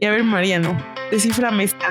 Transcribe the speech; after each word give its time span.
Y 0.00 0.06
a 0.06 0.10
ver, 0.12 0.24
Mariano, 0.24 0.76
desciframe 1.10 1.64
esta. 1.64 1.86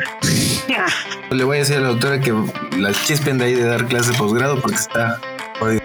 Le 1.32 1.44
voy 1.44 1.58
a 1.58 1.60
decir 1.60 1.78
a 1.78 1.82
la 1.82 1.90
doctora 1.90 2.20
que 2.20 2.34
la 2.78 2.92
chispen 3.06 3.38
de 3.38 3.46
ahí 3.46 3.54
de 3.54 3.64
dar 3.66 3.86
clase 3.86 4.12
de 4.12 4.18
posgrado 4.18 4.60
porque 4.60 4.78
está 4.78 5.20
jodido. 5.60 5.82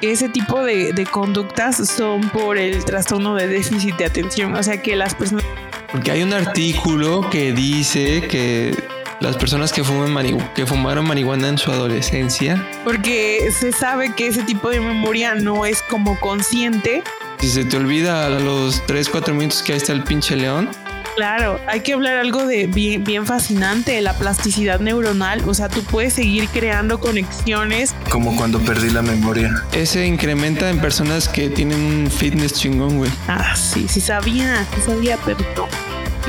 Ese 0.00 0.28
tipo 0.28 0.62
de, 0.62 0.92
de 0.92 1.04
conductas 1.06 1.76
son 1.88 2.22
por 2.30 2.56
el 2.58 2.84
trastorno 2.84 3.34
de 3.34 3.46
déficit 3.48 3.96
de 3.96 4.06
atención. 4.06 4.54
O 4.54 4.62
sea 4.62 4.80
que 4.80 4.94
las 4.96 5.14
personas 5.14 5.44
Porque 5.92 6.10
hay 6.12 6.22
un 6.22 6.32
artículo 6.32 7.28
que 7.30 7.52
dice 7.52 8.22
que 8.28 8.74
las 9.20 9.36
personas 9.36 9.72
que, 9.72 9.82
fuman 9.84 10.12
mari- 10.12 10.36
que 10.54 10.66
fumaron 10.66 11.06
marihuana 11.06 11.48
en 11.48 11.56
su 11.58 11.70
adolescencia, 11.72 12.62
porque 12.84 13.50
se 13.50 13.72
sabe 13.72 14.14
que 14.14 14.26
ese 14.28 14.42
tipo 14.42 14.68
de 14.70 14.80
memoria 14.80 15.34
no 15.34 15.64
es 15.64 15.80
como 15.82 16.18
consciente. 16.20 17.02
si 17.40 17.48
se 17.48 17.64
te 17.64 17.76
olvida 17.78 18.26
a 18.26 18.30
los 18.30 18.84
3, 18.86 19.08
4 19.08 19.34
minutos 19.34 19.62
que 19.62 19.72
ahí 19.72 19.78
está 19.78 19.94
el 19.94 20.02
pinche 20.02 20.36
león, 20.36 20.68
Claro, 21.16 21.58
hay 21.66 21.80
que 21.80 21.94
hablar 21.94 22.18
algo 22.18 22.46
de 22.46 22.66
bien, 22.66 23.02
bien 23.02 23.24
fascinante, 23.24 23.98
la 24.02 24.12
plasticidad 24.12 24.80
neuronal. 24.80 25.42
O 25.48 25.54
sea, 25.54 25.70
tú 25.70 25.82
puedes 25.82 26.12
seguir 26.12 26.46
creando 26.48 27.00
conexiones. 27.00 27.94
Como 28.10 28.36
cuando 28.36 28.60
perdí 28.60 28.90
la 28.90 29.00
memoria. 29.00 29.64
ese 29.72 30.06
incrementa 30.06 30.68
en 30.68 30.78
personas 30.78 31.28
que 31.28 31.48
tienen 31.48 31.80
un 31.80 32.10
fitness 32.10 32.52
chingón, 32.52 32.98
güey. 32.98 33.10
Ah, 33.28 33.56
sí, 33.56 33.86
sí 33.88 34.00
sabía, 34.02 34.66
sí 34.74 34.82
sabía, 34.84 35.18
pero 35.24 35.38
no. 35.56 35.66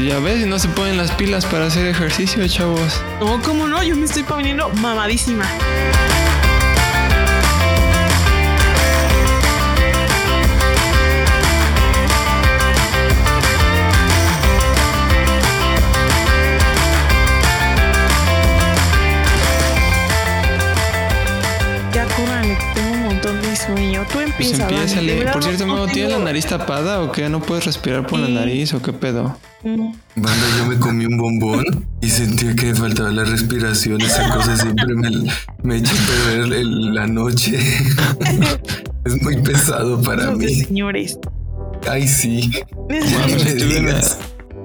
Ya 0.05 0.19
ves, 0.19 0.47
no 0.47 0.57
se 0.57 0.69
ponen 0.69 0.95
las 0.95 1.11
pilas 1.11 1.45
para 1.45 1.65
hacer 1.65 1.87
ejercicio, 1.87 2.47
chavos. 2.47 3.01
No, 3.19 3.41
¿cómo 3.41 3.67
no? 3.67 3.83
Yo 3.83 3.95
me 3.95 4.05
estoy 4.05 4.23
poniendo 4.23 4.69
mamadísima. 4.69 5.45
Pues 24.37 24.59
empieza. 24.59 25.31
Por 25.33 25.43
cierto, 25.43 25.87
¿tienes 25.91 26.11
la 26.11 26.19
nariz 26.19 26.45
tapada 26.45 27.01
o 27.01 27.11
qué? 27.11 27.27
¿No 27.29 27.41
puedes 27.41 27.65
respirar 27.65 28.05
por 28.07 28.19
la 28.19 28.27
nariz 28.29 28.73
o 28.73 28.81
qué 28.81 28.93
pedo? 28.93 29.35
Mm. 29.63 29.91
Banda, 30.15 30.45
yo 30.57 30.65
me 30.67 30.77
comí 30.77 31.05
un 31.05 31.17
bombón 31.17 31.65
y 32.01 32.09
sentía 32.09 32.55
que 32.55 32.67
me 32.67 32.75
faltaba 32.75 33.11
la 33.11 33.23
respiración. 33.25 33.99
Esa 34.01 34.29
cosa 34.33 34.55
siempre 34.57 34.93
me, 34.95 35.09
me 35.63 35.77
echa 35.77 35.91
a 35.91 36.05
perder 36.35 36.59
el- 36.59 36.93
la 36.93 37.07
noche. 37.07 37.57
es 39.05 39.21
muy 39.23 39.37
pesado 39.41 40.01
para 40.01 40.31
mí. 40.31 40.47
señores. 40.53 41.17
Ay, 41.89 42.07
sí. 42.07 42.51
Hoy, 42.89 42.99
tuve 43.57 43.79
una, 43.79 43.91
digas. 43.91 44.19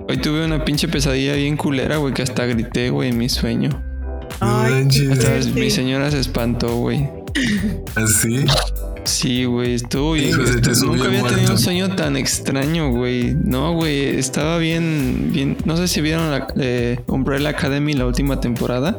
hoy 0.09 0.17
tuve 0.19 0.45
una 0.45 0.65
pinche 0.65 0.89
pesadilla 0.89 1.35
bien 1.35 1.57
culera, 1.57 1.97
güey, 1.97 2.13
que 2.13 2.23
hasta 2.23 2.45
grité, 2.47 2.91
güey, 2.91 3.11
en 3.11 3.19
mi 3.19 3.29
sueño. 3.29 3.71
Ay, 4.41 4.87
Fuerte. 4.91 5.51
mi 5.55 5.71
señora 5.71 6.11
se 6.11 6.19
espantó, 6.19 6.77
güey. 6.77 7.09
Así. 7.95 8.45
Sí, 9.05 9.45
güey, 9.45 9.75
estuvo 9.75 10.13
bien. 10.13 10.31
Nunca 10.85 11.05
había 11.07 11.23
tenido 11.25 11.53
un 11.53 11.59
sueño 11.59 11.95
tan 11.97 12.17
extraño, 12.17 12.91
güey. 12.91 13.35
No, 13.35 13.75
güey, 13.75 14.17
estaba 14.19 14.59
bien, 14.59 15.31
bien. 15.33 15.57
No 15.65 15.77
sé 15.77 15.89
si 15.89 16.01
vieron 16.01 16.31
la 16.31 16.47
eh, 16.57 17.01
Umbrella 17.09 17.51
Academy 17.51 17.95
la 17.95 18.07
última 18.07 18.41
temporada, 18.41 18.99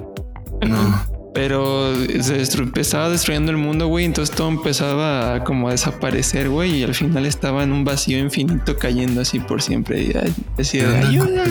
No. 0.67 1.05
pero 1.33 1.95
se 1.95 2.39
destru- 2.41 2.77
estaba 2.77 3.09
destruyendo 3.09 3.51
el 3.51 3.57
mundo, 3.57 3.87
güey. 3.87 4.05
Entonces 4.05 4.35
todo 4.35 4.49
empezaba 4.49 5.35
a 5.35 5.43
como 5.45 5.69
a 5.69 5.71
desaparecer, 5.71 6.49
güey, 6.49 6.79
y 6.79 6.83
al 6.83 6.93
final 6.95 7.25
estaba 7.25 7.63
en 7.63 7.71
un 7.71 7.85
vacío 7.85 8.17
infinito 8.19 8.77
cayendo 8.77 9.21
así 9.21 9.39
por 9.39 9.61
siempre. 9.61 10.01
Y 10.03 10.11
ay, 10.21 10.33
decía, 10.57 10.99
ayuda. 11.07 11.43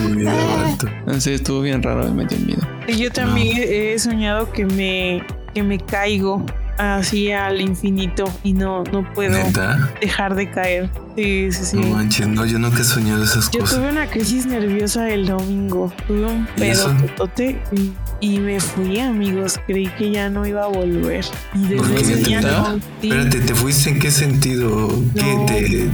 Entonces 1.00 1.40
estuvo 1.40 1.62
bien 1.62 1.82
raro, 1.82 2.04
me 2.04 2.22
metió 2.24 2.38
miedo. 2.38 2.60
Y 2.86 2.96
Yo 2.96 3.10
también 3.10 3.56
he 3.58 3.98
soñado 3.98 4.52
que 4.52 4.66
me, 4.66 5.22
que 5.54 5.62
me 5.62 5.78
caigo 5.78 6.44
así 6.78 7.30
al 7.32 7.60
infinito 7.60 8.24
y 8.42 8.52
no, 8.52 8.84
no 8.84 9.10
puedo 9.14 9.32
¿Neta? 9.32 9.90
dejar 10.00 10.34
de 10.34 10.50
caer. 10.50 10.90
Sí, 11.16 11.52
sí, 11.52 11.64
sí. 11.64 11.76
No 11.76 11.88
manches, 11.96 12.26
no, 12.26 12.46
yo 12.46 12.58
nunca 12.58 12.80
he 12.80 12.84
soñado 12.84 13.22
esas 13.22 13.50
Yo 13.50 13.60
cosas. 13.60 13.78
tuve 13.78 13.88
una 13.90 14.06
crisis 14.06 14.46
nerviosa 14.46 15.10
el 15.10 15.26
domingo. 15.26 15.92
Tuve 16.06 16.24
un 16.26 16.48
¿Y 16.56 16.60
pedo 16.60 16.88
totote 17.16 17.60
y, 17.72 17.92
y 18.20 18.38
me 18.38 18.58
fui, 18.60 18.98
amigos. 18.98 19.60
Creí 19.66 19.88
que 19.98 20.10
ya 20.10 20.30
no 20.30 20.46
iba 20.46 20.64
a 20.64 20.68
volver. 20.68 21.24
Y 21.54 21.74
¿Por 21.74 21.86
desde 21.88 22.14
ese 22.14 22.24
día 22.24 22.40
no. 22.40 22.80
Espérate, 23.02 23.40
¿te 23.40 23.54
fuiste 23.54 23.90
en 23.90 23.98
qué 23.98 24.10
sentido? 24.10 24.88
¿Qué 25.14 25.36
te 25.46 25.90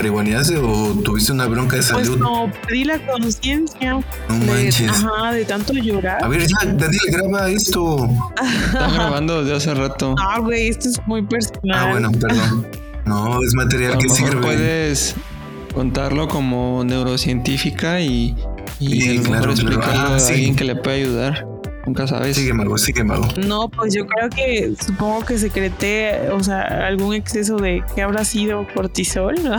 preguaneaste 0.00 0.56
o 0.56 0.94
tuviste 1.04 1.30
una 1.32 1.46
bronca 1.46 1.76
de 1.76 1.82
Pues 1.82 2.06
salud? 2.06 2.18
no, 2.18 2.50
perdí 2.66 2.84
la 2.84 2.98
conciencia. 3.06 3.92
No 3.92 4.02
de- 4.38 4.46
manches. 4.46 4.88
Ajá, 4.90 5.32
de 5.32 5.44
tanto 5.44 5.72
llorar. 5.74 6.24
A 6.24 6.28
ver, 6.28 6.40
ya, 6.46 6.56
Daniel, 6.64 7.00
graba 7.10 7.48
esto. 7.50 8.08
Estaba 8.66 8.92
grabando 8.94 9.44
desde 9.44 9.56
hace 9.56 9.74
rato. 9.74 10.14
Ah, 10.26 10.38
güey, 10.40 10.68
esto 10.68 10.88
es 10.88 11.00
muy 11.06 11.22
personal. 11.22 11.78
Ah, 11.78 11.90
bueno, 11.90 12.10
perdón. 12.12 12.66
No, 13.04 13.42
es 13.42 13.54
material 13.54 13.98
que 13.98 14.06
mejor 14.08 14.16
sirve. 14.30 14.40
puedes 14.42 15.14
contarlo 15.74 16.28
como 16.28 16.82
neurocientífica 16.84 18.00
y, 18.00 18.34
y 18.78 19.00
Sí, 19.02 19.18
claro, 19.18 19.30
claro. 19.30 19.52
explicarlo 19.52 20.08
Ah, 20.12 20.14
a 20.16 20.18
sí. 20.18 20.32
alguien 20.32 20.56
que 20.56 20.64
le 20.64 20.76
pueda 20.76 20.96
ayudar. 20.96 21.46
Nunca 21.86 22.06
sabes. 22.06 22.36
Sigue, 22.36 22.52
mago, 22.52 22.76
sigue, 22.78 23.02
mago. 23.04 23.26
No, 23.46 23.68
pues 23.68 23.94
yo 23.94 24.06
creo 24.06 24.28
que 24.30 24.74
supongo 24.84 25.24
que 25.24 25.38
secreté, 25.38 26.28
o 26.30 26.42
sea, 26.42 26.86
algún 26.86 27.14
exceso 27.14 27.56
de 27.56 27.82
que 27.94 28.02
habrá 28.02 28.24
sido 28.24 28.66
cortisol, 28.74 29.34
¿no? 29.42 29.56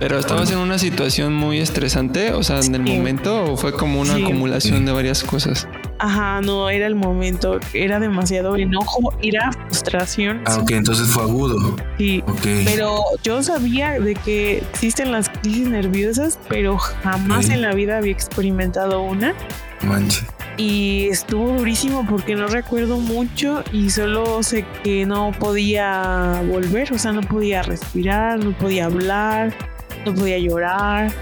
Pero 0.00 0.18
estabas 0.18 0.50
en 0.50 0.58
una 0.58 0.78
situación 0.78 1.34
muy 1.34 1.60
estresante, 1.60 2.32
o 2.32 2.42
sea, 2.42 2.60
en 2.60 2.74
el 2.74 2.82
momento, 2.82 3.44
o 3.52 3.56
fue 3.56 3.72
como 3.72 4.00
una 4.00 4.16
Sí. 4.16 4.22
acumulación 4.24 4.84
de 4.84 4.92
varias 4.92 5.22
cosas. 5.22 5.68
Ajá, 6.00 6.40
no, 6.40 6.68
era 6.68 6.86
el 6.86 6.96
momento, 6.96 7.60
era 7.72 8.00
demasiado 8.00 8.56
enojo, 8.56 9.14
era 9.22 9.52
frustración, 9.68 10.42
Ah, 10.46 10.58
ok, 10.60 10.70
entonces 10.72 11.06
fue 11.08 11.22
agudo. 11.22 11.76
sí. 11.96 12.22
Ok. 12.26 12.40
Pero 12.64 13.00
yo 13.22 13.42
sabía 13.42 14.00
de 14.00 14.14
que 14.14 14.58
existen 14.58 15.12
las 15.12 15.28
crisis 15.28 15.68
nerviosas, 15.68 16.38
pero 16.48 16.76
jamás 16.76 17.48
en 17.48 17.62
la 17.62 17.72
vida 17.72 17.96
había 17.98 18.12
experimentado 18.12 19.00
una. 19.02 19.32
Manches. 19.82 20.24
Y 20.56 21.08
estuvo 21.10 21.52
durísimo 21.58 22.06
porque 22.08 22.36
no 22.36 22.46
recuerdo 22.48 22.98
mucho 22.98 23.62
y 23.72 23.90
solo 23.90 24.42
sé 24.42 24.64
que 24.82 25.04
no 25.06 25.32
podía 25.38 26.42
volver, 26.48 26.92
o 26.92 26.98
sea, 26.98 27.12
no 27.12 27.22
podía 27.22 27.62
respirar, 27.62 28.38
no 28.44 28.52
podía 28.56 28.84
hablar, 28.86 29.52
no 30.04 30.14
podía 30.14 30.38
llorar, 30.38 31.12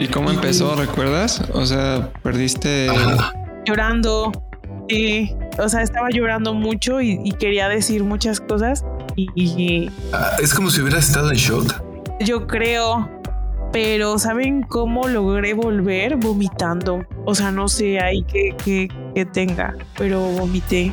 ¿Y 0.00 0.08
cómo 0.08 0.30
empezó? 0.30 0.74
¿Recuerdas? 0.74 1.40
O 1.52 1.64
sea, 1.66 2.10
perdiste. 2.22 2.88
Ajá. 2.90 3.32
llorando. 3.64 4.32
Sí, 4.88 5.32
o 5.58 5.68
sea, 5.68 5.82
estaba 5.82 6.08
llorando 6.10 6.52
mucho 6.52 7.00
y, 7.00 7.20
y 7.24 7.30
quería 7.32 7.68
decir 7.68 8.02
muchas 8.02 8.40
cosas 8.40 8.84
y, 9.16 9.28
y 9.36 9.90
Ah, 10.12 10.32
es 10.42 10.52
como 10.52 10.70
si 10.70 10.80
hubiera 10.80 10.98
estado 10.98 11.30
en 11.30 11.36
shock. 11.36 11.72
yo 12.20 12.46
creo, 12.48 13.08
pero 13.72 14.18
¿saben 14.18 14.62
cómo 14.64 15.06
logré 15.08 15.54
volver? 15.54 16.16
Vomitando. 16.16 17.06
O 17.24 17.34
sea, 17.36 17.50
no 17.52 17.68
sé 17.68 18.00
ahí 18.00 18.24
qué, 18.24 18.54
qué, 18.64 18.88
qué 19.14 19.24
tenga, 19.24 19.74
pero 19.96 20.18
vomité. 20.20 20.92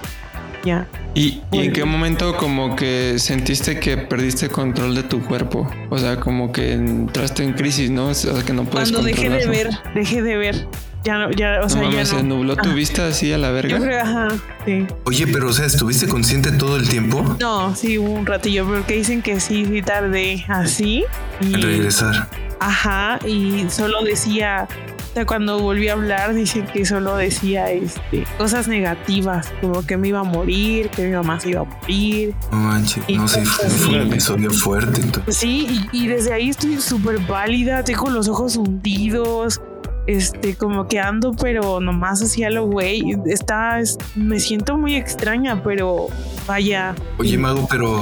Ya. 0.64 0.88
¿Y, 1.16 1.42
y 1.52 1.60
en 1.66 1.74
qué 1.74 1.84
momento 1.86 2.38
como 2.38 2.76
que 2.76 3.16
sentiste 3.18 3.80
que 3.80 3.98
perdiste 3.98 4.48
control 4.50 4.96
de 4.96 5.04
tu 5.04 5.22
cuerpo? 5.22 5.70
O 5.90 5.98
sea, 5.98 6.18
como 6.20 6.52
que 6.52 6.74
entraste 6.74 7.44
en 7.44 7.54
crisis, 7.54 7.90
¿no? 7.90 8.08
O 8.08 8.14
sea, 8.14 8.34
que 8.44 8.54
no 8.54 8.64
puedes 8.66 8.92
Cuando 8.92 9.08
dejé 9.08 9.30
de 9.30 9.48
ver, 9.48 9.70
dejé 9.96 10.22
de 10.22 10.38
ver. 10.38 10.68
Ya 11.04 11.18
no, 11.18 11.32
ya, 11.32 11.58
o 11.60 11.64
No 11.64 11.70
sea, 11.70 11.82
mames, 11.82 11.96
ya 11.96 12.06
se 12.18 12.24
no. 12.24 12.36
nubló 12.36 12.56
tu 12.56 12.70
Ah. 12.70 12.74
vista 12.76 13.08
así 13.08 13.34
a 13.34 13.38
la 13.40 13.48
Yo 13.48 13.54
verga. 13.56 13.80
creo, 13.80 14.02
ajá, 14.02 14.28
sí. 14.66 14.86
Oye, 15.06 15.26
pero, 15.26 15.50
o 15.50 15.54
sea, 15.54 15.66
¿estuviste 15.66 16.08
consciente 16.08 16.52
todo 16.52 16.78
el 16.78 16.88
tiempo? 16.88 17.38
No, 17.40 17.76
sí, 17.76 17.98
hubo 17.98 18.12
un 18.12 18.26
ratillo, 18.28 18.68
porque 18.68 18.98
dicen 18.98 19.24
que 19.24 19.40
sí, 19.40 19.66
sí 19.66 19.82
tardé 19.82 20.46
así. 20.48 21.04
Y, 21.42 21.54
regresar. 21.56 22.30
Ajá, 22.60 23.18
y 23.28 23.66
solo 23.70 24.04
decía, 24.04 24.68
o 25.12 25.14
sea, 25.14 25.26
cuando 25.26 25.60
volví 25.60 25.90
a 25.90 25.94
hablar, 25.94 26.34
dicen 26.34 26.66
que 26.68 26.86
solo 26.86 27.18
decía 27.18 27.70
este, 27.70 28.26
cosas 28.38 28.68
negativas, 28.70 29.52
como 29.60 29.86
que 29.86 29.98
me 29.98 30.08
iba 30.08 30.20
a 30.20 30.24
morir, 30.24 30.90
que 30.90 31.06
mi 31.08 31.12
mamá 31.14 31.40
se 31.40 31.50
iba 31.50 31.62
a 31.62 31.64
morir. 31.66 32.34
No 32.52 32.58
manches. 32.58 33.04
No 33.10 33.28
sé, 33.28 33.44
fue, 33.46 33.70
fue 33.70 33.96
un 34.02 34.08
episodio 34.08 34.52
fuerte. 34.52 35.02
entonces. 35.02 35.36
Sí, 35.38 35.68
y, 35.92 36.04
y 36.04 36.08
desde 36.08 36.34
ahí 36.34 36.50
estoy 36.50 36.80
súper 36.80 37.20
válida, 37.20 37.84
tengo 37.84 38.10
los 38.10 38.28
ojos 38.30 38.56
hundidos, 38.56 39.62
este, 40.08 40.56
como 40.56 40.88
que 40.88 41.00
ando, 41.00 41.34
pero 41.34 41.80
nomás 41.82 42.22
hacia 42.24 42.50
lo 42.50 42.66
güey. 42.66 43.04
Está, 43.26 43.80
es- 43.80 43.98
me 44.16 44.40
siento 44.40 44.78
muy 44.78 44.96
extraña, 44.96 45.62
pero 45.62 46.08
vaya. 46.48 46.96
Oye, 47.18 47.38
mago, 47.38 47.68
pero, 47.70 48.02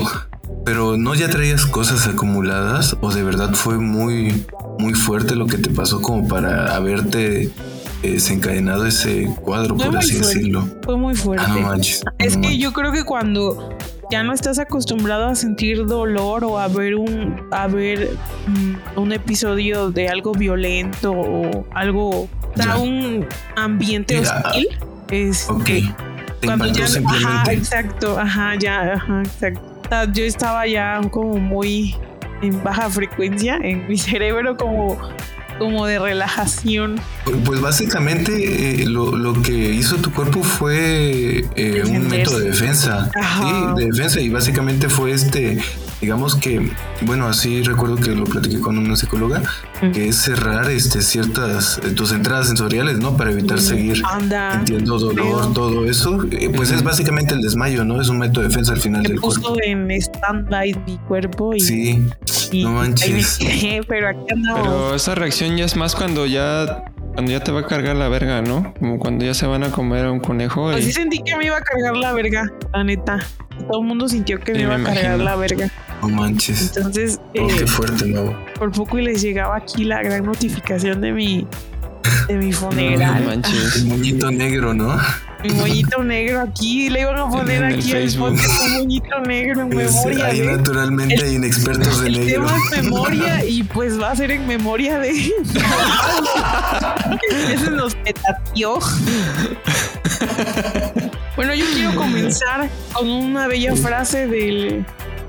pero 0.69 0.97
¿no 0.97 1.15
ya 1.15 1.27
traías 1.31 1.65
cosas 1.65 2.05
acumuladas? 2.05 2.95
¿O 3.01 3.11
de 3.11 3.23
verdad 3.23 3.55
fue 3.55 3.79
muy, 3.79 4.45
muy 4.77 4.93
fuerte 4.93 5.35
lo 5.35 5.47
que 5.47 5.57
te 5.57 5.71
pasó 5.71 5.99
como 5.99 6.27
para 6.27 6.75
haberte 6.75 7.45
eh, 7.45 7.51
desencadenado 8.03 8.85
ese 8.85 9.33
cuadro, 9.41 9.75
Fue 9.75 9.87
por 9.87 9.97
así 9.97 10.17
fuerte. 10.17 10.27
decirlo? 10.35 10.67
Fue 10.83 10.95
muy 10.95 11.15
fuerte. 11.15 11.43
Ah, 11.47 11.55
no 11.55 11.61
manches. 11.61 12.03
Es 12.19 12.35
no 12.35 12.41
que 12.43 12.47
manches. 12.49 12.61
yo 12.61 12.71
creo 12.73 12.91
que 12.91 13.03
cuando 13.03 13.75
ya 14.11 14.21
no 14.21 14.31
estás 14.31 14.59
acostumbrado 14.59 15.25
a 15.25 15.33
sentir 15.33 15.87
dolor 15.87 16.43
o 16.43 16.59
a 16.59 16.67
ver 16.67 16.93
un, 16.93 17.47
a 17.49 17.65
ver 17.65 18.11
mm, 18.45 18.99
un 18.99 19.11
episodio 19.11 19.89
de 19.89 20.07
algo 20.07 20.33
violento 20.33 21.13
o 21.13 21.65
algo, 21.73 22.29
da 22.55 22.77
un 22.77 23.25
ambiente 23.55 24.19
Mira, 24.19 24.43
hostil. 24.45 24.67
Este, 25.09 25.51
Ok. 25.51 25.65
Te 26.41 26.45
cuando 26.45 26.67
ya, 26.67 26.85
ajá, 26.85 27.51
exacto, 27.53 28.19
ajá, 28.19 28.53
ya, 28.59 28.93
ajá, 28.93 29.23
exacto. 29.23 29.78
Yo 30.13 30.23
estaba 30.23 30.67
ya 30.67 31.01
como 31.09 31.37
muy 31.39 31.95
en 32.41 32.63
baja 32.63 32.89
frecuencia 32.89 33.57
en 33.61 33.87
mi 33.87 33.97
cerebro, 33.97 34.55
como, 34.55 34.97
como 35.59 35.85
de 35.85 35.99
relajación. 35.99 36.99
Pues 37.45 37.61
básicamente 37.61 38.81
eh, 38.81 38.85
lo, 38.87 39.15
lo 39.15 39.33
que 39.41 39.51
hizo 39.51 39.97
tu 39.97 40.11
cuerpo 40.11 40.41
fue 40.41 41.45
eh, 41.55 41.83
un 41.87 42.07
método 42.07 42.39
de 42.39 42.45
defensa. 42.45 43.11
Ajá. 43.15 43.43
Sí, 43.75 43.81
de 43.81 43.85
defensa. 43.91 44.19
Y 44.21 44.29
básicamente 44.29 44.89
fue 44.89 45.11
este, 45.11 45.59
digamos 46.01 46.35
que, 46.35 46.71
bueno, 47.01 47.27
así 47.27 47.61
recuerdo 47.61 47.97
que 47.97 48.11
lo 48.15 48.23
platiqué 48.23 48.59
con 48.59 48.77
una 48.77 48.95
psicóloga, 48.95 49.43
Mm. 49.81 49.91
que 49.91 50.09
es 50.09 50.17
cerrar 50.17 50.69
este, 50.69 51.01
ciertas, 51.01 51.79
eh, 51.85 51.91
tus 51.91 52.11
entradas 52.11 52.47
sensoriales, 52.47 52.97
¿no? 52.99 53.15
Para 53.15 53.31
evitar 53.31 53.61
seguir 53.61 54.01
Anda. 54.05 54.51
sintiendo 54.57 54.99
dolor, 54.99 55.43
feo. 55.43 55.53
todo 55.53 55.85
eso. 55.85 56.25
Eh, 56.31 56.49
Pues 56.53 56.71
es 56.71 56.83
básicamente 56.83 57.33
el 57.33 57.41
desmayo, 57.41 57.85
¿no? 57.85 58.01
Es 58.01 58.09
un 58.09 58.17
método 58.17 58.41
de 58.41 58.49
defensa 58.49 58.73
al 58.73 58.79
final 58.81 59.03
Me 59.03 59.07
del 59.09 59.21
cuerpo. 59.21 59.41
puso 59.41 59.55
en 59.63 59.89
stand-by 59.91 60.83
mi 60.85 60.97
cuerpo 61.07 61.55
y, 61.55 61.61
Sí, 61.61 62.03
y 62.51 62.63
no 62.63 62.71
manches. 62.71 63.39
pero 63.87 64.09
aquí 64.09 64.19
andamos. 64.31 64.61
Pero 64.61 64.95
esa 64.95 65.15
reacción 65.15 65.57
ya 65.57 65.65
es 65.65 65.75
más 65.75 65.95
cuando 65.95 66.25
ya 66.25 66.83
cuando 67.13 67.31
ya 67.31 67.39
te 67.43 67.51
va 67.51 67.61
a 67.61 67.65
cargar 67.65 67.95
la 67.95 68.07
verga, 68.07 68.41
¿no? 68.41 68.73
Como 68.79 68.97
cuando 68.99 69.25
ya 69.25 69.33
se 69.33 69.45
van 69.45 69.63
a 69.63 69.71
comer 69.71 70.05
a 70.05 70.11
un 70.11 70.19
conejo. 70.19 70.71
y- 70.71 70.75
Así 70.75 70.91
sentí 70.93 71.21
que 71.23 71.35
me 71.35 71.45
iba 71.45 71.57
a 71.57 71.61
cargar 71.61 71.97
la 71.97 72.13
verga, 72.13 72.49
la 72.73 72.83
neta. 72.83 73.19
Todo 73.69 73.81
el 73.81 73.87
mundo 73.87 74.07
sintió 74.07 74.39
que 74.39 74.53
me 74.53 74.59
Sí, 74.59 74.63
iba 74.63 74.75
a 74.75 74.83
cargar 74.83 75.03
imagino. 75.05 75.23
la 75.25 75.35
verga. 75.35 75.69
no 76.01 76.07
manches. 76.09 76.77
Entonces, 76.77 77.19
Oh, 77.19 77.31
eh, 77.33 77.47
qué 77.57 77.67
fuerte, 77.67 78.05
¿no? 78.07 78.33
por 78.57 78.71
poco 78.71 78.99
y 78.99 79.01
les 79.03 79.21
llegaba 79.21 79.57
aquí 79.57 79.83
la 79.83 80.01
gran 80.01 80.23
notificación 80.25 81.01
de 81.01 81.11
mi, 81.11 81.45
de 82.29 82.35
mi 82.35 82.49
No 82.51 82.57
funeral. 82.57 83.25
manches. 83.25 83.75
El 83.77 83.85
moñito 83.87 84.31
negro, 84.31 84.73
¿no? 84.73 84.97
Mi 85.43 85.51
moñito 85.53 86.03
negro 86.03 86.41
aquí, 86.41 86.89
le 86.89 87.01
iban 87.01 87.17
a 87.17 87.29
poner 87.29 87.63
En 87.63 87.73
aquí 87.79 87.91
el 87.91 88.13
podcast 88.15 88.61
un 88.63 88.73
moñito 88.73 89.19
negro 89.21 89.61
en 89.61 89.79
Es- 89.79 89.93
memoria 89.95 90.25
ahí 90.25 90.39
de. 90.39 90.57
naturalmente 90.57 91.13
El- 91.15 91.23
hay 91.23 91.35
inexpertos 91.35 92.01
de 92.01 92.07
El 92.07 92.19
negro. 92.27 92.45
tema 92.45 92.57
es 92.57 92.83
memoria 92.83 93.45
y 93.45 93.63
pues 93.63 93.99
va 94.01 94.11
a 94.11 94.15
ser 94.15 94.31
en 94.31 94.47
memoria 94.47 94.99
de. 94.99 95.11
Ese 97.53 97.71
nos 97.71 97.95
petateó. 97.95 98.79
Bueno, 101.35 101.53
yo 101.55 101.65
quiero 101.73 101.95
comenzar 101.95 102.69
con 102.93 103.09
una 103.09 103.47
bella 103.47 103.75
frase 103.75 104.27
del 104.27 104.85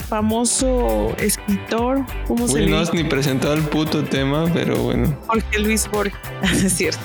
famoso 0.08 1.14
escritor. 1.18 2.04
¿Cómo 2.26 2.46
se 2.48 2.54
Güey, 2.54 2.64
le 2.64 2.70
no 2.72 2.78
has 2.78 2.92
ni 2.92 3.04
presentado 3.04 3.54
el 3.54 3.62
puto 3.62 4.02
tema, 4.02 4.46
pero 4.52 4.76
bueno. 4.78 5.16
Jorge 5.28 5.58
Luis 5.60 5.88
Borges. 5.88 6.14
Es 6.64 6.72
cierto. 6.72 7.00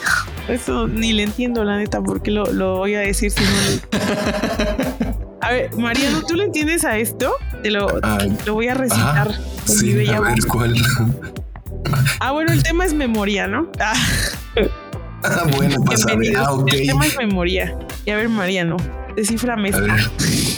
Eso 0.47 0.88
ni 0.88 1.13
le 1.13 1.24
entiendo, 1.24 1.63
la 1.63 1.77
neta, 1.77 2.01
porque 2.01 2.30
lo, 2.31 2.45
lo 2.53 2.77
voy 2.77 2.94
a 2.95 3.00
decir 3.00 3.31
si 3.31 3.44
no 3.44 3.50
le- 3.50 5.15
A 5.42 5.51
ver, 5.51 5.75
Mariano, 5.75 6.21
¿tú 6.27 6.36
le 6.36 6.45
entiendes 6.45 6.86
a 6.86 6.97
esto? 6.97 7.33
Te 7.63 7.69
lo, 7.71 8.00
Ah, 8.03 8.18
lo 8.45 8.53
voy 8.56 8.68
a 8.68 8.74
recitar 8.74 9.27
ajá. 9.30 9.39
con 9.65 9.75
mi 9.75 9.81
sí, 9.81 9.94
bella 9.94 10.18
a 10.18 10.21
ver 10.21 10.36
voz. 10.36 10.45
cuál. 10.47 10.75
Ah, 12.19 12.31
bueno, 12.31 12.51
el 12.51 12.63
tema 12.63 12.86
es 12.86 12.94
memoria, 12.94 13.47
¿no? 13.47 13.69
Ah, 13.80 13.94
Ah, 15.24 15.44
bueno, 15.56 15.77
pues 15.83 16.06
a 16.06 16.15
ver. 16.15 16.33
Ah. 16.38 16.51
El 16.68 16.86
tema 16.88 17.06
es 17.06 17.18
memoria. 17.18 17.75
Y 18.06 18.12
a 18.12 18.15
ver, 18.18 18.30
Mariano, 18.30 18.77
desciframe 19.15 19.69
A 19.69 19.71
esto. 19.71 19.81
ver, 19.81 20.01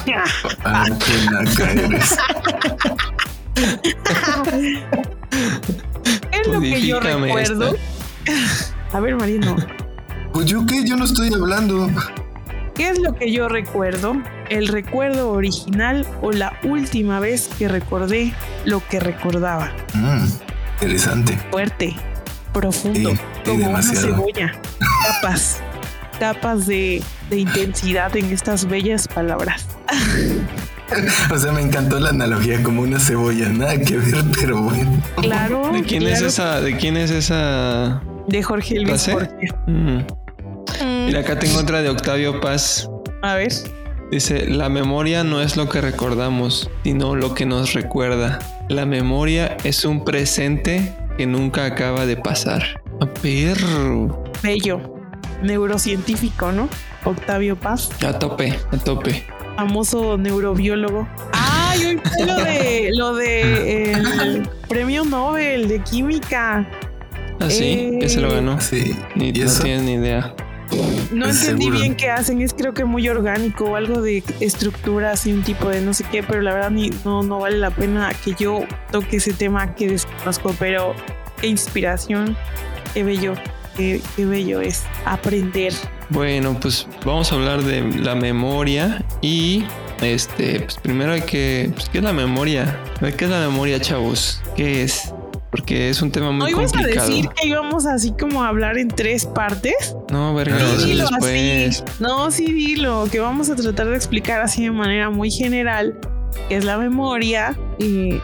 ah, 0.65 0.85
qué 1.05 1.31
naca 1.31 1.71
eres. 1.71 2.17
¿Qué 6.31 6.39
es 6.41 6.47
lo 6.47 6.59
que 6.59 6.81
yo 6.85 6.99
recuerdo? 6.99 7.75
A 8.97 8.99
ver, 8.99 9.15
Mariano, 9.15 9.55
Pues 10.33 10.47
yo 10.47 10.65
qué, 10.65 10.83
yo 10.83 10.95
no 10.95 11.05
estoy 11.05 11.31
hablando. 11.31 11.87
¿qué 12.73 12.89
es 12.89 12.97
lo 12.97 13.13
que 13.13 13.31
yo 13.31 13.47
recuerdo? 13.47 14.15
¿El 14.49 14.67
recuerdo 14.69 15.33
original 15.33 16.03
o 16.23 16.31
la 16.31 16.59
última 16.63 17.19
vez 17.19 17.47
que 17.59 17.67
recordé 17.67 18.33
lo 18.65 18.81
que 18.87 18.99
recordaba? 18.99 19.71
Mm, 19.93 20.25
interesante. 20.81 21.37
Fuerte, 21.51 21.95
profundo, 22.51 23.11
Sí, 23.11 23.15
sí, 23.17 23.21
como 23.45 23.69
una 23.69 23.83
cebolla. 23.83 24.59
Capas, 25.21 25.59
capas 26.19 26.65
de, 26.65 27.03
de 27.29 27.37
intensidad 27.37 28.17
en 28.17 28.33
estas 28.33 28.65
bellas 28.67 29.07
palabras. 29.07 29.67
O 31.29 31.37
sea, 31.37 31.51
me 31.51 31.61
encantó 31.61 31.99
la 31.99 32.11
analogía 32.11 32.63
como 32.63 32.81
una 32.81 32.97
cebolla. 32.97 33.49
Nada 33.49 33.77
que 33.77 33.97
ver, 33.97 34.23
pero 34.39 34.61
bueno. 34.61 35.03
Claro. 35.17 35.69
¿De 35.73 35.83
quién 35.83 36.03
es 36.03 36.19
claro, 36.19 36.27
esa? 36.27 36.61
¿De 36.61 36.77
quién 36.77 36.95
es 36.95 37.11
esa? 37.11 38.01
De 38.27 38.43
Jorge 38.43 38.79
Luis. 38.79 39.09
Borges. 39.11 39.51
Mm. 39.67 39.97
Mm, 39.97 41.05
Mira, 41.05 41.19
acá 41.21 41.39
tengo 41.39 41.59
otra 41.59 41.81
de 41.81 41.89
Octavio 41.89 42.39
Paz. 42.41 42.89
A 43.21 43.35
ver. 43.35 43.51
Dice, 44.11 44.47
la 44.47 44.69
memoria 44.69 45.23
no 45.23 45.41
es 45.41 45.57
lo 45.57 45.67
que 45.69 45.81
recordamos, 45.81 46.69
sino 46.83 47.15
lo 47.15 47.33
que 47.33 47.45
nos 47.45 47.73
recuerda. 47.73 48.39
La 48.69 48.85
memoria 48.85 49.57
es 49.63 49.83
un 49.85 50.03
presente 50.05 50.93
que 51.17 51.25
nunca 51.25 51.65
acaba 51.65 52.05
de 52.05 52.15
pasar. 52.17 52.63
A 53.01 53.05
perro. 53.05 54.23
Bello. 54.43 54.93
Neurocientífico, 55.43 56.51
¿no? 56.51 56.67
Octavio 57.05 57.55
Paz, 57.55 57.89
A 58.05 58.17
tope, 58.17 58.57
a 58.71 58.77
tope. 58.77 59.23
famoso 59.55 60.17
neurobiólogo. 60.17 61.07
Ay, 61.31 61.85
hoy 61.85 62.01
fue 62.03 62.25
lo 62.25 62.35
de 62.43 62.89
lo 62.93 63.15
de 63.15 63.91
el 63.93 64.49
premio 64.67 65.03
Nobel 65.05 65.67
de 65.67 65.79
química. 65.83 66.67
Así, 67.39 67.63
Eh. 67.63 67.99
ese 68.01 68.21
lo 68.21 68.31
ganó. 68.31 68.59
Sí. 68.61 68.95
Ni, 69.15 69.29
¿Y 69.29 69.33
no 69.33 69.45
eso? 69.45 69.63
tienes 69.63 69.83
ni 69.83 69.93
idea. 69.93 70.33
No 71.13 71.25
Es 71.27 71.41
entendí 71.43 71.63
seguro. 71.65 71.79
bien 71.79 71.95
qué 71.95 72.09
hacen, 72.09 72.41
es 72.41 72.53
creo 72.53 72.73
que 72.73 72.83
muy 72.83 73.07
orgánico 73.07 73.65
o 73.65 73.75
algo 73.77 74.01
de 74.01 74.21
estructuras 74.41 75.25
y 75.25 75.31
un 75.31 75.41
tipo 75.41 75.69
de 75.69 75.79
no 75.81 75.93
sé 75.93 76.03
qué, 76.11 76.23
pero 76.23 76.41
la 76.41 76.53
verdad 76.53 76.71
ni, 76.71 76.89
no, 77.05 77.23
no 77.23 77.39
vale 77.39 77.57
la 77.57 77.71
pena 77.71 78.11
que 78.25 78.33
yo 78.37 78.65
toque 78.91 79.17
ese 79.17 79.31
tema 79.31 79.75
que 79.75 79.87
desconozco, 79.87 80.53
pero 80.59 80.93
qué 81.39 81.47
inspiración, 81.47 82.35
qué 82.93 83.03
bello, 83.03 83.35
qué, 83.77 84.01
qué 84.17 84.25
bello 84.25 84.59
es 84.59 84.83
aprender. 85.05 85.71
Bueno, 86.09 86.57
pues 86.59 86.85
vamos 87.05 87.31
a 87.31 87.35
hablar 87.35 87.63
de 87.63 87.81
la 88.01 88.15
memoria 88.15 89.05
y 89.21 89.63
este, 90.01 90.59
pues 90.59 90.75
primero 90.79 91.13
hay 91.13 91.21
que, 91.21 91.69
pues, 91.73 91.87
¿qué 91.87 91.99
es 91.99 92.03
la 92.03 92.13
memoria? 92.13 92.77
A 92.97 93.05
ver, 93.05 93.15
¿Qué 93.15 93.23
es 93.25 93.31
la 93.31 93.39
memoria, 93.39 93.79
chavos? 93.79 94.41
¿Qué 94.57 94.83
es? 94.83 95.13
Porque 95.51 95.89
es 95.89 96.01
un 96.01 96.11
tema 96.11 96.27
¿No 96.27 96.33
muy 96.33 96.51
ibas 96.51 96.73
a 96.73 96.77
complicado. 96.77 97.07
decir 97.07 97.29
que 97.29 97.47
íbamos 97.47 97.85
así 97.85 98.11
como 98.19 98.43
a 98.43 98.49
hablar 98.49 98.77
en 98.77 98.89
tres 98.89 99.25
partes? 99.25 99.95
No, 100.11 100.33
verga, 100.35 100.57
Sí, 100.77 100.87
dilo 100.87 101.07
después. 101.09 101.81
así. 101.83 101.93
No, 101.99 102.31
sí, 102.31 102.51
dilo, 102.51 103.07
que 103.11 103.19
vamos 103.19 103.49
a 103.49 103.55
tratar 103.55 103.87
de 103.87 103.95
explicar 103.95 104.41
así 104.41 104.63
de 104.63 104.71
manera 104.71 105.09
muy 105.09 105.31
general 105.31 105.97
qué 106.49 106.57
es 106.57 106.65
la 106.65 106.77
memoria 106.77 107.57
y 107.79 108.19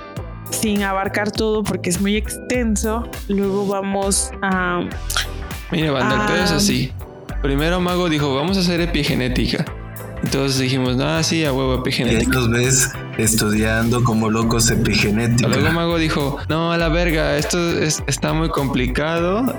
sin 0.49 0.83
abarcar 0.83 1.31
todo 1.31 1.63
porque 1.63 1.89
es 1.89 2.01
muy 2.01 2.17
extenso. 2.17 3.09
Luego 3.29 3.65
vamos 3.67 4.29
a... 4.41 4.81
Mira, 5.71 5.91
banda, 5.91 6.21
el 6.27 6.31
pedo 6.33 6.43
es 6.43 6.51
así. 6.51 6.91
Primero 7.41 7.79
Mago 7.81 8.09
dijo, 8.09 8.35
vamos 8.35 8.57
a 8.57 8.59
hacer 8.59 8.79
epigenética. 8.81 9.65
Entonces 10.23 10.59
dijimos, 10.59 10.95
no, 10.95 11.21
sí, 11.23 11.43
a 11.45 11.51
huevo 11.51 11.71
Y 11.73 11.75
ahí 11.75 11.79
epigenética. 11.81 12.35
los 12.37 12.49
ves 12.49 12.89
estudiando 13.17 14.03
como 14.03 14.29
locos 14.29 14.69
epigenética. 14.71 15.49
Luego 15.49 15.71
Mago 15.71 15.97
dijo, 15.97 16.37
no, 16.49 16.71
a 16.71 16.77
la 16.77 16.89
verga, 16.89 17.37
esto 17.37 17.59
es- 17.79 18.01
está 18.07 18.33
muy 18.33 18.49
complicado. 18.49 19.53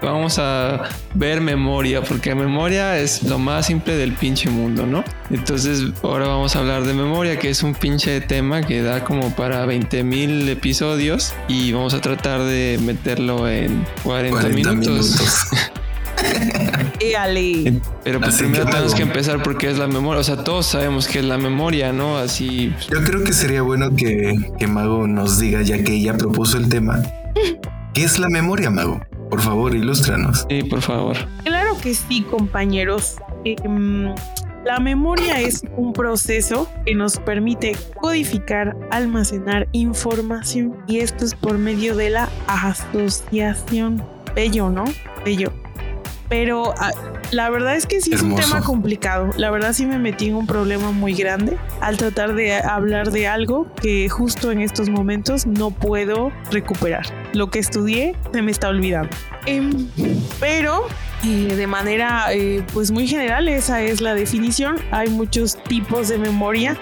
Vamos 0.00 0.38
a 0.38 0.82
ver 1.14 1.40
memoria, 1.40 2.02
porque 2.02 2.32
memoria 2.34 2.98
es 2.98 3.24
lo 3.24 3.38
más 3.40 3.66
simple 3.66 3.96
del 3.96 4.12
pinche 4.12 4.48
mundo, 4.48 4.86
¿no? 4.86 5.02
Entonces 5.30 5.82
ahora 6.04 6.28
vamos 6.28 6.54
a 6.54 6.60
hablar 6.60 6.84
de 6.84 6.94
memoria, 6.94 7.36
que 7.38 7.50
es 7.50 7.64
un 7.64 7.74
pinche 7.74 8.20
tema 8.20 8.62
que 8.62 8.80
da 8.80 9.02
como 9.02 9.34
para 9.34 9.66
20 9.66 10.04
mil 10.04 10.48
episodios 10.48 11.32
y 11.48 11.72
vamos 11.72 11.94
a 11.94 12.00
tratar 12.00 12.42
de 12.44 12.78
meterlo 12.82 13.48
en 13.48 13.84
40, 14.04 14.40
40 14.40 14.72
minutos. 14.72 14.86
minutos. 15.10 15.46
Éale. 17.00 17.80
Pero 18.04 18.20
pues 18.20 18.36
primero 18.36 18.64
que, 18.64 18.70
tenemos 18.70 18.94
que 18.94 19.02
empezar 19.02 19.42
porque 19.42 19.70
es 19.70 19.78
la 19.78 19.86
memoria. 19.86 20.20
O 20.20 20.24
sea, 20.24 20.42
todos 20.44 20.66
sabemos 20.66 21.06
que 21.06 21.20
es 21.20 21.24
la 21.24 21.38
memoria, 21.38 21.92
¿no? 21.92 22.18
Así. 22.18 22.72
Yo 22.90 23.02
creo 23.04 23.24
que 23.24 23.32
sería 23.32 23.62
bueno 23.62 23.94
que, 23.94 24.34
que 24.58 24.66
Mago 24.66 25.06
nos 25.06 25.38
diga, 25.38 25.62
ya 25.62 25.82
que 25.82 25.94
ella 25.94 26.16
propuso 26.16 26.56
el 26.58 26.68
tema, 26.68 27.02
¿qué 27.94 28.04
es 28.04 28.18
la 28.18 28.28
memoria, 28.28 28.70
Mago? 28.70 29.00
Por 29.30 29.40
favor, 29.42 29.74
ilústranos. 29.74 30.46
Sí, 30.48 30.62
por 30.64 30.80
favor. 30.80 31.16
Claro 31.44 31.76
que 31.82 31.94
sí, 31.94 32.22
compañeros. 32.22 33.16
Em, 33.44 34.14
la 34.64 34.80
memoria 34.80 35.40
es 35.40 35.62
un 35.76 35.92
proceso 35.92 36.68
que 36.84 36.94
nos 36.94 37.18
permite 37.18 37.76
codificar, 38.00 38.76
almacenar 38.90 39.68
información 39.72 40.76
y 40.86 40.98
esto 40.98 41.24
es 41.24 41.34
por 41.34 41.58
medio 41.58 41.94
de 41.96 42.10
la 42.10 42.28
asociación. 42.46 44.02
Bello, 44.34 44.70
¿no? 44.70 44.84
Bello. 45.24 45.52
Pero 46.28 46.74
ah, 46.78 46.92
la 47.30 47.48
verdad 47.50 47.76
es 47.76 47.86
que 47.86 48.00
sí 48.00 48.12
es 48.12 48.22
un 48.22 48.32
Hermoso. 48.32 48.48
tema 48.52 48.64
complicado. 48.64 49.30
La 49.36 49.50
verdad 49.50 49.72
sí 49.72 49.86
me 49.86 49.98
metí 49.98 50.28
en 50.28 50.34
un 50.34 50.46
problema 50.46 50.90
muy 50.92 51.14
grande 51.14 51.56
al 51.80 51.96
tratar 51.96 52.34
de 52.34 52.54
hablar 52.54 53.10
de 53.10 53.26
algo 53.26 53.66
que 53.80 54.08
justo 54.08 54.50
en 54.50 54.60
estos 54.60 54.88
momentos 54.88 55.46
no 55.46 55.70
puedo 55.70 56.30
recuperar. 56.50 57.06
Lo 57.32 57.50
que 57.50 57.58
estudié 57.58 58.14
se 58.32 58.42
me 58.42 58.50
está 58.50 58.68
olvidando. 58.68 59.10
Em, 59.46 59.88
pero 60.40 60.86
eh, 61.24 61.54
de 61.56 61.66
manera 61.66 62.26
eh, 62.32 62.62
pues 62.72 62.90
muy 62.90 63.06
general 63.06 63.48
esa 63.48 63.80
es 63.82 64.00
la 64.00 64.14
definición. 64.14 64.76
Hay 64.90 65.08
muchos 65.08 65.56
tipos 65.64 66.08
de 66.08 66.18
memoria 66.18 66.76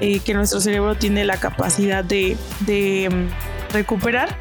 eh, 0.00 0.20
que 0.20 0.34
nuestro 0.34 0.60
cerebro 0.60 0.94
tiene 0.94 1.24
la 1.24 1.38
capacidad 1.38 2.04
de, 2.04 2.36
de, 2.60 3.08
mm, 3.10 3.72
recuperar 3.72 4.36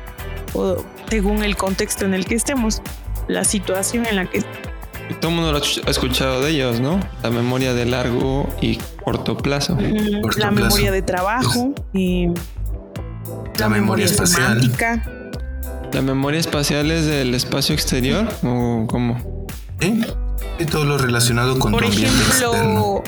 o 0.53 0.83
según 1.09 1.43
el 1.43 1.55
contexto 1.55 2.05
en 2.05 2.13
el 2.13 2.25
que 2.25 2.35
estemos, 2.35 2.81
la 3.27 3.43
situación 3.43 4.05
en 4.05 4.15
la 4.17 4.25
que 4.25 4.39
Y 5.09 5.13
todo 5.15 5.29
el 5.31 5.35
mundo 5.37 5.51
lo 5.53 5.59
ha 5.59 5.89
escuchado 5.89 6.41
de 6.41 6.51
ellos, 6.51 6.79
¿no? 6.79 6.99
La 7.23 7.29
memoria 7.29 7.73
de 7.73 7.85
largo 7.85 8.47
y 8.61 8.77
corto 9.03 9.37
plazo. 9.37 9.75
Mm, 9.75 10.21
Corto 10.21 10.39
la 10.39 10.49
plazo. 10.51 10.65
memoria 10.65 10.91
de 10.91 11.01
trabajo, 11.01 11.73
eh, 11.93 12.33
La 13.57 13.69
memoria 13.69 14.05
espacial. 14.05 14.61
semántica. 14.61 15.03
¿La 15.93 16.01
memoria 16.01 16.39
espacial 16.39 16.91
es 16.91 17.05
del 17.05 17.33
espacio 17.33 17.73
exterior 17.73 18.27
o 18.43 18.85
cómo? 18.87 19.45
¿Sí? 19.79 20.01
Y 20.59 20.65
todo 20.65 20.83
lo 20.83 20.97
relacionado 20.97 21.57
con 21.59 21.71
Por 21.71 21.85
tu 21.85 21.89
ejemplo, 21.91 23.03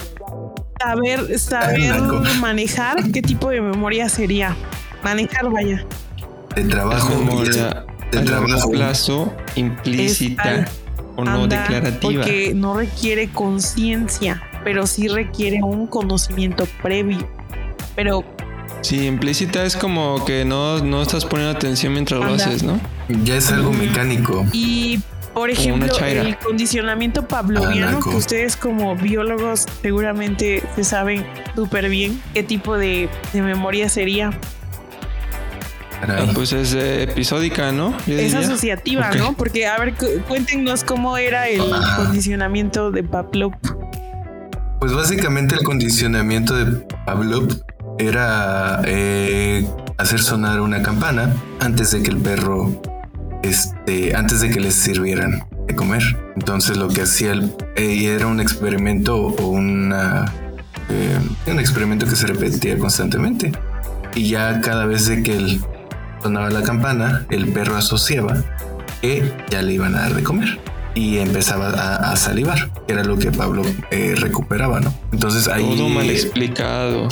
saber, 0.80 1.38
saber 1.40 2.00
manejar 2.40 3.12
qué 3.12 3.22
tipo 3.22 3.50
de 3.50 3.60
memoria 3.62 4.08
sería. 4.08 4.56
Manejar, 5.04 5.50
vaya. 5.52 5.86
De 6.56 6.64
trabajo. 6.64 7.14
y 7.14 7.26
memoria 7.26 7.86
de 8.12 8.20
a 8.20 8.24
largo 8.24 8.72
plazo 8.72 9.34
implícita 9.56 10.66
o 11.16 11.24
no 11.24 11.48
declarativa. 11.48 12.00
Porque 12.24 12.54
no 12.56 12.76
requiere 12.78 13.30
conciencia, 13.30 14.42
pero 14.64 14.88
sí 14.88 15.08
requiere 15.08 15.62
un 15.64 15.88
conocimiento 15.88 16.68
previo. 16.82 17.28
Pero 17.96 18.24
Sí, 18.82 19.06
implícita 19.08 19.66
es 19.66 19.76
como 19.76 20.24
que 20.24 20.46
no, 20.46 20.80
no 20.80 21.02
estás 21.02 21.26
poniendo 21.26 21.58
atención 21.58 21.92
mientras 21.92 22.22
lo 22.22 22.28
Anda. 22.28 22.46
haces, 22.46 22.64
¿no? 22.64 22.80
Ya 23.26 23.36
es 23.36 23.52
algo 23.52 23.72
Ujú. 23.72 23.80
mecánico. 23.80 24.46
Y 24.54 25.02
por 25.34 25.50
ejemplo, 25.50 25.94
el 26.00 26.38
condicionamiento 26.38 27.28
pavloviano, 27.28 28.00
que 28.00 28.10
ustedes 28.10 28.56
como 28.56 28.96
biólogos 28.96 29.66
seguramente 29.82 30.64
se 30.76 30.84
saben 30.84 31.26
súper 31.56 31.90
bien 31.90 32.22
qué 32.34 32.42
tipo 32.44 32.78
de, 32.78 33.10
de 33.34 33.42
memoria 33.42 33.90
sería. 33.90 34.32
Caray. 36.02 36.28
Ah, 36.30 36.32
pues 36.34 36.54
es 36.54 36.74
eh, 36.74 37.04
episódica, 37.04 37.72
¿no? 37.72 37.92
Yo 38.08 38.16
Es 38.16 38.32
diría. 38.32 38.40
asociativa. 38.40 39.12
¿no? 39.12 39.34
Porque, 39.34 39.68
a 39.68 39.78
ver, 39.78 39.94
cu- 39.96 40.06
cuéntenos 40.28 40.84
cómo 40.84 41.18
era 41.18 41.48
el 41.48 41.62
Ah. 41.74 41.96
condicionamiento 41.98 42.92
de 42.92 43.04
Pavlov. 43.04 43.54
Pues 44.80 44.94
básicamente 44.94 45.56
el 45.56 45.64
condicionamiento 45.64 46.56
de 46.56 46.80
Pavlov 47.06 47.50
era 47.98 48.82
eh, 48.86 49.68
hacer 49.98 50.22
sonar 50.22 50.62
una 50.62 50.82
campana 50.82 51.34
antes 51.60 51.92
de 51.92 52.02
que 52.02 52.10
el 52.12 52.18
perro, 52.18 52.82
este, 53.44 54.16
antes 54.16 54.40
de 54.40 54.50
que 54.50 54.62
les 54.62 54.76
sirvieran 54.76 55.44
de 55.68 55.76
comer. 55.76 56.02
Entonces 56.38 56.78
lo 56.78 56.88
que 56.88 57.02
hacía 57.02 57.34
el, 57.34 57.54
eh, 57.76 58.06
era 58.16 58.28
un 58.28 58.40
experimento 58.40 59.18
o 59.18 59.48
una, 59.48 60.26
eh, 60.90 61.20
un 61.48 61.60
experimento 61.60 62.06
que 62.06 62.16
se 62.16 62.28
repetía 62.28 62.78
constantemente. 62.78 63.52
Y 64.16 64.30
ya 64.30 64.62
cada 64.62 64.86
vez 64.86 65.08
de 65.08 65.22
que 65.24 65.36
él 65.36 65.62
sonaba 66.22 66.50
la 66.50 66.64
campana, 66.64 67.26
el 67.30 67.48
perro 67.52 67.76
asociaba 67.76 68.44
que 69.02 69.32
ya 69.50 69.62
le 69.62 69.74
iban 69.74 69.96
a 69.96 70.02
dar 70.02 70.14
de 70.14 70.24
comer 70.24 70.60
y 70.96 71.20
empezaba 71.20 71.70
a, 71.70 72.12
a 72.12 72.16
salivar, 72.16 72.72
que 72.86 72.94
era 72.94 73.04
lo 73.04 73.18
que 73.18 73.32
Pablo 73.32 73.64
eh, 73.92 74.16
recuperaba, 74.18 74.80
¿no? 74.80 74.94
Entonces 75.12 75.48
ahí... 75.48 75.76
Todo 75.78 75.90
mal 75.90 76.10
explicado. 76.10 77.08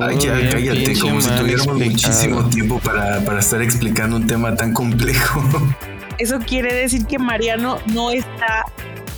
Ay, 0.00 0.18
ya, 0.18 0.50
cállate, 0.50 0.98
como 0.98 1.20
si 1.20 1.30
tuviéramos 1.30 1.80
explicado. 1.80 1.90
muchísimo 1.90 2.44
tiempo 2.50 2.78
para, 2.80 3.20
para 3.20 3.40
estar 3.40 3.62
explicando 3.62 4.16
un 4.16 4.26
tema 4.26 4.54
tan 4.54 4.72
complejo. 4.72 5.42
Eso 6.18 6.38
quiere 6.38 6.74
decir 6.74 7.06
que 7.06 7.18
Mariano 7.18 7.78
no 7.86 8.10
está 8.10 8.64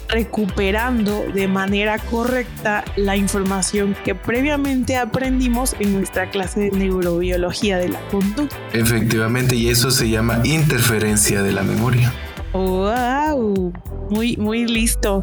recuperando 0.08 1.24
de 1.34 1.48
manera 1.48 1.98
correcta 1.98 2.84
la 2.96 3.16
información 3.16 3.94
que 4.04 4.14
previamente 4.14 4.96
aprendimos 4.96 5.74
en 5.80 5.94
nuestra 5.94 6.30
clase 6.30 6.60
de 6.60 6.70
neurobiología 6.70 7.78
de 7.78 7.88
la 7.90 8.00
conducta. 8.08 8.56
Efectivamente, 8.72 9.54
y 9.56 9.68
eso 9.68 9.90
se 9.90 10.08
llama 10.08 10.40
interferencia 10.44 11.42
de 11.42 11.52
la 11.52 11.62
memoria. 11.62 12.12
Wow, 12.52 13.72
muy, 14.10 14.36
muy 14.36 14.66
listo. 14.66 15.22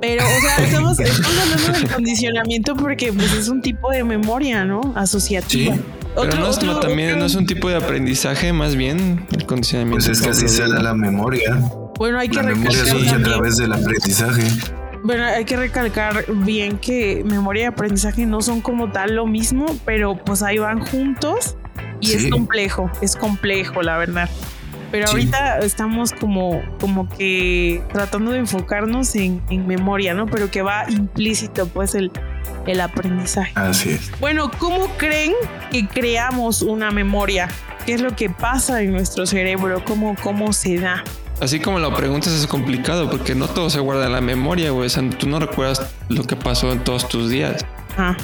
Pero, 0.00 0.24
o 0.24 0.40
sea, 0.40 0.64
estamos, 0.64 0.98
estamos 1.00 1.38
hablando 1.38 1.78
del 1.78 1.92
condicionamiento 1.92 2.74
porque 2.76 3.12
pues, 3.12 3.32
es 3.34 3.48
un 3.48 3.62
tipo 3.62 3.90
de 3.90 4.04
memoria, 4.04 4.64
¿no? 4.64 4.80
Asociativa. 4.96 5.74
Sí. 5.74 5.80
Pero 6.14 6.36
no 6.38 6.50
es 6.50 6.56
Otro- 6.56 6.72
no, 6.74 6.80
también 6.80 7.10
otro- 7.10 7.20
no 7.20 7.26
es 7.26 7.34
un 7.36 7.46
tipo 7.46 7.68
de 7.70 7.76
aprendizaje, 7.76 8.52
más 8.52 8.76
bien 8.76 9.26
el 9.32 9.46
condicionamiento. 9.46 10.04
Pues 10.06 10.18
es 10.18 10.22
que 10.22 10.30
así 10.30 10.48
se 10.48 10.62
da 10.68 10.82
la 10.82 10.94
memoria. 10.94 11.58
Bueno, 11.98 12.18
hay 12.18 12.28
que 12.28 12.36
La 12.36 12.42
memoria 12.42 12.84
surge 12.84 13.10
a 13.10 13.22
través 13.22 13.56
del 13.56 13.72
aprendizaje. 13.72 14.42
Bueno, 15.04 15.24
hay 15.24 15.44
que 15.44 15.56
recalcar 15.56 16.24
bien 16.28 16.78
que 16.78 17.22
memoria 17.24 17.62
y 17.62 17.66
aprendizaje 17.66 18.24
no 18.26 18.40
son 18.40 18.60
como 18.60 18.92
tal 18.92 19.16
lo 19.16 19.26
mismo, 19.26 19.66
pero 19.84 20.16
pues 20.16 20.42
ahí 20.42 20.58
van 20.58 20.80
juntos 20.80 21.56
y 22.00 22.06
Sí. 22.08 22.26
es 22.26 22.30
complejo, 22.30 22.90
es 23.00 23.16
complejo, 23.16 23.82
la 23.82 23.98
verdad. 23.98 24.28
Pero 24.92 25.06
Sí. 25.08 25.12
ahorita 25.14 25.58
estamos 25.60 26.12
como, 26.12 26.60
como 26.78 27.08
que 27.08 27.82
tratando 27.92 28.30
de 28.32 28.38
enfocarnos 28.38 29.14
en, 29.16 29.42
en 29.50 29.66
memoria, 29.66 30.14
¿no? 30.14 30.26
Pero 30.26 30.50
que 30.50 30.62
va 30.62 30.84
implícito 30.88 31.66
pues 31.66 31.94
el, 31.94 32.12
el 32.66 32.80
aprendizaje. 32.80 33.52
Así 33.56 33.90
es. 33.90 34.10
Bueno, 34.20 34.50
¿cómo 34.58 34.86
creen 34.98 35.32
que 35.70 35.88
creamos 35.88 36.62
una 36.62 36.90
memoria? 36.90 37.48
¿Qué 37.86 37.94
es 37.94 38.02
lo 38.02 38.14
que 38.14 38.30
pasa 38.30 38.82
en 38.82 38.92
nuestro 38.92 39.26
cerebro? 39.26 39.82
¿Cómo, 39.84 40.14
cómo 40.22 40.52
se 40.52 40.78
da? 40.78 41.02
Así 41.42 41.58
como 41.60 41.78
lo 41.80 41.92
preguntas 41.94 42.32
es 42.32 42.46
complicado 42.46 43.10
porque 43.10 43.34
no 43.34 43.48
todo 43.48 43.68
se 43.68 43.80
guarda 43.80 44.06
en 44.06 44.12
la 44.12 44.20
memoria, 44.20 44.70
güey. 44.70 44.86
O 44.86 44.88
sea, 44.88 45.02
tú 45.10 45.28
no 45.28 45.40
recuerdas 45.40 45.82
lo 46.08 46.22
que 46.24 46.36
pasó 46.36 46.70
en 46.72 46.84
todos 46.84 47.08
tus 47.08 47.28
días. 47.30 47.64
Ah, 47.98 48.16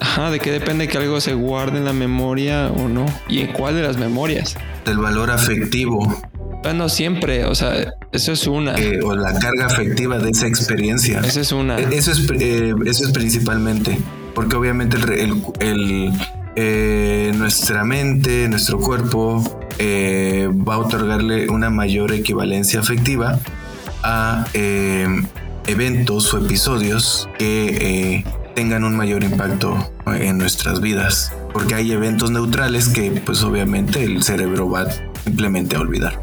Ajá, 0.00 0.30
de 0.30 0.40
qué 0.40 0.50
depende 0.50 0.88
que 0.88 0.98
algo 0.98 1.20
se 1.20 1.34
guarde 1.34 1.78
en 1.78 1.84
la 1.84 1.92
memoria 1.92 2.66
o 2.76 2.88
no. 2.88 3.06
Y 3.28 3.40
en 3.40 3.52
cuál 3.52 3.76
de 3.76 3.82
las 3.82 3.96
memorias. 3.96 4.56
Del 4.84 4.98
valor 4.98 5.30
afectivo 5.30 6.00
Bueno, 6.64 6.88
siempre, 6.88 7.44
o 7.44 7.54
sea, 7.54 7.94
eso 8.12 8.32
es 8.32 8.46
una. 8.48 8.74
eh, 8.74 8.98
o 9.02 9.14
la 9.14 9.38
carga 9.38 9.66
afectiva 9.66 10.18
de 10.18 10.30
esa 10.30 10.46
experiencia. 10.48 11.20
Esa 11.20 11.40
es 11.42 11.52
una. 11.52 11.78
Eh, 11.78 11.86
Eso 11.92 12.10
es, 12.10 12.28
eh, 12.40 12.74
eso 12.86 13.04
es 13.04 13.12
principalmente, 13.12 13.98
porque 14.34 14.56
obviamente 14.56 14.96
el, 14.96 15.02
re- 15.02 15.22
el- 15.22 15.42
el, 15.60 16.12
eh, 16.56 17.32
nuestra 17.36 17.84
mente, 17.84 18.48
nuestro 18.48 18.78
cuerpo 18.78 19.42
eh, 19.78 20.48
va 20.52 20.74
a 20.74 20.78
otorgarle 20.78 21.48
una 21.50 21.70
mayor 21.70 22.12
equivalencia 22.12 22.80
afectiva 22.80 23.38
a 24.02 24.46
eh, 24.54 25.06
eventos 25.66 26.32
o 26.34 26.38
episodios 26.38 27.28
que 27.38 27.66
eh, 28.20 28.24
tengan 28.54 28.84
un 28.84 28.96
mayor 28.96 29.24
impacto 29.24 29.90
en 30.06 30.38
nuestras 30.38 30.80
vidas, 30.80 31.32
porque 31.52 31.74
hay 31.74 31.90
eventos 31.92 32.30
neutrales 32.30 32.88
que 32.88 33.10
pues 33.10 33.42
obviamente 33.42 34.04
el 34.04 34.22
cerebro 34.22 34.68
va 34.70 34.86
simplemente 35.24 35.74
a 35.76 35.80
olvidar. 35.80 36.22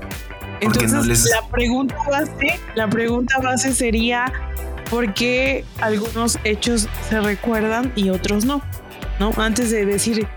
Entonces, 0.61 0.93
no 0.93 1.03
les- 1.03 1.25
la 1.25 1.47
pregunta 1.49 1.95
base, 2.09 2.59
la 2.75 2.87
pregunta 2.87 3.39
base 3.41 3.73
sería 3.73 4.31
¿por 4.91 5.13
qué 5.13 5.65
algunos 5.81 6.37
hechos 6.43 6.87
se 7.09 7.19
recuerdan 7.19 7.91
y 7.95 8.09
otros 8.11 8.45
no? 8.45 8.61
¿No? 9.21 9.31
Antes 9.37 9.69
de 9.69 9.85
decir 9.85 10.27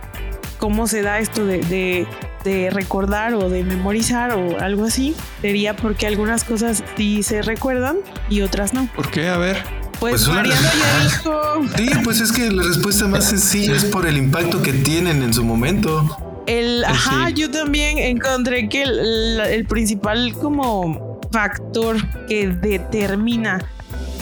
cómo 0.59 0.87
se 0.87 1.01
da 1.01 1.19
esto 1.19 1.47
de, 1.47 1.59
de- 1.63 2.07
de 2.45 2.69
recordar 2.69 3.33
o 3.33 3.49
de 3.49 3.65
memorizar 3.65 4.33
o 4.33 4.61
algo 4.61 4.85
así, 4.85 5.17
sería 5.41 5.75
porque 5.75 6.07
algunas 6.07 6.45
cosas 6.45 6.85
sí 6.95 7.23
se 7.23 7.41
recuerdan 7.41 7.97
y 8.29 8.43
otras 8.43 8.75
no. 8.75 8.87
¿Por 8.95 9.11
qué? 9.11 9.29
A 9.29 9.39
ver. 9.39 9.57
Pues, 9.99 10.27
Pues 10.27 10.29
Mariano 10.29 10.61
ya 10.61 11.03
dijo 11.05 11.63
Sí, 11.79 11.89
pues 12.05 12.21
es 12.21 12.31
que 12.33 12.51
la 12.51 12.63
respuesta 12.65 13.07
más 13.09 13.25
sencilla 13.31 13.75
es 13.75 13.85
por 13.87 14.07
el 14.07 14.19
impacto 14.19 14.61
que 14.61 14.75
tienen 14.75 15.23
en 15.23 15.33
su 15.33 15.43
momento. 15.43 16.43
El, 16.47 16.85
ajá, 16.85 17.29
sí. 17.29 17.33
yo 17.35 17.51
también 17.51 17.97
encontré 17.97 18.69
que 18.69 18.83
el, 18.83 19.41
el 19.41 19.65
principal 19.65 20.35
como 20.35 21.19
factor 21.33 21.97
que 22.29 22.49
determina 22.49 23.65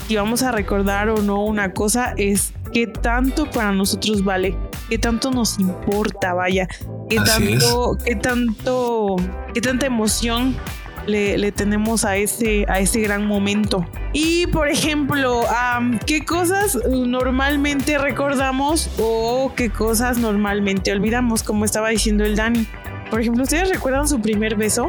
si 0.06 0.14
vamos 0.14 0.44
a 0.44 0.52
recordar 0.52 1.08
o 1.08 1.20
no 1.22 1.44
una 1.44 1.72
cosa 1.72 2.14
es 2.16 2.52
qué 2.72 2.86
tanto 2.86 3.50
para 3.50 3.72
nosotros 3.72 4.24
vale, 4.24 4.56
qué 4.88 4.98
tanto 4.98 5.30
nos 5.30 5.58
importa, 5.58 6.34
vaya, 6.34 6.66
qué 7.08 7.18
Así 7.18 7.50
tanto, 7.58 7.98
qué 8.04 8.16
tanto, 8.16 9.16
qué 9.54 9.60
tanta 9.60 9.86
emoción 9.86 10.56
le, 11.06 11.36
le 11.38 11.50
tenemos 11.52 12.04
a 12.04 12.16
ese, 12.16 12.64
a 12.68 12.78
ese 12.80 13.00
gran 13.00 13.26
momento. 13.26 13.86
Y 14.12 14.46
por 14.48 14.68
ejemplo, 14.68 15.42
am, 15.50 15.98
¿qué 16.06 16.24
cosas 16.24 16.78
normalmente 16.88 17.98
recordamos 17.98 18.88
o 18.98 19.52
qué 19.56 19.70
cosas 19.70 20.18
normalmente 20.18 20.92
olvidamos? 20.92 21.42
Como 21.42 21.64
estaba 21.64 21.88
diciendo 21.88 22.24
el 22.24 22.36
Dani. 22.36 22.66
Por 23.10 23.20
ejemplo, 23.20 23.42
¿ustedes 23.42 23.68
recuerdan 23.70 24.06
su 24.08 24.20
primer 24.20 24.54
beso? 24.56 24.88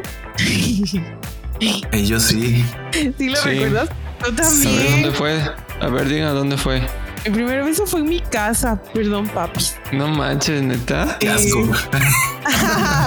Ellos 1.92 2.22
sí. 2.22 2.64
¿Sí 3.18 3.28
lo 3.28 3.36
Sí. 3.36 3.48
recuerdas? 3.48 3.88
Yo 4.20 4.26
A 4.26 4.30
ver, 4.30 4.36
también. 4.36 4.90
¿dónde 5.02 5.10
fue? 5.12 5.40
A 5.80 5.88
ver, 5.88 6.08
diga 6.08 6.30
dónde 6.30 6.56
fue. 6.56 6.82
El 7.24 7.32
primer 7.32 7.64
beso 7.64 7.86
fue 7.86 8.00
en 8.00 8.06
mi 8.06 8.20
casa. 8.20 8.80
Perdón, 8.92 9.26
papi. 9.28 9.60
No 9.92 10.08
manches, 10.08 10.62
neta. 10.62 11.16
Qué 11.18 11.30
asco. 11.30 11.60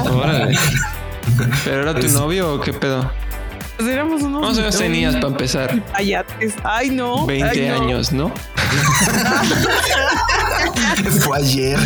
Órale. 0.11 0.57
¿Pero 1.63 1.83
era 1.83 1.99
tu 1.99 2.07
novio 2.09 2.55
o 2.55 2.61
qué 2.61 2.73
pedo? 2.73 3.11
Pues 3.77 3.89
éramos 3.89 4.23
unos. 4.23 4.41
¿Cuántos 4.41 4.63
años 4.63 4.77
tenías 4.77 5.15
para 5.15 5.27
empezar? 5.27 5.83
payates. 5.91 6.55
Ay, 6.63 6.89
no. 6.89 7.27
20 7.27 7.47
ay, 7.47 7.67
no. 7.67 7.75
años, 7.83 8.11
¿no? 8.11 8.31
Fue 11.21 11.37
ayer. 11.37 11.77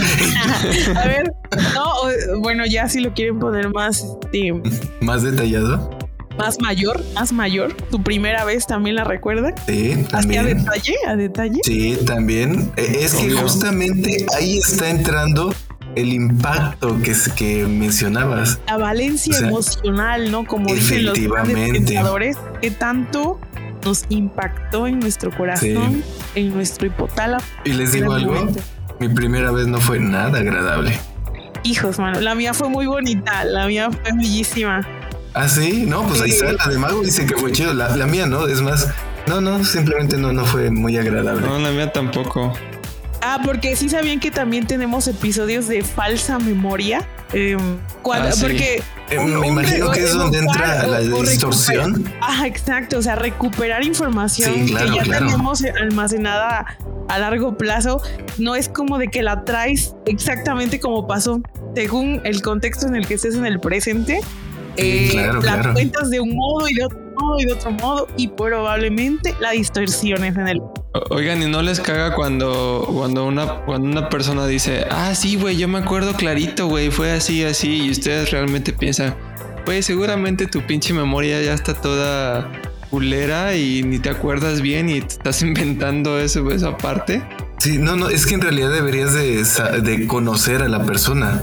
A 0.95 1.07
ver, 1.07 1.33
no, 1.73 1.93
bueno, 2.39 2.65
ya 2.65 2.87
si 2.87 3.01
lo 3.01 3.13
quieren 3.13 3.39
poner 3.39 3.69
más, 3.69 4.05
este, 4.23 4.53
Más 5.01 5.23
detallado. 5.23 5.89
Más 6.37 6.59
mayor, 6.61 7.03
más 7.15 7.31
mayor. 7.33 7.73
Tu 7.91 8.01
primera 8.01 8.43
vez 8.45 8.65
también 8.67 8.95
la 8.95 9.03
recuerdan. 9.03 9.53
Sí, 9.67 9.93
Así 9.93 10.03
a 10.05 10.09
también. 10.41 10.57
detalle, 10.63 10.95
a 11.07 11.15
detalle. 11.15 11.59
Sí, 11.63 11.97
también. 12.05 12.71
Eh, 12.77 12.99
Es 13.01 13.13
que 13.15 13.31
justamente 13.31 14.25
ahí 14.37 14.57
está 14.57 14.89
entrando 14.89 15.53
el 15.95 16.13
impacto 16.13 16.97
que, 17.01 17.11
es- 17.11 17.29
que 17.29 17.65
mencionabas. 17.67 18.59
La 18.67 18.77
valencia 18.77 19.35
O 19.35 19.39
sea, 19.39 19.47
emocional, 19.49 20.31
¿no? 20.31 20.45
Como 20.45 20.73
dicen 20.73 21.05
los 21.05 21.19
pensadores, 21.19 22.37
que 22.61 22.71
tanto 22.71 23.39
nos 23.83 24.05
impactó 24.09 24.87
en 24.87 24.99
nuestro 24.99 25.35
corazón, 25.35 26.03
en 26.35 26.53
nuestro 26.53 26.87
hipotálamo. 26.87 27.43
Y 27.65 27.73
les 27.73 27.91
digo 27.93 28.13
algo, 28.13 28.33
momento. 28.33 28.61
mi 28.99 29.09
primera 29.09 29.51
vez 29.51 29.67
no 29.67 29.79
fue 29.81 29.99
nada 29.99 30.39
agradable. 30.39 30.97
Hijos, 31.63 31.99
mano. 31.99 32.21
La 32.21 32.35
mía 32.35 32.53
fue 32.53 32.69
muy 32.69 32.85
bonita, 32.87 33.43
la 33.43 33.67
mía 33.67 33.89
fue 33.91 34.11
bellísima. 34.15 34.87
Ah, 35.33 35.47
sí, 35.47 35.85
no, 35.87 36.03
pues 36.07 36.21
ahí 36.21 36.31
está. 36.31 36.51
La 36.53 36.67
de 36.67 36.77
Mago 36.77 37.01
dice 37.01 37.25
que 37.25 37.35
fue 37.35 37.51
chido. 37.51 37.73
La, 37.73 37.95
la 37.95 38.05
mía 38.05 38.25
no, 38.25 38.47
es 38.47 38.61
más, 38.61 38.87
no, 39.27 39.39
no, 39.41 39.63
simplemente 39.63 40.17
no, 40.17 40.33
no 40.33 40.45
fue 40.45 40.69
muy 40.71 40.97
agradable. 40.97 41.41
No, 41.47 41.57
la 41.59 41.71
mía 41.71 41.91
tampoco. 41.93 42.53
Ah, 43.23 43.39
porque 43.45 43.75
sí 43.75 43.87
sabían 43.87 44.19
que 44.19 44.31
también 44.31 44.65
tenemos 44.65 45.07
episodios 45.07 45.67
de 45.67 45.83
falsa 45.83 46.39
memoria. 46.39 47.07
Eh, 47.33 47.55
cuando, 48.01 48.29
Ah, 48.29 48.31
sí. 48.31 48.41
Porque 48.41 48.83
Eh, 49.11 49.19
un- 49.19 49.39
me 49.39 49.47
imagino 49.47 49.91
que 49.91 49.99
es 50.03 50.13
donde 50.13 50.39
entra 50.39 50.87
la 50.87 50.99
distorsión. 50.99 52.11
Ah, 52.19 52.45
exacto. 52.47 52.97
O 52.97 53.01
sea, 53.01 53.15
recuperar 53.15 53.83
información 53.85 54.53
Sí, 54.53 54.71
claro, 54.71 54.89
que 54.91 54.95
ya 54.97 55.03
claro. 55.03 55.25
tenemos 55.27 55.63
almacenada 55.63 56.77
a 57.07 57.19
largo 57.19 57.57
plazo. 57.57 58.01
No 58.37 58.55
es 58.55 58.67
como 58.69 58.97
de 58.97 59.07
que 59.09 59.21
la 59.21 59.43
traes 59.45 59.93
exactamente 60.07 60.79
como 60.79 61.07
pasó, 61.07 61.41
según 61.75 62.21
el 62.23 62.41
contexto 62.41 62.87
en 62.87 62.95
el 62.95 63.05
que 63.07 63.13
estés 63.13 63.35
en 63.35 63.45
el 63.45 63.59
presente. 63.59 64.19
Eh, 64.77 65.07
Sí, 65.07 65.17
claro, 65.17 65.41
la 65.41 65.53
claro. 65.53 65.73
cuentas 65.73 66.09
de 66.09 66.19
un 66.19 66.35
modo 66.35 66.67
y 66.69 66.73
de 66.73 66.85
otro 66.85 66.99
modo 67.19 67.39
y 67.39 67.45
de 67.45 67.53
otro 67.53 67.71
modo 67.71 68.07
y 68.17 68.27
probablemente 68.29 69.35
la 69.39 69.51
distorsión 69.51 70.23
es 70.23 70.35
en 70.37 70.47
el 70.47 70.61
Oigan, 71.09 71.41
¿y 71.41 71.45
no 71.49 71.61
les 71.61 71.79
caga 71.79 72.15
cuando, 72.15 72.85
cuando, 72.93 73.25
una, 73.25 73.61
cuando 73.65 73.87
una 73.87 74.09
persona 74.09 74.45
dice, 74.45 74.85
ah, 74.89 75.15
sí, 75.15 75.37
güey, 75.37 75.55
yo 75.55 75.69
me 75.69 75.79
acuerdo 75.79 76.13
clarito, 76.13 76.67
güey, 76.67 76.91
fue 76.91 77.11
así, 77.13 77.45
así, 77.45 77.85
y 77.85 77.91
ustedes 77.91 78.31
realmente 78.31 78.73
piensan, 78.73 79.15
güey, 79.65 79.83
seguramente 79.83 80.47
tu 80.47 80.61
pinche 80.67 80.93
memoria 80.93 81.41
ya 81.41 81.53
está 81.53 81.73
toda 81.73 82.51
culera 82.89 83.55
y 83.55 83.83
ni 83.83 83.99
te 83.99 84.09
acuerdas 84.09 84.61
bien 84.61 84.89
y 84.89 84.99
te 84.99 85.07
estás 85.07 85.41
inventando 85.43 86.19
eso, 86.19 86.51
esa 86.51 86.77
parte? 86.77 87.23
Sí, 87.57 87.77
no, 87.77 87.95
no, 87.95 88.09
es 88.09 88.25
que 88.25 88.33
en 88.33 88.41
realidad 88.41 88.71
deberías 88.71 89.13
de, 89.13 89.43
de 89.81 90.07
conocer 90.07 90.61
a 90.61 90.67
la 90.67 90.83
persona. 90.83 91.41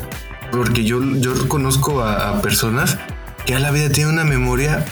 Porque 0.50 0.82
yo, 0.82 1.00
yo 1.16 1.46
conozco 1.46 2.02
a, 2.02 2.30
a 2.30 2.42
personas 2.42 2.98
que 3.48 3.54
a 3.54 3.60
la 3.60 3.70
vida 3.70 3.88
tienen 3.88 4.12
una 4.12 4.24
memoria 4.24 4.84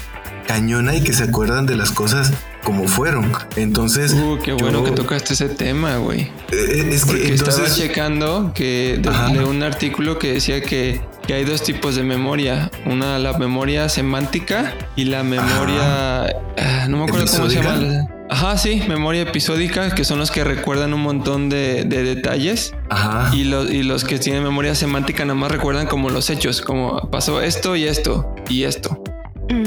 cañona 0.46 0.94
y 0.96 1.02
que 1.02 1.12
se 1.12 1.24
acuerdan 1.24 1.66
de 1.66 1.76
las 1.76 1.90
cosas 1.90 2.32
como 2.64 2.88
fueron. 2.88 3.30
Entonces, 3.56 4.14
Uh, 4.14 4.38
qué 4.42 4.54
bueno 4.54 4.78
yo- 4.78 4.84
que 4.86 4.90
tocaste 4.92 5.34
ese 5.34 5.50
tema, 5.50 5.98
güey. 5.98 6.22
eh, 6.52 6.88
es 6.90 7.04
que 7.04 7.06
Porque 7.12 7.34
estaba 7.34 7.68
checando 7.70 8.52
que 8.54 8.98
de, 8.98 9.44
un 9.44 9.62
artículo 9.62 10.18
que 10.18 10.32
decía 10.32 10.62
que, 10.62 11.02
que 11.26 11.34
hay 11.34 11.44
dos 11.44 11.64
tipos 11.64 11.96
de 11.96 12.02
memoria. 12.02 12.70
Una, 12.86 13.18
la 13.18 13.36
memoria 13.36 13.90
semántica 13.90 14.72
y 14.96 15.04
la 15.04 15.22
memoria... 15.22 16.24
ah, 16.56 16.86
no 16.88 16.96
me 16.96 17.04
acuerdo 17.04 17.26
cómo 17.30 17.50
se 17.50 17.56
llama. 17.62 18.06
Ajá, 18.28 18.58
sí, 18.58 18.82
memoria 18.88 19.22
episódica, 19.22 19.94
que 19.94 20.04
son 20.04 20.18
los 20.18 20.30
que 20.30 20.42
recuerdan 20.42 20.92
un 20.92 21.00
montón 21.02 21.48
de, 21.48 21.84
de 21.84 22.02
detalles. 22.02 22.74
ajá, 22.90 23.30
Y, 23.34 23.44
los 23.44 23.70
y 23.70 23.82
los 23.84 24.04
que 24.04 24.18
tienen 24.18 24.42
memoria 24.42 24.74
semántica 24.74 25.24
nada 25.24 25.38
más 25.38 25.52
recuerdan 25.52 25.86
como 25.86 26.10
los 26.10 26.28
hechos, 26.30 26.60
como 26.60 27.08
pasó 27.10 27.40
esto 27.40 27.76
y 27.76 27.84
esto 27.84 28.34
y 28.48 28.64
esto. 28.64 29.02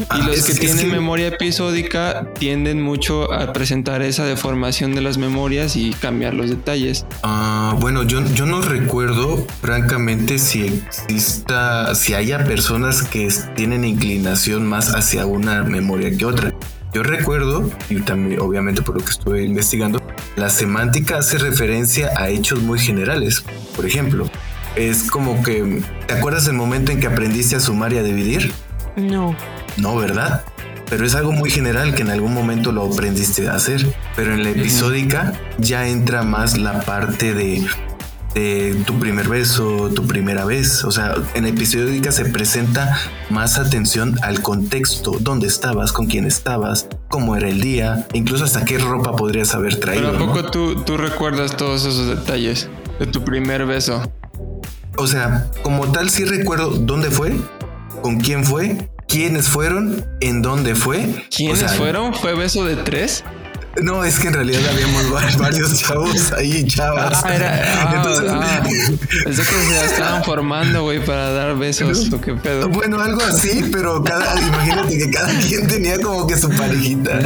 Ah, 0.09 0.19
Y 0.19 0.23
los 0.27 0.39
es- 0.39 0.45
que 0.45 0.53
tienen 0.55 0.87
que- 0.87 0.91
memoria 0.91 1.27
episódica 1.27 2.33
tienden 2.37 2.81
mucho 2.81 3.31
a 3.31 3.53
presentar 3.53 4.01
esa 4.01 4.25
deformación 4.25 4.93
de 4.93 4.99
las 4.99 5.17
memorias 5.17 5.77
y 5.77 5.91
cambiar 5.91 6.33
los 6.33 6.49
detalles. 6.49 7.05
Ah, 7.23 7.77
bueno, 7.79 8.03
yo, 8.03 8.21
yo 8.33 8.45
no 8.45 8.61
recuerdo, 8.61 9.47
francamente, 9.61 10.37
si 10.37 10.63
exista, 10.65 11.95
si 11.95 12.13
haya 12.13 12.43
personas 12.43 13.03
que 13.03 13.29
tienen 13.55 13.85
inclinación 13.85 14.67
más 14.67 14.93
hacia 14.95 15.25
una 15.25 15.63
memoria 15.63 16.11
que 16.15 16.25
otra. 16.25 16.48
Yo 16.93 17.03
recuerdo, 17.03 17.69
y 17.89 18.01
también 18.01 18.41
obviamente 18.41 18.81
por 18.81 18.95
lo 18.95 19.03
que 19.03 19.11
estuve 19.11 19.43
investigando, 19.43 20.01
la 20.35 20.49
semántica 20.49 21.19
hace 21.19 21.37
referencia 21.37 22.11
a 22.17 22.29
hechos 22.29 22.61
muy 22.61 22.79
generales. 22.79 23.43
Por 23.75 23.85
ejemplo, 23.85 24.25
es 24.75 25.03
como 25.03 25.43
que, 25.43 25.83
¿te 26.07 26.15
acuerdas 26.15 26.47
el 26.47 26.53
momento 26.53 26.91
en 26.91 26.99
que 26.99 27.07
aprendiste 27.07 27.55
a 27.55 27.59
sumar 27.59 27.93
y 27.93 27.97
a 27.97 28.03
dividir? 28.03 28.51
No. 28.95 29.35
No, 29.77 29.95
¿verdad? 29.95 30.43
Pero 30.89 31.05
es 31.05 31.13
algo 31.13 31.31
muy 31.31 31.51
general 31.51 31.93
que 31.93 32.01
en 32.01 32.09
algún 32.09 32.33
momento 32.33 32.71
lo 32.71 32.83
aprendiste 32.91 33.47
a 33.47 33.53
hacer. 33.53 33.85
Pero 34.15 34.33
en 34.33 34.43
la 34.43 34.49
episódica 34.49 35.33
ya 35.59 35.87
entra 35.87 36.23
más 36.23 36.57
la 36.57 36.81
parte 36.81 37.35
de, 37.35 37.63
de 38.33 38.75
tu 38.85 38.99
primer 38.99 39.27
beso, 39.27 39.89
tu 39.93 40.05
primera 40.05 40.45
vez. 40.45 40.83
O 40.83 40.91
sea, 40.91 41.15
en 41.33 41.43
la 41.43 41.49
episódica 41.49 42.11
se 42.11 42.25
presenta 42.25 42.97
más 43.29 43.57
atención 43.57 44.17
al 44.21 44.41
contexto, 44.41 45.17
dónde 45.19 45.47
estabas, 45.47 45.91
con 45.91 46.07
quién 46.07 46.25
estabas, 46.25 46.87
cómo 47.07 47.35
era 47.35 47.49
el 47.49 47.61
día, 47.61 48.07
incluso 48.13 48.43
hasta 48.45 48.65
qué 48.65 48.77
ropa 48.77 49.15
podrías 49.15 49.53
haber 49.55 49.79
traído. 49.79 50.11
Pero 50.11 50.17
¿a 50.17 50.19
¿no? 50.19 50.33
poco 50.33 50.51
tú, 50.51 50.83
tú 50.83 50.97
recuerdas 50.97 51.57
todos 51.57 51.85
esos 51.85 52.07
detalles 52.07 52.69
de 52.99 53.07
tu 53.07 53.23
primer 53.23 53.65
beso? 53.65 54.01
O 54.97 55.07
sea, 55.07 55.49
como 55.61 55.91
tal 55.91 56.09
sí 56.09 56.25
recuerdo 56.25 56.71
dónde 56.71 57.09
fue, 57.09 57.35
con 58.01 58.19
quién 58.19 58.43
fue, 58.43 58.89
quiénes 59.07 59.49
fueron, 59.49 60.05
en 60.19 60.41
dónde 60.41 60.75
fue. 60.75 61.25
¿Quiénes 61.35 61.63
O 61.63 61.67
sea, 61.67 61.77
fueron? 61.77 62.13
¿Fue 62.13 62.35
beso 62.35 62.65
de 62.65 62.75
tres? 62.75 63.23
No, 63.83 64.03
es 64.03 64.19
que 64.19 64.27
en 64.27 64.33
realidad 64.33 64.61
habíamos 64.71 65.13
va- 65.13 65.29
varios 65.37 65.77
chavos 65.79 66.31
ahí, 66.33 66.65
chavas. 66.65 67.21
Ah, 67.23 67.35
era, 67.35 67.63
ah, 67.83 67.93
Entonces, 67.95 68.25
ah, 68.31 68.61
pensé 69.25 69.41
que 69.41 69.65
se 69.65 69.85
estaban 69.85 70.23
formando, 70.23 70.83
güey, 70.83 71.03
para 71.03 71.31
dar 71.31 71.57
besos 71.57 72.11
o 72.11 72.19
qué 72.21 72.33
pedo. 72.33 72.69
Bueno, 72.69 72.99
algo 73.01 73.21
así, 73.23 73.65
pero 73.71 74.03
cada, 74.03 74.39
imagínate 74.39 74.97
que 74.97 75.09
cada 75.09 75.33
quien 75.39 75.67
tenía 75.67 75.99
como 75.99 76.27
que 76.27 76.37
su 76.37 76.49
parejita. 76.49 77.19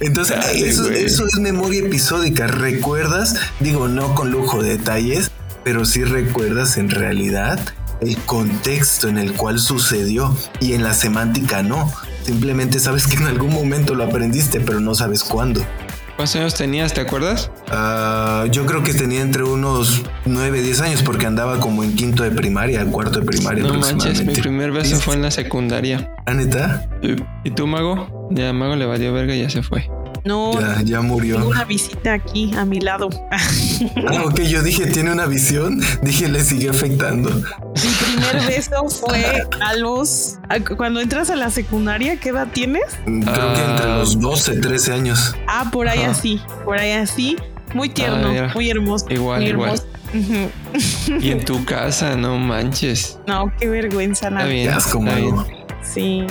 Entonces, 0.00 0.36
Dale, 0.36 0.68
eso, 0.68 0.90
eso 0.90 1.26
es 1.26 1.34
memoria 1.38 1.80
episódica. 1.80 2.46
¿Recuerdas? 2.46 3.36
Digo, 3.60 3.88
no 3.88 4.14
con 4.14 4.30
lujo 4.30 4.62
de 4.62 4.76
detalles, 4.78 5.30
pero 5.64 5.84
sí 5.84 6.04
recuerdas 6.04 6.76
en 6.76 6.90
realidad 6.90 7.58
el 8.00 8.16
contexto 8.18 9.08
en 9.08 9.18
el 9.18 9.32
cual 9.34 9.58
sucedió 9.60 10.36
y 10.60 10.72
en 10.74 10.82
la 10.82 10.94
semántica 10.94 11.62
no. 11.62 11.90
Simplemente 12.24 12.80
sabes 12.80 13.06
que 13.06 13.16
en 13.16 13.24
algún 13.24 13.52
momento 13.52 13.94
lo 13.94 14.04
aprendiste, 14.04 14.60
pero 14.60 14.80
no 14.80 14.94
sabes 14.94 15.22
cuándo. 15.22 15.62
¿Cuántos 16.16 16.36
años 16.36 16.54
tenías, 16.54 16.94
te 16.94 17.00
acuerdas? 17.00 17.50
Ah, 17.68 18.46
yo 18.50 18.66
creo 18.66 18.82
que 18.82 18.94
tenía 18.94 19.20
entre 19.20 19.42
unos 19.42 20.02
9, 20.24 20.62
10 20.62 20.80
años 20.80 21.02
porque 21.02 21.26
andaba 21.26 21.58
como 21.58 21.82
en 21.82 21.96
quinto 21.96 22.22
de 22.22 22.30
primaria, 22.30 22.84
cuarto 22.86 23.18
de 23.20 23.26
primaria 23.26 23.64
No 23.64 23.74
manches, 23.74 24.24
mi 24.24 24.32
primer 24.32 24.70
beso 24.70 24.96
fue 25.00 25.16
en 25.16 25.22
la 25.22 25.30
secundaria. 25.30 26.14
¿Ah, 26.24 26.32
neta? 26.32 26.88
¿Y 27.42 27.50
tú, 27.50 27.66
Mago? 27.66 28.28
Ya, 28.30 28.52
Mago 28.52 28.76
le 28.76 28.86
valió 28.86 29.12
verga 29.12 29.34
y 29.34 29.42
ya 29.42 29.50
se 29.50 29.62
fue. 29.62 29.90
No, 30.24 30.58
Ya, 30.58 30.80
ya 30.82 31.00
murió. 31.02 31.36
tengo 31.36 31.50
una 31.50 31.64
visita 31.64 32.14
aquí 32.14 32.50
a 32.56 32.64
mi 32.64 32.80
lado. 32.80 33.08
Ah, 34.08 34.22
ok, 34.24 34.40
yo 34.42 34.62
dije, 34.62 34.86
tiene 34.86 35.10
una 35.12 35.26
visión. 35.26 35.80
Dije, 36.02 36.28
le 36.28 36.42
sigue 36.42 36.70
afectando. 36.70 37.30
Mi 37.30 37.90
primer 38.06 38.46
beso 38.46 38.88
fue 38.88 39.42
a 39.60 39.74
los. 39.74 40.38
Cuando 40.76 41.00
entras 41.00 41.28
a 41.30 41.36
la 41.36 41.50
secundaria, 41.50 42.18
¿qué 42.20 42.28
edad 42.30 42.46
tienes? 42.52 42.84
Creo 43.04 43.54
que 43.54 43.60
entre 43.64 43.86
Ah. 43.90 43.96
los 43.98 44.18
12, 44.20 44.60
13 44.60 44.92
años. 44.92 45.34
Ah, 45.48 45.68
por 45.72 45.88
ahí 45.88 46.00
Ajá. 46.02 46.12
así, 46.12 46.40
por 46.64 46.78
ahí 46.78 46.92
así. 46.92 47.36
Muy 47.74 47.88
tierno, 47.88 48.28
Ah, 48.28 48.30
mira. 48.30 48.50
muy 48.54 48.70
hermoso. 48.70 49.06
Igual, 49.10 49.40
muy 49.40 49.50
igual. 49.50 49.80
hermoso. 50.12 50.50
Y 51.20 51.30
en 51.32 51.44
tu 51.44 51.64
casa, 51.64 52.16
no 52.16 52.38
manches. 52.38 53.18
No, 53.26 53.52
qué 53.58 53.68
vergüenza, 53.68 54.28
Está 54.28 54.30
nada. 54.38 54.46
bien. 54.48 54.68
Qué 54.68 54.72
asco, 54.74 54.98
está 55.00 55.14
bien. 55.16 55.34
Sí. 55.82 56.26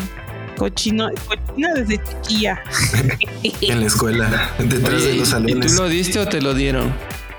Cochino, 0.70 1.10
cochina 1.28 1.74
desde 1.74 2.00
chiquilla. 2.02 2.64
En 3.62 3.82
la 3.82 3.88
escuela, 3.88 4.50
detrás 4.60 4.94
Oye, 4.94 5.08
de 5.08 5.16
los 5.16 5.18
¿y- 5.18 5.22
¿Y 5.22 5.26
salones. 5.26 5.76
tú 5.76 5.82
lo 5.82 5.90
diste 5.90 6.20
o 6.20 6.26
te 6.30 6.42
lo 6.42 6.54
dieron? 6.54 6.94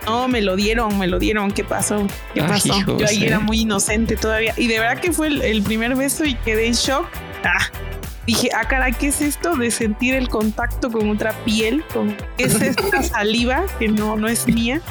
No, 0.04 0.28
me 0.28 0.42
lo 0.42 0.56
dieron, 0.56 0.98
me 0.98 1.06
lo 1.06 1.18
dieron. 1.18 1.50
¿Qué 1.50 1.64
pasó? 1.64 2.06
¿Qué 2.34 2.42
Ah, 2.42 2.48
pasó? 2.48 2.76
hijos, 2.78 3.00
Yo 3.00 3.06
ahí 3.08 3.24
eh. 3.24 3.28
era 3.28 3.40
muy 3.40 3.60
inocente 3.60 4.16
todavía. 4.16 4.52
Y 4.58 4.66
de 4.66 4.78
verdad 4.78 5.00
que 5.00 5.10
fue 5.12 5.28
el, 5.28 5.40
el 5.40 5.62
primer 5.62 5.96
beso 5.96 6.26
y 6.26 6.34
quedé 6.34 6.66
en 6.66 6.74
shock. 6.74 7.06
Ah, 7.44 7.70
dije, 8.26 8.50
ah, 8.54 8.68
caray, 8.68 8.92
¿qué 8.92 9.06
es 9.06 9.22
esto 9.22 9.56
de 9.56 9.70
sentir 9.70 10.14
el 10.14 10.28
contacto 10.28 10.90
con 10.92 11.08
otra 11.08 11.32
piel? 11.46 11.82
Con, 11.94 12.14
¿Qué 12.36 12.44
es 12.44 12.60
esta 12.60 13.02
saliva 13.02 13.64
que 13.78 13.88
no, 13.88 14.16
no 14.16 14.28
es 14.28 14.46
mía? 14.46 14.82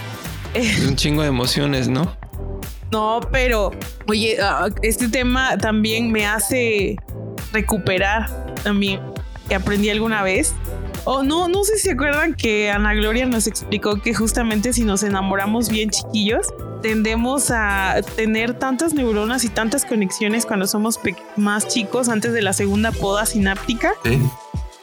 Es 0.55 0.79
un 0.87 0.95
chingo 0.95 1.21
de 1.21 1.27
emociones, 1.27 1.87
¿no? 1.87 2.17
No, 2.91 3.19
pero, 3.31 3.69
oye, 4.07 4.37
ah, 4.41 4.69
este 4.81 5.07
tema 5.09 5.55
también 5.59 6.11
me 6.11 6.25
hace 6.25 6.95
recuperar 7.53 8.29
también 8.63 8.99
que 9.47 9.55
aprendí 9.55 9.89
alguna 9.89 10.23
vez. 10.23 10.53
O 11.05 11.23
no, 11.23 11.49
no 11.49 11.63
sé 11.63 11.75
si 11.75 11.83
se 11.83 11.91
acuerdan 11.91 12.33
que 12.33 12.71
Ana 12.71 12.93
Gloria 12.93 13.25
nos 13.25 13.47
explicó 13.47 14.01
que 14.01 14.13
justamente 14.13 14.71
si 14.71 14.83
nos 14.83 15.03
enamoramos 15.03 15.69
bien 15.69 15.89
chiquillos, 15.89 16.47
tendemos 16.81 17.51
a 17.51 17.97
tener 18.15 18.53
tantas 18.53 18.93
neuronas 18.93 19.43
y 19.43 19.49
tantas 19.49 19.85
conexiones 19.85 20.45
cuando 20.45 20.65
somos 20.65 20.99
más 21.35 21.67
chicos 21.67 22.07
antes 22.07 22.31
de 22.33 22.41
la 22.41 22.53
segunda 22.53 22.91
poda 22.91 23.25
sináptica. 23.25 23.93
Sí. 24.03 24.19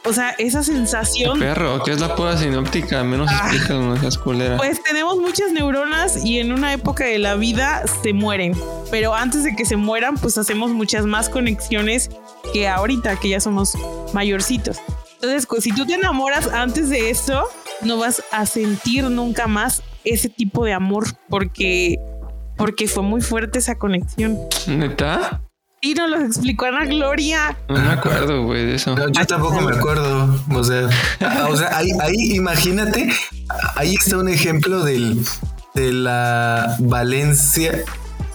O 0.03 0.13
sea, 0.13 0.31
esa 0.39 0.63
sensación. 0.63 1.39
Perro, 1.39 1.83
¿qué 1.83 1.91
es 1.91 1.99
la 1.99 2.15
poda 2.15 2.35
sináptica? 2.35 3.03
Menos 3.03 3.29
ah, 3.31 3.51
explican 3.51 3.95
esas 3.95 4.17
culeras. 4.17 4.57
Pues 4.57 4.81
tenemos 4.81 5.17
muchas 5.19 5.51
neuronas 5.51 6.25
y 6.25 6.39
en 6.39 6.51
una 6.51 6.73
época 6.73 7.05
de 7.05 7.19
la 7.19 7.35
vida 7.35 7.83
se 8.01 8.11
mueren. 8.11 8.55
Pero 8.89 9.13
antes 9.13 9.43
de 9.43 9.55
que 9.55 9.63
se 9.63 9.75
mueran, 9.75 10.15
pues 10.17 10.39
hacemos 10.39 10.71
muchas 10.71 11.05
más 11.05 11.29
conexiones 11.29 12.09
que 12.51 12.67
ahorita, 12.67 13.17
que 13.17 13.29
ya 13.29 13.39
somos 13.39 13.77
mayorcitos. 14.13 14.77
Entonces, 15.21 15.47
si 15.63 15.71
tú 15.71 15.85
te 15.85 15.93
enamoras 15.93 16.47
antes 16.47 16.89
de 16.89 17.09
eso, 17.09 17.47
no 17.81 17.97
vas 17.97 18.23
a 18.31 18.45
sentir 18.45 19.03
nunca 19.05 19.47
más 19.47 19.83
ese 20.03 20.29
tipo 20.29 20.65
de 20.65 20.73
amor 20.73 21.05
porque, 21.29 21.99
porque 22.57 22.87
fue 22.87 23.03
muy 23.03 23.21
fuerte 23.21 23.59
esa 23.59 23.75
conexión. 23.75 24.37
¿Neta? 24.67 25.41
Y 25.83 25.95
nos 25.95 26.09
lo 26.11 26.19
explicó 26.21 26.65
Ana 26.65 26.85
Gloria. 26.85 27.57
No 27.67 27.79
me 27.79 27.89
acuerdo, 27.89 28.43
güey, 28.43 28.67
de 28.67 28.75
eso. 28.75 28.95
yo 28.95 29.25
tampoco 29.25 29.61
me 29.61 29.75
acuerdo. 29.75 30.39
O 30.53 30.63
sea, 30.63 30.87
o 31.49 31.57
sea 31.57 31.75
ahí, 31.75 31.89
ahí, 31.99 32.35
imagínate, 32.35 33.11
ahí 33.75 33.95
está 33.95 34.17
un 34.17 34.29
ejemplo 34.29 34.83
del, 34.83 35.25
de 35.73 35.91
la 35.91 36.75
valencia 36.79 37.83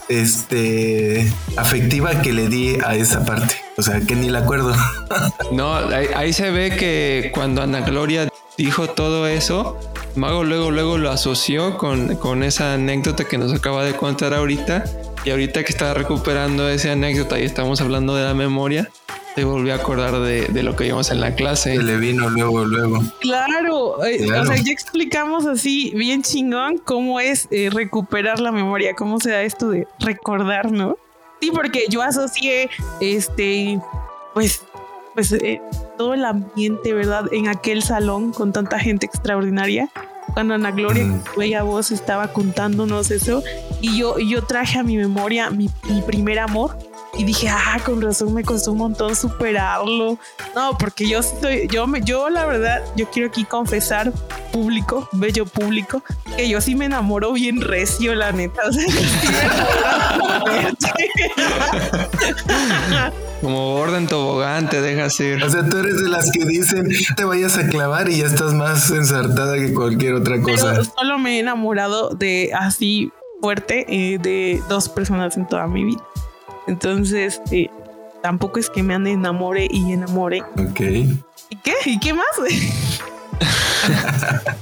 este 0.08 1.30
afectiva 1.56 2.22
que 2.22 2.32
le 2.32 2.48
di 2.48 2.78
a 2.84 2.94
esa 2.94 3.24
parte. 3.24 3.56
O 3.76 3.82
sea, 3.82 4.00
que 4.00 4.14
ni 4.14 4.28
la 4.28 4.40
acuerdo. 4.40 4.74
no, 5.52 5.74
ahí, 5.74 6.32
se 6.32 6.50
ve 6.50 6.76
que 6.76 7.30
cuando 7.34 7.62
Ana 7.62 7.80
Gloria 7.80 8.28
dijo 8.56 8.88
todo 8.88 9.26
eso, 9.26 9.78
Mago 10.14 10.44
luego, 10.44 10.70
luego 10.70 10.96
lo 10.96 11.10
asoció 11.10 11.76
con, 11.76 12.16
con 12.16 12.42
esa 12.42 12.74
anécdota 12.74 13.24
que 13.24 13.36
nos 13.36 13.52
acaba 13.52 13.84
de 13.84 13.94
contar 13.94 14.32
ahorita. 14.32 14.84
Y 15.24 15.30
ahorita 15.30 15.64
que 15.64 15.72
está 15.72 15.92
recuperando 15.92 16.68
esa 16.68 16.92
anécdota 16.92 17.38
y 17.38 17.44
estamos 17.44 17.80
hablando 17.80 18.14
de 18.14 18.24
la 18.24 18.32
memoria, 18.32 18.88
te 19.36 19.44
volví 19.44 19.68
a 19.68 19.74
acordar 19.74 20.18
de, 20.20 20.46
de, 20.46 20.62
lo 20.62 20.74
que 20.76 20.84
vimos 20.84 21.10
en 21.10 21.20
la 21.20 21.34
clase. 21.34 21.76
le 21.82 21.98
vino 21.98 22.30
luego, 22.30 22.64
luego. 22.64 23.02
Claro, 23.20 24.02
eh, 24.02 24.32
o 24.32 24.46
sea, 24.46 24.56
ya 24.56 24.72
explicamos 24.72 25.44
así 25.44 25.92
bien 25.94 26.22
chingón 26.22 26.78
cómo 26.78 27.20
es 27.20 27.46
eh, 27.50 27.68
recuperar 27.70 28.40
la 28.40 28.50
memoria, 28.50 28.94
cómo 28.94 29.20
se 29.20 29.32
da 29.32 29.42
esto 29.42 29.68
de 29.68 29.86
recordar, 30.00 30.72
¿no? 30.72 30.96
Sí, 31.42 31.50
porque 31.50 31.84
yo 31.90 32.00
asocié, 32.00 32.70
este, 33.02 33.78
pues, 34.32 34.62
pues 35.12 35.30
eh, 35.32 35.60
todo 35.98 36.14
el 36.14 36.24
ambiente, 36.24 36.94
¿verdad? 36.94 37.26
En 37.30 37.48
aquel 37.48 37.82
salón 37.82 38.32
con 38.32 38.54
tanta 38.54 38.78
gente 38.78 39.04
extraordinaria. 39.04 39.90
Cuando 40.32 40.54
Ana 40.54 40.70
Gloria, 40.70 41.04
mm. 41.04 41.22
bella 41.36 41.62
voz, 41.62 41.90
estaba 41.90 42.32
contándonos 42.32 43.10
eso, 43.10 43.42
y 43.82 43.98
yo, 43.98 44.18
yo 44.18 44.44
traje 44.44 44.78
a 44.78 44.82
mi 44.82 44.96
memoria 44.96 45.50
mi, 45.50 45.68
mi 45.90 46.00
primer 46.00 46.38
amor, 46.38 46.78
y 47.18 47.24
dije, 47.24 47.48
ah, 47.48 47.80
con 47.84 48.00
razón 48.00 48.32
me 48.34 48.44
costó 48.44 48.72
un 48.72 48.78
montón 48.78 49.16
superarlo. 49.16 50.18
No, 50.54 50.78
porque 50.78 51.08
yo 51.08 51.20
estoy, 51.20 51.68
yo 51.68 51.86
me, 51.86 52.02
yo 52.02 52.30
la 52.30 52.46
verdad, 52.46 52.82
yo 52.96 53.08
quiero 53.10 53.28
aquí 53.28 53.44
confesar 53.44 54.12
público, 54.52 55.08
bello 55.12 55.46
público, 55.46 56.02
que 56.36 56.48
yo 56.48 56.60
sí 56.60 56.74
me 56.74 56.86
enamoro 56.86 57.32
bien 57.32 57.60
recio, 57.60 58.14
la 58.14 58.32
neta. 58.32 58.62
O 58.68 58.72
sea, 58.72 58.86
Como 63.40 63.74
orden 63.74 64.06
tobogán 64.06 64.68
te 64.68 64.80
dejas 64.80 65.18
ir. 65.20 65.42
O 65.44 65.50
sea, 65.50 65.68
tú 65.68 65.78
eres 65.78 66.00
de 66.00 66.08
las 66.08 66.30
que 66.32 66.44
dicen 66.44 66.88
te 67.16 67.24
vayas 67.24 67.58
a 67.58 67.68
clavar 67.68 68.08
y 68.08 68.18
ya 68.18 68.26
estás 68.26 68.54
más 68.54 68.90
ensartada 68.90 69.56
que 69.56 69.74
cualquier 69.74 70.14
otra 70.14 70.40
cosa. 70.40 70.70
Pero 70.70 70.84
solo 70.84 71.18
me 71.18 71.36
he 71.36 71.40
enamorado 71.40 72.10
de 72.10 72.52
así 72.58 73.12
fuerte 73.40 73.84
eh, 73.88 74.18
de 74.18 74.62
dos 74.68 74.88
personas 74.88 75.36
en 75.36 75.46
toda 75.46 75.66
mi 75.66 75.84
vida. 75.84 76.02
Entonces, 76.66 77.40
eh, 77.50 77.70
tampoco 78.22 78.58
es 78.58 78.70
que 78.70 78.82
me 78.82 78.94
ande 78.94 79.12
enamore 79.12 79.68
y 79.70 79.92
enamore. 79.92 80.42
Ok. 80.58 80.80
¿Y 80.80 81.56
qué? 81.62 81.74
¿Y 81.84 81.98
qué 81.98 82.12
más? 82.12 82.26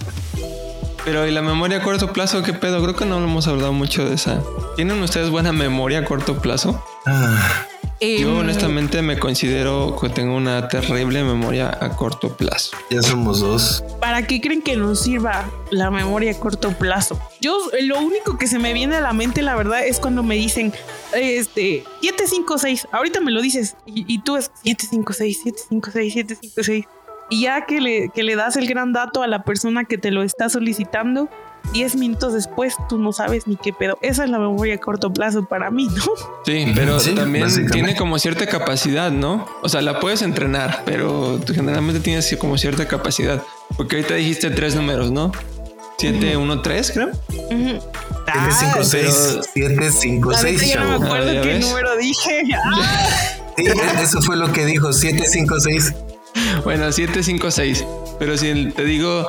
Pero 1.04 1.26
¿y 1.26 1.30
la 1.30 1.42
memoria 1.42 1.78
a 1.78 1.82
corto 1.82 2.12
plazo 2.12 2.42
qué 2.42 2.54
pedo? 2.54 2.82
Creo 2.82 2.96
que 2.96 3.04
no 3.04 3.22
hemos 3.22 3.46
hablado 3.46 3.74
mucho 3.74 4.08
de 4.08 4.14
esa. 4.14 4.42
¿Tienen 4.74 5.02
ustedes 5.02 5.28
buena 5.28 5.52
memoria 5.52 6.00
a 6.00 6.04
corto 6.04 6.38
plazo? 6.38 6.82
Ah. 7.04 7.66
Yo 8.04 8.30
em, 8.30 8.36
honestamente 8.38 9.00
me 9.02 9.18
considero 9.18 9.96
que 10.00 10.08
tengo 10.08 10.36
una 10.36 10.68
terrible 10.68 11.24
memoria 11.24 11.76
a 11.80 11.90
corto 11.90 12.36
plazo. 12.36 12.76
Ya 12.90 13.02
somos 13.02 13.40
dos. 13.40 13.82
¿Para 14.00 14.26
qué 14.26 14.40
creen 14.40 14.62
que 14.62 14.76
nos 14.76 15.00
sirva 15.02 15.50
la 15.70 15.90
memoria 15.90 16.32
a 16.32 16.38
corto 16.38 16.72
plazo? 16.72 17.18
Yo 17.40 17.56
lo 17.82 17.98
único 18.00 18.36
que 18.36 18.46
se 18.46 18.58
me 18.58 18.72
viene 18.72 18.96
a 18.96 19.00
la 19.00 19.12
mente, 19.12 19.42
la 19.42 19.56
verdad, 19.56 19.86
es 19.86 20.00
cuando 20.00 20.22
me 20.22 20.34
dicen, 20.34 20.72
este, 21.14 21.84
756, 22.02 22.88
ahorita 22.92 23.20
me 23.20 23.30
lo 23.30 23.40
dices, 23.40 23.76
y, 23.86 24.18
tú 24.18 24.36
es 24.36 24.50
756, 24.64 25.36
756, 25.38 26.12
756. 26.12 26.84
Y 27.30 27.42
ya 27.42 27.64
que 27.64 27.80
le, 27.80 28.10
que 28.10 28.22
le 28.22 28.36
das 28.36 28.56
el 28.56 28.66
gran 28.68 28.92
dato 28.92 29.22
a 29.22 29.26
la 29.26 29.44
persona 29.44 29.84
que 29.84 29.96
te 29.96 30.10
lo 30.10 30.22
está 30.22 30.50
solicitando, 30.50 31.30
10 31.74 31.96
minutos 31.96 32.32
después 32.32 32.76
tú 32.88 32.98
no 32.98 33.12
sabes 33.12 33.48
ni 33.48 33.56
qué 33.56 33.72
pedo. 33.72 33.98
Esa 34.00 34.24
es 34.24 34.30
la 34.30 34.38
memoria 34.38 34.76
a 34.76 34.78
corto 34.78 35.12
plazo 35.12 35.44
para 35.44 35.72
mí, 35.72 35.88
¿no? 35.88 36.04
Sí, 36.46 36.72
pero 36.74 36.98
también 36.98 37.48
tiene 37.70 37.96
como 37.96 38.18
cierta 38.18 38.46
capacidad, 38.46 39.10
¿no? 39.10 39.46
O 39.62 39.68
sea, 39.68 39.82
la 39.82 39.98
puedes 39.98 40.22
entrenar, 40.22 40.82
pero 40.86 41.40
generalmente 41.52 42.00
tienes 42.00 42.34
como 42.38 42.56
cierta 42.58 42.86
capacidad. 42.86 43.42
Porque 43.76 43.96
ahorita 43.96 44.14
dijiste 44.14 44.50
tres 44.50 44.76
números, 44.76 45.10
¿no? 45.10 45.32
7, 45.98 46.36
1, 46.36 46.62
3, 46.62 46.92
creo. 46.92 47.10
7, 47.28 47.80
5, 48.60 48.84
6. 48.84 49.38
7, 49.52 49.90
5, 49.90 50.32
6, 50.34 50.72
chavo. 50.72 50.84
No 50.84 50.98
me 51.00 51.06
acuerdo 51.06 51.30
ah, 51.30 51.42
qué 51.42 51.58
número 51.58 51.96
dije. 51.96 52.42
Sí, 53.56 53.66
eso 54.00 54.20
fue 54.22 54.36
lo 54.36 54.52
que 54.52 54.64
dijo, 54.64 54.92
7, 54.92 55.24
5, 55.26 55.60
6. 55.60 55.94
Bueno, 56.64 56.92
7, 56.92 57.22
5, 57.22 57.50
6. 57.50 57.84
Pero 58.18 58.36
si 58.36 58.70
te 58.70 58.84
digo 58.84 59.28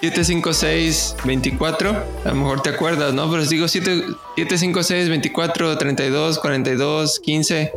756 0.00 1.16
24, 1.24 1.90
a 2.24 2.28
lo 2.28 2.34
mejor 2.34 2.62
te 2.62 2.70
acuerdas, 2.70 3.14
¿no? 3.14 3.30
Pero 3.30 3.44
si 3.44 3.56
digo 3.56 3.68
7, 3.68 4.06
756 4.36 5.08
24, 5.08 5.78
32, 5.78 6.38
42, 6.38 7.20
15, 7.20 7.72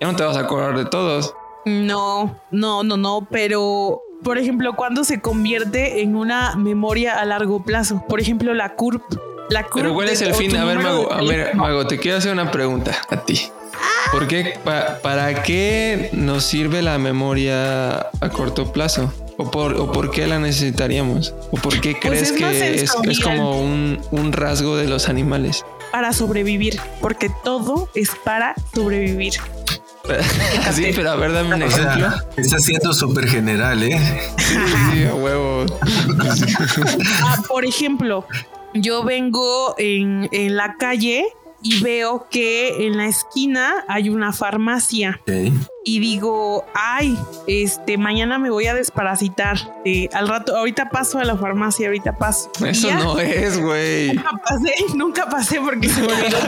ya 0.00 0.06
no 0.06 0.16
te 0.16 0.24
vas 0.24 0.36
a 0.36 0.40
acordar 0.40 0.76
de 0.76 0.84
todos. 0.86 1.34
No, 1.64 2.38
no, 2.50 2.82
no, 2.82 2.96
no, 2.96 3.26
pero 3.30 4.02
por 4.22 4.38
ejemplo, 4.38 4.74
cuando 4.74 5.04
se 5.04 5.20
convierte 5.20 6.02
en 6.02 6.16
una 6.16 6.54
memoria 6.56 7.18
a 7.18 7.24
largo 7.24 7.64
plazo, 7.64 8.04
por 8.08 8.20
ejemplo, 8.20 8.54
la 8.54 8.74
CURP. 8.74 9.02
La 9.50 9.64
CURP 9.64 9.74
pero 9.74 9.94
¿cuál 9.94 10.08
es 10.08 10.22
el 10.22 10.34
fin? 10.34 10.56
A 10.56 10.64
ver, 10.64 10.78
Mago, 10.78 11.12
a 11.12 11.22
ver, 11.22 11.54
Mago, 11.54 11.86
te 11.86 11.98
quiero 11.98 12.18
hacer 12.18 12.32
una 12.32 12.50
pregunta 12.50 12.96
a 13.08 13.16
ti. 13.24 13.40
¿Por 14.12 14.28
qué, 14.28 14.58
¿Para 15.02 15.42
qué 15.42 16.10
nos 16.12 16.44
sirve 16.44 16.82
la 16.82 16.98
memoria 16.98 18.10
a 18.20 18.28
corto 18.30 18.72
plazo? 18.72 19.12
¿O 19.38 19.50
por, 19.50 20.10
qué 20.10 20.26
la 20.26 20.38
necesitaríamos? 20.38 21.34
¿O 21.50 21.56
por 21.56 21.80
qué 21.80 21.96
pues 22.00 22.32
crees 22.32 22.32
que 22.32 22.82
es, 22.82 23.20
como 23.20 23.60
un, 23.60 24.32
rasgo 24.32 24.76
de 24.76 24.86
los 24.86 25.08
animales? 25.08 25.64
Para 25.90 26.12
sobrevivir, 26.12 26.80
porque 27.00 27.30
todo 27.42 27.88
es 27.94 28.10
para 28.24 28.54
sobrevivir. 28.74 29.34
sí, 30.72 30.90
pero 30.94 31.10
a 31.10 31.16
ver, 31.16 31.32
dame 31.32 31.54
un 31.54 31.62
ejemplo. 31.62 32.08
está 32.36 32.58
siendo 32.58 32.92
súper 32.92 33.28
general, 33.28 33.82
¿eh? 33.82 34.00
Sí, 34.38 35.04
a 35.04 35.14
huevo. 35.14 35.64
Ah, 37.24 37.38
por 37.46 37.64
ejemplo, 37.64 38.26
yo 38.74 39.04
vengo 39.04 39.74
en, 39.78 40.28
en 40.32 40.56
la 40.56 40.76
calle 40.76 41.26
y 41.62 41.82
veo 41.82 42.26
que 42.30 42.86
en 42.86 42.96
la 42.96 43.06
esquina 43.06 43.84
hay 43.88 44.08
una 44.08 44.32
farmacia. 44.32 45.20
Y 45.84 45.98
digo, 45.98 46.64
ay, 46.74 47.18
este, 47.46 47.98
mañana 47.98 48.38
me 48.38 48.50
voy 48.50 48.66
a 48.66 48.74
desparasitar. 48.74 49.58
Eh, 49.84 50.08
al 50.12 50.28
rato, 50.28 50.56
ahorita 50.56 50.90
paso 50.90 51.18
a 51.18 51.24
la 51.24 51.36
farmacia, 51.36 51.88
ahorita 51.88 52.18
paso. 52.18 52.50
Eso 52.64 52.92
no 52.94 53.18
es, 53.18 53.60
güey. 53.60 54.14
Nunca 54.14 54.30
pasé, 54.44 54.74
nunca 54.94 55.28
pasé 55.28 55.60
porque 55.60 55.88
se 55.88 56.02
me 56.02 56.12
olvidó 56.12 56.38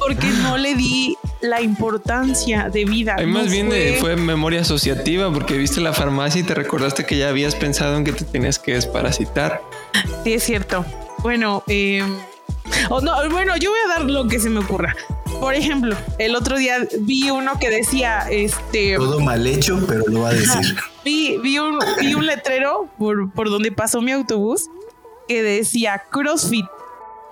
porque 0.00 0.26
no 0.42 0.56
le 0.56 0.74
di 0.74 1.16
la 1.40 1.60
importancia 1.60 2.68
de 2.68 2.84
vida. 2.84 3.16
Hay 3.18 3.26
más 3.26 3.50
bien 3.50 3.68
fue... 3.68 3.96
fue 4.00 4.16
memoria 4.16 4.62
asociativa 4.62 5.32
porque 5.32 5.56
viste 5.56 5.80
la 5.80 5.92
farmacia 5.92 6.40
y 6.40 6.44
te 6.44 6.54
recordaste 6.54 7.04
que 7.04 7.18
ya 7.18 7.28
habías 7.28 7.54
pensado 7.54 7.96
en 7.96 8.04
que 8.04 8.12
te 8.12 8.24
tenías 8.24 8.58
que 8.58 8.74
desparasitar. 8.74 9.60
Sí, 10.24 10.34
es 10.34 10.42
cierto. 10.42 10.84
Bueno, 11.18 11.62
eh, 11.66 12.02
no, 13.02 13.30
bueno, 13.30 13.56
yo 13.56 13.70
voy 13.70 13.78
a 13.86 13.98
dar 13.98 14.10
lo 14.10 14.26
que 14.28 14.38
se 14.38 14.50
me 14.50 14.60
ocurra. 14.60 14.94
por 15.40 15.54
ejemplo, 15.54 15.96
el 16.18 16.36
otro 16.36 16.58
día 16.58 16.86
vi 17.00 17.30
uno 17.30 17.58
que 17.58 17.70
decía, 17.70 18.26
este... 18.30 18.96
Todo 18.96 19.20
mal 19.20 19.46
hecho, 19.46 19.82
pero 19.86 20.04
lo 20.08 20.20
va 20.20 20.30
a 20.30 20.34
decir. 20.34 20.76
vi, 21.04 21.38
vi, 21.38 21.58
un, 21.58 21.78
vi 22.00 22.14
un 22.14 22.26
letrero 22.26 22.88
por, 22.98 23.32
por 23.32 23.50
donde 23.50 23.72
pasó 23.72 24.00
mi 24.00 24.12
autobús 24.12 24.68
que 25.28 25.42
decía 25.42 26.02
CrossFit, 26.10 26.66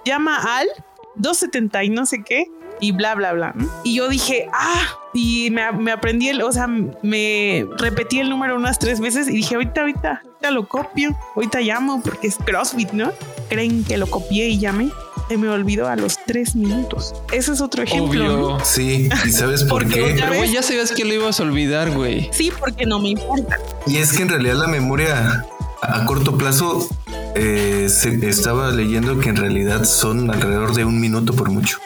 llama 0.04 0.36
al 0.58 0.68
270 1.16 1.84
y 1.84 1.90
no 1.90 2.06
sé 2.06 2.22
qué, 2.22 2.46
y 2.80 2.92
bla, 2.92 3.14
bla, 3.14 3.32
bla. 3.32 3.54
Y 3.84 3.96
yo 3.96 4.08
dije, 4.08 4.48
ah, 4.52 4.86
y 5.12 5.50
me, 5.50 5.70
me, 5.72 5.90
aprendí 5.90 6.28
el, 6.28 6.40
o 6.42 6.52
sea, 6.52 6.66
me 6.66 7.66
repetí 7.76 8.20
el 8.20 8.30
número 8.30 8.56
unas 8.56 8.78
tres 8.78 9.00
veces 9.00 9.28
y 9.28 9.32
dije, 9.32 9.54
ahorita, 9.54 9.80
ahorita, 9.80 10.22
ahorita 10.24 10.50
lo 10.50 10.68
copio, 10.68 11.16
ahorita 11.34 11.60
llamo 11.60 12.00
porque 12.02 12.28
es 12.28 12.36
CrossFit, 12.36 12.92
¿no? 12.92 13.12
Creen 13.48 13.84
que 13.84 13.96
lo 13.96 14.06
copié 14.06 14.48
y 14.48 14.58
llamé. 14.58 14.90
Se 15.28 15.36
me 15.36 15.48
olvidó 15.48 15.88
a 15.88 15.96
los 15.96 16.18
tres 16.24 16.56
minutos. 16.56 17.14
Ese 17.32 17.52
es 17.52 17.60
otro 17.60 17.82
ejemplo. 17.82 18.54
Obvio. 18.54 18.64
Sí, 18.64 19.10
¿y 19.26 19.30
sabes 19.30 19.64
por 19.64 19.86
qué? 19.86 20.14
Pero 20.16 20.34
güey, 20.34 20.52
ya 20.52 20.62
sabías 20.62 20.90
que 20.92 21.04
lo 21.04 21.12
ibas 21.12 21.38
a 21.38 21.42
olvidar, 21.42 21.90
güey. 21.90 22.30
Sí, 22.32 22.50
porque 22.58 22.86
no 22.86 22.98
me 22.98 23.10
importa. 23.10 23.58
Y 23.86 23.98
es 23.98 24.12
que 24.12 24.22
en 24.22 24.30
realidad 24.30 24.54
la 24.54 24.68
memoria 24.68 25.44
a 25.82 26.04
corto 26.06 26.38
plazo 26.38 26.88
eh, 27.34 27.88
se, 27.90 28.26
estaba 28.28 28.70
leyendo 28.70 29.18
que 29.20 29.28
en 29.28 29.36
realidad 29.36 29.84
son 29.84 30.30
alrededor 30.30 30.74
de 30.74 30.86
un 30.86 30.98
minuto 30.98 31.34
por 31.34 31.50
mucho. 31.50 31.78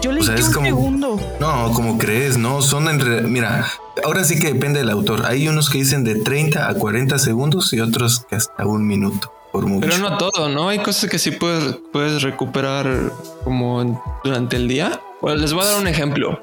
Yo 0.00 0.12
leí 0.12 0.26
un 0.26 0.42
segundo. 0.42 1.20
No, 1.40 1.72
como 1.72 1.98
crees, 1.98 2.38
no, 2.38 2.62
son 2.62 2.88
en 2.88 3.32
mira, 3.32 3.66
ahora 4.04 4.22
sí 4.22 4.38
que 4.38 4.52
depende 4.52 4.78
del 4.78 4.90
autor. 4.90 5.26
Hay 5.26 5.48
unos 5.48 5.70
que 5.70 5.78
dicen 5.78 6.04
de 6.04 6.16
30 6.16 6.68
a 6.68 6.74
40 6.74 7.18
segundos 7.18 7.72
y 7.72 7.80
otros 7.80 8.20
que 8.28 8.36
hasta 8.36 8.64
un 8.64 8.86
minuto. 8.86 9.32
Por 9.56 9.64
mucho. 9.64 9.88
Pero 9.88 9.98
no 9.98 10.18
todo, 10.18 10.50
¿no? 10.50 10.68
Hay 10.68 10.80
cosas 10.80 11.08
que 11.08 11.18
sí 11.18 11.30
puedes, 11.30 11.78
puedes 11.90 12.20
recuperar 12.20 13.10
como 13.42 14.02
durante 14.22 14.56
el 14.56 14.68
día. 14.68 15.00
Bueno, 15.22 15.38
les 15.38 15.54
voy 15.54 15.62
a 15.62 15.68
dar 15.68 15.80
un 15.80 15.88
ejemplo. 15.88 16.38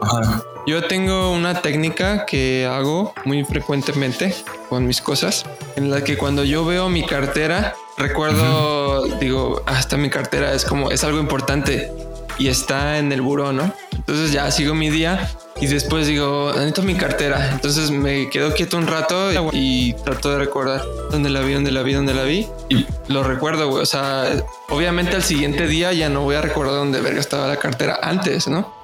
Ajá. 0.00 0.42
Yo 0.66 0.82
tengo 0.86 1.30
una 1.32 1.60
técnica 1.60 2.24
que 2.24 2.64
hago 2.64 3.12
muy 3.26 3.44
frecuentemente 3.44 4.34
con 4.70 4.86
mis 4.86 5.02
cosas, 5.02 5.44
en 5.76 5.90
la 5.90 6.02
que 6.04 6.16
cuando 6.16 6.42
yo 6.42 6.64
veo 6.64 6.88
mi 6.88 7.04
cartera, 7.04 7.74
recuerdo, 7.98 9.04
digo, 9.20 9.62
hasta 9.66 9.98
mi 9.98 10.08
cartera 10.08 10.54
es 10.54 10.64
como, 10.64 10.90
es 10.90 11.04
algo 11.04 11.18
importante 11.18 11.92
y 12.38 12.48
está 12.48 12.98
en 12.98 13.12
el 13.12 13.22
buró, 13.22 13.52
¿no? 13.52 13.72
Entonces 13.92 14.32
ya 14.32 14.50
sigo 14.50 14.74
mi 14.74 14.90
día 14.90 15.30
y 15.60 15.66
después 15.66 16.06
digo, 16.06 16.52
necesito 16.52 16.82
mi 16.82 16.94
cartera. 16.94 17.50
Entonces 17.52 17.90
me 17.90 18.28
quedo 18.28 18.52
quieto 18.52 18.76
un 18.76 18.86
rato 18.86 19.30
y 19.52 19.94
trato 20.04 20.30
de 20.30 20.38
recordar 20.38 20.82
dónde 21.10 21.30
la 21.30 21.40
vi, 21.40 21.54
dónde 21.54 21.72
la 21.72 21.82
vi, 21.82 21.92
dónde 21.92 22.14
la 22.14 22.24
vi. 22.24 22.46
Y 22.68 22.86
lo 23.08 23.22
recuerdo, 23.22 23.68
güey. 23.68 23.82
O 23.82 23.86
sea, 23.86 24.24
obviamente 24.68 25.16
al 25.16 25.22
siguiente 25.22 25.66
día 25.66 25.92
ya 25.92 26.08
no 26.08 26.22
voy 26.22 26.36
a 26.36 26.40
recordar 26.40 26.74
dónde 26.74 27.00
verga 27.00 27.20
estaba 27.20 27.46
la 27.46 27.56
cartera 27.56 27.98
antes, 28.02 28.48
¿no? 28.48 28.74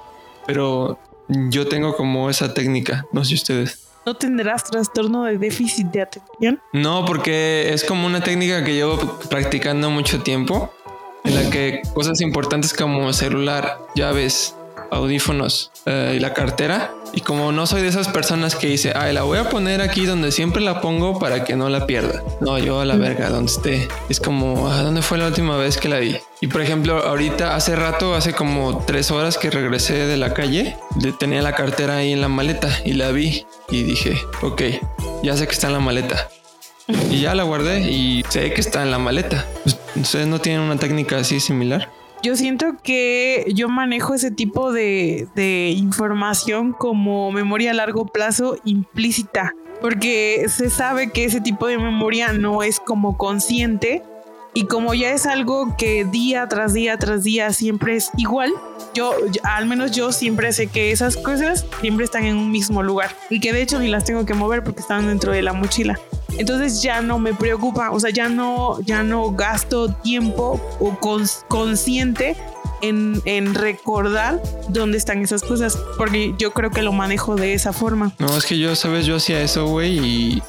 Pero 0.47 0.97
yo 1.27 1.67
tengo 1.67 1.95
como 1.95 2.29
esa 2.29 2.53
técnica, 2.53 3.05
no 3.11 3.23
sé 3.25 3.35
ustedes. 3.35 3.87
¿No 4.03 4.15
tendrás 4.15 4.63
trastorno 4.63 5.25
de 5.25 5.37
déficit 5.37 5.87
de 5.87 6.01
atención? 6.01 6.59
No, 6.73 7.05
porque 7.05 7.71
es 7.71 7.83
como 7.83 8.07
una 8.07 8.23
técnica 8.23 8.63
que 8.63 8.73
llevo 8.73 9.19
practicando 9.29 9.91
mucho 9.91 10.23
tiempo 10.23 10.73
en 11.23 11.35
la 11.35 11.49
que 11.49 11.81
cosas 11.93 12.21
importantes 12.21 12.73
como 12.73 13.11
celular, 13.13 13.79
llaves, 13.95 14.55
audífonos 14.91 15.71
eh, 15.85 16.13
y 16.17 16.19
la 16.19 16.33
cartera. 16.33 16.93
Y 17.13 17.21
como 17.21 17.51
no 17.51 17.67
soy 17.67 17.81
de 17.81 17.89
esas 17.89 18.07
personas 18.07 18.55
que 18.55 18.67
dice, 18.67 18.93
ay, 18.95 19.13
la 19.13 19.23
voy 19.23 19.37
a 19.37 19.49
poner 19.49 19.81
aquí 19.81 20.05
donde 20.05 20.31
siempre 20.31 20.61
la 20.61 20.79
pongo 20.79 21.19
para 21.19 21.43
que 21.43 21.57
no 21.57 21.67
la 21.67 21.85
pierda. 21.85 22.23
No, 22.39 22.57
yo 22.57 22.79
a 22.79 22.85
la 22.85 22.95
verga, 22.95 23.29
donde 23.29 23.51
esté. 23.51 23.87
Es 24.07 24.21
como, 24.21 24.69
¿a 24.69 24.81
dónde 24.81 25.01
fue 25.01 25.17
la 25.17 25.27
última 25.27 25.57
vez 25.57 25.77
que 25.77 25.89
la 25.89 25.99
vi? 25.99 26.17
Y 26.39 26.47
por 26.47 26.61
ejemplo, 26.61 27.05
ahorita, 27.05 27.55
hace 27.55 27.75
rato, 27.75 28.15
hace 28.15 28.33
como 28.33 28.83
tres 28.85 29.11
horas 29.11 29.37
que 29.37 29.49
regresé 29.49 30.07
de 30.07 30.15
la 30.15 30.33
calle, 30.33 30.77
tenía 31.19 31.41
la 31.41 31.53
cartera 31.53 31.97
ahí 31.97 32.13
en 32.13 32.21
la 32.21 32.29
maleta 32.29 32.69
y 32.85 32.93
la 32.93 33.11
vi 33.11 33.45
y 33.69 33.83
dije, 33.83 34.17
ok, 34.41 34.61
ya 35.21 35.35
sé 35.35 35.47
que 35.47 35.53
está 35.53 35.67
en 35.67 35.73
la 35.73 35.79
maleta. 35.79 36.29
Y 37.09 37.21
ya 37.21 37.35
la 37.35 37.43
guardé 37.43 37.89
y 37.89 38.23
sé 38.29 38.53
que 38.53 38.61
está 38.61 38.83
en 38.83 38.91
la 38.91 38.99
maleta. 38.99 39.45
¿Ustedes 39.95 40.27
no 40.27 40.39
tienen 40.39 40.61
una 40.61 40.77
técnica 40.77 41.17
así 41.17 41.39
similar? 41.39 41.89
Yo 42.23 42.35
siento 42.35 42.75
que 42.83 43.51
yo 43.55 43.67
manejo 43.67 44.13
ese 44.13 44.29
tipo 44.29 44.71
de, 44.71 45.27
de 45.35 45.73
información 45.75 46.71
como 46.71 47.31
memoria 47.31 47.71
a 47.71 47.73
largo 47.73 48.05
plazo 48.05 48.57
implícita, 48.63 49.55
porque 49.81 50.45
se 50.47 50.69
sabe 50.69 51.11
que 51.11 51.25
ese 51.25 51.41
tipo 51.41 51.65
de 51.65 51.79
memoria 51.79 52.31
no 52.31 52.61
es 52.61 52.79
como 52.79 53.17
consciente 53.17 54.03
y 54.53 54.65
como 54.65 54.93
ya 54.93 55.11
es 55.11 55.25
algo 55.25 55.75
que 55.77 56.03
día 56.03 56.47
tras 56.47 56.73
día 56.73 56.97
tras 56.97 57.23
día 57.23 57.53
siempre 57.53 57.95
es 57.95 58.11
igual, 58.17 58.51
yo, 58.93 59.13
al 59.43 59.65
menos 59.65 59.91
yo 59.91 60.11
siempre 60.11 60.51
sé 60.51 60.67
que 60.67 60.91
esas 60.91 61.15
cosas 61.15 61.65
siempre 61.79 62.05
están 62.05 62.25
en 62.25 62.35
un 62.35 62.51
mismo 62.51 62.83
lugar 62.83 63.15
y 63.29 63.39
que 63.39 63.53
de 63.53 63.61
hecho 63.61 63.79
ni 63.79 63.87
las 63.87 64.03
tengo 64.03 64.25
que 64.25 64.33
mover 64.33 64.63
porque 64.63 64.81
están 64.81 65.07
dentro 65.07 65.31
de 65.31 65.41
la 65.41 65.53
mochila. 65.53 65.97
Entonces 66.37 66.81
ya 66.81 67.01
no 67.01 67.19
me 67.19 67.33
preocupa, 67.33 67.91
o 67.91 67.99
sea, 67.99 68.09
ya 68.09 68.29
no, 68.29 68.79
ya 68.81 69.03
no 69.03 69.31
gasto 69.31 69.93
tiempo 69.93 70.59
o 70.79 70.97
consciente 71.47 72.35
en, 72.81 73.21
en, 73.25 73.53
recordar 73.53 74.41
dónde 74.69 74.97
están 74.97 75.21
esas 75.21 75.43
cosas, 75.43 75.77
porque 75.97 76.33
yo 76.39 76.51
creo 76.51 76.71
que 76.71 76.81
lo 76.81 76.93
manejo 76.93 77.35
de 77.35 77.53
esa 77.53 77.73
forma. 77.73 78.13
No, 78.17 78.35
es 78.35 78.45
que 78.45 78.57
yo, 78.57 78.75
sabes, 78.75 79.05
yo 79.05 79.17
hacía 79.17 79.41
eso, 79.41 79.67
güey, 79.67 79.99
y, 79.99 80.43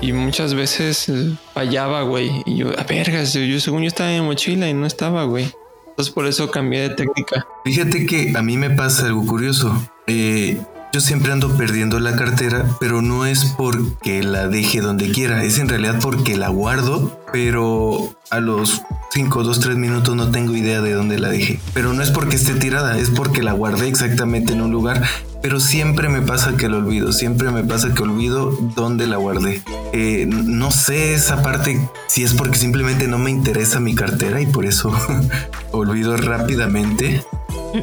y, 0.00 0.12
muchas 0.12 0.54
veces 0.54 1.10
fallaba, 1.52 2.02
güey. 2.02 2.42
Y 2.46 2.56
yo, 2.56 2.78
a 2.78 2.84
vergas, 2.84 3.32
yo, 3.32 3.60
según 3.60 3.82
yo 3.82 3.88
estaba 3.88 4.12
en 4.12 4.24
mochila 4.24 4.68
y 4.68 4.74
no 4.74 4.86
estaba, 4.86 5.24
güey. 5.24 5.52
Entonces 5.88 6.12
por 6.12 6.26
eso 6.26 6.50
cambié 6.50 6.88
de 6.88 6.90
técnica. 6.90 7.46
Fíjate 7.64 8.06
que 8.06 8.32
a 8.36 8.42
mí 8.42 8.56
me 8.56 8.70
pasa 8.70 9.06
algo 9.06 9.24
curioso. 9.24 9.72
Eh, 10.06 10.60
yo 10.94 11.00
siempre 11.00 11.32
ando 11.32 11.56
perdiendo 11.56 11.98
la 11.98 12.14
cartera, 12.14 12.64
pero 12.78 13.02
no 13.02 13.26
es 13.26 13.46
porque 13.56 14.22
la 14.22 14.46
deje 14.46 14.80
donde 14.80 15.10
quiera, 15.10 15.42
es 15.42 15.58
en 15.58 15.68
realidad 15.68 15.98
porque 16.00 16.36
la 16.36 16.50
guardo, 16.50 17.20
pero 17.32 18.14
a 18.30 18.38
los 18.38 18.82
5, 19.10 19.42
2, 19.42 19.58
3 19.58 19.76
minutos 19.76 20.14
no 20.14 20.30
tengo 20.30 20.54
idea 20.54 20.80
de 20.82 20.92
dónde 20.92 21.18
la 21.18 21.30
dejé. 21.30 21.58
Pero 21.72 21.94
no 21.94 22.02
es 22.04 22.12
porque 22.12 22.36
esté 22.36 22.54
tirada, 22.54 22.96
es 22.96 23.10
porque 23.10 23.42
la 23.42 23.52
guardé 23.54 23.88
exactamente 23.88 24.52
en 24.52 24.62
un 24.62 24.70
lugar, 24.70 25.02
pero 25.42 25.58
siempre 25.58 26.08
me 26.08 26.22
pasa 26.22 26.56
que 26.56 26.68
lo 26.68 26.76
olvido, 26.76 27.12
siempre 27.12 27.50
me 27.50 27.64
pasa 27.64 27.92
que 27.92 28.04
olvido 28.04 28.56
dónde 28.76 29.08
la 29.08 29.16
guardé. 29.16 29.62
Eh, 29.92 30.26
no 30.28 30.70
sé 30.70 31.14
esa 31.14 31.42
parte 31.42 31.90
si 32.06 32.22
es 32.22 32.34
porque 32.34 32.56
simplemente 32.56 33.08
no 33.08 33.18
me 33.18 33.32
interesa 33.32 33.80
mi 33.80 33.96
cartera 33.96 34.40
y 34.40 34.46
por 34.46 34.64
eso 34.64 34.96
olvido 35.72 36.16
rápidamente 36.16 37.24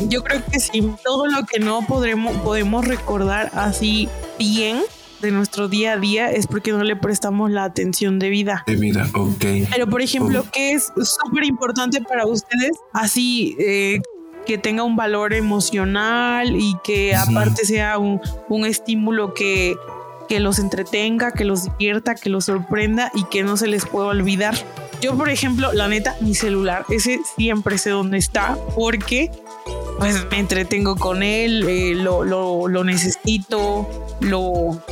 yo 0.07 0.23
creo 0.23 0.41
que 0.51 0.59
sí, 0.59 0.81
todo 1.03 1.27
lo 1.27 1.45
que 1.45 1.59
no 1.59 1.85
podremos, 1.87 2.35
podemos 2.37 2.87
recordar 2.87 3.51
así 3.53 4.09
bien 4.37 4.81
de 5.21 5.31
nuestro 5.31 5.67
día 5.67 5.93
a 5.93 5.97
día 5.97 6.31
es 6.31 6.47
porque 6.47 6.71
no 6.71 6.83
le 6.83 6.95
prestamos 6.95 7.51
la 7.51 7.63
atención 7.63 8.19
debida. 8.19 8.63
Debida, 8.65 9.07
ok. 9.13 9.45
Pero 9.69 9.87
por 9.87 10.01
ejemplo, 10.01 10.43
¿qué 10.51 10.73
es 10.73 10.91
súper 11.03 11.43
importante 11.45 12.01
para 12.01 12.25
ustedes? 12.25 12.71
Así 12.91 13.55
eh, 13.59 14.01
que 14.45 14.57
tenga 14.57 14.83
un 14.83 14.95
valor 14.95 15.33
emocional 15.33 16.55
y 16.55 16.75
que 16.83 17.15
aparte 17.15 17.65
sea 17.65 17.97
un, 17.97 18.19
un 18.49 18.65
estímulo 18.65 19.33
que, 19.33 19.75
que 20.27 20.39
los 20.39 20.59
entretenga, 20.59 21.31
que 21.31 21.45
los 21.45 21.65
divierta, 21.65 22.15
que 22.15 22.29
los 22.29 22.45
sorprenda 22.45 23.11
y 23.13 23.23
que 23.25 23.43
no 23.43 23.57
se 23.57 23.67
les 23.67 23.85
pueda 23.85 24.07
olvidar. 24.07 24.55
Yo, 25.01 25.17
por 25.17 25.29
ejemplo, 25.29 25.73
la 25.73 25.87
neta, 25.87 26.15
mi 26.21 26.35
celular, 26.35 26.85
ese 26.89 27.19
siempre 27.35 27.79
sé 27.79 27.89
dónde 27.89 28.19
está 28.19 28.55
porque 28.75 29.31
pues 29.97 30.27
me 30.29 30.39
entretengo 30.39 30.95
con 30.95 31.23
él, 31.23 31.63
eh, 31.67 31.95
lo, 31.95 32.23
lo, 32.23 32.83
necesito, 32.83 33.87
lo... 34.19 34.83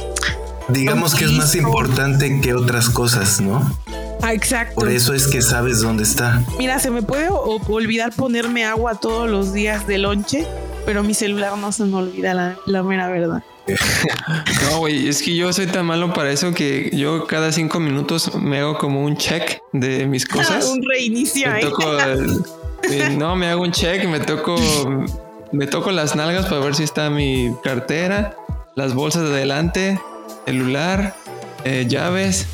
Digamos 0.67 1.15
que 1.15 1.25
es 1.25 1.31
más 1.31 1.55
importante 1.55 2.41
que 2.41 2.53
otras 2.53 2.89
cosas, 2.89 3.39
¿no? 3.39 3.75
Ah, 4.21 4.33
exacto. 4.33 4.75
Por 4.75 4.89
eso 4.89 5.13
es 5.13 5.27
que 5.27 5.41
sabes 5.41 5.79
dónde 5.79 6.03
está. 6.03 6.43
Mira, 6.57 6.79
se 6.79 6.91
me 6.91 7.01
puede 7.01 7.29
olvidar 7.29 8.11
ponerme 8.13 8.65
agua 8.65 8.95
todos 8.95 9.29
los 9.29 9.53
días 9.53 9.87
de 9.87 9.97
lonche, 9.97 10.45
pero 10.85 11.03
mi 11.03 11.13
celular 11.13 11.57
no 11.57 11.71
se 11.71 11.85
me 11.85 11.95
olvida 11.95 12.33
la, 12.33 12.57
la 12.65 12.83
mera 12.83 13.09
verdad. 13.09 13.43
No, 14.63 14.79
güey, 14.79 15.08
es 15.08 15.21
que 15.21 15.36
yo 15.36 15.51
soy 15.53 15.67
tan 15.67 15.86
malo 15.86 16.13
para 16.13 16.32
eso 16.32 16.53
que 16.53 16.89
yo 16.93 17.25
cada 17.27 17.51
cinco 17.51 17.79
minutos 17.79 18.36
me 18.36 18.60
hago 18.60 18.77
como 18.77 19.03
un 19.03 19.17
check 19.17 19.62
de 19.73 20.05
mis 20.05 20.25
cosas. 20.27 20.65
un 20.65 20.82
reinicio. 20.88 21.51
ahí. 21.51 21.65
no, 23.17 23.36
me 23.36 23.47
hago 23.47 23.63
un 23.63 23.71
check, 23.71 24.05
me 24.05 24.19
toco, 24.19 24.55
me 25.51 25.67
toco 25.67 25.91
las 25.91 26.15
nalgas 26.15 26.45
para 26.45 26.62
ver 26.62 26.75
si 26.75 26.84
está 26.84 27.10
mi 27.10 27.53
cartera, 27.63 28.36
las 28.75 28.93
bolsas 28.93 29.23
de 29.23 29.29
adelante, 29.29 29.99
celular, 30.45 31.15
eh, 31.63 31.86
llaves. 31.88 32.47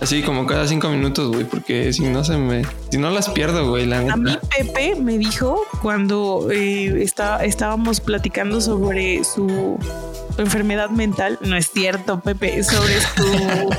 Así 0.00 0.22
como 0.22 0.46
cada 0.46 0.66
cinco 0.66 0.88
minutos, 0.88 1.28
güey, 1.28 1.44
porque 1.44 1.92
si 1.92 2.04
no 2.04 2.24
se 2.24 2.36
me, 2.36 2.64
si 2.90 2.98
no 2.98 3.10
las 3.10 3.28
pierdo, 3.30 3.68
güey, 3.68 3.86
la 3.86 3.98
A 3.98 4.16
mí 4.16 4.36
Pepe 4.56 4.94
me 4.96 5.18
dijo 5.18 5.62
cuando 5.82 6.48
eh, 6.50 7.04
estábamos 7.42 8.00
platicando 8.00 8.60
sobre 8.60 9.22
su, 9.24 9.78
enfermedad 10.38 10.90
mental, 10.90 11.38
no 11.42 11.56
es 11.56 11.70
cierto, 11.70 12.20
Pepe, 12.20 12.62
sobre 12.62 13.00
su 13.00 13.70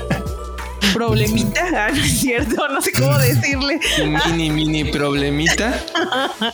problemita, 0.94 1.66
ah, 1.76 1.90
¿no 1.92 2.02
es 2.04 2.20
cierto? 2.20 2.68
No 2.68 2.82
sé 2.82 2.92
cómo 2.92 3.18
decirle. 3.18 3.80
mini, 4.28 4.52
mini 4.52 4.84
problemita. 4.86 5.74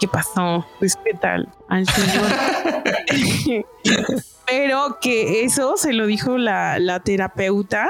¿qué 0.00 0.08
pasó? 0.08 0.66
Pues 0.78 0.96
qué 1.04 1.12
tal 1.14 1.48
al 1.68 1.86
señor. 1.86 2.26
Pero 4.46 4.98
que 5.00 5.44
eso 5.44 5.76
se 5.76 5.92
lo 5.92 6.06
dijo 6.06 6.38
la, 6.38 6.80
la 6.80 7.00
terapeuta. 7.00 7.88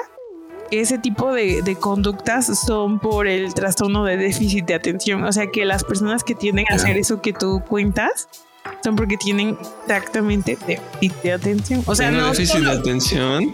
Ese 0.71 0.99
tipo 0.99 1.33
de, 1.33 1.63
de, 1.63 1.77
conductas 1.77 2.47
son 2.67 3.01
por 3.01 3.27
el 3.27 3.55
trastorno 3.55 4.05
de 4.05 4.17
déficit 4.17 4.67
de 4.67 4.75
atención. 4.75 5.25
O 5.25 5.33
sea 5.33 5.49
que 5.49 5.65
las 5.65 5.85
personas 5.85 6.23
que 6.23 6.35
tienden 6.35 6.67
a 6.71 6.77
hacer 6.77 6.97
eso 6.97 7.21
que 7.21 7.33
tú 7.33 7.63
cuentas 7.69 8.29
son 8.83 8.97
porque 8.97 9.17
tienen 9.17 9.57
exactamente 9.83 10.57
déficit 10.67 11.23
de 11.23 11.33
atención. 11.33 11.83
O 11.87 11.95
sea, 11.95 12.11
no. 12.11 12.31
déficit 12.31 12.61
de 12.61 12.71
atención? 12.71 13.53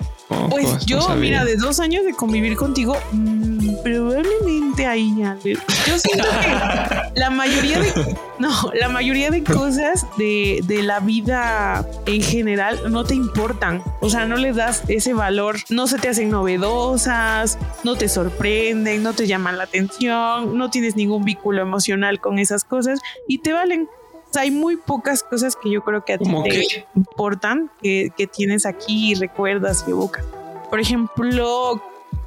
pues 0.50 0.84
yo, 0.86 1.08
mira, 1.16 1.44
de 1.44 1.56
dos 1.56 1.78
años 1.78 2.04
de 2.04 2.12
convivir 2.12 2.56
contigo, 2.56 2.96
mmm, 3.12 3.76
probablemente 3.82 4.35
ahí. 4.84 5.14
Yo 5.44 5.98
siento 5.98 6.28
que 6.42 7.20
la 7.20 7.30
mayoría 7.30 7.78
de 7.78 8.16
no, 8.38 8.50
la 8.74 8.88
mayoría 8.88 9.30
de 9.30 9.42
cosas 9.42 10.06
de, 10.18 10.60
de, 10.64 10.82
la 10.82 11.00
vida 11.00 11.88
en 12.04 12.20
general 12.20 12.92
no 12.92 13.04
te 13.04 13.14
importan. 13.14 13.82
O 14.00 14.10
sea, 14.10 14.26
no 14.26 14.36
les 14.36 14.56
das 14.56 14.82
ese 14.88 15.14
valor, 15.14 15.56
no 15.70 15.86
se 15.86 15.98
te 15.98 16.08
hacen 16.08 16.28
novedosas, 16.30 17.58
no 17.84 17.96
te 17.96 18.08
sorprenden, 18.08 19.02
no 19.02 19.14
te 19.14 19.26
llaman 19.26 19.56
la 19.56 19.64
atención, 19.64 20.58
no 20.58 20.68
tienes 20.68 20.96
ningún 20.96 21.24
vínculo 21.24 21.62
emocional 21.62 22.20
con 22.20 22.38
esas 22.38 22.64
cosas 22.64 23.00
y 23.26 23.38
te 23.38 23.52
valen 23.52 23.88
hay 24.36 24.50
muy 24.50 24.76
pocas 24.76 25.22
cosas 25.22 25.56
que 25.56 25.70
yo 25.70 25.82
creo 25.82 26.04
que 26.04 26.14
a 26.14 26.18
ti 26.18 26.24
te 26.24 26.86
importan 26.94 27.70
que, 27.80 28.10
que, 28.14 28.26
tienes 28.26 28.66
aquí 28.66 29.12
y 29.12 29.14
recuerdas 29.14 29.84
y 29.86 29.92
evocas. 29.92 30.26
Por 30.68 30.80
ejemplo, 30.80 31.80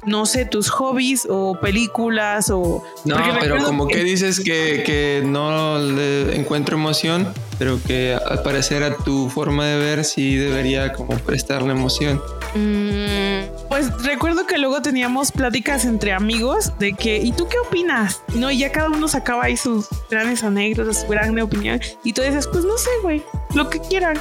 no 0.06 0.26
sé, 0.26 0.44
tus 0.44 0.70
hobbies 0.70 1.26
o 1.28 1.58
películas 1.60 2.50
o... 2.50 2.82
No, 3.04 3.16
pero 3.40 3.62
como 3.62 3.86
que, 3.86 4.02
dices 4.02 4.40
que, 4.40 4.82
que, 4.84 5.22
no 5.24 5.78
le 5.78 6.36
encuentro 6.36 6.76
emoción, 6.76 7.32
pero 7.58 7.78
que 7.86 8.14
al 8.14 8.42
parecer 8.42 8.82
a 8.82 8.96
tu 8.96 9.28
forma 9.28 9.66
de 9.66 9.78
ver 9.78 10.04
sí 10.04 10.36
debería 10.36 10.92
como 10.92 11.16
prestarle 11.18 11.72
emoción. 11.72 12.20
Mm, 12.54 13.68
pues 13.68 13.90
recuerdo 14.02 14.46
que 14.46 14.58
luego 14.58 14.82
teníamos 14.82 15.30
pláticas 15.30 15.84
entre 15.84 16.12
amigos 16.12 16.72
de 16.78 16.94
que, 16.94 17.18
¿y 17.18 17.32
tú 17.32 17.46
qué 17.48 17.58
opinas? 17.58 18.22
No, 18.34 18.50
y 18.50 18.58
ya 18.58 18.72
cada 18.72 18.88
uno 18.88 19.06
sacaba 19.08 19.44
ahí 19.44 19.56
sus 19.56 19.86
grandes 20.10 20.42
anécdotas, 20.42 21.02
su 21.02 21.08
gran 21.08 21.38
opinión. 21.38 21.80
Y 22.02 22.12
tú 22.12 22.22
dices, 22.22 22.46
pues 22.46 22.64
no 22.64 22.76
sé, 22.78 22.90
güey, 23.02 23.22
lo 23.54 23.68
que 23.70 23.80
quieran. 23.80 24.18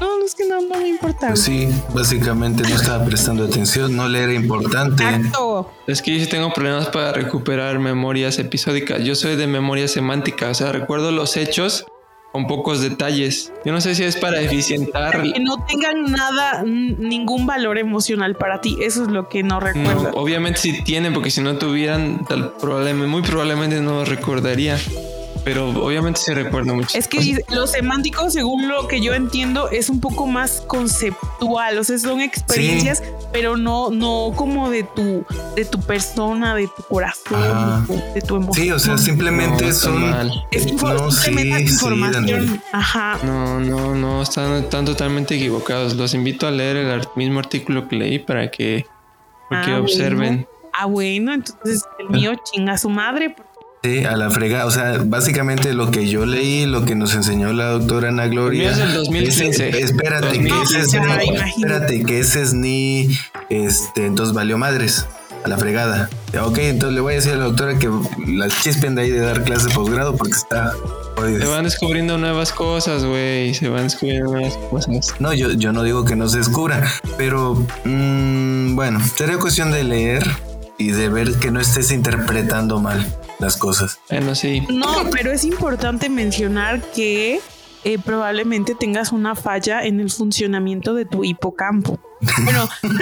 No, 0.00 0.24
es 0.24 0.34
que 0.34 0.46
no, 0.46 0.60
no 0.60 0.78
me 0.78 0.88
importa. 0.88 1.28
Pues 1.28 1.42
sí, 1.42 1.68
básicamente 1.94 2.62
no 2.62 2.74
estaba 2.74 3.04
prestando 3.04 3.44
atención, 3.44 3.96
no 3.96 4.08
le 4.08 4.22
era 4.22 4.32
importante. 4.32 5.02
Exacto. 5.02 5.72
Es 5.86 6.02
que 6.02 6.16
yo 6.16 6.24
sí 6.24 6.30
tengo 6.30 6.52
problemas 6.52 6.88
para 6.88 7.12
recuperar 7.12 7.78
memorias 7.78 8.38
episódicas. 8.38 9.02
Yo 9.02 9.14
soy 9.14 9.36
de 9.36 9.46
memoria 9.46 9.88
semántica, 9.88 10.50
o 10.50 10.54
sea, 10.54 10.72
recuerdo 10.72 11.10
los 11.10 11.36
hechos 11.36 11.86
con 12.32 12.46
pocos 12.46 12.80
detalles. 12.80 13.52
Yo 13.64 13.72
no 13.72 13.80
sé 13.80 13.94
si 13.94 14.04
es 14.04 14.16
para 14.16 14.40
eficientar. 14.40 15.22
Que 15.22 15.40
no 15.40 15.64
tengan 15.66 16.04
nada, 16.04 16.62
ningún 16.62 17.46
valor 17.46 17.78
emocional 17.78 18.36
para 18.36 18.60
ti. 18.60 18.78
Eso 18.80 19.02
es 19.02 19.08
lo 19.08 19.28
que 19.28 19.42
no 19.42 19.60
recuerdo. 19.60 20.10
obviamente 20.14 20.60
sí 20.60 20.82
tienen, 20.84 21.14
porque 21.14 21.30
si 21.30 21.40
no 21.40 21.56
tuvieran, 21.56 22.24
tal, 22.26 22.52
probablemente, 22.60 23.06
muy 23.06 23.22
probablemente 23.22 23.80
no 23.80 24.04
recordaría 24.04 24.78
pero 25.44 25.70
obviamente 25.70 26.20
se 26.20 26.34
recuerda 26.34 26.72
mucho. 26.72 26.96
Es 26.96 27.08
que 27.08 27.44
lo 27.48 27.66
semántico, 27.66 28.30
según 28.30 28.68
lo 28.68 28.88
que 28.88 29.00
yo 29.00 29.14
entiendo, 29.14 29.70
es 29.70 29.88
un 29.88 30.00
poco 30.00 30.26
más 30.26 30.62
conceptual, 30.66 31.78
o 31.78 31.84
sea, 31.84 31.98
son 31.98 32.20
experiencias, 32.20 33.02
pero 33.32 33.56
no, 33.56 33.90
no 33.90 34.32
como 34.36 34.70
de 34.70 34.82
tu, 34.82 35.24
de 35.56 35.64
tu 35.64 35.80
persona, 35.80 36.54
de 36.54 36.68
tu 36.68 36.82
corazón, 36.82 37.86
de 38.14 38.20
tu, 38.20 38.36
emoción. 38.36 38.64
Sí, 38.64 38.72
o 38.72 38.78
sea, 38.78 38.98
simplemente 38.98 39.72
son 39.72 40.04
es 40.50 40.64
simplemente 40.64 41.62
información. 41.62 42.62
Ajá. 42.72 43.18
No, 43.22 43.60
no, 43.60 43.94
no, 43.94 44.22
están, 44.22 44.52
están 44.54 44.84
totalmente 44.84 45.36
equivocados. 45.36 45.94
Los 45.96 46.14
invito 46.14 46.46
a 46.46 46.50
leer 46.50 46.76
el 46.76 47.02
mismo 47.16 47.38
artículo 47.38 47.88
que 47.88 47.96
leí 47.96 48.18
para 48.18 48.50
que, 48.50 48.86
porque 49.48 49.70
ah, 49.72 49.80
observen. 49.80 50.46
Ah, 50.72 50.86
bueno, 50.86 51.32
entonces 51.32 51.84
el 51.98 52.08
mío 52.10 52.32
chinga 52.44 52.74
a 52.74 52.78
su 52.78 52.88
madre, 52.88 53.34
Sí, 53.82 54.04
a 54.04 54.16
la 54.16 54.30
frega. 54.30 54.66
O 54.66 54.70
sea, 54.70 55.00
básicamente 55.04 55.72
lo 55.72 55.90
que 55.90 56.08
yo 56.08 56.26
leí, 56.26 56.66
lo 56.66 56.84
que 56.84 56.94
nos 56.94 57.14
enseñó 57.14 57.52
la 57.52 57.66
doctora 57.70 58.08
Ana 58.08 58.26
Gloria. 58.26 58.70
Es 58.70 58.78
el 58.78 58.92
2015. 58.92 59.82
espérate, 59.82 60.40
que 60.40 60.62
ese 60.62 60.80
es 60.80 60.92
ni, 60.92 61.36
espérate, 61.36 62.02
que 62.02 62.20
ese 62.20 62.42
es 62.42 62.54
ni. 62.54 63.08
Este, 63.50 64.06
entonces 64.06 64.34
valió 64.34 64.58
madres. 64.58 65.06
A 65.44 65.48
la 65.48 65.56
fregada. 65.56 66.10
Ok, 66.42 66.58
entonces 66.58 66.96
le 66.96 67.00
voy 67.00 67.12
a 67.12 67.16
decir 67.16 67.32
a 67.32 67.36
la 67.36 67.44
doctora 67.44 67.78
que 67.78 67.88
la 68.26 68.48
chispen 68.48 68.96
de 68.96 69.02
ahí 69.02 69.10
de 69.10 69.20
dar 69.20 69.44
clases 69.44 69.68
de 69.68 69.74
posgrado 69.74 70.16
porque 70.16 70.34
está 70.34 70.72
se 71.16 71.46
van 71.46 71.64
descubriendo 71.64 72.16
nuevas 72.18 72.52
cosas, 72.52 73.04
güey. 73.04 73.54
Se 73.54 73.68
van 73.68 73.84
descubriendo 73.84 74.32
nuevas 74.32 74.56
cosas. 74.70 75.14
No, 75.20 75.32
yo, 75.32 75.52
yo 75.52 75.72
no 75.72 75.82
digo 75.82 76.04
que 76.04 76.16
no 76.16 76.28
se 76.28 76.38
descubra, 76.38 76.90
pero 77.16 77.54
mmm, 77.84 78.74
bueno, 78.74 79.00
sería 79.16 79.38
cuestión 79.38 79.70
de 79.70 79.84
leer 79.84 80.24
y 80.76 80.90
de 80.90 81.08
ver 81.08 81.34
que 81.34 81.50
no 81.50 81.60
estés 81.60 81.90
interpretando 81.90 82.80
mal 82.80 83.06
las 83.38 83.56
cosas. 83.56 84.00
Bueno, 84.10 84.34
sí. 84.34 84.62
No, 84.70 85.08
pero 85.10 85.32
es 85.32 85.44
importante 85.44 86.08
mencionar 86.08 86.80
que 86.92 87.40
eh, 87.84 87.98
probablemente 87.98 88.74
tengas 88.74 89.12
una 89.12 89.34
falla 89.34 89.84
en 89.84 90.00
el 90.00 90.10
funcionamiento 90.10 90.94
de 90.94 91.04
tu 91.04 91.24
hipocampo. 91.24 91.98
Bueno. 92.44 92.68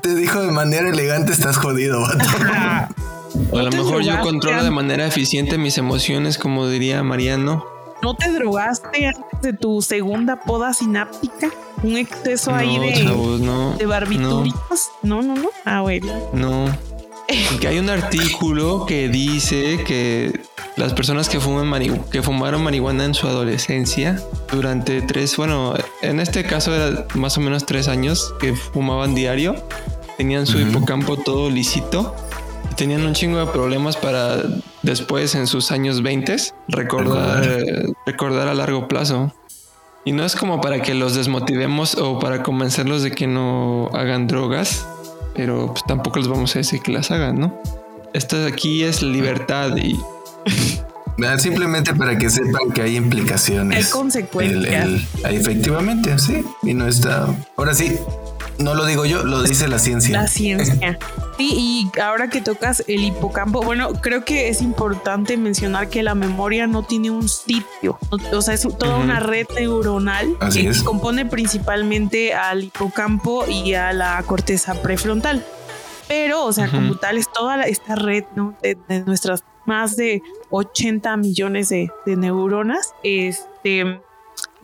Te 0.00 0.14
dijo 0.14 0.42
de 0.42 0.50
manera 0.50 0.88
elegante, 0.88 1.32
estás 1.32 1.56
jodido, 1.56 2.00
vato. 2.00 2.24
a 3.58 3.62
lo 3.62 3.70
mejor 3.70 4.02
yo 4.02 4.20
controlo 4.20 4.62
de 4.62 4.70
manera 4.70 5.06
eficiente 5.06 5.58
mis 5.58 5.78
emociones, 5.78 6.38
como 6.38 6.68
diría 6.68 7.02
Mariano. 7.02 7.64
¿No 8.02 8.14
te 8.14 8.30
drogaste 8.30 9.06
antes 9.06 9.40
de 9.40 9.52
tu 9.54 9.80
segunda 9.80 10.40
poda 10.40 10.74
sináptica? 10.74 11.50
¿Un 11.82 11.96
exceso 11.96 12.54
ahí 12.54 12.78
de, 12.78 13.04
no, 13.04 13.76
de 13.76 13.86
barbitúricos? 13.86 14.90
No. 15.02 15.22
no, 15.22 15.34
no, 15.34 15.42
no. 15.42 15.50
Ah, 15.64 15.80
bueno. 15.80 16.12
No. 16.34 16.66
Que 17.60 17.68
hay 17.68 17.78
un 17.78 17.90
artículo 17.90 18.86
que 18.86 19.08
dice 19.08 19.82
que 19.84 20.40
las 20.76 20.92
personas 20.92 21.28
que, 21.28 21.40
fuman 21.40 22.02
que 22.10 22.22
fumaron 22.22 22.62
marihuana 22.62 23.04
en 23.04 23.14
su 23.14 23.26
adolescencia 23.26 24.20
durante 24.50 25.02
tres, 25.02 25.36
bueno, 25.36 25.74
en 26.02 26.20
este 26.20 26.44
caso 26.44 26.74
era 26.74 27.06
más 27.14 27.38
o 27.38 27.40
menos 27.40 27.64
tres 27.66 27.88
años 27.88 28.34
que 28.40 28.54
fumaban 28.54 29.14
diario, 29.14 29.54
tenían 30.16 30.46
su 30.46 30.58
hipocampo 30.58 31.16
todo 31.16 31.50
lisito 31.50 32.14
y 32.70 32.74
tenían 32.74 33.06
un 33.06 33.14
chingo 33.14 33.38
de 33.38 33.46
problemas 33.46 33.96
para 33.96 34.42
después 34.82 35.34
en 35.34 35.46
sus 35.46 35.70
años 35.70 36.02
20 36.02 36.36
recordar, 36.68 37.64
recordar 38.06 38.48
a 38.48 38.54
largo 38.54 38.88
plazo. 38.88 39.32
Y 40.06 40.12
no 40.12 40.24
es 40.24 40.36
como 40.36 40.60
para 40.60 40.82
que 40.82 40.92
los 40.92 41.14
desmotivemos 41.14 41.94
o 41.94 42.18
para 42.18 42.42
convencerlos 42.42 43.02
de 43.02 43.12
que 43.12 43.26
no 43.26 43.88
hagan 43.94 44.26
drogas, 44.26 44.86
pero 45.34 45.68
pues, 45.68 45.82
tampoco 45.86 46.18
les 46.18 46.28
vamos 46.28 46.54
a 46.54 46.60
decir 46.60 46.80
que 46.80 46.92
las 46.92 47.10
hagan, 47.10 47.38
¿no? 47.38 47.60
Esto 48.12 48.38
de 48.38 48.48
aquí 48.48 48.84
es 48.84 49.02
libertad 49.02 49.76
y... 49.76 49.98
Simplemente 51.38 51.94
para 51.94 52.18
que 52.18 52.28
sepan 52.28 52.72
que 52.72 52.82
hay 52.82 52.96
implicaciones. 52.96 53.86
Hay 53.86 53.90
consecuencias. 53.92 54.88
efectivamente, 55.30 56.18
sí. 56.18 56.44
Y 56.64 56.74
no 56.74 56.88
está... 56.88 57.34
Ahora 57.56 57.72
sí, 57.72 57.96
no 58.58 58.74
lo 58.74 58.86
digo 58.86 59.04
yo, 59.04 59.24
lo 59.24 59.42
dice 59.42 59.68
la 59.68 59.78
ciencia. 59.78 60.22
La 60.22 60.28
ciencia. 60.28 60.98
Sí, 61.36 61.52
y 61.94 62.00
ahora 62.00 62.28
que 62.28 62.40
tocas 62.40 62.84
el 62.86 63.04
hipocampo, 63.04 63.62
bueno, 63.62 63.92
creo 64.00 64.24
que 64.24 64.48
es 64.48 64.62
importante 64.62 65.36
mencionar 65.36 65.88
que 65.88 66.02
la 66.02 66.14
memoria 66.14 66.66
no 66.66 66.84
tiene 66.84 67.10
un 67.10 67.28
sitio. 67.28 67.98
O 68.32 68.42
sea, 68.42 68.54
es 68.54 68.66
toda 68.78 68.96
una 68.96 69.20
red 69.20 69.46
neuronal 69.54 70.36
que 70.52 70.72
se 70.72 70.84
compone 70.84 71.26
principalmente 71.26 72.34
al 72.34 72.64
hipocampo 72.64 73.44
y 73.48 73.74
a 73.74 73.92
la 73.92 74.22
corteza 74.24 74.74
prefrontal. 74.80 75.44
Pero, 76.06 76.44
o 76.44 76.52
sea, 76.52 76.70
como 76.70 76.96
tal, 76.96 77.18
es 77.18 77.32
toda 77.32 77.62
esta 77.64 77.96
red 77.96 78.24
¿no? 78.36 78.54
de, 78.62 78.76
nuestras 79.06 79.42
más 79.66 79.96
de 79.96 80.22
80 80.50 81.16
millones 81.16 81.70
de, 81.70 81.90
de 82.06 82.16
neuronas. 82.16 82.94
Este 83.02 84.00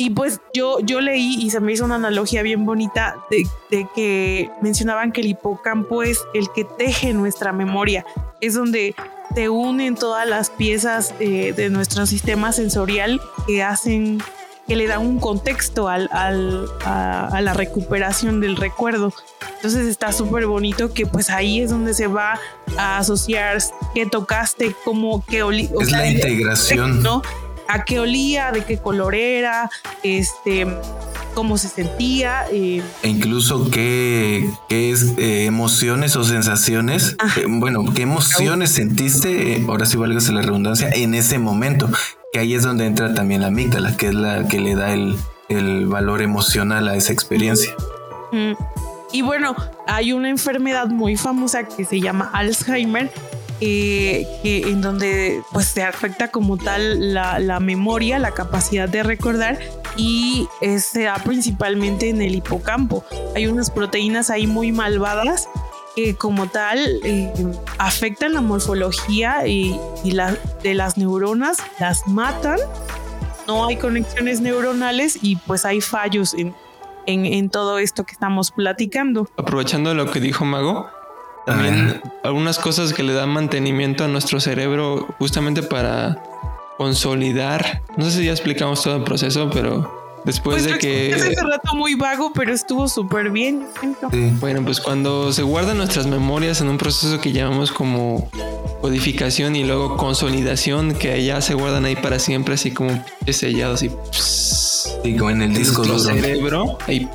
y 0.01 0.09
pues 0.09 0.41
yo, 0.55 0.81
yo 0.81 1.03
leí 1.03 1.37
y 1.43 1.51
se 1.51 1.61
me 1.61 1.75
hizo 1.75 1.85
una 1.85 1.97
analogía 1.97 2.41
bien 2.41 2.65
bonita 2.65 3.17
de, 3.31 3.87
que 3.95 4.51
mencionaban 4.63 5.13
que 5.13 5.21
el 5.21 5.27
hipocampo 5.27 6.03
es 6.03 6.23
el 6.33 6.51
que 6.55 6.65
teje 6.65 7.13
nuestra 7.13 7.53
memoria, 7.53 8.07
es 8.41 8.55
donde 8.55 8.95
se 9.35 9.51
unen 9.51 9.97
todas 9.97 10.27
las 10.27 10.49
piezas 10.49 11.13
eh, 11.21 11.53
de 11.55 11.69
nuestro 11.69 12.07
sistema 12.07 12.51
sensorial 12.53 13.21
que 13.47 13.63
hacen, 13.63 14.23
que 14.67 14.75
le 14.75 14.87
dan 14.87 15.01
un 15.03 15.21
contexto 15.21 15.87
al, 15.89 16.09
al, 16.13 16.67
a, 16.83 17.39
la 17.43 17.53
recuperación 17.53 18.41
del 18.41 18.57
recuerdo. 18.57 19.13
Entonces 19.57 19.87
está 19.87 20.13
súper 20.13 20.47
bonito 20.47 20.95
que 20.95 21.05
pues 21.05 21.29
ahí 21.29 21.61
es 21.61 21.69
donde 21.69 21.93
se 21.93 22.07
va 22.07 22.41
a 22.79 22.97
asociar 22.97 23.59
qué 23.95 24.07
tocaste, 24.07 24.75
cómo, 24.83 25.23
qué 25.27 25.43
olí. 25.43 25.69
Es 25.79 25.91
la 25.91 26.07
integración. 26.07 27.03
¿no? 27.03 27.21
A 27.71 27.85
qué 27.85 28.01
olía, 28.01 28.51
de 28.53 28.65
qué 28.65 28.79
color 28.79 29.15
era, 29.15 29.71
este, 30.03 30.67
cómo 31.35 31.57
se 31.57 31.69
sentía. 31.69 32.45
Eh. 32.53 32.83
E 33.03 33.09
incluso 33.09 33.71
qué, 33.71 34.49
qué 34.69 34.91
es, 34.91 35.15
eh, 35.19 35.47
emociones 35.47 36.17
o 36.17 36.25
sensaciones, 36.25 37.17
eh, 37.37 37.45
bueno, 37.49 37.85
qué 37.95 38.03
emociones 38.03 38.73
sentiste, 38.73 39.65
ahora 39.69 39.87
sí 39.87 39.97
valga 39.97 40.21
la 40.33 40.43
redundancia, 40.43 40.91
en 40.91 41.15
ese 41.15 41.39
momento. 41.39 41.89
Que 42.33 42.41
ahí 42.41 42.55
es 42.55 42.63
donde 42.63 42.87
entra 42.87 43.15
también 43.15 43.41
la 43.41 43.49
amígdala, 43.49 43.97
que 43.97 44.09
es 44.09 44.15
la 44.15 44.47
que 44.47 44.61
le 44.61 44.77
da 44.77 44.93
el, 44.93 45.17
el 45.49 45.87
valor 45.87 46.23
emocional 46.23 46.87
a 46.89 46.95
esa 46.95 47.13
experiencia. 47.13 47.75
Y 49.13 49.23
bueno, 49.23 49.57
hay 49.89 50.13
una 50.13 50.29
enfermedad 50.29 50.87
muy 50.87 51.17
famosa 51.17 51.65
que 51.65 51.85
se 51.85 52.01
llama 52.01 52.31
Alzheimer, 52.33 53.11
eh, 53.61 54.27
en 54.45 54.81
donde 54.81 55.43
pues 55.53 55.67
se 55.67 55.83
afecta 55.83 56.29
como 56.29 56.57
tal 56.57 57.15
la, 57.15 57.61
memoria, 57.61 58.19
la 58.19 58.33
capacidad 58.33 58.89
de 58.89 59.03
recordar 59.03 59.59
y 59.97 60.49
se 60.79 61.03
da 61.03 61.17
principalmente 61.17 62.09
en 62.09 62.23
el 62.23 62.35
hipocampo. 62.35 63.05
Hay 63.35 63.47
unas 63.47 63.71
proteínas 63.71 64.31
ahí 64.31 64.47
muy 64.47 64.73
malvadas 64.73 65.49
que 65.95 66.15
como 66.15 66.47
tal 66.47 66.79
eh, 67.05 67.33
afectan 67.79 68.35
la 68.35 68.41
morfología 68.41 69.47
y, 69.47 69.79
de 70.05 70.75
las 70.75 70.97
neuronas, 70.97 71.59
las 71.79 72.07
matan, 72.07 72.59
no 73.47 73.67
hay 73.67 73.77
conexiones 73.77 74.41
neuronales 74.41 75.19
y 75.23 75.37
pues 75.37 75.65
hay 75.65 75.81
fallos 75.81 76.35
en, 76.35 76.55
en, 77.07 77.51
todo 77.51 77.79
esto 77.79 78.05
que 78.05 78.13
estamos 78.13 78.53
platicando. 78.53 79.29
Aprovechando 79.37 79.95
lo 79.95 80.11
que 80.11 80.21
dijo 80.21 80.45
Mago, 80.45 80.89
también 81.47 82.01
algunas 82.23 82.59
cosas 82.59 82.93
que 82.93 83.03
le 83.03 83.13
dan 83.13 83.31
mantenimiento 83.31 84.05
a 84.05 84.09
nuestro 84.09 84.41
cerebro 84.41 85.09
justamente 85.19 85.63
para 85.63 86.23
consolidar. 86.79 87.83
No 87.97 88.05
sé 88.07 88.19
si 88.19 88.25
ya 88.25 88.33
explicamos 88.33 88.83
todo 88.83 88.97
el 88.97 89.05
proceso, 89.05 89.51
pero 89.51 90.23
después 90.25 90.63
pues 90.63 90.73
de 90.73 90.79
que... 90.79 91.15
Hace 91.15 91.35
rato 91.35 91.75
muy 91.75 91.95
vago, 91.95 92.33
pero 92.33 92.53
estuvo 92.55 92.89
súper 92.89 93.31
bien. 93.31 93.67
Bueno, 94.41 94.63
pues 94.65 94.81
cuando 94.81 95.33
se 95.33 95.43
guardan 95.43 95.77
nuestras 95.77 96.07
memorias 96.07 96.61
en 96.61 96.69
un 96.69 96.79
proceso 96.79 97.21
que 97.21 97.33
llamamos 97.33 97.71
como 97.71 98.31
codificación 98.81 99.57
y 99.57 99.65
luego 99.65 99.97
consolidación, 99.97 100.95
que 100.95 101.23
ya 101.23 101.41
se 101.43 101.55
guardan 101.55 101.85
ahí 101.85 101.97
para 101.97 102.19
siempre, 102.19 102.55
así 102.55 102.71
como 102.71 103.05
sellados 103.29 103.83
y... 103.83 103.91
Sí, 104.11 105.17
como 105.17 105.31
en 105.31 105.43
el 105.43 105.55
disco 105.55 105.83
duro. 105.83 105.99
cerebro, 105.99 106.79
y 106.89 107.09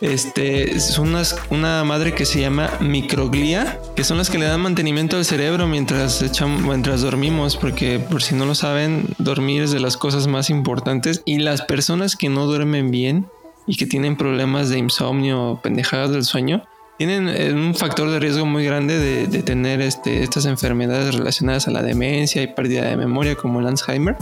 este, 0.00 0.76
es 0.76 0.98
una 0.98 1.84
madre 1.84 2.12
que 2.12 2.26
se 2.26 2.40
llama 2.40 2.70
microglia, 2.80 3.80
que 3.94 4.04
son 4.04 4.18
las 4.18 4.28
que 4.28 4.38
le 4.38 4.44
dan 4.44 4.60
mantenimiento 4.60 5.16
al 5.16 5.24
cerebro 5.24 5.66
mientras, 5.66 6.20
echamos, 6.22 6.62
mientras 6.62 7.00
dormimos, 7.00 7.56
porque 7.56 7.98
por 7.98 8.22
si 8.22 8.34
no 8.34 8.44
lo 8.44 8.54
saben, 8.54 9.06
dormir 9.18 9.62
es 9.62 9.70
de 9.70 9.80
las 9.80 9.96
cosas 9.96 10.26
más 10.26 10.50
importantes 10.50 11.22
y 11.24 11.38
las 11.38 11.62
personas 11.62 12.16
que 12.16 12.28
no 12.28 12.46
duermen 12.46 12.90
bien 12.90 13.26
y 13.66 13.76
que 13.76 13.86
tienen 13.86 14.16
problemas 14.16 14.68
de 14.68 14.78
insomnio 14.78 15.42
o 15.42 15.60
pendejadas 15.60 16.10
del 16.10 16.24
sueño, 16.24 16.62
tienen 16.98 17.28
eh, 17.28 17.52
un 17.52 17.74
factor 17.74 18.10
de 18.10 18.20
riesgo 18.20 18.46
muy 18.46 18.64
grande 18.64 19.26
de, 19.26 19.42
tener 19.42 19.80
este, 19.80 20.22
estas 20.22 20.46
enfermedades 20.46 21.14
relacionadas 21.14 21.68
a 21.68 21.70
la 21.70 21.82
demencia 21.82 22.42
y 22.42 22.46
pérdida 22.46 22.88
de 22.88 22.96
memoria 22.96 23.34
como 23.34 23.60
el 23.60 23.66
Alzheimer. 23.66 24.16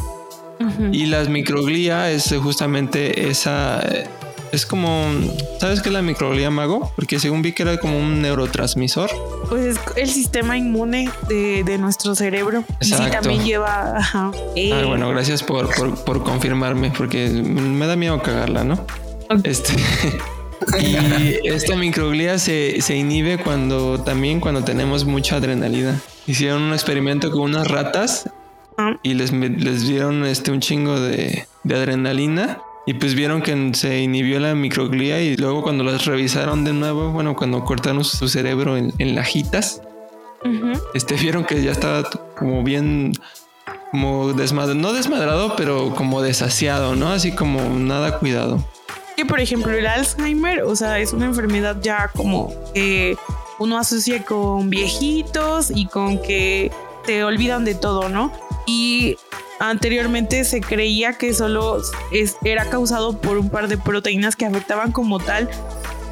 Y 0.92 1.06
las 1.06 1.28
microglia 1.28 2.12
es 2.12 2.32
justamente 2.40 3.28
esa 3.28 3.82
es 4.54 4.66
como, 4.66 5.06
¿sabes 5.58 5.82
qué 5.82 5.88
es 5.88 5.92
la 5.92 6.02
microglía 6.02 6.50
mago? 6.50 6.92
Porque 6.96 7.18
según 7.18 7.42
vi 7.42 7.52
que 7.52 7.62
era 7.62 7.78
como 7.78 7.98
un 7.98 8.22
neurotransmisor. 8.22 9.10
Pues 9.48 9.76
es 9.76 9.80
el 9.96 10.08
sistema 10.08 10.56
inmune 10.56 11.10
de, 11.28 11.78
nuestro 11.78 12.14
cerebro. 12.14 12.64
Exacto. 12.80 13.02
Y 13.02 13.06
sí 13.06 13.10
también 13.10 13.44
lleva. 13.44 13.98
Ajá. 13.98 14.30
Ah, 14.72 14.82
bueno, 14.86 15.08
gracias 15.10 15.42
por, 15.42 15.68
por, 16.04 16.22
confirmarme, 16.22 16.92
porque 16.96 17.28
me 17.28 17.86
da 17.86 17.96
miedo 17.96 18.22
cagarla, 18.22 18.64
¿no? 18.64 18.86
Este. 19.42 19.74
y 20.80 21.48
esta 21.48 21.76
microglía 21.76 22.38
se, 22.38 22.80
se 22.80 22.96
inhibe 22.96 23.38
cuando 23.38 24.00
también 24.00 24.40
cuando 24.40 24.64
tenemos 24.64 25.04
mucha 25.04 25.36
adrenalina. 25.36 26.00
Hicieron 26.26 26.62
un 26.62 26.72
experimento 26.72 27.30
con 27.30 27.42
unas 27.42 27.68
ratas 27.68 28.30
ah. 28.78 28.96
y 29.02 29.14
les, 29.14 29.32
les 29.32 29.86
dieron 29.86 30.24
este 30.24 30.52
un 30.52 30.60
chingo 30.60 30.98
de, 30.98 31.46
de 31.64 31.74
adrenalina 31.74 32.60
y 32.86 32.94
pues 32.94 33.14
vieron 33.14 33.40
que 33.40 33.72
se 33.74 34.00
inhibió 34.00 34.38
la 34.40 34.54
microglía 34.54 35.20
y 35.20 35.36
luego 35.36 35.62
cuando 35.62 35.84
las 35.84 36.04
revisaron 36.04 36.64
de 36.64 36.72
nuevo, 36.72 37.10
bueno, 37.10 37.34
cuando 37.34 37.64
cortaron 37.64 38.04
su 38.04 38.28
cerebro 38.28 38.76
en, 38.76 39.14
lajitas, 39.14 39.80
este, 40.92 41.14
vieron 41.14 41.44
que 41.44 41.62
ya 41.62 41.72
estaba 41.72 42.04
como 42.36 42.62
bien, 42.62 43.12
como 43.90 44.34
desmadrado, 44.34 44.78
no 44.78 44.92
desmadrado, 44.92 45.56
pero 45.56 45.94
como 45.94 46.20
desasiado, 46.20 46.94
¿no? 46.94 47.10
Así 47.10 47.32
como 47.32 47.60
nada 47.78 48.18
cuidado. 48.18 48.62
Que 49.16 49.24
por 49.24 49.40
ejemplo 49.40 49.72
el 49.72 49.86
Alzheimer, 49.86 50.62
o 50.64 50.76
sea, 50.76 50.98
es 50.98 51.12
una 51.12 51.24
enfermedad 51.24 51.78
ya 51.80 52.10
como 52.14 52.52
que 52.74 53.16
uno 53.58 53.78
asocia 53.78 54.24
con 54.24 54.68
viejitos 54.68 55.70
y 55.70 55.86
con 55.86 56.20
que 56.20 56.70
te 57.06 57.24
olvidan 57.24 57.64
de 57.64 57.74
todo, 57.74 58.08
¿no? 58.08 58.32
Y 58.66 59.16
Anteriormente 59.60 60.44
se 60.44 60.60
creía 60.60 61.12
que 61.12 61.32
solo 61.32 61.80
era 62.44 62.64
causado 62.66 63.20
por 63.20 63.38
un 63.38 63.50
par 63.50 63.68
de 63.68 63.78
proteínas 63.78 64.36
que 64.36 64.46
afectaban 64.46 64.90
como 64.90 65.20
tal, 65.20 65.48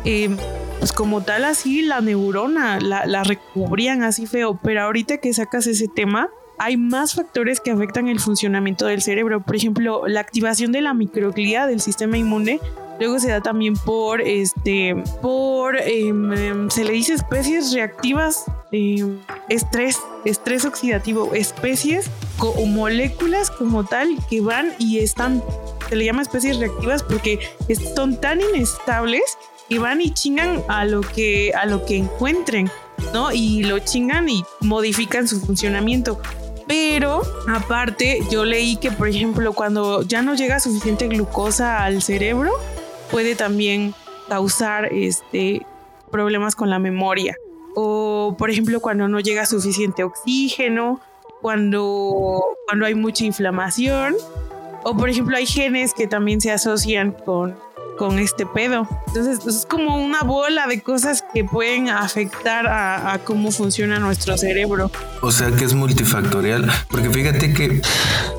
eh, 0.05 0.30
pues 0.78 0.93
como 0.93 1.22
tal 1.22 1.45
así 1.45 1.82
la 1.82 2.01
neurona, 2.01 2.78
la, 2.80 3.24
recubrían 3.24 4.03
así 4.03 4.26
feo, 4.26 4.59
pero 4.62 4.82
ahorita 4.82 5.18
que 5.18 5.32
sacas 5.32 5.66
ese 5.66 5.88
tema, 5.88 6.28
hay 6.59 6.76
más 6.76 7.14
factores 7.14 7.61
que 7.61 7.72
afectan 7.72 8.09
el 8.09 8.20
funcionamiento 8.20 8.86
del 8.86 9.03
cerebro. 9.03 9.40
Por 9.40 9.57
ejemplo, 9.57 10.07
la 10.07 10.20
activación 10.20 10.70
de 10.70 10.80
la 10.80 10.95
microglía 10.95 11.66
del 11.66 11.80
sistema 11.80 12.18
inmune. 12.18 12.61
Luego 13.01 13.18
se 13.18 13.30
da 13.30 13.40
también 13.40 13.74
por, 13.74 14.20
este, 14.20 14.95
por, 15.20 15.76
em, 15.76 16.32
em, 16.32 16.70
se 16.70 16.84
le 16.84 16.93
dice 16.93 17.14
especies 17.14 17.72
reactivas, 17.72 18.45
em, 18.70 19.18
estrés, 19.49 19.99
estrés 20.24 20.64
oxidativo, 20.64 21.32
especies 21.34 22.11
o 22.51 22.66
moléculas 22.66 23.51
como 23.51 23.84
tal 23.84 24.16
que 24.28 24.40
van 24.40 24.72
y 24.78 24.99
están, 24.99 25.43
se 25.88 25.97
le 25.97 26.05
llama 26.05 26.22
especies 26.22 26.59
reactivas 26.59 27.03
porque 27.03 27.38
son 27.95 28.20
tan 28.20 28.40
inestables 28.40 29.22
que 29.68 29.78
van 29.78 30.01
y 30.01 30.11
chingan 30.11 30.62
a 30.68 30.84
lo 30.84 31.01
que, 31.01 31.53
a 31.55 31.66
lo 31.66 31.84
que 31.84 31.97
encuentren, 31.97 32.70
¿no? 33.12 33.32
Y 33.32 33.64
lo 33.64 33.78
chingan 33.78 34.28
y 34.28 34.45
modifican 34.61 35.26
su 35.28 35.40
funcionamiento. 35.40 36.20
Pero 36.66 37.22
aparte, 37.49 38.20
yo 38.30 38.45
leí 38.45 38.76
que, 38.76 38.90
por 38.90 39.09
ejemplo, 39.09 39.53
cuando 39.53 40.03
ya 40.03 40.22
no 40.22 40.34
llega 40.34 40.61
suficiente 40.61 41.09
glucosa 41.09 41.84
al 41.84 42.03
cerebro, 42.03 42.53
puede 43.11 43.34
también 43.34 43.95
causar 44.28 44.93
este, 44.93 45.66
problemas 46.11 46.55
con 46.55 46.70
la 46.70 46.78
memoria. 46.78 47.36
O, 47.74 48.34
por 48.38 48.51
ejemplo, 48.51 48.80
cuando 48.80 49.09
no 49.09 49.20
llega 49.20 49.47
suficiente 49.47 50.05
oxígeno, 50.05 51.01
cuando, 51.43 52.43
cuando 52.66 52.86
hay 52.86 52.95
mucha 52.95 53.24
inflamación. 53.24 54.14
O, 54.84 54.97
por 54.97 55.11
ejemplo, 55.11 55.36
hay 55.36 55.47
genes 55.47 55.93
que 55.93 56.07
también 56.07 56.40
se 56.40 56.51
asocian 56.51 57.12
con 57.12 57.55
con 57.97 58.18
este 58.18 58.47
pedo. 58.47 58.88
Entonces 59.09 59.40
pues, 59.43 59.57
es 59.57 59.66
como 59.66 59.97
una 59.97 60.22
bola 60.22 60.66
de 60.66 60.80
cosas 60.80 61.24
que 61.32 61.45
pueden 61.45 61.88
afectar 61.88 62.66
a, 62.66 63.20
cómo 63.24 63.53
funciona 63.53 63.99
nuestro 63.99 64.36
cerebro. 64.36 64.90
O 65.20 65.30
sea 65.30 65.51
que 65.53 65.64
es 65.64 65.74
multifactorial, 65.74 66.70
porque 66.90 67.11
fíjate 67.11 67.53
que 67.53 67.80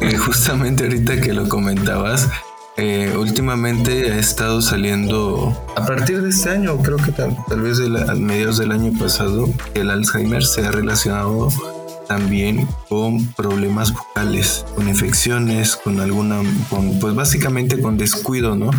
eh, 0.02 0.18
justamente 0.18 0.84
ahorita 0.84 1.22
que 1.22 1.34
lo 1.34 1.48
comentabas, 1.48 2.28
eh, 2.76 3.14
últimamente 3.18 4.12
ha 4.12 4.18
estado 4.18 4.62
saliendo 4.62 5.56
a 5.76 5.86
partir 5.86 6.22
de 6.22 6.30
este 6.30 6.50
año, 6.50 6.78
creo 6.80 6.98
que 6.98 7.12
tal, 7.12 7.62
vez 7.62 7.80
a 7.80 8.16
mediados 8.16 8.58
del 8.58 8.72
año 8.72 8.92
pasado, 8.98 9.48
el 9.76 9.92
Alzheimer 9.92 10.44
se 10.44 10.66
ha 10.66 10.72
relacionado 10.72 11.50
también 12.08 12.68
con 12.90 13.26
problemas 13.34 13.94
vocales, 13.94 14.66
con 14.76 14.88
infecciones, 14.88 15.76
con 15.76 16.00
alguna, 16.00 16.42
con, 16.70 17.00
pues 17.00 17.16
básicamente 17.16 17.80
con 17.80 17.98
descuido, 17.98 18.56
¿no? 18.56 18.72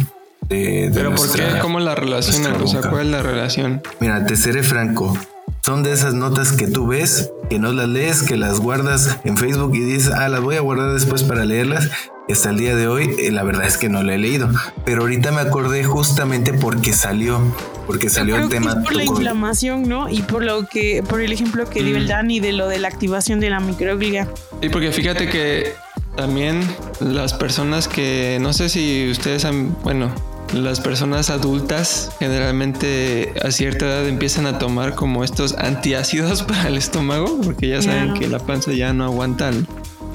Pero 0.49 1.15
¿por 1.15 1.33
qué? 1.33 1.59
¿Cómo 1.61 1.81
la 1.81 1.95
relacionan? 1.95 2.61
O 2.61 2.67
sea, 2.67 2.83
¿cuál 2.83 3.07
es 3.07 3.13
la 3.13 3.23
relación? 3.23 3.83
Mira, 4.01 4.27
te 4.27 4.37
seré 4.37 4.63
franco. 4.63 5.17
Son 5.65 5.83
de 5.83 5.93
esas 5.93 6.13
notas 6.13 6.53
que 6.53 6.67
tú 6.67 6.89
ves, 6.89 7.31
que 7.49 7.59
no 7.59 7.73
las 7.73 7.89
lees, 7.89 8.23
que 8.23 8.37
las 8.37 8.61
guardas 8.61 9.19
en 9.25 9.39
Facebook 9.39 9.75
y 9.75 9.81
dices, 9.81 10.13
ah, 10.13 10.29
las 10.29 10.43
voy 10.43 10.57
a 10.57 10.61
guardar 10.61 10.93
después 10.93 11.23
para 11.23 11.47
leerlas. 11.47 11.89
Hasta 12.31 12.51
el 12.51 12.57
día 12.57 12.75
de 12.75 12.89
hoy, 12.89 13.15
eh, 13.19 13.31
la 13.31 13.43
verdad 13.43 13.67
es 13.67 13.77
que 13.77 13.91
no 13.91 14.03
la 14.03 14.15
he 14.15 14.19
leído. 14.19 14.49
Pero 14.85 15.03
ahorita 15.03 15.31
me 15.31 15.43
acordé 15.43 15.85
justamente 15.85 16.55
porque 16.55 16.95
salió, 16.95 17.39
porque 17.87 18.09
salió 18.09 18.37
el 18.37 18.49
tema. 18.49 18.83
por 18.83 18.95
la 18.95 19.05
inflamación, 19.05 19.89
¿no? 19.89 20.09
Y 20.09 20.23
por 20.23 20.43
lo 20.43 20.67
que, 20.67 21.03
por 21.07 21.21
el 21.21 21.33
ejemplo 21.33 21.69
que 21.69 21.83
dio 21.83 21.97
el 21.97 22.05
mm. 22.05 22.09
Dani 22.09 22.41
de 22.41 22.53
lo 22.53 22.67
de 22.69 22.79
la 22.79 22.89
activación 22.89 23.41
de 23.41 23.51
la 23.51 23.61
microglia. 23.61 24.27
Sí, 24.63 24.71
porque 24.71 24.91
fíjate 24.91 25.29
que 25.29 25.75
también 26.17 26.63
las 27.01 27.35
personas 27.35 27.89
que, 27.89 28.39
no 28.41 28.55
sé 28.55 28.71
si 28.71 29.11
ustedes 29.11 29.45
han, 29.45 29.77
bueno, 29.83 30.11
las 30.55 30.81
personas 30.81 31.29
adultas 31.29 32.11
generalmente 32.19 33.35
a 33.43 33.51
cierta 33.51 33.87
edad 33.87 34.09
empiezan 34.09 34.47
a 34.47 34.59
tomar 34.59 34.95
como 34.95 35.25
estos 35.25 35.55
antiácidos 35.59 36.43
para 36.45 36.69
el 36.69 36.79
estómago, 36.79 37.39
porque 37.43 37.69
ya 37.69 37.83
saben 37.83 38.15
que 38.15 38.29
la 38.29 38.39
panza 38.39 38.73
ya 38.73 38.95
no 38.95 39.05
aguanta 39.05 39.51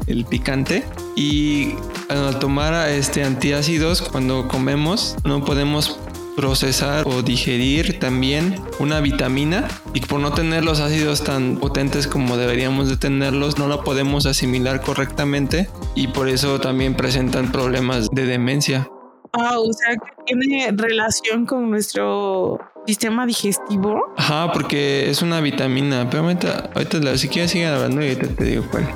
el, 0.09 0.25
picante. 0.25 0.83
Y 1.15 1.75
al 2.09 2.39
tomar 2.39 2.89
este 2.89 3.23
antiácidos 3.23 4.01
cuando 4.01 4.47
comemos 4.47 5.15
no 5.23 5.43
podemos 5.43 5.99
procesar 6.35 7.05
o 7.05 7.21
digerir 7.21 7.99
también 7.99 8.55
una 8.79 9.01
vitamina 9.01 9.67
y 9.93 9.99
por 9.99 10.21
no 10.21 10.31
tener 10.31 10.63
los 10.63 10.79
ácidos 10.79 11.23
tan 11.23 11.57
potentes 11.57 12.07
como 12.07 12.37
deberíamos 12.37 12.87
de 12.87 12.95
tenerlos 12.95 13.57
no 13.57 13.67
la 13.67 13.81
podemos 13.81 14.25
asimilar 14.25 14.79
correctamente 14.79 15.69
y 15.95 16.07
por 16.07 16.29
eso 16.29 16.61
también 16.61 16.95
presentan 16.95 17.51
problemas 17.51 18.09
de 18.11 18.25
demencia. 18.25 18.87
Ah, 19.33 19.59
o 19.59 19.71
sea 19.73 19.95
que 19.95 20.23
tiene 20.25 20.71
relación 20.71 21.45
con 21.45 21.69
nuestro 21.69 22.59
sistema 22.87 23.25
digestivo. 23.25 24.13
Ajá, 24.17 24.51
porque 24.51 25.09
es 25.09 25.21
una 25.21 25.41
vitamina. 25.41 26.09
Pero 26.09 26.23
ahorita, 26.23 26.71
ahorita 26.73 27.17
si 27.17 27.27
quieres 27.27 27.51
sigue 27.51 27.67
hablando 27.67 28.03
y 28.03 28.15
te, 28.15 28.27
te 28.27 28.43
digo 28.43 28.65
cuál. 28.71 28.89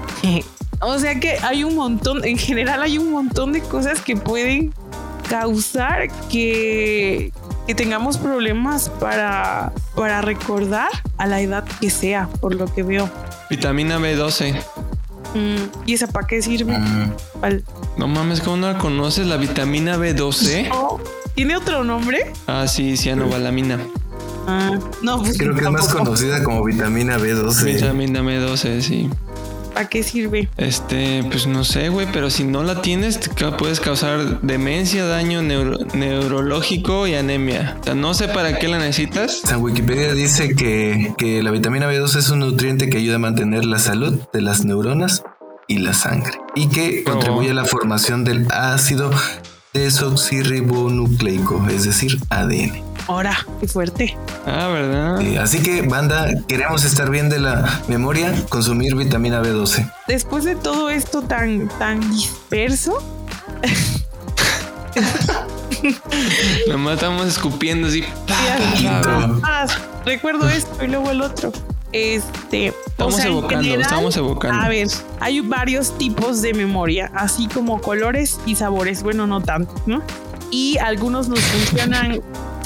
O 0.79 0.99
sea 0.99 1.19
que 1.19 1.37
hay 1.41 1.63
un 1.63 1.75
montón, 1.75 2.23
en 2.25 2.37
general 2.37 2.81
hay 2.81 2.97
un 2.97 3.11
montón 3.11 3.53
de 3.53 3.61
cosas 3.61 4.01
que 4.01 4.15
pueden 4.15 4.73
causar 5.29 6.09
que, 6.29 7.31
que 7.67 7.75
tengamos 7.75 8.17
problemas 8.17 8.89
para, 8.89 9.71
para 9.95 10.21
recordar 10.21 10.89
a 11.17 11.25
la 11.25 11.41
edad 11.41 11.63
que 11.79 11.89
sea, 11.89 12.27
por 12.41 12.55
lo 12.55 12.65
que 12.65 12.83
veo. 12.83 13.09
Vitamina 13.49 13.99
B12. 13.99 14.61
Mm, 15.33 15.87
¿Y 15.87 15.93
esa 15.93 16.07
para 16.07 16.27
qué 16.27 16.41
sirve? 16.41 16.77
Mm. 16.77 17.11
No 17.97 18.07
mames, 18.07 18.41
¿cómo 18.41 18.57
no 18.57 18.71
la 18.71 18.77
conoces? 18.77 19.27
La 19.27 19.37
vitamina 19.37 19.97
B12. 19.97 20.69
¿Tiene 21.35 21.55
otro 21.55 21.83
nombre? 21.83 22.31
Ah, 22.47 22.67
sí, 22.67 22.95
cianobalamina. 22.97 23.79
Ah, 24.45 24.77
no, 25.01 25.19
pues 25.19 25.37
Creo 25.37 25.55
que 25.55 25.61
es 25.61 25.69
más 25.69 25.87
conocida 25.87 26.43
como 26.43 26.63
vitamina 26.63 27.17
B12. 27.17 27.63
Vitamina 27.63 28.21
B12, 28.21 28.81
sí. 28.81 29.09
¿Para 29.73 29.89
qué 29.89 30.03
sirve? 30.03 30.49
Este, 30.57 31.23
pues 31.23 31.47
no 31.47 31.63
sé, 31.63 31.89
güey, 31.89 32.07
pero 32.11 32.29
si 32.29 32.43
no 32.43 32.63
la 32.63 32.81
tienes, 32.81 33.19
puedes 33.57 33.79
causar 33.79 34.41
demencia, 34.41 35.05
daño 35.05 35.41
neurológico 35.41 37.07
y 37.07 37.15
anemia. 37.15 37.77
O 37.81 37.83
sea, 37.83 37.95
no 37.95 38.13
sé 38.13 38.27
para 38.27 38.59
qué 38.59 38.67
la 38.67 38.77
necesitas. 38.77 39.41
O 39.43 39.47
sea, 39.47 39.57
Wikipedia 39.57 40.13
dice 40.13 40.55
que, 40.55 41.13
que 41.17 41.41
la 41.41 41.51
vitamina 41.51 41.91
B12 41.91 42.17
es 42.17 42.29
un 42.29 42.39
nutriente 42.39 42.89
que 42.89 42.97
ayuda 42.97 43.15
a 43.15 43.19
mantener 43.19 43.65
la 43.65 43.79
salud 43.79 44.19
de 44.31 44.41
las 44.41 44.63
neuronas 44.63 45.23
y 45.67 45.79
la 45.79 45.93
sangre 45.93 46.33
y 46.55 46.67
que 46.67 47.03
contribuye 47.03 47.51
a 47.51 47.53
la 47.53 47.65
formación 47.65 48.23
del 48.23 48.47
ácido 48.51 49.11
desoxirribonucleico, 49.73 51.67
es 51.69 51.85
decir, 51.85 52.19
ADN. 52.29 52.92
Ahora, 53.07 53.45
qué 53.59 53.67
fuerte. 53.67 54.17
Ah, 54.45 54.67
¿verdad? 54.69 55.37
así 55.41 55.61
que, 55.61 55.81
banda, 55.81 56.29
queremos 56.47 56.83
estar 56.85 57.09
bien 57.09 57.29
de 57.29 57.39
la 57.39 57.81
memoria, 57.87 58.33
consumir 58.49 58.95
vitamina 58.95 59.41
B12. 59.41 59.91
Después 60.07 60.43
de 60.43 60.55
todo 60.55 60.89
esto 60.89 61.21
tan, 61.21 61.67
tan 61.79 61.99
disperso. 62.11 62.97
Nomás 66.67 66.95
estamos 66.95 67.27
escupiendo 67.27 67.87
así. 67.87 68.03
recuerdo 70.05 70.49
esto 70.49 70.83
y 70.83 70.87
luego 70.87 71.11
el 71.11 71.21
otro. 71.21 71.51
Este, 71.91 72.73
estamos 72.87 73.23
evocando, 73.23 73.75
estamos 73.75 74.17
evocando. 74.17 74.59
A 74.59 74.67
ver, 74.67 74.87
hay 75.19 75.41
varios 75.41 75.95
tipos 75.97 76.41
de 76.41 76.53
memoria, 76.53 77.11
así 77.13 77.47
como 77.47 77.79
colores 77.81 78.39
y 78.47 78.55
sabores. 78.55 79.03
Bueno, 79.03 79.27
no 79.27 79.41
tanto, 79.41 79.75
¿no? 79.85 80.01
Y 80.53 80.77
algunos 80.77 81.29
nos 81.29 81.39
funcionan 81.39 82.21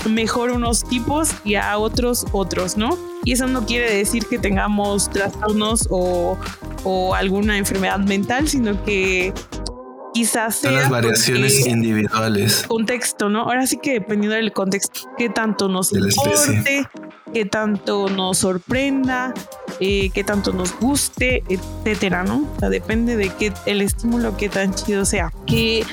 mejor 0.10 0.52
unos 0.52 0.84
tipos 0.84 1.30
y 1.46 1.56
a 1.56 1.78
otros 1.78 2.26
otros, 2.34 2.76
¿no? 2.76 2.98
Y 3.24 3.32
eso 3.32 3.48
no 3.48 3.66
quiere 3.66 3.96
decir 3.96 4.26
que 4.26 4.38
tengamos 4.38 5.10
trastornos 5.10 5.88
o, 5.90 6.38
o 6.84 7.16
alguna 7.16 7.58
enfermedad 7.58 8.00
mental, 8.00 8.50
sino 8.50 8.84
que 8.84 9.34
quizás 10.14 10.58
sea 10.58 10.72
las 10.72 10.90
variaciones 10.90 11.66
individuales. 11.66 12.66
Contexto, 12.68 13.30
¿no? 13.30 13.44
Ahora 13.44 13.66
sí 13.68 13.78
que 13.78 13.94
dependiendo 13.94 14.36
del 14.36 14.52
contexto, 14.52 15.10
qué 15.18 15.30
tanto 15.30 15.70
nos 15.70 15.94
importe, 15.94 16.90
qué 17.34 17.46
tanto 17.46 18.10
nos 18.10 18.40
sorprenda, 18.40 19.34
eh, 19.80 20.10
qué 20.14 20.24
tanto 20.26 20.52
nos 20.52 20.78
guste, 20.80 21.44
etcétera, 21.48 22.24
¿no? 22.24 22.48
O 22.56 22.60
sea, 22.60 22.70
depende 22.70 23.16
de 23.16 23.30
qué 23.30 23.54
el 23.66 23.82
estímulo 23.82 24.36
qué 24.36 24.50
tan 24.50 24.74
chido 24.74 25.06
sea. 25.06 25.32
Qué, 25.46 25.86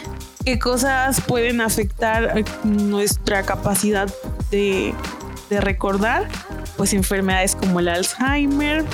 qué 0.45 0.59
cosas 0.59 1.21
pueden 1.21 1.61
afectar 1.61 2.45
nuestra 2.65 3.43
capacidad 3.43 4.13
de, 4.51 4.95
de 5.51 5.61
recordar, 5.61 6.29
pues 6.77 6.93
enfermedades 6.93 7.57
como 7.57 7.81
el 7.81 7.89
Alzheimer 7.89 8.85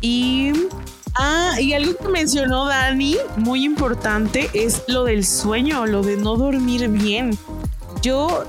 y 0.00 0.52
Ah, 1.20 1.60
y 1.60 1.72
algo 1.72 1.96
que 1.96 2.08
mencionó 2.08 2.66
Dani, 2.66 3.16
muy 3.36 3.64
importante, 3.64 4.48
es 4.54 4.84
lo 4.86 5.02
del 5.02 5.26
sueño, 5.26 5.84
lo 5.84 6.02
de 6.02 6.16
no 6.16 6.36
dormir 6.36 6.88
bien. 6.88 7.36
Yo, 8.02 8.44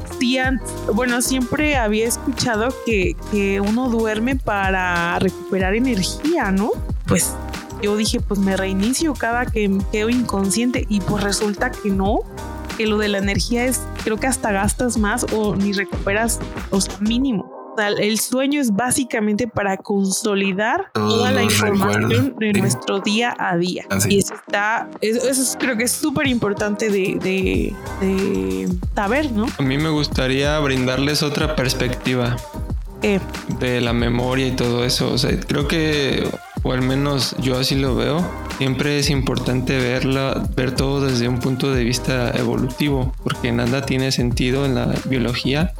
bueno, 0.93 1.23
siempre 1.23 1.75
había 1.77 2.07
escuchado 2.07 2.69
que, 2.86 3.15
que 3.32 3.59
uno 3.59 3.89
duerme 3.89 4.36
para 4.36 5.17
recuperar 5.17 5.73
energía, 5.73 6.51
¿no? 6.51 6.69
Pues 7.07 7.34
yo 7.82 7.95
dije, 7.95 8.19
pues 8.19 8.39
me 8.39 8.57
reinicio 8.57 9.13
cada 9.13 9.45
que 9.45 9.77
quedo 9.91 10.09
inconsciente 10.09 10.86
y 10.89 10.99
pues 11.01 11.23
resulta 11.23 11.71
que 11.71 11.89
no, 11.89 12.19
que 12.77 12.88
lo 12.88 12.97
de 12.97 13.07
la 13.07 13.17
energía 13.17 13.65
es, 13.65 13.82
creo 14.03 14.17
que 14.17 14.27
hasta 14.27 14.51
gastas 14.51 14.97
más 14.97 15.25
o 15.34 15.55
ni 15.55 15.73
recuperas, 15.73 16.39
o 16.71 16.82
sea, 16.82 16.97
mínimo 16.99 17.59
el 17.99 18.19
sueño 18.19 18.61
es 18.61 18.71
básicamente 18.71 19.47
para 19.47 19.77
consolidar 19.77 20.91
toda 20.93 21.32
la 21.32 21.43
información 21.43 22.36
de 22.38 22.53
nuestro 22.53 22.99
día 22.99 23.36
a 23.38 23.57
día. 23.57 23.86
Y 24.07 24.19
eso 24.19 24.34
está, 24.34 24.89
eso, 25.01 25.57
creo 25.57 25.77
que 25.77 25.84
es 25.84 25.91
súper 25.91 26.27
importante 26.27 26.89
de, 26.89 27.73
saber, 28.95 29.32
¿no? 29.32 29.47
A 29.57 29.61
mí 29.61 29.77
me 29.77 29.89
gustaría 29.89 30.59
brindarles 30.59 31.23
otra 31.23 31.55
perspectiva. 31.55 32.36
De 33.01 33.80
la 33.80 33.93
memoria 33.93 34.47
y 34.47 34.51
todo 34.51 34.84
eso. 34.84 35.13
O 35.13 35.17
sea, 35.17 35.39
creo 35.39 35.69
que, 35.69 36.30
o 36.64 36.72
al 36.72 36.82
menos 36.82 37.36
yo 37.39 37.57
así 37.57 37.76
lo 37.76 37.95
veo, 37.95 38.26
siempre 38.57 38.99
es 38.99 39.10
importante 39.10 39.78
verla, 39.78 40.47
ver 40.55 40.76
todo 40.76 41.01
desde 41.05 41.28
un 41.28 41.39
punto 41.39 41.72
de 41.74 41.84
vista 41.84 42.32
evolutivo, 42.32 43.14
porque 43.24 43.51
nada 43.51 43.86
tiene 43.86 44.12
sentido 44.12 44.66
en 44.66 44.76
la 44.76 44.93
biología 45.05 45.74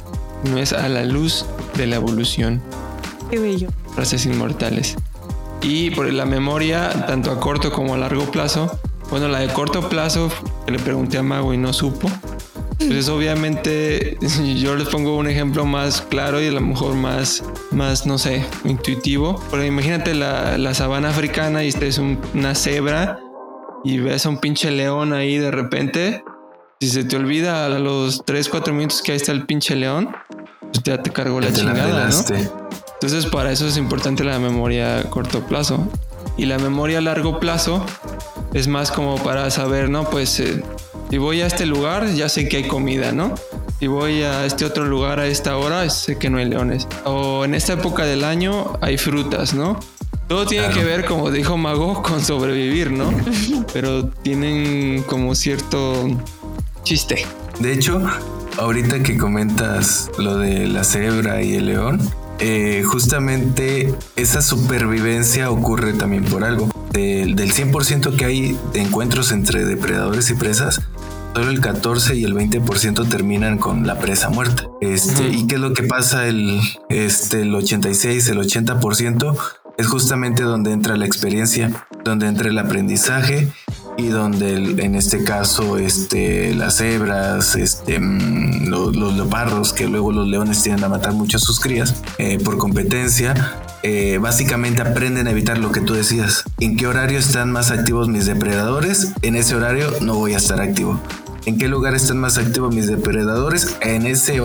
no 0.44 0.58
es 0.58 0.72
a 0.72 0.88
la 0.88 1.04
luz 1.04 1.44
de 1.76 1.86
la 1.86 1.96
evolución. 1.96 2.60
Qué 3.30 3.38
bello. 3.38 3.68
Frases 3.94 4.26
inmortales. 4.26 4.96
Y 5.62 5.90
por 5.90 6.10
la 6.12 6.24
memoria, 6.24 7.06
tanto 7.06 7.30
a 7.30 7.38
corto 7.38 7.70
como 7.70 7.94
a 7.94 7.98
largo 7.98 8.30
plazo, 8.30 8.80
bueno, 9.10 9.28
la 9.28 9.40
de 9.40 9.48
corto 9.48 9.88
plazo, 9.88 10.30
que 10.64 10.72
le 10.72 10.78
pregunté 10.78 11.18
a 11.18 11.22
Mago 11.22 11.52
y 11.52 11.58
no 11.58 11.72
supo. 11.72 12.10
Pues 12.88 13.08
obviamente 13.08 14.18
yo 14.56 14.74
les 14.74 14.88
pongo 14.88 15.16
un 15.16 15.28
ejemplo 15.28 15.64
más 15.64 16.02
claro 16.02 16.42
y 16.42 16.48
a 16.48 16.52
lo 16.52 16.60
mejor 16.60 16.94
más, 16.94 17.44
más 17.70 18.06
no 18.06 18.18
sé, 18.18 18.44
intuitivo. 18.64 19.42
Pero 19.50 19.64
imagínate 19.64 20.14
la, 20.14 20.58
la 20.58 20.74
sabana 20.74 21.10
africana 21.10 21.64
y 21.64 21.68
esta 21.68 21.86
es 21.86 21.98
una 21.98 22.54
cebra 22.54 23.20
y 23.84 23.98
ves 23.98 24.26
a 24.26 24.28
un 24.28 24.38
pinche 24.38 24.70
león 24.70 25.12
ahí 25.12 25.38
de 25.38 25.50
repente 25.50 26.22
si 26.80 26.88
se 26.88 27.04
te 27.04 27.16
olvida 27.16 27.66
a 27.66 27.68
los 27.68 28.24
3, 28.24 28.48
4 28.48 28.72
minutos 28.72 29.02
que 29.02 29.12
ahí 29.12 29.16
está 29.16 29.32
el 29.32 29.44
pinche 29.44 29.76
león, 29.76 30.16
pues 30.60 30.82
ya 30.82 31.02
te 31.02 31.10
cargó 31.10 31.38
la 31.38 31.52
chingada, 31.52 32.08
¿no? 32.08 32.24
Entonces 32.94 33.26
para 33.26 33.52
eso 33.52 33.66
es 33.66 33.76
importante 33.76 34.24
la 34.24 34.38
memoria 34.38 35.00
a 35.00 35.02
corto 35.04 35.46
plazo. 35.46 35.86
Y 36.36 36.46
la 36.46 36.58
memoria 36.58 36.98
a 36.98 37.00
largo 37.00 37.40
plazo 37.40 37.84
es 38.54 38.68
más 38.68 38.90
como 38.90 39.16
para 39.16 39.50
saber, 39.50 39.90
¿no? 39.90 40.08
Pues 40.08 40.40
eh, 40.40 40.62
si 41.10 41.18
voy 41.18 41.40
a 41.40 41.46
este 41.46 41.66
lugar, 41.66 42.08
ya 42.12 42.28
sé 42.28 42.48
que 42.48 42.58
hay 42.58 42.68
comida, 42.68 43.12
¿no? 43.12 43.34
Si 43.78 43.86
voy 43.86 44.22
a 44.22 44.44
este 44.44 44.64
otro 44.64 44.84
lugar 44.84 45.20
a 45.20 45.26
esta 45.26 45.56
hora, 45.56 45.88
sé 45.90 46.18
que 46.18 46.30
no 46.30 46.38
hay 46.38 46.44
leones. 46.46 46.86
O 47.04 47.44
en 47.44 47.54
esta 47.54 47.72
época 47.74 48.04
del 48.04 48.24
año 48.24 48.78
hay 48.80 48.98
frutas, 48.98 49.54
¿no? 49.54 49.78
Todo 50.28 50.46
tiene 50.46 50.68
que 50.68 50.84
ver, 50.84 51.06
como 51.06 51.30
dijo 51.32 51.56
Mago, 51.56 52.02
con 52.04 52.24
sobrevivir, 52.24 52.92
¿no? 52.92 53.10
Pero 53.72 54.06
tienen 54.06 55.02
como 55.02 55.34
cierto 55.34 56.08
chiste. 56.84 57.26
De 57.58 57.72
hecho, 57.72 58.00
ahorita 58.56 59.02
que 59.02 59.18
comentas 59.18 60.10
lo 60.18 60.38
de 60.38 60.68
la 60.68 60.84
cebra 60.84 61.42
y 61.42 61.54
el 61.54 61.66
león, 61.66 62.00
eh, 62.40 62.82
justamente 62.84 63.94
esa 64.16 64.40
supervivencia 64.40 65.50
ocurre 65.50 65.92
también 65.92 66.24
por 66.24 66.44
algo. 66.44 66.70
Del, 66.92 67.36
100% 67.36 68.16
que 68.16 68.24
hay 68.24 68.58
de 68.72 68.80
encuentros 68.80 69.30
entre 69.32 69.64
depredadores 69.64 70.30
y 70.30 70.34
presas, 70.34 70.80
solo 71.34 71.50
el 71.50 71.60
14 71.60 72.16
y 72.16 72.24
el 72.24 72.34
20% 72.34 73.08
terminan 73.08 73.58
con 73.58 73.86
la 73.86 73.98
presa 73.98 74.28
muerta. 74.30 74.64
Este, 74.80 75.28
¿Y 75.28 75.46
qué 75.46 75.56
es 75.56 75.60
lo 75.60 75.72
que 75.72 75.84
pasa? 75.84 76.26
El, 76.26 76.60
este, 76.88 77.42
el 77.42 77.54
86, 77.54 78.28
el 78.28 78.38
80% 78.38 79.36
es 79.78 79.86
justamente 79.86 80.42
donde 80.42 80.72
entra 80.72 80.96
la 80.96 81.06
experiencia, 81.06 81.86
donde 82.04 82.26
entra 82.26 82.48
el 82.48 82.58
aprendizaje 82.58 83.48
y 84.00 84.08
donde 84.08 84.54
en 84.54 84.94
este 84.94 85.24
caso 85.24 85.78
este, 85.78 86.54
las 86.54 86.78
cebras, 86.78 87.54
este, 87.54 87.98
mm, 87.98 88.68
los, 88.68 88.96
leopardos, 88.96 89.72
que 89.72 89.86
luego 89.86 90.12
los 90.12 90.26
leones 90.26 90.62
tienden 90.62 90.84
a 90.84 90.88
matar 90.88 91.12
mucho 91.12 91.36
a 91.36 91.40
sus 91.40 91.60
crías 91.60 92.02
eh, 92.18 92.38
por 92.42 92.56
competencia, 92.58 93.34
eh, 93.82 94.18
básicamente 94.20 94.82
aprenden 94.82 95.26
a 95.26 95.30
evitar 95.30 95.58
lo 95.58 95.72
que 95.72 95.80
tú 95.80 95.94
decías. 95.94 96.44
¿En 96.58 96.76
qué 96.76 96.86
horario 96.86 97.18
están 97.18 97.52
más 97.52 97.70
activos 97.70 98.08
mis 98.08 98.26
depredadores? 98.26 99.12
En 99.22 99.36
ese 99.36 99.54
horario 99.54 99.90
no 100.00 100.14
voy 100.14 100.34
a 100.34 100.38
estar 100.38 100.60
activo. 100.60 101.00
¿En 101.46 101.58
qué 101.58 101.68
lugar 101.68 101.94
están 101.94 102.18
más 102.18 102.38
activos 102.38 102.74
mis 102.74 102.86
depredadores? 102.86 103.76
En 103.80 104.06
ese 104.06 104.40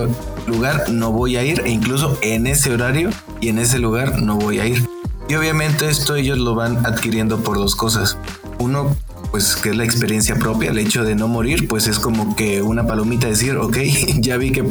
lugar 0.46 0.84
no 0.90 1.12
voy 1.12 1.36
a 1.36 1.44
ir 1.44 1.60
e 1.64 1.70
incluso 1.70 2.18
en 2.22 2.46
ese 2.46 2.72
horario 2.72 3.10
y 3.40 3.48
en 3.48 3.58
ese 3.58 3.78
lugar 3.78 4.22
no 4.22 4.36
voy 4.36 4.60
a 4.60 4.66
ir. 4.66 4.86
Y 5.28 5.34
obviamente 5.34 5.88
esto 5.88 6.14
ellos 6.14 6.38
lo 6.38 6.54
van 6.54 6.86
adquiriendo 6.86 7.42
por 7.42 7.56
dos 7.56 7.74
cosas. 7.74 8.16
Uno, 8.58 8.96
pues 9.36 9.54
que 9.54 9.68
es 9.68 9.76
la 9.76 9.84
experiencia 9.84 10.36
propia, 10.36 10.70
el 10.70 10.78
hecho 10.78 11.04
de 11.04 11.14
no 11.14 11.28
morir, 11.28 11.68
pues 11.68 11.86
es 11.88 11.98
como 11.98 12.34
que 12.36 12.62
una 12.62 12.86
palomita 12.86 13.26
decir, 13.26 13.58
ok, 13.58 13.76
ya 14.16 14.38
vi 14.38 14.50
que 14.50 14.64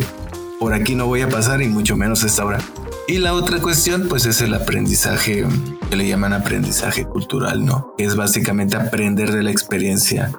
por 0.59 0.73
aquí 0.73 0.95
no 0.95 1.05
voy 1.05 1.21
a 1.21 1.29
pasar 1.29 1.61
y 1.61 1.67
mucho 1.67 1.95
menos 1.95 2.23
esta 2.23 2.43
hora. 2.43 2.57
Y 3.07 3.19
la 3.19 3.35
otra 3.35 3.59
cuestión, 3.59 4.07
pues 4.09 4.25
es 4.25 4.41
el 4.41 4.55
aprendizaje, 4.55 5.45
que 5.87 5.95
le 5.95 6.07
llaman 6.07 6.33
aprendizaje 6.33 7.05
cultural, 7.05 7.63
¿no? 7.63 7.93
Que 7.95 8.05
es 8.05 8.15
básicamente 8.15 8.75
aprender 8.75 9.31
de 9.31 9.43
la 9.43 9.51
experiencia 9.51 10.31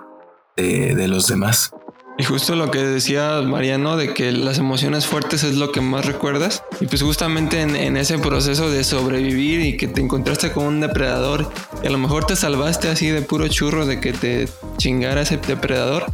de, 0.57 1.07
los 1.07 1.29
demás. 1.29 1.71
Y 2.19 2.25
justo 2.25 2.57
lo 2.57 2.71
que 2.71 2.79
decía 2.79 3.43
Mariano, 3.43 3.97
de 3.97 4.15
que 4.15 4.33
las 4.33 4.59
emociones 4.59 5.07
fuertes 5.07 5.43
es 5.43 5.57
lo 5.57 5.71
que 5.71 5.83
más 5.83 6.07
recuerdas. 6.07 6.63
Y 6.81 6.87
pues 6.87 7.03
justamente 7.03 7.61
en, 7.61 7.97
ese 7.97 8.19
proceso 8.19 8.71
de 8.71 8.85
sobrevivir 8.85 9.61
y 9.61 9.77
que 9.77 9.87
te 9.87 10.01
encontraste 10.01 10.53
con 10.53 10.65
un 10.65 10.81
depredador 10.81 11.51
y 11.83 11.87
a 11.87 11.91
lo 11.91 11.99
mejor 11.99 12.25
te 12.25 12.35
salvaste 12.35 12.89
así 12.89 13.09
de 13.09 13.21
puro 13.23 13.49
churro 13.49 13.85
de 13.85 14.01
que 14.01 14.13
te 14.13 14.49
chingara 14.79 15.23
ese 15.23 15.37
depredador, 15.37 16.07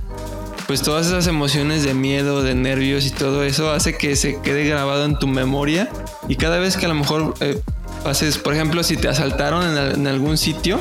pues 0.66 0.82
todas 0.82 1.06
esas 1.06 1.26
emociones 1.28 1.84
de 1.84 1.94
miedo, 1.94 2.42
de 2.42 2.54
nervios 2.54 3.06
y 3.06 3.10
todo 3.10 3.44
eso 3.44 3.70
hace 3.70 3.96
que 3.96 4.16
se 4.16 4.40
quede 4.40 4.64
grabado 4.64 5.04
en 5.04 5.18
tu 5.18 5.26
memoria 5.26 5.88
y 6.28 6.36
cada 6.36 6.58
vez 6.58 6.76
que 6.76 6.86
a 6.86 6.88
lo 6.88 6.94
mejor 6.94 7.34
eh, 7.40 7.60
pases, 8.02 8.38
por 8.38 8.54
ejemplo, 8.54 8.82
si 8.82 8.96
te 8.96 9.08
asaltaron 9.08 9.76
en, 9.76 10.06
algún 10.06 10.36
sitio, 10.36 10.80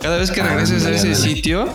cada 0.00 0.16
vez 0.18 0.30
que 0.30 0.40
ah, 0.40 0.48
regreses 0.48 0.84
a 0.86 0.90
ese 0.90 1.14
sitio, 1.14 1.68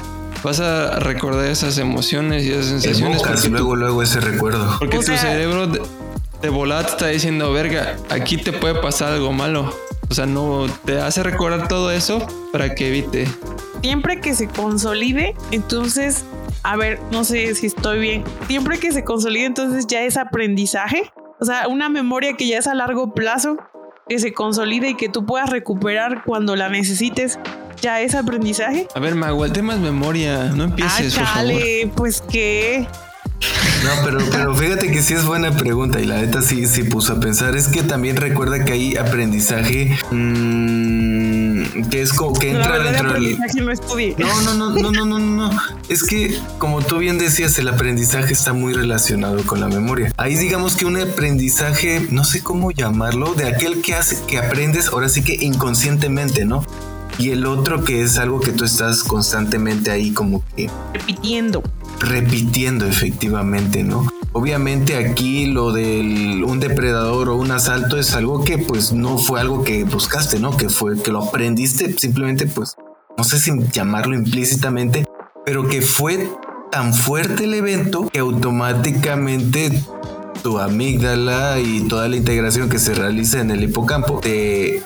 vas 0.44 0.60
a 0.60 1.00
recordar 1.00 1.46
esas 1.46 1.78
emociones 1.78 2.44
y 2.46 2.52
esas 2.52 2.66
sensaciones. 2.68 3.22
porque 3.22 3.50
luego, 3.50 3.76
luego 3.76 4.04
ese 4.04 4.20
recuerdo. 4.20 4.76
Porque 4.80 4.98
tu 4.98 5.04
cerebro 5.04 5.68
de, 5.68 5.82
de 6.42 6.50
volada 6.50 6.84
te 6.86 6.92
está 6.92 7.08
diciendo, 7.08 7.52
verga, 7.52 7.98
aquí 8.10 8.38
te 8.38 8.52
puede 8.52 8.76
pasar 8.76 9.14
algo 9.14 9.32
malo. 9.32 9.74
O 10.10 10.14
sea, 10.14 10.26
no 10.26 10.66
te 10.86 11.00
hace 11.00 11.22
recordar 11.24 11.68
todo 11.68 11.92
eso 11.92 12.26
para 12.52 12.74
que 12.74 12.88
evite. 12.88 13.28
Siempre 13.82 14.20
que 14.20 14.34
se 14.34 14.48
consolide, 14.48 15.36
entonces 15.52 16.26
a 16.64 16.76
ver, 16.76 17.00
no 17.12 17.24
sé 17.24 17.56
si 17.56 17.68
estoy 17.68 18.00
bien. 18.00 18.24
Siempre 18.48 18.80
que 18.80 18.92
se 18.92 19.04
consolide, 19.04 19.46
entonces 19.46 19.88
ya 19.88 20.02
es 20.04 20.18
aprendizaje. 20.18 21.12
O 21.40 21.46
sea, 21.46 21.68
una 21.68 21.90
memoria 21.90 22.34
que 22.34 22.48
ya 22.48 22.58
es 22.58 22.68
a 22.68 22.76
largo 22.76 23.14
plazo, 23.14 23.58
que 24.08 24.20
se 24.20 24.34
consolide 24.34 24.90
y 24.90 24.96
que 24.96 25.10
tú 25.10 25.26
puedas 25.26 25.50
recuperar 25.50 26.24
cuando 26.26 26.56
la 26.56 26.70
necesites, 26.70 27.40
ya 27.82 28.02
es 28.02 28.16
aprendizaje. 28.16 28.88
A 28.94 29.00
ver, 29.00 29.16
Mago, 29.16 29.46
el 29.46 29.52
tema 29.52 29.74
es 29.74 29.80
memoria. 29.80 30.46
No 30.46 30.66
empieces, 30.66 31.18
ah, 31.18 31.44
por 31.44 31.92
pues 31.96 32.22
que 32.22 32.88
no, 33.84 33.92
pero, 34.04 34.20
pero 34.30 34.56
fíjate 34.56 34.92
que 34.92 35.02
sí 35.02 35.14
es 35.14 35.26
buena 35.26 35.52
pregunta 35.52 36.02
y 36.02 36.06
la 36.06 36.18
neta 36.18 36.42
sí, 36.42 36.66
sí 36.66 36.84
puso 36.84 37.14
a 37.14 37.20
pensar. 37.20 37.56
Es 37.56 37.68
que 37.68 37.82
también 37.82 38.18
recuerda 38.18 38.66
que 38.66 38.74
hay 38.74 38.98
aprendizaje 38.98 39.98
mmm, 40.12 41.84
que 41.90 42.02
es 42.02 42.12
como 42.12 42.38
que 42.38 42.52
entra 42.52 42.80
dentro 42.80 43.14
del. 43.14 43.38
No, 44.18 44.42
no, 44.42 44.54
no, 44.54 44.70
no, 44.72 44.92
no, 44.92 45.06
no, 45.06 45.20
no. 45.20 45.62
Es 45.88 46.04
que, 46.04 46.38
como 46.58 46.82
tú 46.82 46.98
bien 46.98 47.18
decías, 47.18 47.58
el 47.58 47.70
aprendizaje 47.70 48.34
está 48.34 48.52
muy 48.52 48.74
relacionado 48.74 49.46
con 49.46 49.62
la 49.62 49.70
memoria. 49.70 50.12
Ahí 50.18 50.36
digamos 50.36 50.76
que 50.76 50.86
un 50.86 50.98
aprendizaje, 51.00 52.06
no 52.12 52.26
sé 52.26 52.44
cómo 52.44 52.72
llamarlo, 52.72 53.34
de 53.34 53.48
aquel 53.48 53.82
que 53.82 53.94
hace 53.94 54.18
que 54.28 54.38
aprendes 54.40 54.90
ahora 54.90 55.08
sí 55.08 55.24
que 55.24 55.36
inconscientemente, 55.40 56.44
¿no? 56.44 56.66
Y 57.20 57.32
el 57.32 57.46
otro 57.46 57.84
que 57.84 58.02
es 58.02 58.18
algo 58.18 58.40
que 58.40 58.54
tú 58.54 58.64
estás 58.64 59.04
constantemente 59.04 59.92
ahí 59.92 60.12
como 60.12 60.44
que 60.56 60.70
repitiendo 60.94 61.62
repitiendo 62.00 62.86
efectivamente, 62.86 63.84
¿no? 63.84 64.08
Obviamente 64.32 64.96
aquí 64.96 65.48
lo 65.48 65.72
del 65.72 66.44
un 66.46 66.60
depredador 66.60 67.30
o 67.30 67.36
un 67.36 67.52
asalto 67.52 67.98
es 67.98 68.14
algo 68.14 68.44
que 68.44 68.58
pues 68.58 68.94
no 68.94 69.18
fue 69.18 69.42
algo 69.42 69.64
que 69.64 69.84
buscaste, 69.84 70.40
¿no? 70.40 70.56
Que 70.56 70.70
fue 70.70 71.02
que 71.02 71.12
lo 71.12 71.24
aprendiste 71.24 71.94
simplemente 71.98 72.48
pues 72.48 72.76
no 73.18 73.24
sé 73.24 73.40
si 73.40 73.52
llamarlo 73.74 74.16
implícitamente, 74.16 75.06
pero 75.46 75.68
que 75.68 75.82
fue 75.82 76.30
tan 76.72 76.94
fuerte 76.94 77.46
el 77.46 77.54
evento 77.54 78.08
que 78.08 78.20
automáticamente 78.20 79.84
tu 80.42 80.58
amígdala 80.58 81.60
y 81.60 81.82
toda 81.82 82.08
la 82.08 82.16
integración 82.16 82.70
que 82.70 82.80
se 82.80 82.94
realiza 82.94 83.42
en 83.42 83.52
el 83.52 83.64
hipocampo 83.64 84.20
te 84.22 84.82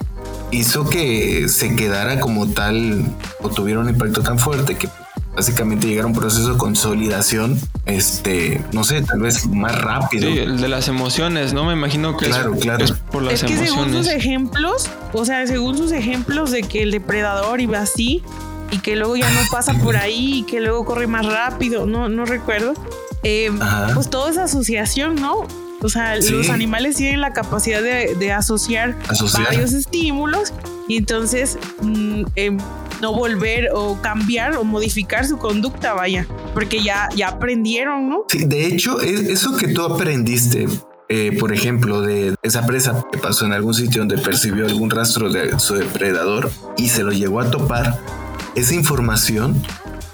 hizo 0.54 0.90
que 0.90 1.50
se 1.50 1.76
quedara 1.76 2.20
como 2.20 2.48
tal 2.48 3.06
o 3.42 3.50
tuviera 3.50 3.80
un 3.80 3.90
impacto 3.90 4.22
tan 4.22 4.40
fuerte 4.40 4.76
que 4.76 4.88
básicamente 5.36 5.88
llegar 5.88 6.06
a 6.06 6.08
un 6.08 6.14
proceso 6.14 6.54
de 6.54 6.58
consolidación, 6.58 7.60
este, 7.86 8.64
no 8.72 8.84
sé, 8.84 9.02
tal 9.02 9.20
vez 9.20 9.48
más 9.48 9.82
rápido. 9.82 10.32
Sí, 10.32 10.40
el 10.40 10.62
de 10.62 10.68
las 10.68 10.88
emociones, 10.88 11.54
¿no? 11.54 11.66
Me 11.66 11.74
imagino 11.74 12.16
que 12.18 12.28
claro, 12.28 12.54
claro. 12.56 12.86
por 13.12 13.24
las 13.24 13.36
es 13.36 13.44
que 13.44 13.58
según 13.58 13.92
sus 13.92 14.08
ejemplos, 14.08 14.90
o 15.12 15.26
sea, 15.26 15.46
según 15.48 15.78
sus 15.78 15.92
ejemplos 15.92 16.52
de 16.52 16.64
que 16.64 16.84
el 16.84 16.92
depredador 16.92 17.62
iba 17.62 17.80
así 17.80 18.24
y 18.70 18.78
que 18.80 18.96
luego 18.96 19.16
ya 19.16 19.30
no 19.32 19.42
pasa 19.52 19.74
por 19.74 19.98
ahí 19.98 20.40
y 20.40 20.44
que 20.44 20.60
luego 20.60 20.86
corre 20.86 21.08
más 21.08 21.26
rápido, 21.26 21.86
no, 21.86 22.10
no 22.10 22.26
recuerdo. 22.26 22.74
Eh, 23.24 23.52
pues 23.94 24.10
todo 24.10 24.30
es 24.30 24.38
asociación, 24.38 25.16
¿no? 25.16 25.48
O 25.84 25.90
sea, 25.90 26.16
los 26.16 26.50
animales 26.50 26.96
tienen 26.96 27.22
la 27.22 27.34
capacidad 27.34 27.82
de, 27.82 28.32
asociar, 28.32 28.98
varios 29.34 29.74
estímulos 29.74 30.54
y 30.88 30.98
entonces 30.98 31.58
mm, 31.82 32.24
em, 32.36 32.58
no 33.02 33.14
volver 33.14 33.70
o 33.74 34.02
cambiar 34.02 34.56
o 34.56 34.64
modificar 34.64 35.26
su 35.28 35.38
conducta, 35.38 35.94
vaya, 35.94 36.26
porque 36.54 36.82
ya, 36.82 37.10
ya 37.16 37.30
aprendieron, 37.30 38.10
¿no? 38.10 38.24
Sí, 38.30 38.46
de 38.46 38.66
hecho, 38.68 39.02
eso 39.02 39.58
que 39.58 39.68
tú 39.68 39.84
aprendiste, 39.84 40.68
eh, 41.10 41.36
por 41.38 41.54
ejemplo, 41.54 42.02
de 42.02 42.36
esa 42.42 42.66
presa 42.66 43.06
que 43.12 43.18
pasó 43.18 43.46
en 43.46 43.54
algún 43.54 43.74
sitio 43.74 44.00
donde 44.00 44.18
percibió 44.18 44.66
algún 44.66 44.90
rastro 44.90 45.30
de 45.30 45.60
su 45.60 45.76
depredador 45.76 46.50
y 46.78 46.90
se 46.90 47.04
lo 47.04 47.12
llegó 47.12 47.42
a 47.42 47.52
topar, 47.52 48.00
esa 48.56 48.74
información 48.74 49.62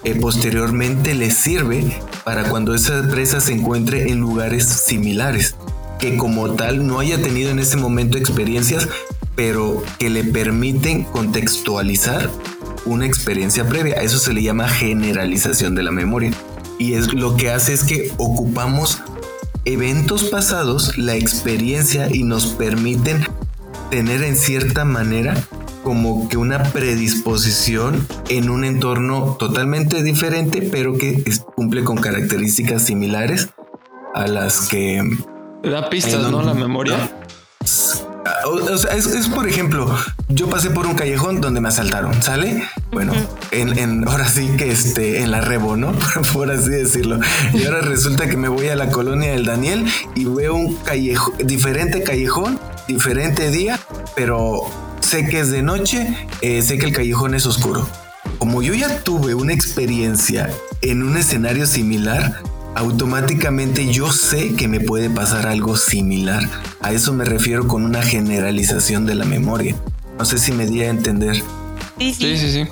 eh, 0.04 0.16
posteriormente 0.16 1.14
le 1.14 1.32
sirve 1.32 2.00
para 2.24 2.50
cuando 2.50 2.74
esa 2.74 3.08
presa 3.10 3.42
se 3.42 3.54
encuentre 3.54 4.10
en 4.10 4.20
lugares 4.20 4.66
similares, 4.66 5.56
que 6.00 6.16
como 6.16 6.52
tal 6.52 6.88
no 6.88 7.00
haya 7.00 7.22
tenido 7.22 7.52
en 7.52 7.60
ese 7.60 7.78
momento 7.78 8.18
experiencias, 8.18 8.88
pero 9.36 9.84
que 9.98 10.10
le 10.10 10.24
permiten 10.24 11.04
contextualizar 11.04 12.30
una 12.86 13.06
experiencia 13.06 13.68
previa. 13.68 13.96
Eso 13.96 14.20
se 14.20 14.34
le 14.34 14.42
llama 14.44 14.68
generalización 14.68 15.76
de 15.76 15.84
la 15.84 15.92
memoria. 15.92 16.32
Y 16.78 16.94
es 16.94 17.14
lo 17.14 17.36
que 17.36 17.52
hace 17.52 17.74
es 17.74 17.84
que 17.84 18.12
ocupamos 18.18 19.02
eventos 19.66 20.26
pasados, 20.26 20.98
la 20.98 21.16
experiencia 21.16 22.08
y 22.10 22.24
nos 22.24 22.48
permiten 22.48 23.28
tener 23.92 24.24
en 24.24 24.38
cierta 24.38 24.86
manera 24.86 25.36
como 25.84 26.28
que 26.30 26.38
una 26.38 26.64
predisposición 26.64 28.08
en 28.30 28.50
un 28.50 28.64
entorno 28.64 29.36
totalmente 29.40 30.04
diferente, 30.04 30.62
pero 30.62 30.98
que 30.98 31.24
cumple 31.56 31.84
con 31.84 31.98
características 31.98 32.84
similares 32.84 33.50
a 34.14 34.28
las 34.28 34.68
que... 34.68 35.02
Da 35.64 35.90
pistas, 35.90 36.32
¿no? 36.32 36.42
La 36.42 36.54
memoria. 36.54 36.98
O, 38.46 38.78
sea, 38.78 38.96
es, 38.96 39.28
por 39.30 39.48
ejemplo, 39.48 39.94
yo 40.28 40.50
pasé 40.50 40.70
por 40.70 40.86
un 40.86 40.96
callejón 40.96 41.42
donde 41.42 41.62
me 41.62 41.70
asaltaron, 41.70 42.22
¿sale? 42.22 42.64
Bueno, 42.92 43.14
en, 43.52 44.08
ahora 44.08 44.28
sí 44.28 44.50
que 44.58 44.72
este, 44.72 45.22
en 45.22 45.32
la 45.32 45.42
rebo, 45.42 45.76
¿no? 45.76 45.94
por 46.34 46.52
así 46.52 46.70
decirlo. 46.70 47.20
Y 47.54 47.66
ahora 47.66 47.82
resulta 47.82 48.28
que 48.28 48.38
me 48.38 48.48
voy 48.48 48.68
a 48.68 48.76
la 48.76 48.90
colonia 48.90 49.32
del 49.32 49.46
Daniel 49.46 49.86
y 50.16 50.26
veo 50.26 50.56
un 50.56 50.76
callejón, 50.76 51.34
diferente 51.44 52.04
callejón, 52.04 52.60
diferente 52.88 53.52
día, 53.52 53.80
pero 54.16 54.62
sé 55.02 55.28
que 55.28 55.40
es 55.40 55.50
de 55.50 55.62
noche, 55.62 56.16
eh, 56.42 56.62
sé 56.62 56.78
que 56.78 56.86
el 56.86 56.94
callejón 56.94 57.36
es 57.36 57.46
oscuro. 57.46 57.88
Como 58.38 58.62
yo 58.62 58.74
ya 58.74 59.04
tuve 59.04 59.34
una 59.34 59.54
experiencia 59.54 60.50
en 60.82 61.04
un 61.04 61.18
escenario 61.18 61.66
similar, 61.66 62.42
automáticamente 62.76 63.92
yo 63.92 64.12
sé 64.12 64.54
que 64.56 64.68
me 64.68 64.80
puede 64.80 65.10
pasar 65.10 65.48
algo 65.48 65.78
similar. 65.78 66.48
A 66.82 66.94
eso 66.94 67.14
me 67.14 67.26
refiero 67.26 67.68
con 67.68 67.84
una 67.84 68.02
generalización 68.02 69.06
de 69.06 69.16
la 69.16 69.26
memoria. 69.26 69.76
No 70.18 70.26
sé 70.26 70.38
si 70.38 70.52
me 70.52 70.66
di 70.66 70.82
a 70.82 70.90
entender. 70.90 71.42
Sí, 71.98 72.14
sí, 72.14 72.38
sí. 72.38 72.52
sí. 72.52 72.68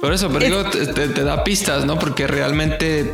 Por 0.00 0.12
eso, 0.12 0.30
pero 0.30 0.44
digo, 0.44 0.70
te, 0.70 1.24
da 1.24 1.42
pistas, 1.42 1.84
¿no? 1.84 1.98
Porque 1.98 2.26
realmente 2.28 3.12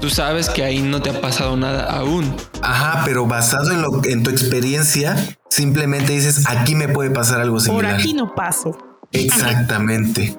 tú 0.00 0.10
sabes 0.10 0.48
que 0.48 0.64
ahí 0.64 0.80
no 0.80 1.02
te 1.02 1.10
ha 1.10 1.20
pasado 1.20 1.56
nada 1.56 1.84
aún. 1.84 2.34
Ajá, 2.62 3.02
pero 3.04 3.26
basado 3.26 3.70
en, 3.72 3.82
lo, 3.82 4.04
en 4.04 4.22
tu 4.22 4.30
experiencia, 4.30 5.16
simplemente 5.48 6.12
dices, 6.12 6.44
aquí 6.48 6.74
me 6.74 6.88
puede 6.88 7.10
pasar 7.10 7.40
algo 7.40 7.60
similar. 7.60 7.92
Por 7.92 8.00
aquí 8.00 8.14
no 8.14 8.34
paso. 8.34 8.76
Exactamente. 9.12 10.36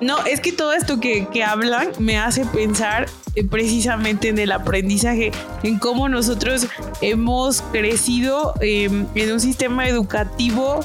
No, 0.00 0.24
es 0.26 0.40
que 0.40 0.52
todo 0.52 0.72
esto 0.72 1.00
que, 1.00 1.28
que 1.32 1.44
hablan 1.44 1.88
me 1.98 2.18
hace 2.18 2.44
pensar 2.44 3.06
eh, 3.34 3.44
precisamente 3.44 4.28
en 4.28 4.38
el 4.38 4.52
aprendizaje, 4.52 5.30
en 5.62 5.78
cómo 5.78 6.08
nosotros 6.08 6.66
hemos 7.00 7.62
crecido 7.62 8.54
em, 8.60 9.06
en 9.14 9.32
un 9.32 9.40
sistema 9.40 9.88
educativo 9.88 10.80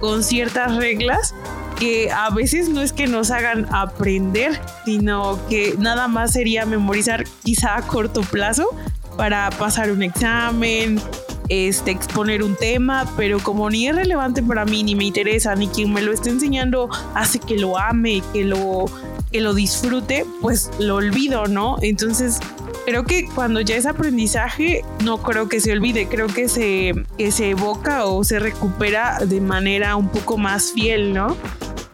con 0.00 0.22
ciertas 0.22 0.76
reglas 0.76 1.34
que 1.78 2.10
a 2.10 2.30
veces 2.30 2.68
no 2.68 2.82
es 2.82 2.92
que 2.92 3.06
nos 3.06 3.30
hagan 3.30 3.66
aprender, 3.72 4.60
sino 4.84 5.38
que 5.48 5.74
nada 5.78 6.08
más 6.08 6.32
sería 6.32 6.66
memorizar 6.66 7.24
quizá 7.44 7.76
a 7.76 7.82
corto 7.82 8.22
plazo 8.22 8.68
para 9.16 9.50
pasar 9.50 9.90
un 9.90 10.02
examen, 10.02 11.00
este, 11.48 11.90
exponer 11.90 12.42
un 12.42 12.56
tema, 12.56 13.10
pero 13.16 13.38
como 13.40 13.70
ni 13.70 13.88
es 13.88 13.96
relevante 13.96 14.42
para 14.42 14.64
mí, 14.64 14.82
ni 14.82 14.94
me 14.94 15.04
interesa, 15.04 15.54
ni 15.54 15.68
quien 15.68 15.92
me 15.92 16.02
lo 16.02 16.12
esté 16.12 16.30
enseñando 16.30 16.88
hace 17.14 17.38
que 17.38 17.56
lo 17.58 17.78
ame, 17.78 18.22
que 18.32 18.44
lo, 18.44 18.86
que 19.32 19.40
lo 19.40 19.54
disfrute, 19.54 20.26
pues 20.40 20.70
lo 20.78 20.96
olvido, 20.96 21.46
¿no? 21.46 21.76
Entonces, 21.80 22.38
creo 22.86 23.04
que 23.04 23.26
cuando 23.34 23.60
ya 23.60 23.76
es 23.76 23.86
aprendizaje, 23.86 24.84
no 25.04 25.22
creo 25.22 25.48
que 25.48 25.60
se 25.60 25.72
olvide, 25.72 26.06
creo 26.08 26.26
que 26.26 26.48
se, 26.48 26.94
que 27.16 27.30
se 27.32 27.50
evoca 27.50 28.04
o 28.04 28.24
se 28.24 28.38
recupera 28.38 29.18
de 29.20 29.40
manera 29.40 29.96
un 29.96 30.08
poco 30.08 30.36
más 30.36 30.72
fiel, 30.72 31.14
¿no? 31.14 31.36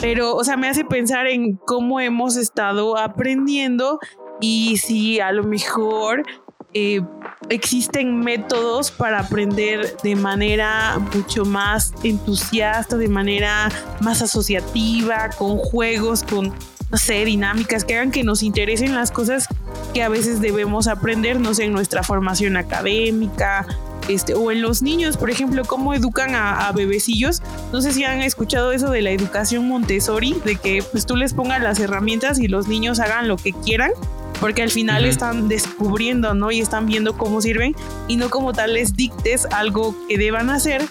Pero, 0.05 0.36
o 0.36 0.44
sea, 0.44 0.59
me 0.59 0.68
hace 0.68 0.84
pensar 0.84 1.26
en 1.26 1.57
cómo 1.57 1.98
hemos 1.98 2.36
estado 2.36 2.98
aprendiendo 2.98 3.98
y 4.38 4.76
si 4.76 5.18
a 5.18 5.32
lo 5.32 5.44
mejor 5.44 6.24
eh, 6.74 7.00
existen 7.48 8.20
métodos 8.20 8.90
para 8.90 9.20
aprender 9.20 9.96
de 10.02 10.14
manera 10.14 10.98
mucho 11.14 11.46
más 11.46 11.94
entusiasta, 12.02 12.98
de 12.98 13.09
manera 13.09 13.70
más 14.02 14.20
asociativa, 14.20 15.30
con 15.38 15.57
juegos, 15.57 16.22
con, 16.22 16.52
no 16.90 16.98
sé, 16.98 17.24
dinámicas 17.24 17.82
que 17.86 17.94
hagan 17.96 18.11
que 18.11 18.24
nos 18.24 18.42
interesen 18.42 18.94
las 18.94 19.11
cosas 19.11 19.48
que 19.94 20.02
a 20.02 20.11
veces 20.11 20.42
debemos 20.42 20.86
aprender, 20.86 21.40
no 21.40 21.55
sé, 21.55 21.64
en 21.64 21.72
nuestra 21.72 22.02
formación 22.02 22.59
académica, 22.59 23.66
este, 24.09 24.34
o 24.34 24.50
en 24.50 24.62
los 24.62 24.82
niños, 24.82 25.16
por 25.16 25.30
ejemplo, 25.30 25.64
cómo 25.64 25.94
educan 25.94 26.34
a, 26.34 26.70
bebecillos. 26.72 27.42
No 27.72 27.80
sé 27.80 27.92
si 27.92 28.05
han 28.05 28.20
escuchado 28.20 28.72
eso 28.72 28.90
de 28.90 29.02
la 29.02 29.11
educación 29.11 29.68
Montessori, 29.68 30.34
de 30.44 30.57
que 30.57 30.82
pues 30.82 31.07
tú 31.07 31.16
les 31.16 31.34
pongas 31.34 31.62
las 31.62 31.78
herramientas 31.78 32.38
y 32.38 32.48
los 32.48 32.68
niños 32.68 33.00
hagan 33.00 33.28
lo 33.28 33.36
que 33.36 33.52
quieran, 33.52 33.90
porque 34.40 34.62
al 34.62 34.70
final 34.70 35.05
están 35.05 35.48
descubriendo, 35.48 36.34
¿no? 36.34 36.50
Y 36.50 36.61
están 36.61 36.86
viendo 36.86 37.16
cómo 37.16 37.40
sirven 37.40 37.74
y 38.09 38.16
no 38.16 38.30
como 38.30 38.52
tal 38.52 38.74
les 38.74 38.96
dictes 38.96 39.46
algo 39.46 39.94
que 40.09 40.18
deban 40.18 40.50
hacer, 40.50 40.84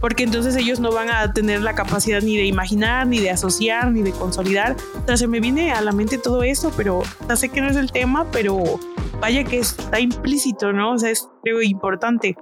porque 0.00 0.24
entonces 0.24 0.54
ellos 0.56 0.80
no 0.80 0.92
van 0.92 1.08
a 1.08 1.32
tener 1.32 1.62
la 1.62 1.74
capacidad 1.74 2.20
ni 2.20 2.36
de 2.36 2.44
imaginar, 2.44 3.06
ni 3.06 3.20
de 3.20 3.30
asociar, 3.30 3.90
ni 3.90 4.02
de 4.02 4.12
consolidar. 4.12 4.76
O 5.02 5.06
sea, 5.06 5.16
se 5.16 5.26
me 5.26 5.40
viene 5.40 5.72
a 5.72 5.80
la 5.80 5.92
mente 5.92 6.18
todo 6.18 6.42
eso, 6.42 6.70
pero 6.76 7.02
ya 7.28 7.36
sé 7.36 7.48
que 7.48 7.60
no 7.62 7.70
es 7.70 7.76
el 7.76 7.90
tema, 7.90 8.26
pero 8.30 8.78
vaya 9.24 9.42
que 9.42 9.58
está 9.58 9.98
implícito, 9.98 10.70
¿no? 10.74 10.92
O 10.92 10.98
sea, 10.98 11.08
es 11.08 11.26
creo 11.42 11.62
importante. 11.62 12.36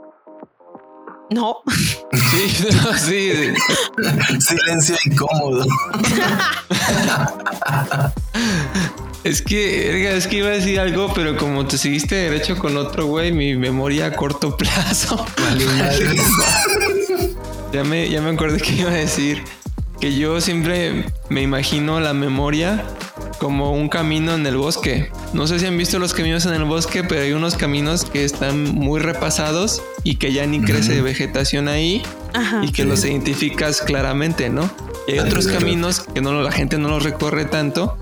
No. 1.31 1.59
Sí, 2.13 2.67
no, 2.75 2.99
sí. 2.99 3.33
Silencio 4.41 4.97
incómodo. 5.07 5.65
Es 9.23 9.41
que, 9.41 10.17
es 10.17 10.27
que 10.27 10.39
iba 10.39 10.49
a 10.49 10.51
decir 10.51 10.81
algo, 10.81 11.13
pero 11.15 11.37
como 11.37 11.65
te 11.65 11.79
seguiste 11.79 12.17
derecho 12.17 12.59
con 12.59 12.77
otro 12.77 13.07
güey, 13.07 13.31
mi 13.31 13.55
memoria 13.55 14.07
a 14.07 14.13
corto 14.13 14.57
plazo. 14.57 15.25
ya 17.73 17.85
me, 17.85 18.11
ya 18.11 18.21
me 18.21 18.31
acordé 18.31 18.61
que 18.61 18.73
iba 18.73 18.91
a 18.91 18.95
decir 18.95 19.45
que 20.01 20.17
yo 20.17 20.41
siempre 20.41 21.07
me 21.29 21.43
imagino 21.43 22.01
la 22.01 22.13
memoria 22.13 22.85
como 23.39 23.73
un 23.73 23.89
camino 23.89 24.35
en 24.35 24.47
el 24.47 24.57
bosque. 24.57 25.11
No 25.33 25.47
sé 25.47 25.59
si 25.59 25.67
han 25.67 25.77
visto 25.77 25.99
los 25.99 26.15
caminos 26.15 26.47
en 26.47 26.55
el 26.55 26.65
bosque, 26.65 27.05
pero 27.05 27.23
hay 27.23 27.33
unos 27.33 27.57
caminos 27.57 28.05
que 28.05 28.25
están 28.25 28.65
muy 28.65 29.01
repasados 29.01 29.83
y 30.05 30.17
que 30.17 30.33
ya 30.33 30.47
ni 30.47 30.61
crece 30.61 31.01
vegetación 31.03 31.69
ahí 31.69 32.03
y 32.63 32.73
que 32.73 32.85
los 32.85 33.05
identificas 33.05 33.83
claramente, 33.83 34.51
¿no? 34.51 34.71
Y 35.09 35.13
hay 35.13 35.19
otros 35.19 35.49
caminos 35.49 36.01
que 36.01 36.21
no 36.21 36.41
la 36.41 36.53
gente 36.53 36.79
no 36.79 36.89
los 36.89 37.03
recorre 37.03 37.45
tanto 37.45 37.97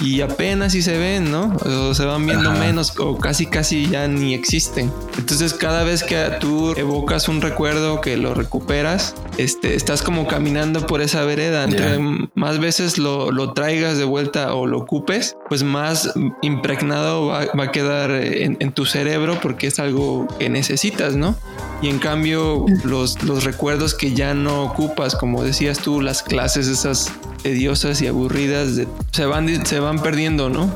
y 0.00 0.22
apenas 0.22 0.72
si 0.72 0.82
se 0.82 0.96
ven, 0.96 1.30
¿no? 1.30 1.56
O 1.64 1.94
se 1.94 2.04
van 2.04 2.26
viendo 2.26 2.50
menos 2.52 2.94
o 2.98 3.18
casi 3.18 3.46
casi 3.46 3.88
ya 3.88 4.08
ni 4.08 4.34
existen. 4.34 4.90
Entonces 5.18 5.54
cada 5.54 5.84
vez 5.84 6.02
que 6.02 6.16
tú 6.40 6.72
evocas 6.76 7.28
un 7.28 7.40
recuerdo 7.40 8.00
que 8.00 8.16
lo 8.16 8.34
recuperas, 8.34 9.14
este, 9.36 9.74
estás 9.74 10.02
como 10.02 10.26
caminando 10.26 10.86
por 10.86 11.02
esa 11.02 11.24
vereda. 11.24 11.64
Entre 11.64 11.98
más 12.34 12.58
veces 12.58 12.98
lo, 12.98 13.30
lo, 13.30 13.52
traigas 13.52 13.98
de 13.98 14.04
vuelta 14.04 14.54
o 14.54 14.66
lo 14.66 14.78
ocupes, 14.78 15.36
pues 15.48 15.62
más 15.62 16.12
impregnado 16.42 17.26
va, 17.26 17.42
a 17.42 17.72
quedar 17.72 18.10
en, 18.10 18.56
en, 18.60 18.72
tu 18.72 18.86
cerebro 18.86 19.38
porque 19.42 19.66
es 19.66 19.78
algo 19.78 20.26
que 20.38 20.48
necesitas, 20.48 21.16
¿no? 21.16 21.36
Y 21.82 21.88
en 21.88 21.98
cambio 21.98 22.64
los, 22.84 23.22
los 23.22 23.44
recuerdos 23.44 23.94
que 23.94 24.12
ya 24.12 24.34
no 24.34 24.62
ocupas, 24.62 25.14
como 25.16 25.42
decías 25.42 25.78
tú, 25.78 26.00
las 26.00 26.22
clases 26.22 26.68
esas 26.68 27.12
tediosas 27.42 28.02
y 28.02 28.06
aburridas 28.06 28.80
se 29.12 29.26
van 29.26 29.66
se 29.66 29.80
van 29.80 29.89
perdiendo, 29.98 30.48
¿no? 30.48 30.70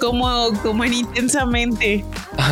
Como 0.00 0.52
como 0.62 0.84
en 0.84 0.94
intensamente. 0.94 2.04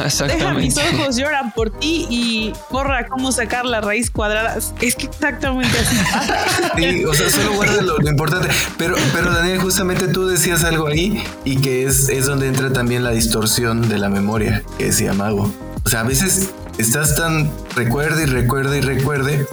exactamente. 0.04 0.60
mis 0.60 0.76
ojos 0.78 1.16
lloran 1.16 1.52
por 1.52 1.70
ti 1.70 2.06
y 2.10 2.52
borra 2.70 3.06
cómo 3.06 3.32
sacar 3.32 3.64
la 3.64 3.80
raíz 3.80 4.10
cuadrada. 4.10 4.58
Es 4.80 4.94
que 4.94 5.06
exactamente 5.06 5.76
así 5.78 5.96
sí, 6.76 7.04
o 7.04 7.14
sea, 7.14 7.30
solo 7.30 7.54
guarda 7.54 7.82
lo, 7.82 8.08
importante. 8.08 8.48
Pero, 8.78 8.96
pero 9.12 9.32
Daniel, 9.32 9.58
justamente 9.58 10.08
tú 10.08 10.26
decías 10.26 10.64
algo 10.64 10.86
ahí 10.86 11.22
y 11.44 11.56
que 11.56 11.84
es, 11.84 12.08
es 12.08 12.26
donde 12.26 12.48
entra 12.48 12.72
también 12.72 13.04
la 13.04 13.10
distorsión 13.10 13.88
de 13.88 13.98
la 13.98 14.08
memoria, 14.08 14.62
que 14.78 14.86
decía 14.86 15.12
Mago. 15.12 15.52
O 15.84 15.88
sea, 15.88 16.00
a 16.00 16.04
veces 16.04 16.50
estás 16.78 17.16
tan 17.16 17.50
recuerde 17.74 18.24
y 18.24 18.26
recuerde 18.26 18.78
y 18.78 18.80
recuerde 18.80 19.46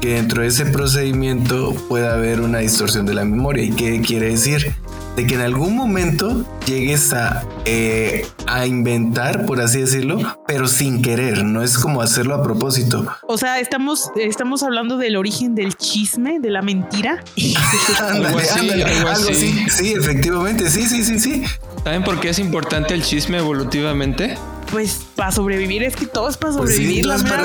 que 0.00 0.14
dentro 0.14 0.42
de 0.42 0.48
ese 0.48 0.66
procedimiento 0.66 1.74
puede 1.88 2.08
haber 2.08 2.40
una 2.40 2.58
distorsión 2.58 3.06
de 3.06 3.14
la 3.14 3.24
memoria. 3.24 3.64
¿Y 3.64 3.70
qué 3.70 4.00
quiere 4.00 4.30
decir? 4.30 4.74
De 5.16 5.26
que 5.26 5.34
en 5.34 5.40
algún 5.40 5.76
momento 5.76 6.44
llegues 6.66 7.12
a, 7.12 7.44
eh, 7.64 8.26
a 8.46 8.66
inventar, 8.66 9.44
por 9.44 9.60
así 9.60 9.80
decirlo, 9.80 10.36
pero 10.46 10.68
sin 10.68 11.02
querer, 11.02 11.44
no 11.44 11.62
es 11.62 11.78
como 11.78 12.00
hacerlo 12.00 12.34
a 12.34 12.42
propósito. 12.42 13.06
O 13.26 13.36
sea, 13.36 13.58
estamos, 13.58 14.10
estamos 14.16 14.62
hablando 14.62 14.96
del 14.96 15.16
origen 15.16 15.54
del 15.54 15.76
chisme, 15.76 16.38
de 16.40 16.50
la 16.50 16.62
mentira. 16.62 17.22
algo 17.98 18.38
así, 19.08 19.52
Sí, 19.68 19.92
efectivamente, 19.92 20.70
sí, 20.70 20.86
sí, 20.86 21.04
sí, 21.04 21.18
sí. 21.18 21.42
¿Saben 21.84 22.04
por 22.04 22.20
qué 22.20 22.30
es 22.30 22.38
importante 22.38 22.94
el 22.94 23.02
chisme 23.02 23.38
evolutivamente? 23.38 24.36
Pues 24.70 25.06
para 25.16 25.32
sobrevivir 25.32 25.82
es 25.82 25.96
que 25.96 26.06
todo 26.06 26.28
es 26.28 26.36
para 26.36 26.56
pues 26.56 26.70
sobrevivir, 26.74 27.06
la 27.06 27.18
para 27.18 27.44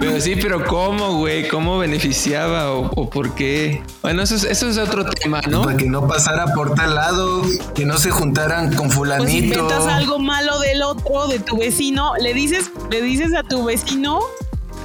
pero 0.00 0.20
sí, 0.20 0.36
pero 0.36 0.64
¿cómo, 0.64 1.18
güey? 1.18 1.48
¿Cómo 1.48 1.78
beneficiaba 1.78 2.70
o, 2.72 3.10
por 3.10 3.34
qué? 3.34 3.82
Bueno, 4.02 4.22
eso 4.22 4.34
es, 4.36 4.44
eso 4.44 4.68
es 4.68 4.78
otro 4.78 5.04
tema, 5.04 5.40
¿no? 5.48 5.62
Para 5.62 5.76
que 5.76 5.88
no 5.88 6.06
pasara 6.06 6.46
por 6.54 6.74
tal 6.74 6.94
lado, 6.94 7.42
que 7.74 7.84
no 7.84 7.98
se 7.98 8.10
juntaran 8.10 8.74
con 8.74 8.90
fulanito. 8.90 9.24
Pues 9.24 9.34
inventas 9.34 9.86
algo 9.86 10.18
malo 10.18 10.58
del 10.60 10.82
otro, 10.82 11.26
de 11.28 11.38
tu 11.38 11.58
vecino, 11.58 12.14
le 12.20 12.34
dices, 12.34 12.70
le 12.90 13.02
dices 13.02 13.34
a 13.34 13.42
tu 13.42 13.64
vecino 13.64 14.20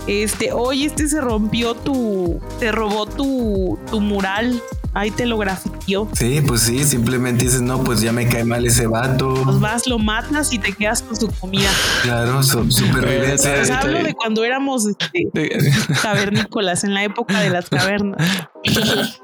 este, 0.08 0.52
oye, 0.52 0.86
este 0.86 1.08
se 1.08 1.22
rompió 1.22 1.76
tu, 1.76 2.42
te 2.60 2.72
robó 2.72 3.06
tu, 3.06 3.78
tu 3.90 4.02
mural 4.02 4.62
ahí 4.94 5.12
te 5.12 5.26
lo 5.26 5.38
grafiqueó. 5.38 6.08
Sí, 6.14 6.42
pues 6.46 6.62
sí, 6.62 6.84
simplemente 6.84 7.46
dices, 7.46 7.62
no, 7.62 7.84
pues 7.84 8.02
ya 8.02 8.12
me 8.12 8.28
cae 8.28 8.44
mal 8.44 8.66
ese 8.66 8.88
vato. 8.88 9.34
Pues 9.44 9.60
vas, 9.60 9.88
lo 9.88 10.00
matas 10.00 10.54
y 10.54 10.60
te 10.60 10.74
quedas 10.74 11.02
con 11.02 11.16
su 11.16 11.28
comida. 11.28 11.70
Claro, 12.04 12.44
súper 12.44 13.32
pues 13.38 13.70
hablo 13.72 14.04
de 14.04 14.14
cuando 14.14 14.44
éramos 14.44 14.86
este, 14.88 15.30
cavernícolas, 16.02 16.84
en 16.84 16.94
la 16.94 17.04
época 17.04 17.40
de 17.40 17.50
las 17.50 17.70
cavernas. 17.70 18.22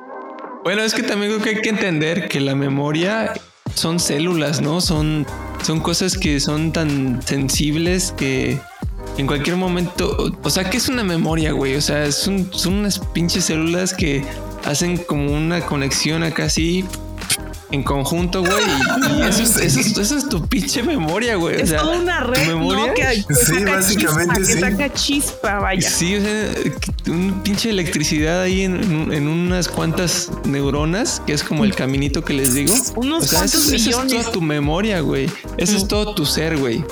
bueno, 0.64 0.82
es 0.82 0.94
que 0.94 1.04
también 1.04 1.34
creo 1.34 1.44
que 1.44 1.50
hay 1.58 1.62
que 1.62 1.70
entender 1.70 2.28
que 2.28 2.40
la 2.40 2.56
memoria 2.56 3.34
son 3.74 4.00
células, 4.00 4.62
¿no? 4.62 4.82
Son, 4.82 5.26
son 5.64 5.80
cosas 5.80 6.18
que 6.18 6.40
son 6.40 6.72
tan 6.72 7.22
sensibles 7.22 8.14
que 8.18 8.60
en 9.18 9.28
cualquier 9.28 9.56
momento, 9.56 10.32
o 10.44 10.50
sea, 10.50 10.70
que 10.70 10.78
es 10.78 10.90
una 10.90 11.04
memoria, 11.04 11.52
güey. 11.52 11.76
O 11.76 11.82
sea, 11.82 12.12
son 12.12 12.50
unas 12.68 13.00
pinches 13.00 13.46
células 13.46 13.94
que 13.94 14.24
hacen 14.68 14.98
como 14.98 15.32
una 15.32 15.62
conexión 15.62 16.24
acá 16.24 16.46
así 16.46 16.86
en 17.72 17.84
conjunto, 17.84 18.42
güey. 18.42 18.54
Y, 19.18 19.22
eso, 19.24 20.02
es, 20.18 20.30
tu 20.30 20.48
pinche 20.48 20.84
memoria, 20.84 21.36
güey. 21.36 21.62
Es 21.62 21.76
toda 21.76 21.98
una 21.98 22.22
red, 22.22 22.56
¿no? 22.56 22.94
Que, 22.94 23.24
sí, 23.34 23.64
básicamente 23.66 24.46
sí. 24.46 24.54
Que 24.54 24.60
saca 24.60 24.94
chispa, 24.94 25.60
vaya. 25.60 25.90
Sí, 25.90 26.16
o 26.16 26.22
sea, 26.22 26.50
un 27.08 27.42
pinche 27.44 27.70
electricidad 27.70 28.42
ahí 28.42 28.62
en, 28.62 29.28
unas 29.28 29.68
cuantas 29.68 30.30
neuronas, 30.46 31.22
que 31.26 31.34
es 31.34 31.44
como 31.44 31.66
el 31.66 31.76
caminito 31.76 32.24
que 32.24 32.34
les 32.34 32.54
digo. 32.54 32.74
Unos 32.96 33.32
cuantos 33.32 33.66
millones. 33.68 33.88
Eso 33.88 34.04
es 34.04 34.24
toda 34.24 34.32
tu 34.32 34.42
memoria, 34.42 35.02
güey. 35.02 35.30
Eso 35.58 35.78
es 35.78 35.88
todo 35.88 36.14
tu 36.14 36.26
ser, 36.26 36.58
güey. 36.58 36.84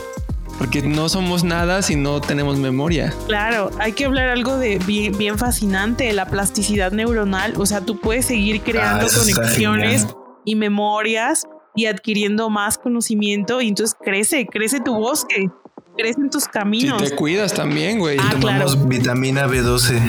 Porque 0.58 0.82
no 0.82 1.10
somos 1.10 1.44
nada 1.44 1.82
si 1.82 1.96
no 1.96 2.22
tenemos 2.22 2.58
memoria. 2.58 3.14
Claro, 3.28 3.72
hay 3.80 3.92
que 3.92 4.06
hablar 4.06 4.30
algo 4.30 4.58
de 4.58 4.78
bien, 4.86 5.18
bien 5.18 5.38
fascinante, 5.38 6.12
la 6.14 6.26
plasticidad 6.28 6.92
neuronal. 6.94 7.54
O 7.58 7.66
sea, 7.66 7.82
tú 7.82 8.00
puedes 8.00 8.26
seguir 8.26 8.62
creando 8.62 9.06
Ah, 9.08 9.10
conexiones 9.20 10.08
y 10.46 10.56
memorias 10.56 11.46
y 11.76 11.88
adquiriendo 11.88 12.50
más 12.50 12.78
conocimiento 12.78 13.60
y 13.62 13.68
entonces 13.68 13.98
crece, 14.02 14.46
crece 14.48 14.80
tu 14.80 14.96
bosque, 14.96 15.50
crecen 15.98 16.30
tus 16.30 16.44
Si 16.44 16.50
caminos. 16.50 17.04
te 17.04 17.14
cuidas 17.16 17.54
también, 17.54 18.00
güey. 18.00 18.18
Ah, 18.18 18.30
Tomamos 18.40 18.76
claro. 18.76 18.88
vitamina 18.88 19.48
B12. 19.48 20.00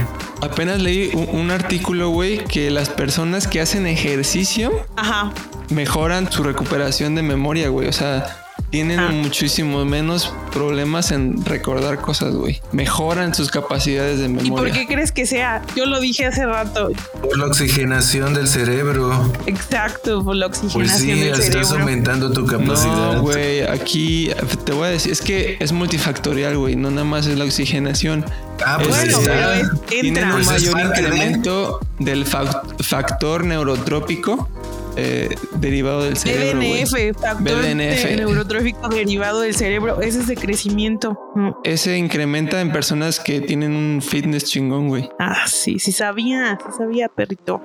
Apenas 0.42 0.80
leí 0.80 1.10
un, 1.12 1.28
un 1.40 1.50
artículo, 1.50 2.10
güey, 2.10 2.44
que 2.44 2.70
las 2.70 2.88
personas 2.88 3.48
que 3.48 3.60
hacen 3.60 3.86
ejercicio 3.86 4.70
Ajá, 4.96 5.32
mejoran 5.70 6.30
su 6.30 6.44
recuperación 6.44 7.16
de 7.16 7.22
memoria, 7.22 7.68
güey. 7.68 7.88
O 7.88 7.92
sea, 7.92 8.45
tienen 8.70 9.00
Ah. 9.00 9.08
muchísimo 9.10 9.84
menos 9.84 10.32
problemas 10.52 11.10
en 11.12 11.44
recordar 11.44 12.00
cosas, 12.00 12.34
güey. 12.34 12.60
Mejoran 12.72 13.34
sus 13.34 13.50
capacidades 13.50 14.18
de 14.18 14.26
¿y 14.26 14.28
por 14.34 14.42
memoria. 14.42 14.72
qué 14.74 14.86
crees 14.86 15.12
que 15.12 15.26
sea? 15.26 15.62
Yo 15.76 15.86
lo 15.86 16.00
dije 16.00 16.26
hace 16.26 16.44
rato. 16.46 16.90
Por 17.22 17.38
la 17.38 17.46
oxigenación 17.46 18.34
del 18.34 18.48
cerebro. 18.48 19.32
Exacto, 19.46 20.24
por 20.24 20.36
la 20.36 20.48
Pues 20.48 20.62
oxigenación 20.64 21.18
sí, 21.18 21.24
del 21.24 21.32
estás 21.40 21.44
cerebro. 21.68 21.78
aumentando 21.80 22.32
tu 22.32 22.44
capacidad. 22.46 23.12
No, 23.14 23.22
güey, 23.22 23.62
aquí 23.62 24.30
te 24.64 24.72
voy 24.72 24.88
a 24.88 24.90
decir, 24.90 25.12
es 25.12 25.20
que 25.20 25.56
es 25.60 25.72
multifactorial, 25.72 26.56
güey, 26.58 26.76
no 26.76 26.90
nada 26.90 27.04
más 27.04 27.26
es 27.26 27.38
la 27.38 27.44
oxigenación. 27.44 28.24
ah, 28.64 28.76
pues 28.78 28.88
Bueno, 28.88 29.02
ahí 29.18 29.22
está. 29.24 29.32
pero 29.32 29.52
es- 29.52 29.86
Tienen 29.86 30.24
un 30.24 30.32
Pues 30.32 30.46
es 30.46 30.52
mayor 30.72 30.76
de- 30.76 30.82
incremento 31.00 31.80
del 31.98 32.26
fac- 32.26 32.82
factor 32.82 33.44
neurotrópico 33.44 34.48
eh, 34.96 35.34
derivado 35.56 36.04
del 36.04 36.16
cerebro. 36.16 36.60
BDNF, 36.60 37.20
factor 37.20 37.62
BDNF. 37.62 38.04
de 38.04 38.16
neurotrófico 38.16 38.88
derivado 38.88 39.40
del 39.40 39.54
cerebro, 39.54 40.00
ese 40.00 40.20
es 40.20 40.26
de 40.26 40.36
crecimiento. 40.36 41.18
Mm. 41.34 41.50
Ese 41.64 41.96
incrementa 41.98 42.60
en 42.60 42.72
personas 42.72 43.20
que 43.20 43.40
tienen 43.40 43.74
un 43.74 44.02
fitness 44.02 44.44
chingón, 44.44 44.88
güey. 44.88 45.08
Ah, 45.18 45.46
sí, 45.46 45.78
sí 45.78 45.92
sabía, 45.92 46.58
sí 46.64 46.72
sabía, 46.78 47.08
perrito. 47.08 47.60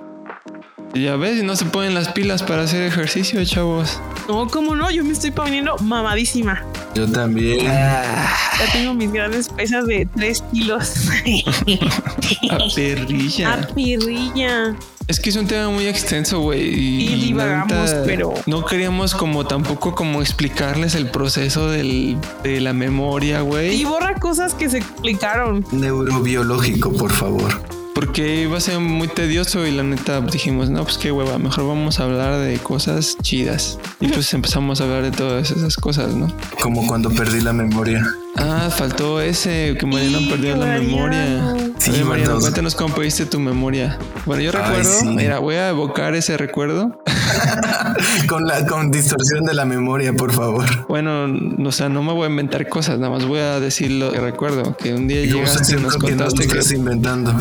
Ya 0.94 1.16
ves, 1.16 1.40
y 1.42 1.44
no 1.44 1.56
se 1.56 1.66
ponen 1.66 1.94
las 1.94 2.10
pilas 2.10 2.44
para 2.44 2.64
hacer 2.64 2.82
ejercicio, 2.84 3.44
chavos. 3.46 4.02
No, 4.28 4.48
cómo 4.48 4.76
no, 4.76 4.92
yo 4.92 5.06
me 5.06 5.14
estoy 5.14 5.32
poniendo 5.32 5.78
mamadísima. 5.78 6.66
Yo 6.94 7.10
también. 7.10 7.64
Ya 7.66 8.36
tengo 8.74 8.94
mis 8.94 9.12
grandes 9.12 9.48
pesas 9.48 9.88
de 9.88 10.06
3 10.18 10.44
kilos. 10.54 11.10
A 12.50 12.58
perrilla. 12.76 13.54
A 13.54 13.68
pirrilla. 13.68 14.76
Es 15.08 15.20
que 15.20 15.30
es 15.30 15.36
un 15.36 15.48
tema 15.48 15.70
muy 15.70 15.88
extenso, 15.88 16.40
güey. 16.40 16.62
Y, 16.74 17.08
y 17.14 17.22
divagamos, 17.28 17.70
neta, 17.92 18.04
pero- 18.06 18.34
No 18.46 18.66
queríamos 18.66 19.14
como 19.14 19.46
tampoco 19.46 19.94
como 19.94 20.22
explicarles 20.22 20.96
el 20.96 21.08
proceso 21.10 21.70
del, 21.70 22.18
de 22.44 22.62
la 22.62 22.74
memoria, 22.74 23.40
Y 23.40 23.44
güey. 23.44 23.84
borra 23.86 24.16
cosas 24.16 24.54
que 24.54 24.70
se 24.70 24.78
explicaron. 24.78 25.66
Neurobiológico, 25.72 26.94
por 26.94 27.12
favor. 27.12 27.62
Porque 27.94 28.44
iba 28.44 28.58
a 28.58 28.62
ser 28.62 28.80
muy 28.80 29.10
tedioso 29.10 29.68
y 29.68 29.72
la 29.72 29.84
neta 29.84 30.22
dijimos, 30.22 30.70
no, 30.70 30.84
pues 30.86 30.98
qué 30.98 31.12
hueva, 31.12 31.38
mejor 31.38 31.68
vamos 31.68 32.00
a 32.00 32.04
hablar 32.06 32.40
de 32.40 32.58
cosas 32.58 33.18
chidas. 33.22 33.80
Y 34.00 34.08
pues 34.08 34.34
empezamos 34.34 34.80
a 34.80 34.86
hablar 34.86 35.04
de 35.04 35.12
todas 35.12 35.52
esas 35.52 35.76
cosas, 35.76 36.16
¿no? 36.16 36.32
Como 36.62 36.88
cuando 36.88 37.10
perdí 37.10 37.42
la 37.42 37.52
memoria. 37.52 38.02
Ah, 38.38 38.70
faltó 38.76 39.22
ese, 39.22 39.76
que 39.80 39.86
Mariano 39.86 40.20
Sí, 40.20 40.28
perdió 40.30 40.56
la 40.56 40.66
Mariano. 40.66 40.84
memoria. 40.86 41.56
Sí, 41.78 41.92
Oye, 41.92 42.04
Mariano, 42.04 42.40
cuéntanos 42.40 42.76
cómo 42.76 42.94
perdiste 42.96 43.26
tu 43.26 43.40
memoria. 43.40 43.98
Bueno, 44.26 44.42
yo 44.42 44.52
Ay, 44.54 44.62
recuerdo, 44.62 45.00
sí. 45.00 45.08
mira, 45.08 45.40
voy 45.40 45.56
a 45.56 45.70
evocar 45.70 46.16
ese 46.16 46.38
recuerdo. 46.38 47.02
Con 48.28 48.46
la 48.46 48.66
con 48.66 48.90
distorsión 48.92 49.44
de 49.46 49.54
la 49.54 49.66
memoria, 49.66 50.14
por 50.14 50.32
favor. 50.32 50.66
Bueno, 50.88 51.28
no, 51.28 51.70
o 51.70 51.72
sea, 51.72 51.90
no 51.90 52.04
me 52.04 52.14
voy 52.14 52.26
a 52.26 52.30
inventar 52.30 52.68
cosas, 52.68 53.00
nada 53.00 53.12
más 53.14 53.26
voy 53.26 53.40
a 53.40 53.60
decir 53.60 53.92
lo 53.92 54.12
que 54.12 54.20
recuerdo. 54.20 54.76
Que 54.78 54.94
un 54.94 55.08
día 55.08 55.22
llegaste 55.26 55.76
y 55.76 55.82
nos 55.82 55.98
que 55.98 56.10
contaste 56.10 56.44
estás 56.44 56.70
que, 56.70 56.76
inventando. 56.76 57.34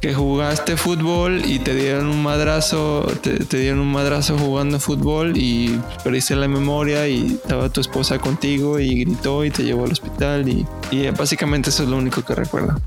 Que 0.00 0.14
jugaste 0.14 0.76
fútbol 0.76 1.42
y 1.44 1.58
te 1.58 1.74
dieron 1.74 2.06
un 2.06 2.22
madrazo, 2.22 3.06
te, 3.22 3.58
dieron 3.58 3.80
un 3.80 3.92
madrazo 3.92 4.36
jugando 4.38 4.78
fútbol 4.78 5.36
y 5.36 5.80
perdiste 6.04 6.36
la 6.36 6.48
memoria 6.48 7.08
y 7.08 7.26
estaba 7.26 7.68
tu 7.68 7.80
esposa 7.80 8.18
contigo 8.18 8.78
y 8.78 9.04
gritó 9.04 9.44
y 9.44 9.50
te 9.50 9.64
llevó 9.64 9.84
al 9.84 9.92
hospital 9.92 10.48
y, 10.48 10.66
y 10.90 11.08
básicamente 11.10 11.70
eso 11.70 11.82
es 11.82 11.88
lo 11.88 11.96
único 11.96 12.22
que 12.22 12.34
recuerdo. 12.34 12.80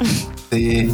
Sí. 0.50 0.92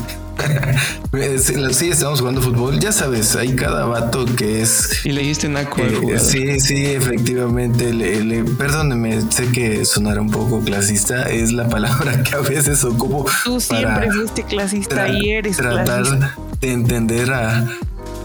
Eh, 1.15 1.39
sí, 1.43 1.55
sí, 1.73 1.89
estamos 1.91 2.21
jugando 2.21 2.43
fútbol. 2.43 2.79
Ya 2.79 2.93
sabes, 2.93 3.35
hay 3.37 3.57
cada 3.57 3.87
vato 3.87 4.27
que 4.37 4.61
es 4.63 5.01
Y 5.05 5.13
le 5.13 5.23
dijiste 5.23 5.49
naco 5.49 5.81
Eh, 5.81 6.19
sí, 6.19 6.61
sí, 6.61 6.85
efectivamente. 6.87 7.93
Le, 7.95 8.23
le- 8.23 8.45
perdóneme, 8.45 9.23
sé 9.31 9.47
que 9.51 9.85
sonará 9.87 10.21
un 10.21 10.31
poco 10.31 10.61
clasista. 10.61 11.23
Es 11.31 11.53
la 11.53 11.69
palabra 11.69 12.23
que 12.23 12.35
a 12.35 12.41
veces 12.41 12.85
ocupo 12.85 13.25
Tú 13.45 13.59
siempre 13.61 13.93
para 14.09 14.13
fuiste 14.13 14.43
clasista 14.45 15.07
tra- 15.07 15.19
y 15.23 15.31
eres 15.31 15.57
tratar 15.57 16.03
clasista. 16.03 16.35
de 16.61 16.73
entender 16.73 17.33
a 17.33 17.67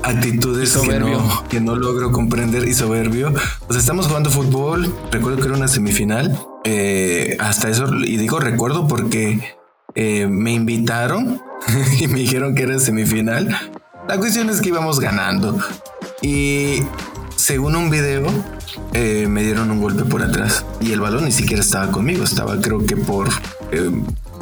actitudes 0.04 0.76
que 0.78 1.00
no, 1.00 1.44
que 1.50 1.62
no 1.62 1.76
logro 1.76 2.12
comprender 2.12 2.68
y 2.68 2.74
soberbio. 2.74 3.34
O 3.68 3.72
sea, 3.74 3.80
estamos 3.80 4.08
jugando 4.08 4.30
fútbol. 4.30 4.94
Recuerdo 5.12 5.38
que 5.40 5.48
era 5.48 5.56
una 5.56 5.68
semifinal. 5.70 6.38
Eh, 6.66 7.38
hasta 7.40 7.70
eso, 7.70 7.88
y 7.96 8.18
digo 8.18 8.40
recuerdo 8.40 8.88
porque 8.88 9.40
eh, 9.96 10.28
me 10.28 10.54
invitaron 10.54 11.42
y 12.00 12.08
me 12.08 12.20
dijeron 12.20 12.56
que 12.56 12.64
era 12.64 12.80
semifinal. 12.80 13.72
La 14.08 14.18
cuestión 14.18 14.50
es 14.50 14.62
que 14.62 14.70
íbamos 14.70 15.00
ganando. 15.00 15.58
Y 16.22 16.84
según 17.36 17.76
un 17.76 17.90
video, 17.90 18.28
eh, 18.94 19.28
me 19.28 19.44
dieron 19.44 19.72
un 19.72 19.82
golpe 19.82 20.04
por 20.04 20.22
atrás. 20.22 20.66
Y 20.80 20.92
el 20.92 21.00
balón 21.00 21.26
ni 21.26 21.32
siquiera 21.32 21.62
estaba 21.62 21.92
conmigo. 21.92 22.24
Estaba 22.24 22.60
creo 22.60 22.86
que 22.86 22.98
por 22.98 23.30
eh, 23.72 23.92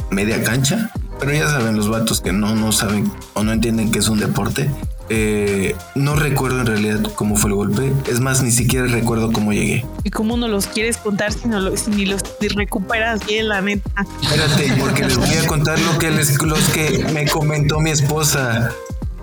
media 0.09 0.43
cancha. 0.43 0.91
Pero 1.19 1.33
ya 1.33 1.49
saben 1.49 1.75
los 1.75 1.89
vatos 1.89 2.21
que 2.21 2.31
no, 2.31 2.55
no 2.55 2.71
saben 2.71 3.11
o 3.33 3.43
no 3.43 3.51
entienden 3.51 3.91
que 3.91 3.99
es 3.99 4.07
un 4.07 4.19
deporte. 4.19 4.69
Eh, 5.09 5.75
no 5.95 6.15
recuerdo 6.15 6.59
en 6.61 6.67
realidad 6.67 6.99
cómo 7.15 7.35
fue 7.35 7.49
el 7.49 7.55
golpe. 7.55 7.91
Es 8.07 8.19
más, 8.19 8.43
ni 8.43 8.51
siquiera 8.51 8.85
recuerdo 8.87 9.31
cómo 9.31 9.51
llegué. 9.53 9.85
¿Y 10.03 10.11
cómo 10.11 10.37
no 10.37 10.47
los 10.47 10.67
quieres 10.67 10.97
contar 10.97 11.33
si, 11.33 11.47
no 11.47 11.59
lo- 11.59 11.75
si 11.77 11.89
ni 11.91 12.05
los 12.05 12.21
recuperas 12.55 13.25
bien, 13.25 13.47
la 13.49 13.61
neta? 13.61 13.89
Espérate, 14.21 14.73
porque 14.79 15.05
les 15.05 15.17
voy 15.17 15.33
a 15.33 15.47
contar 15.47 15.79
lo 15.79 15.97
que 15.97 16.11
les, 16.11 16.39
los 16.41 16.59
que 16.69 17.05
me 17.13 17.27
comentó 17.27 17.79
mi 17.79 17.89
esposa. 17.89 18.71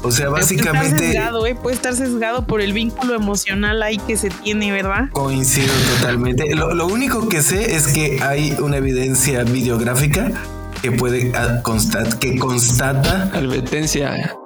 O 0.02 0.10
sea, 0.10 0.28
Puede 0.28 0.42
estar 0.42 0.58
básicamente 0.72 0.98
sesgado, 1.12 1.46
¿eh? 1.46 1.54
Puede 1.54 1.74
estar 1.74 1.94
sesgado 1.94 2.46
por 2.46 2.60
el 2.60 2.72
vínculo 2.72 3.14
emocional 3.14 3.82
ahí 3.82 3.96
que 3.96 4.16
se 4.16 4.28
tiene, 4.28 4.70
¿verdad? 4.70 5.08
coincido 5.12 5.72
totalmente. 5.98 6.54
Lo, 6.54 6.74
lo 6.74 6.86
único 6.86 7.28
que 7.28 7.42
sé 7.42 7.74
es 7.76 7.86
que 7.88 8.18
hay 8.22 8.54
una 8.60 8.76
evidencia 8.76 9.42
videográfica 9.44 10.30
que 10.82 10.92
puede 10.92 11.32
constat 11.62 12.12
que 12.14 12.38
constata 12.38 13.30
Advertencia. 13.32 14.36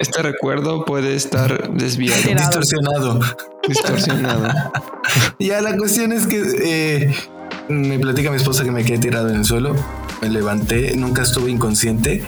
Este 0.00 0.22
recuerdo 0.22 0.84
puede 0.86 1.14
estar 1.14 1.72
desviado, 1.74 2.22
distorsionado. 2.34 3.20
distorsionado. 3.68 4.48
Ya 5.38 5.60
la 5.60 5.76
cuestión 5.76 6.12
es 6.12 6.26
que 6.26 6.40
eh, 6.62 7.14
me 7.68 7.98
platica 7.98 8.30
mi 8.30 8.36
esposa 8.36 8.64
que 8.64 8.70
me 8.70 8.84
quedé 8.84 8.98
tirado 8.98 9.28
en 9.28 9.36
el 9.36 9.44
suelo. 9.44 9.74
Me 10.22 10.28
levanté, 10.30 10.96
nunca 10.96 11.22
estuve 11.22 11.50
inconsciente. 11.50 12.24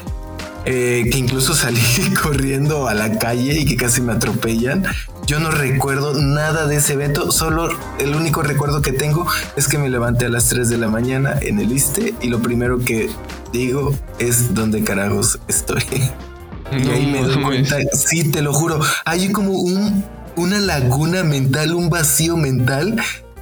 eh, 0.64 1.08
que 1.10 1.18
incluso 1.18 1.54
salí 1.54 1.80
corriendo 2.22 2.88
a 2.88 2.94
la 2.94 3.18
calle 3.18 3.58
y 3.60 3.64
que 3.64 3.76
casi 3.76 4.00
me 4.00 4.12
atropellan. 4.12 4.84
Yo 5.26 5.40
no 5.40 5.50
recuerdo 5.50 6.14
nada 6.14 6.66
de 6.66 6.76
ese 6.76 6.92
evento, 6.94 7.32
solo 7.32 7.70
el 7.98 8.14
único 8.14 8.42
recuerdo 8.42 8.82
que 8.82 8.92
tengo 8.92 9.26
es 9.56 9.66
que 9.68 9.78
me 9.78 9.88
levanté 9.88 10.26
a 10.26 10.28
las 10.28 10.48
3 10.48 10.68
de 10.68 10.76
la 10.78 10.88
mañana 10.88 11.38
en 11.40 11.58
el 11.58 11.72
ISTE 11.72 12.14
y 12.20 12.28
lo 12.28 12.40
primero 12.42 12.78
que 12.84 13.08
digo 13.52 13.94
es 14.18 14.54
dónde 14.54 14.82
carajos 14.84 15.38
estoy. 15.48 15.82
y 16.78 16.88
ahí 16.88 17.06
me 17.06 17.22
doy 17.22 17.42
cuenta, 17.42 17.76
sí, 17.92 18.30
te 18.30 18.42
lo 18.42 18.52
juro, 18.52 18.80
hay 19.04 19.30
como 19.32 19.52
un, 19.52 20.04
una 20.36 20.58
laguna 20.60 21.22
mental, 21.24 21.74
un 21.74 21.90
vacío 21.90 22.36
mental 22.36 22.96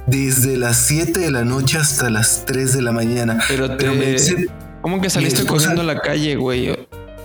desde 0.07 0.57
las 0.57 0.77
7 0.77 1.19
de 1.19 1.31
la 1.31 1.43
noche 1.45 1.77
hasta 1.77 2.09
las 2.09 2.45
3 2.45 2.73
de 2.73 2.81
la 2.81 2.91
mañana. 2.91 3.39
Pero 3.47 3.75
te. 3.77 3.89
me 3.89 4.05
dice- 4.13 4.47
¿Cómo 4.81 4.99
que 4.99 5.09
saliste 5.11 5.45
corriendo 5.45 5.81
a 5.81 5.85
la 5.85 5.99
calle, 5.99 6.35
güey? 6.35 6.75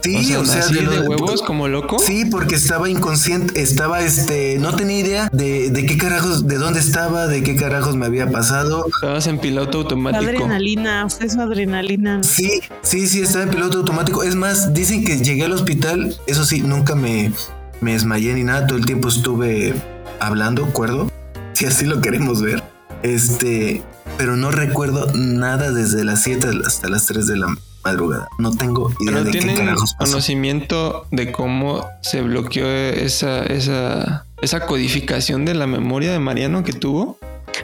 Sí, 0.02 0.34
o 0.36 0.44
sea, 0.44 0.60
así 0.60 0.74
de, 0.74 0.82
lo- 0.82 1.02
huevos 1.02 1.42
como 1.42 1.66
loco. 1.66 1.98
Sí, 1.98 2.26
porque 2.26 2.54
estaba 2.54 2.88
inconsciente, 2.88 3.60
estaba 3.60 4.00
este, 4.02 4.56
no 4.60 4.72
tenía 4.76 4.98
idea 5.00 5.28
de, 5.32 5.70
de 5.70 5.84
qué 5.84 5.98
carajos, 5.98 6.46
de 6.46 6.58
dónde 6.58 6.78
estaba, 6.78 7.26
de 7.26 7.42
qué 7.42 7.56
carajos 7.56 7.96
me 7.96 8.06
había 8.06 8.30
pasado. 8.30 8.86
Estabas 8.86 9.26
en 9.26 9.38
piloto 9.38 9.78
La 9.78 9.82
automático. 9.82 10.24
adrenalina, 10.24 11.08
fue 11.08 11.28
su 11.28 11.40
adrenalina, 11.40 12.18
¿no? 12.18 12.22
Sí, 12.22 12.60
sí, 12.82 13.08
sí, 13.08 13.22
estaba 13.22 13.44
en 13.44 13.50
piloto 13.50 13.78
automático. 13.78 14.22
Es 14.22 14.36
más, 14.36 14.72
dicen 14.72 15.04
que 15.04 15.18
llegué 15.18 15.44
al 15.44 15.52
hospital, 15.52 16.16
eso 16.28 16.44
sí, 16.44 16.60
nunca 16.60 16.94
me, 16.94 17.32
me 17.80 17.92
desmayé 17.94 18.32
ni 18.34 18.44
nada, 18.44 18.66
todo 18.68 18.78
el 18.78 18.86
tiempo 18.86 19.08
estuve 19.08 19.74
hablando, 20.20 20.66
cuerdo, 20.66 21.10
si 21.54 21.66
así 21.66 21.84
lo 21.84 22.00
queremos 22.00 22.42
ver. 22.42 22.62
Este, 23.02 23.82
pero 24.18 24.36
no 24.36 24.50
recuerdo 24.50 25.12
nada 25.14 25.72
desde 25.72 26.04
las 26.04 26.22
7 26.22 26.48
hasta 26.64 26.88
las 26.88 27.06
3 27.06 27.26
de 27.26 27.36
la 27.36 27.56
madrugada. 27.90 28.28
No 28.38 28.50
tengo 28.50 28.90
idea 29.00 29.12
Pero 29.12 29.24
de 29.24 29.30
qué 29.30 29.38
tienen 29.38 29.56
carajos 29.56 29.94
pasó. 29.94 30.12
conocimiento 30.12 31.06
de 31.10 31.32
cómo 31.32 31.84
se 32.02 32.22
bloqueó 32.22 32.66
esa, 32.68 33.44
esa, 33.44 34.26
esa 34.42 34.66
codificación 34.66 35.44
de 35.44 35.54
la 35.54 35.66
memoria 35.66 36.12
de 36.12 36.18
Mariano 36.18 36.62
que 36.64 36.72
tuvo. 36.72 37.18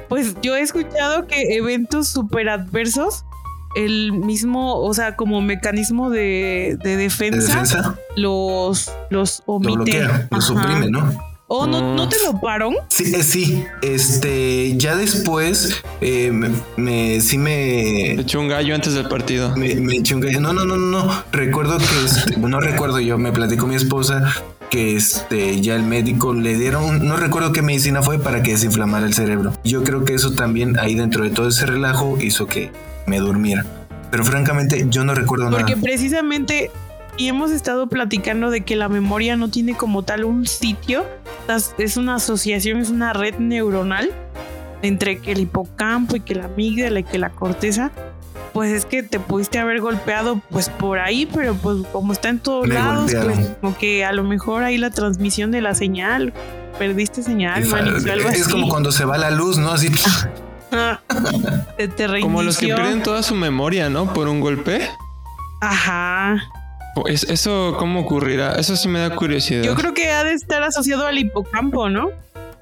Pues 0.09 0.35
yo 0.43 0.57
he 0.57 0.61
escuchado 0.61 1.27
que 1.27 1.57
eventos 1.57 2.09
súper 2.09 2.49
adversos, 2.49 3.25
el 3.75 4.13
mismo, 4.13 4.79
o 4.81 4.93
sea, 4.95 5.17
como 5.17 5.41
mecanismo 5.41 6.11
de, 6.11 6.77
de 6.83 6.91
¿De 6.91 6.97
defensa, 6.97 7.97
los, 8.17 8.93
los 9.11 9.43
Lo 9.47 9.55
omite. 9.55 9.75
bloquea, 9.75 10.29
lo 10.31 10.41
suprime, 10.41 10.91
¿no? 10.91 11.32
¿O 11.55 11.67
no, 11.67 11.95
no 11.95 12.09
te 12.09 12.17
lo 12.25 12.41
paró? 12.41 12.71
Sí, 12.89 13.15
eh, 13.15 13.23
sí. 13.23 13.63
Este, 13.83 14.75
ya 14.79 14.97
después, 14.97 15.83
eh, 16.01 16.31
me, 16.33 16.49
me- 16.79 17.21
sí 17.21 17.37
me, 17.37 18.13
Echó 18.13 18.41
un 18.41 18.49
gallo 18.49 18.75
antes 18.75 18.95
del 18.95 19.07
partido. 19.07 19.55
me, 19.55 19.75
me 19.75 19.97
eché 19.97 20.15
un 20.15 20.23
gallo. 20.23 20.41
No, 20.41 20.55
no, 20.55 20.65
no, 20.65 20.77
no. 20.79 21.13
Recuerdo 21.31 21.77
que, 21.77 21.85
este, 22.07 22.39
no 22.39 22.59
recuerdo 22.59 23.01
yo, 23.01 23.19
me 23.19 23.33
platicó 23.33 23.67
mi 23.67 23.75
esposa 23.75 24.33
que 24.71 24.97
este, 24.97 25.61
ya 25.61 25.75
el 25.77 25.83
médico 25.83 26.33
le 26.33 26.57
dieron, 26.57 27.07
no 27.07 27.17
recuerdo 27.19 27.53
qué 27.53 27.61
medicina 27.61 28.01
fue 28.03 28.19
para 28.19 28.43
que 28.43 28.53
desinflamara 28.53 29.05
el 29.07 29.13
cerebro. 29.13 29.53
Yo 29.63 29.85
creo 29.85 30.07
que 30.07 30.15
eso 30.15 30.33
también 30.33 30.79
ahí 30.79 30.95
dentro 30.95 31.23
de 31.25 31.29
todo 31.31 31.49
ese 31.49 31.67
relajo 31.67 32.17
hizo 32.19 32.47
que 32.47 32.73
me 33.07 33.19
durmiera. 33.19 33.67
Pero 34.11 34.25
francamente 34.25 34.87
yo 34.91 35.05
no 35.05 35.15
recuerdo 35.15 35.51
Porque 35.51 35.73
nada. 35.73 35.83
precisamente 35.83 36.71
y 37.17 37.29
hemos 37.29 37.51
estado 37.51 37.87
platicando 37.89 38.51
de 38.51 38.63
que 38.63 38.77
la 38.77 38.89
memoria 38.89 39.37
no 39.37 39.49
tiene 39.49 39.75
como 39.77 40.03
tal 40.03 40.25
un 40.25 40.47
sitio, 40.47 41.05
es- 41.79 41.97
una 41.97 42.17
asociación, 42.17 42.79
es 42.79 42.91
una 42.91 43.13
red 43.13 43.37
neuronal 43.39 44.11
entre 44.83 45.19
que 45.21 45.33
el 45.33 45.41
hipocampo 45.41 46.17
y 46.17 46.21
que 46.21 46.35
la 46.35 46.47
amígdala 46.47 47.01
y 47.01 47.05
que 47.05 47.19
la 47.19 47.31
corteza. 47.31 47.91
Pues 48.53 48.71
es 48.71 48.85
que 48.85 49.03
te 49.03 49.19
pudiste 49.19 49.59
haber 49.59 49.81
golpeado 49.81 50.41
pues 50.51 50.69
por 50.69 50.99
ahí, 50.99 51.25
pero 51.33 51.55
pues 51.55 51.79
como 51.91 52.13
está 52.13 52.29
en 52.29 52.39
todos 52.39 52.67
Me 52.69 52.75
lados, 52.75 53.11
pues 53.23 53.39
como 53.61 53.77
que 53.79 54.05
a 54.05 54.13
lo 54.13 54.25
mejor 54.25 54.63
ahí 54.63 54.77
la 54.77 54.91
transmisión 54.91 55.51
de 55.53 55.63
la 55.63 55.75
señal, 55.75 56.35
perdiste 56.79 57.23
señal, 57.23 57.65
manix, 57.67 58.05
o 58.05 58.13
algo 58.13 58.29
Es 58.29 58.43
así. 58.43 58.53
como 58.53 58.69
cuando 58.69 58.93
se 58.93 59.07
va 59.07 59.17
la 59.17 59.31
luz, 59.31 59.57
¿no? 59.57 59.71
Así. 59.73 59.89
Se 61.79 61.89
te 61.89 62.21
Como 62.21 62.43
los 62.43 62.59
que 62.59 62.67
pierden 62.67 63.03
toda 63.03 63.23
su 63.23 63.35
memoria, 63.35 63.89
¿no? 63.89 64.13
Por 64.13 64.29
un 64.29 64.41
golpe. 64.41 64.89
Ajá. 65.61 66.43
Es- 67.07 67.25
¿Eso 67.25 67.75
cómo 67.79 68.01
ocurrirá? 68.01 68.53
Eso 68.57 68.77
sí 68.77 68.89
me 68.89 68.99
da 69.01 69.15
curiosidad. 69.15 69.63
Yo 69.63 69.75
creo 69.75 69.95
que 69.95 70.11
ha 70.11 70.25
de 70.25 70.33
estar 70.35 70.63
asociado 70.63 71.07
al 71.07 71.19
hipocampo, 71.19 71.89
¿no? 71.89 72.09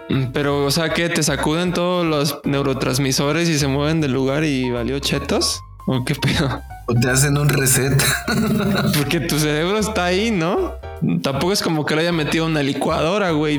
Mm, 0.08 0.26
Pero, 0.32 0.64
o 0.64 0.70
sea, 0.70 0.90
que 0.92 1.08
te 1.08 1.22
sacuden 1.22 1.72
todos 1.72 2.04
los 2.06 2.40
neurotransmisores 2.44 3.48
y 3.48 3.58
se 3.58 3.66
mueven 3.66 4.00
del 4.00 4.12
lugar 4.12 4.44
y 4.44 4.70
valió 4.70 4.98
chetos. 4.98 5.60
¿O 5.86 6.04
qué 6.04 6.14
pedo? 6.14 6.60
O 6.90 6.94
te 6.94 7.08
hacen 7.08 7.38
un 7.38 7.48
reset. 7.48 8.02
Porque 8.96 9.20
tu 9.20 9.38
cerebro 9.38 9.78
está 9.78 10.06
ahí, 10.06 10.30
¿no? 10.30 10.74
Tampoco 11.22 11.52
es 11.52 11.62
como 11.62 11.86
que 11.86 11.94
lo 11.94 12.00
haya 12.02 12.12
metido 12.12 12.44
en 12.46 12.50
una 12.52 12.62
licuadora, 12.62 13.30
güey. 13.30 13.58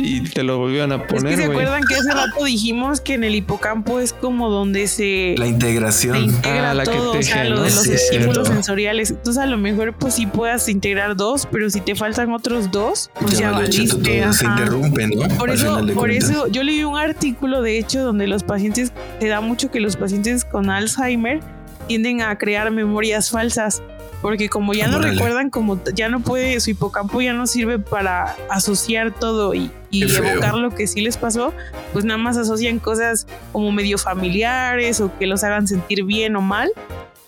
Y 0.00 0.20
te 0.30 0.42
lo 0.42 0.58
volvieron 0.58 0.92
a 0.92 0.96
Es 0.96 1.02
que 1.02 1.14
poner, 1.14 1.36
se 1.36 1.46
güey. 1.46 1.50
acuerdan 1.58 1.82
que 1.88 1.94
hace 1.94 2.12
rato 2.12 2.44
dijimos 2.44 3.00
que 3.00 3.14
en 3.14 3.24
el 3.24 3.34
hipocampo 3.34 4.00
es 4.00 4.12
como 4.12 4.50
donde 4.50 4.86
se, 4.86 5.34
La 5.38 5.46
se 5.46 5.50
integración. 5.52 6.16
integra 6.24 6.70
Ah, 6.70 6.74
la 6.74 6.84
que 6.84 6.90
todo, 6.90 7.12
o 7.18 7.22
sea, 7.22 7.36
teje, 7.42 7.48
lo 7.50 7.62
de 7.62 7.70
los 7.70 7.82
Sí, 7.82 7.92
estímulos 7.92 8.48
sensoriales. 8.48 9.10
Entonces 9.10 9.42
a 9.42 9.46
lo 9.46 9.56
mejor 9.56 9.94
pues 9.96 10.14
sí 10.14 10.26
puedas 10.26 10.68
integrar 10.68 11.16
dos, 11.16 11.46
pero 11.50 11.70
si 11.70 11.80
te 11.80 11.94
faltan 11.94 12.32
otros 12.32 12.70
dos, 12.70 13.10
pues 13.20 13.38
ya, 13.38 13.50
valiste. 13.52 13.96
todo, 13.96 14.32
se 14.34 14.46
ajá. 14.46 14.58
interrumpe, 14.60 15.06
¿no? 15.06 15.28
Por 15.38 15.50
eso, 15.50 15.80
por 15.94 16.10
eso 16.10 16.48
yo 16.48 16.62
leí 16.62 16.84
un 16.84 16.96
artículo, 16.98 17.62
de 17.62 17.78
hecho, 17.78 18.02
donde 18.02 18.26
los 18.26 18.42
pacientes, 18.44 18.92
se 19.20 19.28
da 19.28 19.40
mucho 19.40 19.70
que 19.70 19.80
los 19.80 19.96
pacientes 19.96 20.44
con 20.44 20.68
Alzheimer 20.70 21.40
tienden 21.88 22.22
a 22.22 22.38
crear 22.38 22.70
memorias 22.70 23.30
falsas, 23.30 23.82
porque 24.22 24.48
como 24.48 24.74
ya 24.74 24.86
no 24.88 24.98
recuerdan, 25.00 25.50
como 25.50 25.80
ya 25.94 26.08
no 26.08 26.20
puede, 26.20 26.60
su 26.60 26.70
hipocampo 26.70 27.20
ya 27.20 27.32
no 27.32 27.46
sirve 27.46 27.78
para 27.80 28.36
asociar 28.50 29.12
todo 29.12 29.54
y, 29.54 29.70
y 29.90 30.04
evocar 30.04 30.54
lo 30.54 30.70
que 30.74 30.86
sí 30.86 31.00
les 31.00 31.16
pasó, 31.16 31.52
pues 31.92 32.04
nada 32.04 32.18
más 32.18 32.36
asocian 32.36 32.78
cosas 32.78 33.26
como 33.52 33.72
medio 33.72 33.96
familiares 33.98 35.00
o 35.00 35.16
que 35.18 35.26
los 35.26 35.42
hagan 35.44 35.66
sentir 35.66 36.04
bien 36.04 36.36
o 36.36 36.40
mal. 36.40 36.70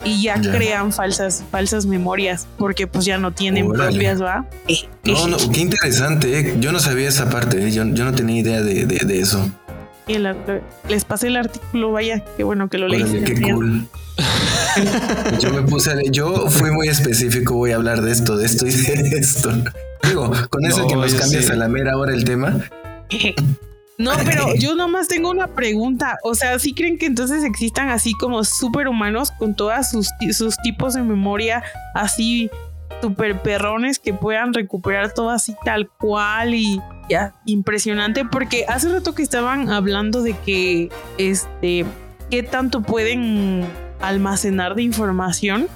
Y 0.02 0.22
ya, 0.22 0.40
Ya. 0.40 0.50
crean 0.50 0.94
falsas, 0.94 1.44
falsas 1.50 1.84
memorias, 1.84 2.46
porque 2.56 2.86
pues 2.86 3.04
ya 3.04 3.18
no 3.18 3.32
tienen 3.32 3.66
Órale. 3.66 3.90
propias, 3.90 4.22
¿va? 4.22 4.46
Eh, 4.66 4.88
No, 5.04 5.28
no, 5.28 5.36
qué 5.52 5.60
interesante. 5.60 6.38
¿eh? 6.40 6.56
Yo 6.58 6.72
no 6.72 6.78
sabía 6.78 7.06
esa 7.06 7.28
parte. 7.28 7.62
¿eh? 7.66 7.70
Yo, 7.70 7.84
yo 7.84 8.04
no 8.04 8.14
tenía 8.14 8.40
idea 8.40 8.62
de, 8.62 8.86
de- 8.86 9.04
de 9.04 9.20
eso. 9.20 9.46
Y 10.10 10.14
el- 10.14 10.36
les 10.88 11.04
pasé 11.04 11.28
el 11.28 11.36
artículo, 11.36 11.92
vaya, 11.92 12.24
qué 12.36 12.42
bueno 12.42 12.68
que 12.68 12.78
lo 12.78 12.88
qué 12.88 13.52
cool. 13.52 13.86
Yo 15.40 15.52
me 15.52 15.62
puse, 15.62 15.90
a 15.90 15.94
leer- 15.94 16.10
yo 16.10 16.48
fui 16.50 16.70
muy 16.72 16.88
específico. 16.88 17.54
Voy 17.54 17.70
a 17.72 17.76
hablar 17.76 18.02
de 18.02 18.10
esto, 18.10 18.36
de 18.36 18.46
esto 18.46 18.66
y 18.66 18.72
de 18.72 19.18
esto. 19.18 19.50
Digo, 20.02 20.32
con 20.50 20.64
eso 20.64 20.80
No, 20.80 20.88
que 20.88 20.96
nos 20.96 21.12
yo 21.12 21.18
cambias 21.20 21.44
sí. 21.44 21.52
a 21.52 21.54
la 21.56 21.68
mera 21.68 21.96
hora 21.96 22.12
el 22.12 22.24
tema. 22.24 22.58
No, 23.98 24.12
pero 24.24 24.54
yo 24.58 24.74
nomás 24.74 25.06
tengo 25.08 25.30
una 25.30 25.48
pregunta. 25.48 26.18
O 26.24 26.34
sea, 26.34 26.58
¿sí 26.58 26.74
creen 26.74 26.98
que 26.98 27.06
entonces 27.06 27.44
existan 27.44 27.88
así 27.90 28.12
como 28.14 28.42
superhumanos 28.44 29.30
con 29.30 29.54
todas 29.54 29.90
sus, 29.90 30.08
sus 30.32 30.56
tipos 30.58 30.94
de 30.94 31.02
memoria 31.02 31.62
así 31.94 32.50
super 33.00 33.40
perrones 33.40 33.98
que 33.98 34.12
puedan 34.12 34.54
recuperar 34.54 35.12
todo 35.12 35.30
así 35.30 35.54
tal 35.64 35.88
cual 35.88 36.54
y 36.54 36.80
ya 37.08 37.34
impresionante? 37.44 38.24
Porque 38.24 38.64
hace 38.68 38.88
rato 38.88 39.14
que 39.14 39.22
estaban 39.22 39.70
hablando 39.70 40.22
de 40.22 40.34
que 40.34 40.90
este 41.18 41.84
qué 42.30 42.42
tanto 42.42 42.82
pueden 42.82 43.66
almacenar 44.00 44.74
de 44.74 44.82
información. 44.82 45.66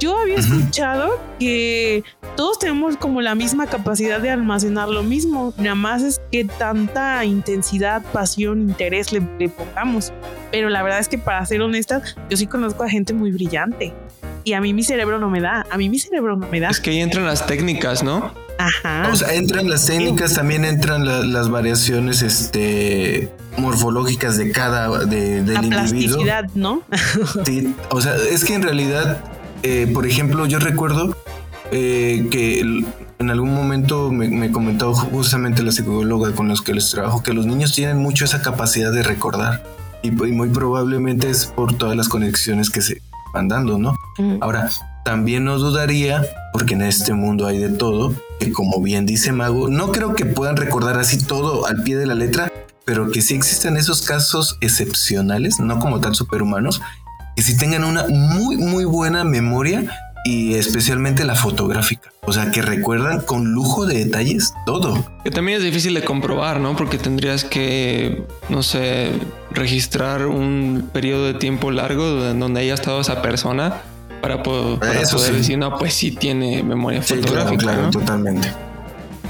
Yo 0.00 0.18
había 0.18 0.36
escuchado 0.36 1.20
que 1.38 2.02
todos 2.36 2.58
tenemos 2.58 2.96
como 2.96 3.20
la 3.20 3.34
misma 3.34 3.66
capacidad 3.66 4.20
de 4.20 4.30
almacenar 4.30 4.88
lo 4.88 5.02
mismo, 5.02 5.54
nada 5.56 5.76
más 5.76 6.02
es 6.02 6.20
que 6.32 6.44
tanta 6.44 7.24
intensidad, 7.24 8.02
pasión, 8.12 8.62
interés 8.62 9.12
le, 9.12 9.20
le 9.38 9.48
pongamos. 9.48 10.12
Pero 10.50 10.68
la 10.68 10.82
verdad 10.82 10.98
es 10.98 11.08
que 11.08 11.16
para 11.16 11.44
ser 11.46 11.62
honesta, 11.62 12.02
yo 12.28 12.36
sí 12.36 12.46
conozco 12.46 12.82
a 12.82 12.88
gente 12.88 13.14
muy 13.14 13.30
brillante. 13.30 13.94
Y 14.44 14.52
a 14.52 14.60
mí 14.60 14.74
mi 14.74 14.82
cerebro 14.84 15.18
no 15.18 15.30
me 15.30 15.40
da, 15.40 15.66
a 15.70 15.76
mí 15.78 15.88
mi 15.88 15.98
cerebro 15.98 16.36
no 16.36 16.46
me 16.48 16.60
da. 16.60 16.68
Es 16.68 16.78
que 16.80 16.90
ahí 16.90 17.00
entran 17.00 17.24
las 17.24 17.46
técnicas, 17.46 18.02
¿no? 18.02 18.30
Ajá. 18.58 19.08
O 19.12 19.16
sea, 19.16 19.34
entran 19.34 19.68
las 19.68 19.86
técnicas, 19.86 20.34
también 20.34 20.64
entran 20.64 21.04
la- 21.06 21.22
las 21.24 21.48
variaciones 21.50 22.22
este, 22.22 23.30
morfológicas 23.56 24.36
de 24.36 24.52
cada, 24.52 25.04
de, 25.06 25.42
del 25.42 25.54
la 25.54 25.62
individuo. 25.62 25.78
plasticidad, 26.18 26.44
¿no? 26.54 26.82
Sí, 27.44 27.74
o 27.90 28.00
sea, 28.00 28.14
es 28.30 28.44
que 28.44 28.54
en 28.54 28.62
realidad, 28.62 29.18
eh, 29.62 29.90
por 29.92 30.06
ejemplo, 30.06 30.46
yo 30.46 30.58
recuerdo 30.58 31.16
eh, 31.72 32.26
que 32.30 32.60
en 32.60 33.30
algún 33.30 33.54
momento 33.54 34.12
me, 34.12 34.28
me 34.28 34.52
comentó 34.52 34.94
justamente 34.94 35.62
la 35.62 35.72
psicóloga 35.72 36.32
con 36.32 36.48
los 36.48 36.60
que 36.62 36.74
les 36.74 36.90
trabajo 36.90 37.22
que 37.22 37.32
los 37.32 37.46
niños 37.46 37.74
tienen 37.74 37.96
mucho 37.96 38.24
esa 38.24 38.42
capacidad 38.42 38.92
de 38.92 39.02
recordar 39.02 39.62
y, 40.02 40.08
y 40.08 40.32
muy 40.32 40.50
probablemente 40.50 41.30
es 41.30 41.46
por 41.46 41.76
todas 41.76 41.96
las 41.96 42.08
conexiones 42.08 42.68
que 42.70 42.82
se 42.82 43.00
van 43.34 43.48
dando, 43.48 43.78
¿no? 43.78 43.96
Ahora, 44.40 44.70
también 45.04 45.44
no 45.44 45.58
dudaría, 45.58 46.24
porque 46.52 46.74
en 46.74 46.82
este 46.82 47.12
mundo 47.12 47.46
hay 47.46 47.58
de 47.58 47.68
todo, 47.68 48.14
que 48.40 48.52
como 48.52 48.80
bien 48.80 49.04
dice 49.04 49.32
Mago, 49.32 49.68
no 49.68 49.92
creo 49.92 50.14
que 50.14 50.24
puedan 50.24 50.56
recordar 50.56 50.98
así 50.98 51.18
todo 51.18 51.66
al 51.66 51.82
pie 51.82 51.96
de 51.96 52.06
la 52.06 52.14
letra, 52.14 52.50
pero 52.86 53.10
que 53.10 53.20
sí 53.20 53.34
existen 53.34 53.76
esos 53.76 54.02
casos 54.02 54.56
excepcionales, 54.60 55.60
no 55.60 55.78
como 55.78 56.00
tal 56.00 56.14
superhumanos, 56.14 56.80
que 57.36 57.42
sí 57.42 57.56
tengan 57.56 57.84
una 57.84 58.06
muy, 58.08 58.56
muy 58.56 58.84
buena 58.84 59.24
memoria 59.24 59.90
y 60.24 60.54
especialmente 60.54 61.24
la 61.24 61.34
fotográfica. 61.34 62.10
O 62.22 62.32
sea, 62.32 62.50
que 62.50 62.62
recuerdan 62.62 63.20
con 63.20 63.52
lujo 63.52 63.84
de 63.86 64.04
detalles 64.04 64.54
todo. 64.64 65.06
Que 65.22 65.30
también 65.30 65.58
es 65.58 65.64
difícil 65.64 65.92
de 65.94 66.02
comprobar, 66.02 66.60
¿no? 66.60 66.74
Porque 66.76 66.96
tendrías 66.98 67.44
que, 67.44 68.22
no 68.48 68.62
sé, 68.62 69.10
registrar 69.50 70.26
un 70.26 70.88
periodo 70.92 71.26
de 71.26 71.34
tiempo 71.34 71.70
largo 71.70 72.24
en 72.30 72.40
donde 72.40 72.60
haya 72.62 72.74
estado 72.74 73.00
esa 73.02 73.20
persona 73.20 73.82
para, 74.22 74.42
po- 74.42 74.78
para 74.80 75.00
Eso 75.02 75.16
poder 75.18 75.32
sí. 75.32 75.36
decir, 75.38 75.58
no, 75.58 75.76
pues 75.78 75.92
sí 75.92 76.12
tiene 76.12 76.62
memoria 76.62 77.02
Sí, 77.02 77.16
fotográfica, 77.16 77.58
claro, 77.62 77.82
¿no? 77.82 77.90
totalmente. 77.90 78.48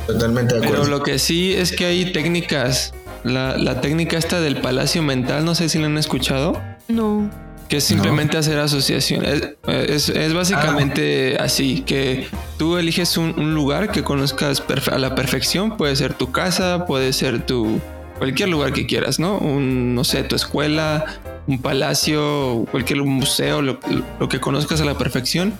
Totalmente 0.07 0.55
de 0.55 0.61
Pero 0.61 0.74
acuerdo. 0.74 0.90
lo 0.99 1.03
que 1.03 1.18
sí 1.18 1.53
es 1.55 1.72
que 1.72 1.86
hay 1.86 2.12
técnicas. 2.12 2.95
La, 3.24 3.57
la 3.57 3.80
técnica 3.80 4.18
esta 4.18 4.38
del 4.40 4.61
palacio 4.61 5.03
mental, 5.03 5.47
no 5.47 5.55
sé 5.55 5.70
si 5.70 5.78
la 5.78 5.86
han 5.86 5.97
escuchado, 5.97 6.61
No. 6.88 7.30
Que 7.74 7.78
es 7.78 7.84
simplemente 7.84 8.38
hacer 8.38 8.56
asociaciones. 8.60 9.48
Es, 9.66 10.08
es 10.08 10.32
básicamente 10.32 11.36
Ah. 11.40 11.44
así, 11.46 11.80
que 11.80 12.28
tú 12.56 12.76
eliges 12.76 13.16
un, 13.16 13.34
un 13.36 13.52
lugar 13.52 13.90
que 13.90 14.04
conozcas 14.04 14.62
a 14.92 14.98
la 14.98 15.16
perfección, 15.16 15.76
puede 15.76 15.96
ser 15.96 16.14
tu 16.14 16.30
casa, 16.30 16.86
puede 16.86 17.12
ser 17.12 17.44
tu 17.44 17.80
cualquier 18.18 18.48
lugar 18.48 18.72
que 18.72 18.86
quieras, 18.86 19.18
¿no? 19.18 19.38
Un, 19.38 19.96
no 19.96 20.04
sé, 20.04 20.22
tu 20.22 20.36
escuela, 20.36 21.04
un 21.48 21.60
palacio, 21.60 22.64
cualquier 22.70 23.02
museo, 23.02 23.60
lo, 23.60 23.80
lo 24.20 24.28
que 24.28 24.38
conozcas 24.38 24.80
a 24.80 24.84
la 24.84 24.96
perfección. 24.96 25.52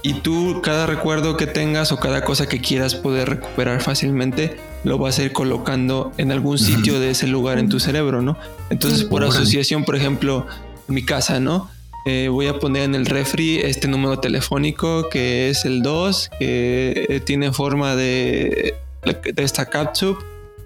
Y 0.00 0.14
tú, 0.14 0.62
cada 0.62 0.86
recuerdo 0.86 1.36
que 1.36 1.46
tengas 1.46 1.92
o 1.92 1.98
cada 1.98 2.24
cosa 2.24 2.48
que 2.48 2.62
quieras 2.62 2.94
poder 2.94 3.28
recuperar 3.28 3.82
fácilmente, 3.82 4.56
lo 4.84 4.96
vas 4.96 5.18
a 5.18 5.24
ir 5.24 5.32
colocando 5.32 6.12
en 6.16 6.32
algún 6.32 6.58
sitio 6.58 6.98
de 6.98 7.10
ese 7.10 7.26
lugar 7.26 7.58
en 7.58 7.68
tu 7.68 7.78
cerebro, 7.78 8.22
¿no? 8.22 8.38
Entonces, 8.70 9.04
por 9.04 9.22
asociación, 9.22 9.84
por 9.84 9.96
ejemplo, 9.96 10.46
mi 10.92 11.04
casa, 11.04 11.40
¿no? 11.40 11.70
Eh, 12.04 12.28
voy 12.28 12.48
a 12.48 12.58
poner 12.58 12.82
en 12.82 12.94
el 12.94 13.06
refri 13.06 13.58
este 13.58 13.86
número 13.86 14.18
telefónico 14.18 15.08
que 15.08 15.50
es 15.50 15.64
el 15.64 15.82
2, 15.82 16.30
que 16.38 17.06
eh, 17.08 17.20
tiene 17.20 17.52
forma 17.52 17.94
de, 17.94 18.74
de 19.04 19.42
esta 19.42 19.66
capsule 19.66 20.16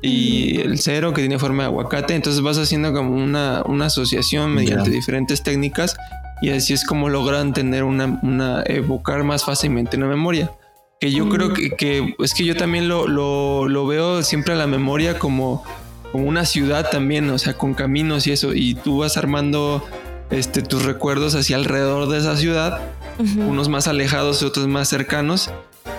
y 0.01 0.61
el 0.61 0.79
cero 0.79 1.12
que 1.12 1.20
tiene 1.20 1.39
forma 1.39 1.64
de 1.64 1.68
aguacate. 1.68 2.14
Entonces 2.14 2.41
vas 2.43 2.59
haciendo 2.59 2.93
como 2.93 3.14
una, 3.14 3.62
una 3.66 3.87
asociación 3.87 4.55
mediante 4.55 4.91
diferentes 4.91 5.43
técnicas 5.43 5.97
y 6.41 6.51
así 6.51 6.72
es 6.72 6.85
como 6.85 7.09
logran 7.09 7.53
tener 7.53 7.85
una, 7.85 8.18
una 8.22 8.62
evocar 8.66 9.24
más 9.24 9.45
fácilmente 9.45 9.97
una 9.97 10.07
memoria. 10.07 10.51
Que 11.01 11.12
yo 11.12 11.29
creo 11.29 11.53
que, 11.53 11.70
que, 11.72 12.14
es 12.18 12.33
que 12.33 12.45
yo 12.45 12.57
también 12.57 12.89
lo, 12.89 13.07
lo, 13.07 13.68
lo 13.68 13.87
veo 13.87 14.22
siempre 14.22 14.55
a 14.55 14.57
la 14.57 14.66
memoria 14.66 15.18
como, 15.18 15.62
como 16.11 16.27
una 16.27 16.47
ciudad 16.47 16.89
también, 16.91 17.29
o 17.29 17.39
sea, 17.39 17.53
con 17.53 17.74
caminos 17.74 18.27
y 18.27 18.33
eso, 18.33 18.55
y 18.55 18.77
tú 18.77 18.99
vas 18.99 19.18
armando 19.18 19.85
este, 20.31 20.62
tus 20.62 20.85
recuerdos 20.85 21.35
hacia 21.35 21.57
alrededor 21.57 22.09
de 22.09 22.18
esa 22.18 22.37
ciudad, 22.37 22.81
unos 23.37 23.68
más 23.68 23.89
alejados 23.89 24.43
y 24.43 24.45
otros 24.45 24.66
más 24.66 24.89
cercanos, 24.89 25.51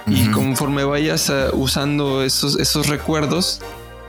y 0.08 0.28
conforme 0.30 0.84
vayas 0.84 1.30
uh, 1.30 1.56
usando 1.56 2.24
esos, 2.24 2.60
esos 2.60 2.88
recuerdos, 2.88 3.62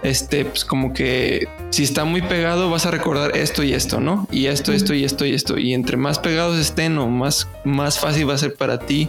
este, 0.02 0.44
pues 0.44 0.64
como 0.64 0.92
que 0.92 1.48
si 1.70 1.82
está 1.82 2.04
muy 2.04 2.22
pegado 2.22 2.70
vas 2.70 2.86
a 2.86 2.90
recordar 2.90 3.36
esto 3.36 3.62
y 3.64 3.72
esto, 3.72 4.00
¿no? 4.00 4.28
Y 4.30 4.46
esto, 4.46 4.72
esto 4.72 4.94
y 4.94 5.04
esto 5.04 5.24
y 5.26 5.34
esto. 5.34 5.58
Y 5.58 5.74
entre 5.74 5.96
más 5.96 6.18
pegados 6.18 6.56
estén 6.56 6.98
o 6.98 7.08
más, 7.08 7.48
más 7.64 7.98
fácil 7.98 8.28
va 8.28 8.34
a 8.34 8.38
ser 8.38 8.54
para 8.54 8.78
ti 8.78 9.08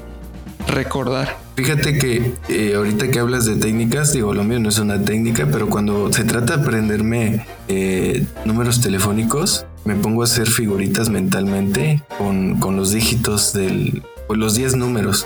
recordar. 0.68 1.38
Fíjate 1.56 1.98
que 1.98 2.34
eh, 2.48 2.74
ahorita 2.76 3.10
que 3.10 3.20
hablas 3.20 3.46
de 3.46 3.56
técnicas, 3.56 4.14
digo, 4.14 4.34
lo 4.34 4.44
mío 4.44 4.60
no 4.60 4.70
es 4.70 4.80
una 4.80 5.02
técnica, 5.02 5.48
pero 5.52 5.70
cuando 5.70 6.12
se 6.12 6.24
trata 6.24 6.58
de 6.58 6.64
aprenderme 6.64 7.46
eh, 7.68 8.26
números 8.46 8.82
telefónicos, 8.82 9.66
me 9.86 9.96
pongo 9.96 10.22
a 10.22 10.26
hacer 10.26 10.48
figuritas 10.48 11.10
mentalmente 11.10 12.04
con, 12.18 12.60
con 12.60 12.76
los 12.76 12.92
dígitos 12.92 13.54
del, 13.54 14.04
los 14.30 14.56
10 14.56 14.76
números. 14.76 15.26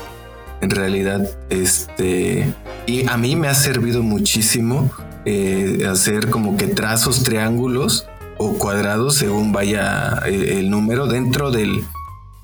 En 0.60 0.70
realidad, 0.70 1.28
este, 1.50 2.52
y 2.86 3.06
a 3.08 3.16
mí 3.16 3.36
me 3.36 3.48
ha 3.48 3.54
servido 3.54 4.02
muchísimo 4.02 4.90
eh, 5.26 5.86
hacer 5.90 6.30
como 6.30 6.56
que 6.56 6.68
trazos, 6.68 7.22
triángulos 7.22 8.06
o 8.38 8.54
cuadrados 8.54 9.16
según 9.16 9.52
vaya 9.52 10.20
el 10.26 10.70
número 10.70 11.06
dentro 11.06 11.50
del, 11.50 11.84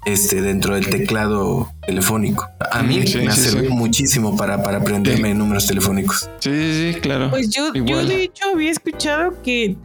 este, 0.04 0.42
dentro 0.42 0.74
del 0.74 0.88
teclado 0.88 1.72
telefónico. 1.90 2.48
A 2.70 2.82
mí 2.82 3.02
me 3.16 3.28
ha 3.28 3.32
servido 3.32 3.74
muchísimo 3.74 4.36
para, 4.36 4.62
para 4.62 4.78
aprenderme 4.78 5.34
números 5.34 5.66
telefónicos. 5.66 6.30
Sí, 6.38 6.50
sí, 6.50 6.92
sí, 6.92 7.00
claro. 7.00 7.30
Pues 7.30 7.50
yo, 7.50 7.72
yo 7.74 8.04
de 8.04 8.22
hecho 8.22 8.44
había 8.52 8.70
escuchado 8.70 9.42
que 9.42 9.76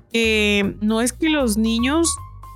no 0.82 1.02
es 1.02 1.14
que 1.14 1.30
los 1.30 1.58
niños 1.58 2.08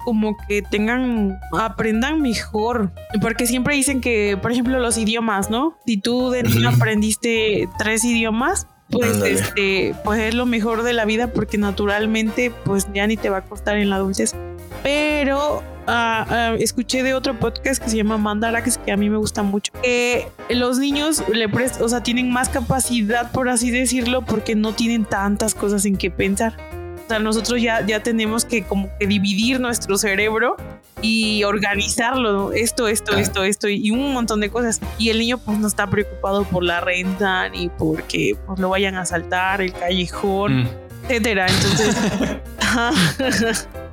como 0.05 0.37
que 0.47 0.61
tengan, 0.61 1.39
aprendan 1.59 2.21
mejor, 2.21 2.93
porque 3.21 3.47
siempre 3.47 3.75
dicen 3.75 4.01
que, 4.01 4.37
por 4.41 4.51
ejemplo, 4.51 4.79
los 4.79 4.97
idiomas, 4.97 5.49
¿no? 5.49 5.77
Si 5.85 5.97
tú 5.97 6.29
de 6.29 6.43
niño 6.43 6.69
aprendiste 6.69 7.67
tres 7.77 8.03
idiomas, 8.03 8.67
pues 8.91 9.17
este, 9.17 9.95
pues 10.03 10.19
es 10.19 10.35
lo 10.35 10.45
mejor 10.45 10.83
de 10.83 10.93
la 10.93 11.05
vida 11.05 11.31
porque 11.33 11.57
naturalmente 11.57 12.51
pues 12.65 12.87
ya 12.93 13.05
ni 13.05 13.17
te 13.17 13.29
va 13.29 13.37
a 13.37 13.41
costar 13.41 13.77
en 13.77 13.89
la 13.89 13.97
adultez. 13.97 14.33
Pero 14.83 15.63
Ah, 15.91 16.25
ah, 16.29 16.55
escuché 16.59 17.01
de 17.01 17.15
otro 17.15 17.39
podcast 17.39 17.81
que 17.81 17.89
se 17.89 17.97
llama 17.97 18.19
Mandarax, 18.19 18.77
que 18.77 18.91
a 18.91 18.97
mí 18.97 19.09
me 19.09 19.17
gusta 19.17 19.41
mucho, 19.41 19.71
que 19.81 20.27
los 20.51 20.77
niños 20.77 21.23
le 21.33 21.49
prestan, 21.49 21.81
o 21.81 21.89
sea, 21.89 22.03
tienen 22.03 22.29
más 22.29 22.47
capacidad, 22.47 23.31
por 23.31 23.49
así 23.49 23.71
decirlo, 23.71 24.21
porque 24.21 24.53
no 24.53 24.73
tienen 24.73 25.03
tantas 25.03 25.55
cosas 25.55 25.85
en 25.85 25.97
que 25.97 26.11
pensar. 26.11 26.53
O 27.05 27.09
sea, 27.09 27.17
nosotros 27.17 27.59
ya, 27.59 27.83
ya 27.83 28.03
tenemos 28.03 28.45
que 28.45 28.61
como 28.61 28.87
que 28.99 29.07
dividir 29.07 29.59
nuestro 29.59 29.97
cerebro 29.97 30.57
y 31.01 31.43
organizarlo, 31.43 32.53
esto, 32.53 32.87
esto, 32.87 33.17
esto, 33.17 33.43
esto 33.43 33.67
y 33.67 33.89
un 33.89 34.13
montón 34.13 34.41
de 34.41 34.51
cosas. 34.51 34.81
Y 34.99 35.09
el 35.09 35.17
niño 35.17 35.39
pues 35.39 35.57
no 35.57 35.65
está 35.65 35.89
preocupado 35.89 36.43
por 36.43 36.63
la 36.63 36.81
renta 36.81 37.49
ni 37.49 37.69
porque 37.69 38.37
pues 38.45 38.59
lo 38.59 38.69
vayan 38.69 38.93
a 38.95 39.05
saltar, 39.05 39.59
el 39.59 39.73
callejón, 39.73 40.65
mm. 40.65 40.69
etcétera. 41.05 41.47
Entonces, 41.47 41.95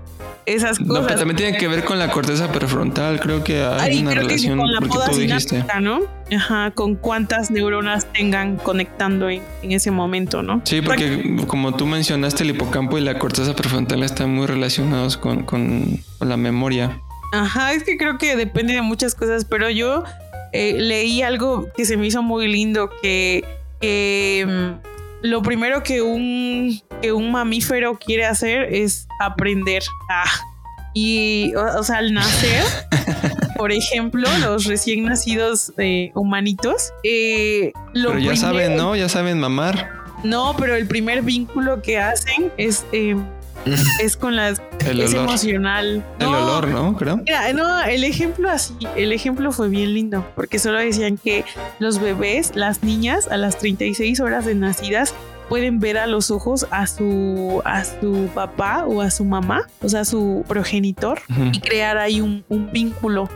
esas 0.46 0.78
cosas. 0.78 0.94
No, 0.94 1.06
pero 1.06 1.18
también 1.18 1.36
tiene 1.36 1.58
que 1.58 1.68
ver 1.68 1.84
con 1.84 1.98
la 1.98 2.10
corteza 2.10 2.50
prefrontal, 2.50 3.20
creo 3.20 3.42
que 3.44 3.62
hay 3.62 4.00
una 4.00 4.14
relación 4.14 4.58
con 4.58 4.72
la 4.72 4.80
poda 4.80 5.12
sináptica, 5.12 5.80
¿no? 5.80 6.00
Ajá, 6.34 6.70
con 6.70 6.94
cuántas 6.94 7.50
neuronas 7.50 8.10
tengan 8.12 8.56
conectando 8.56 9.28
en, 9.28 9.42
ese 9.62 9.90
momento, 9.90 10.42
¿no? 10.42 10.62
Sí, 10.64 10.80
porque 10.80 11.36
como 11.46 11.74
tú 11.76 11.86
mencionaste, 11.86 12.44
el 12.44 12.50
hipocampo 12.50 12.96
y 12.96 13.00
la 13.00 13.18
corteza 13.18 13.54
prefrontal 13.54 14.02
están 14.04 14.34
muy 14.34 14.46
relacionados 14.46 15.16
con, 15.16 15.42
con, 15.42 15.98
la 16.20 16.36
memoria. 16.36 17.00
Ajá, 17.32 17.72
es 17.72 17.82
que 17.82 17.96
creo 17.96 18.18
que 18.18 18.36
depende 18.36 18.74
de 18.74 18.82
muchas 18.82 19.14
cosas, 19.14 19.44
pero 19.44 19.68
yo 19.68 20.04
eh, 20.52 20.74
leí 20.78 21.22
algo 21.22 21.68
que 21.76 21.84
se 21.84 21.96
me 21.96 22.06
hizo 22.06 22.22
muy 22.22 22.48
lindo, 22.48 22.90
que 23.02 23.44
mm, 23.82 24.95
lo 25.22 25.42
primero 25.42 25.82
que 25.82 26.02
un, 26.02 26.80
que 27.02 27.12
un 27.12 27.30
mamífero 27.30 27.98
quiere 27.98 28.26
hacer 28.26 28.74
es 28.74 29.06
aprender. 29.20 29.82
a 30.10 30.24
y, 30.98 31.54
o, 31.54 31.82
sea, 31.82 31.98
al 31.98 32.14
nacer, 32.14 32.64
por 33.58 33.70
ejemplo, 33.70 34.26
los 34.40 34.64
recién 34.64 35.04
nacidos 35.04 35.70
eh, 35.76 36.10
humanitos, 36.14 36.90
eh, 37.04 37.72
lo 37.92 38.12
pero 38.12 38.20
ya 38.20 38.34
saben, 38.34 38.78
¿no? 38.78 38.96
Ya 38.96 39.10
saben 39.10 39.38
mamar. 39.38 39.90
No, 40.24 40.56
pero 40.58 40.74
el 40.74 40.86
primer 40.86 41.20
vínculo 41.20 41.82
que 41.82 41.98
hacen 41.98 42.50
es 42.56 42.86
eh, 42.92 43.14
es 44.02 44.16
con 44.16 44.36
las 44.36 44.60
es 44.80 45.14
emocional. 45.14 46.04
El 46.18 46.26
olor, 46.26 46.68
¿no? 46.68 46.96
Creo. 46.96 47.16
Mira, 47.18 47.52
no, 47.52 47.82
el 47.82 48.04
ejemplo 48.04 48.50
así, 48.50 48.74
el 48.96 49.12
ejemplo 49.12 49.52
fue 49.52 49.68
bien 49.68 49.94
lindo, 49.94 50.26
porque 50.34 50.58
solo 50.58 50.78
decían 50.78 51.18
que 51.18 51.44
los 51.78 52.00
bebés, 52.00 52.52
las 52.54 52.82
niñas, 52.82 53.28
a 53.28 53.36
las 53.36 53.58
36 53.58 54.20
horas 54.20 54.44
de 54.44 54.54
nacidas, 54.54 55.14
pueden 55.48 55.78
ver 55.78 55.98
a 55.98 56.06
los 56.06 56.30
ojos 56.30 56.66
a 56.70 56.86
su 56.86 57.62
a 57.64 57.84
su 57.84 58.28
papá 58.34 58.84
o 58.86 59.00
a 59.00 59.10
su 59.10 59.24
mamá, 59.24 59.66
o 59.82 59.88
sea, 59.88 60.00
a 60.00 60.04
su 60.04 60.44
progenitor, 60.48 61.20
y 61.52 61.60
crear 61.60 61.98
ahí 61.98 62.20
un, 62.20 62.44
un 62.48 62.70
vínculo 62.72 63.28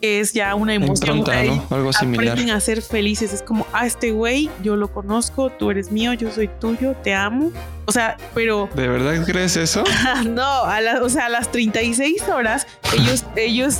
es 0.00 0.32
ya 0.32 0.54
una 0.54 0.74
emoción. 0.74 1.24
Algo 1.70 1.92
similar. 1.92 2.28
Aprenden 2.28 2.50
a 2.54 2.60
ser 2.60 2.82
felices. 2.82 3.32
Es 3.32 3.42
como, 3.42 3.66
ah, 3.72 3.86
este 3.86 4.12
güey, 4.12 4.50
yo 4.62 4.76
lo 4.76 4.92
conozco, 4.92 5.50
tú 5.50 5.70
eres 5.70 5.90
mío, 5.90 6.12
yo 6.12 6.30
soy 6.30 6.48
tuyo, 6.60 6.94
te 7.02 7.14
amo. 7.14 7.52
O 7.86 7.92
sea, 7.92 8.16
pero. 8.34 8.68
¿De 8.74 8.88
verdad 8.88 9.24
crees 9.24 9.56
eso? 9.56 9.84
no, 10.26 10.42
a 10.42 10.78
o 11.02 11.08
sea, 11.08 11.26
a 11.26 11.28
las 11.28 11.50
36 11.50 12.28
horas, 12.28 12.66
ellos, 12.96 13.24
ellos, 13.36 13.78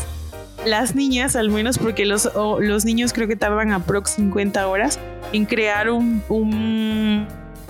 las 0.65 0.95
niñas, 0.95 1.37
al 1.37 1.51
menos, 1.51 1.79
porque 1.79 2.05
los, 2.05 2.31
los 2.35 2.85
niños 2.85 3.13
creo 3.13 3.29
que 3.29 3.37
tardan 3.37 3.73
aprox 3.73 4.13
50 4.13 4.67
horas 4.67 4.99
en 5.33 5.45
crear 5.47 5.91
un, 5.91 6.23
un. 6.29 7.27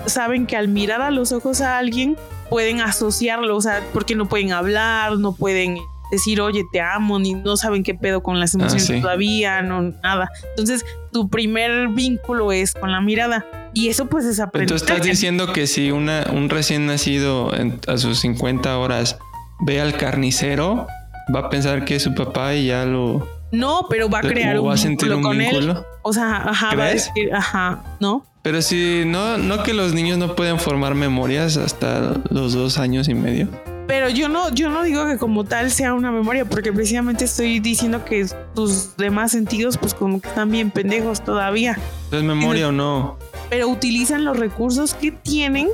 Saben 0.07 0.47
que 0.47 0.57
al 0.57 0.69
mirar 0.69 1.03
a 1.03 1.11
los 1.11 1.33
ojos 1.33 1.61
a 1.61 1.77
alguien 1.77 2.17
pueden 2.49 2.81
asociarlo, 2.81 3.57
o 3.57 3.61
sea, 3.61 3.83
porque 3.93 4.15
no 4.15 4.29
pueden 4.29 4.53
hablar, 4.53 5.19
no 5.19 5.33
pueden 5.33 5.79
decir, 6.11 6.41
oye, 6.41 6.65
te 6.73 6.81
amo, 6.81 7.19
ni 7.19 7.35
no 7.35 7.57
saben 7.57 7.83
qué 7.83 7.95
pedo 7.95 8.23
con 8.23 8.41
las 8.41 8.55
emociones 8.55 8.91
ah, 8.91 9.01
todavía, 9.01 9.63
no, 9.63 9.83
nada. 9.83 10.31
Entonces, 10.51 10.85
tu 11.13 11.29
primer 11.29 11.89
vínculo 11.89 12.53
es 12.53 12.75
con 12.75 12.93
la 12.93 13.01
mirada. 13.01 13.47
Y 13.75 13.89
eso 13.89 14.07
pues 14.07 14.25
es 14.25 14.41
aprender. 14.41 14.73
Entonces 14.73 14.89
estás 14.89 15.07
diciendo 15.07 15.53
que 15.53 15.67
si 15.67 15.91
una, 15.91 16.27
un 16.33 16.49
recién 16.49 16.87
nacido 16.87 17.53
a 17.87 17.99
sus 17.99 18.19
50 18.21 18.77
horas 18.79 19.19
ve 19.61 19.81
al 19.81 19.97
carnicero, 19.97 20.87
va 21.35 21.41
a 21.41 21.51
pensar 21.51 21.85
que 21.85 21.97
es 21.97 22.03
su 22.03 22.15
papá 22.15 22.55
y 22.55 22.67
ya 22.67 22.85
lo... 22.85 23.29
No, 23.51 23.87
pero 23.89 24.11
va 24.11 24.19
a 24.19 24.23
crear 24.23 24.59
un, 24.59 24.75
vínculo 24.75 25.23
con 25.23 25.41
él. 25.41 25.75
O 26.03 26.13
sea, 26.13 26.49
ajá, 26.49 26.75
va 26.75 26.85
a 26.85 26.89
decir, 26.89 27.33
ajá, 27.33 27.83
¿no? 27.99 28.27
Pero 28.43 28.63
si 28.63 29.05
no, 29.07 29.39
no 29.39 29.63
que 29.63 29.75
los 29.75 29.95
niños 29.95 30.19
no 30.19 30.35
pueden 30.35 30.59
formar 30.59 30.95
memorias 30.95 31.57
hasta 31.57 32.15
los 32.31 32.53
dos 32.53 32.79
años 32.79 33.09
y 33.09 33.15
medio. 33.15 33.49
Pero 33.89 34.11
yo 34.11 34.29
no, 34.29 34.51
yo 34.51 34.69
no 34.69 34.83
digo 34.83 35.07
que 35.07 35.17
como 35.17 35.45
tal 35.45 35.71
sea 35.71 35.95
una 35.95 36.13
memoria, 36.13 36.45
porque 36.45 36.75
precisamente 36.75 37.25
estoy 37.25 37.59
diciendo 37.59 38.05
que 38.05 38.27
tus 38.55 38.95
demás 38.99 39.33
sentidos, 39.33 39.79
pues 39.79 39.95
como 39.95 40.21
que 40.21 40.29
están 40.29 40.51
bien 40.51 40.71
pendejos 40.71 41.25
todavía. 41.25 41.79
¿Es 42.13 42.23
memoria 42.23 42.69
o 42.69 42.73
no? 42.73 43.19
Pero 43.49 43.67
utilizan 43.69 44.27
los 44.27 44.39
recursos 44.39 44.93
que 44.93 45.11
tienen 45.11 45.69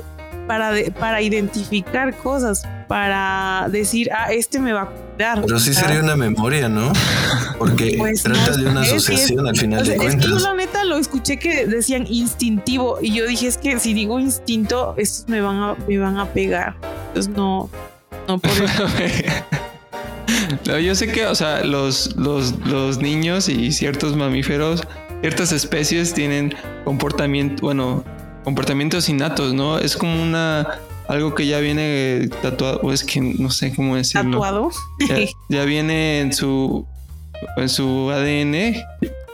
para, 0.47 0.71
para 0.97 1.21
identificar 1.21 2.15
cosas, 2.17 2.63
para 2.87 3.67
decir, 3.69 4.09
ah, 4.13 4.31
este 4.31 4.59
me 4.59 4.71
va 4.71 4.83
a 4.83 4.85
cuidar. 4.85 5.41
Pero 5.41 5.59
sí 5.59 5.73
sería 5.73 5.99
una 5.99 6.15
memoria, 6.15 6.69
¿no? 6.69 6.93
Porque 7.59 7.95
pues 7.97 8.23
trata 8.23 8.55
de 8.55 8.65
una 8.65 8.81
asociación 8.81 9.45
al 9.45 9.57
final 9.57 9.85
de 9.85 9.97
cuentas. 9.97 10.29
yo 10.29 10.39
la 10.39 10.53
neta 10.53 10.85
lo 10.85 10.95
escuché 10.95 11.37
que 11.37 11.67
decían 11.67 12.05
instintivo 12.07 12.97
y 13.01 13.13
yo 13.13 13.27
dije, 13.27 13.47
es 13.47 13.57
que 13.57 13.77
si 13.77 13.93
digo 13.93 14.21
instinto, 14.21 14.93
estos 14.97 15.27
me 15.27 15.41
van 15.41 15.57
a, 15.57 15.75
me 15.85 15.97
van 15.97 16.17
a 16.17 16.27
pegar. 16.27 16.75
Entonces 17.09 17.33
no, 17.35 17.69
no 18.27 18.39
por 18.39 18.51
yo 20.81 20.95
sé 20.95 21.11
que, 21.11 21.25
o 21.25 21.35
sea, 21.35 21.63
los, 21.63 22.15
los, 22.15 22.57
los 22.65 22.97
niños 22.97 23.49
y 23.49 23.71
ciertos 23.71 24.15
mamíferos, 24.15 24.83
ciertas 25.21 25.51
especies 25.51 26.13
tienen 26.13 26.55
comportamiento, 26.83 27.61
bueno, 27.61 28.03
comportamientos 28.43 29.09
innatos, 29.09 29.53
¿no? 29.53 29.79
Es 29.79 29.97
como 29.97 30.21
una 30.21 30.79
algo 31.07 31.35
que 31.35 31.45
ya 31.45 31.59
viene 31.59 32.29
tatuado, 32.41 32.79
o 32.81 32.91
es 32.91 33.03
que 33.03 33.21
no 33.21 33.49
sé 33.49 33.73
cómo 33.75 33.95
decirlo. 33.95 34.39
Tatuado. 34.39 34.71
Ya, 35.49 35.65
viene 35.65 36.21
en 36.21 36.33
su 36.33 36.85
en 37.57 37.69
su 37.69 38.11
ADN. 38.11 38.75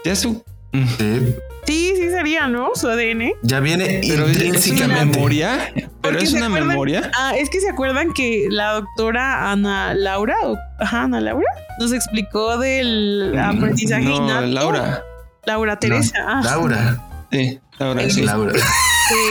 Ya 0.04 0.16
su 0.16 0.42
Sí, 0.72 1.34
sí 1.66 2.10
sería, 2.10 2.48
¿no? 2.48 2.70
Su 2.74 2.88
ADN. 2.88 3.32
Ya 3.42 3.60
viene 3.60 4.00
Pero 4.06 4.26
es- 4.26 4.66
es 4.66 4.70
una 4.70 4.88
memoria. 4.88 5.70
Pero 5.74 5.88
Porque 6.00 6.24
es 6.24 6.32
una 6.32 6.46
acuerdan- 6.46 6.68
memoria. 6.68 7.10
Ah, 7.16 7.34
es 7.36 7.48
que 7.50 7.60
se 7.60 7.70
acuerdan 7.70 8.12
que 8.12 8.46
la 8.50 8.72
doctora 8.72 9.50
Ana 9.52 9.94
Laura, 9.94 10.36
o- 10.42 10.56
ajá, 10.80 11.02
Ana 11.04 11.20
Laura, 11.20 11.46
nos 11.78 11.92
explicó 11.92 12.58
del 12.58 13.38
aprendizaje 13.38 14.04
No, 14.04 14.16
innato. 14.16 14.46
Laura. 14.46 15.02
Laura 15.46 15.78
Teresa. 15.78 16.16
ah, 16.26 16.40
Laura. 16.44 16.98
Sí, 17.30 17.60
Laura, 17.78 18.02
El- 18.02 18.10
sí. 18.12 18.22
Laura. 18.22 18.52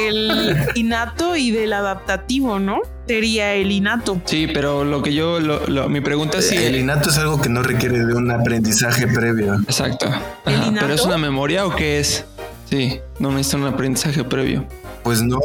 Del 0.05 0.57
innato 0.75 1.35
y 1.35 1.49
del 1.51 1.73
adaptativo, 1.73 2.59
¿no? 2.59 2.81
Sería 3.11 3.53
el 3.55 3.71
innato. 3.73 4.21
Sí, 4.23 4.47
pero 4.53 4.85
lo 4.85 5.01
que 5.01 5.13
yo, 5.13 5.41
lo- 5.41 5.67
lo- 5.67 5.89
mi 5.89 5.99
pregunta 5.99 6.37
es 6.37 6.47
si 6.47 6.55
el 6.55 6.77
innato 6.77 7.09
es 7.09 7.17
algo 7.17 7.41
que 7.41 7.49
no 7.49 7.61
requiere 7.61 8.05
de 8.05 8.13
un 8.13 8.31
aprendizaje 8.31 9.05
previo. 9.07 9.55
Exacto. 9.55 10.05
¿El 10.45 10.55
Ajá, 10.55 10.67
innato? 10.67 10.85
¿Pero 10.87 10.93
es 10.95 11.01
una 11.05 11.17
memoria 11.17 11.65
o 11.65 11.75
qué 11.75 11.99
es? 11.99 12.23
Sí, 12.69 12.99
no 13.19 13.31
necesita 13.31 13.57
un 13.57 13.65
aprendizaje 13.65 14.23
previo. 14.23 14.65
Pues 15.03 15.21
no, 15.21 15.39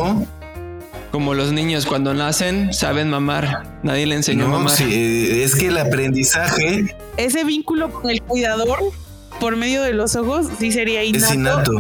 Como 1.11 1.35
los 1.35 1.51
niños 1.53 1.87
cuando 1.87 2.15
nacen 2.15 2.73
saben 2.73 3.11
mamar. 3.11 3.79
Nadie 3.83 4.07
le 4.07 4.15
enseñó 4.15 4.45
a 4.45 4.49
no, 4.49 4.59
mamar. 4.59 4.71
sí, 4.77 5.41
es 5.43 5.55
que 5.57 5.69
el 5.69 5.79
aprendizaje 5.79 6.95
Ese 7.17 7.43
vínculo 7.45 7.91
con 7.91 8.11
el 8.11 8.23
cuidador 8.23 8.79
por 9.41 9.57
medio 9.57 9.83
de 9.83 9.93
los 9.93 10.15
ojos 10.15 10.47
sí 10.61 10.71
sería 10.73 11.03
innato. 11.03 11.25
es 11.27 11.35
innato. 11.35 11.73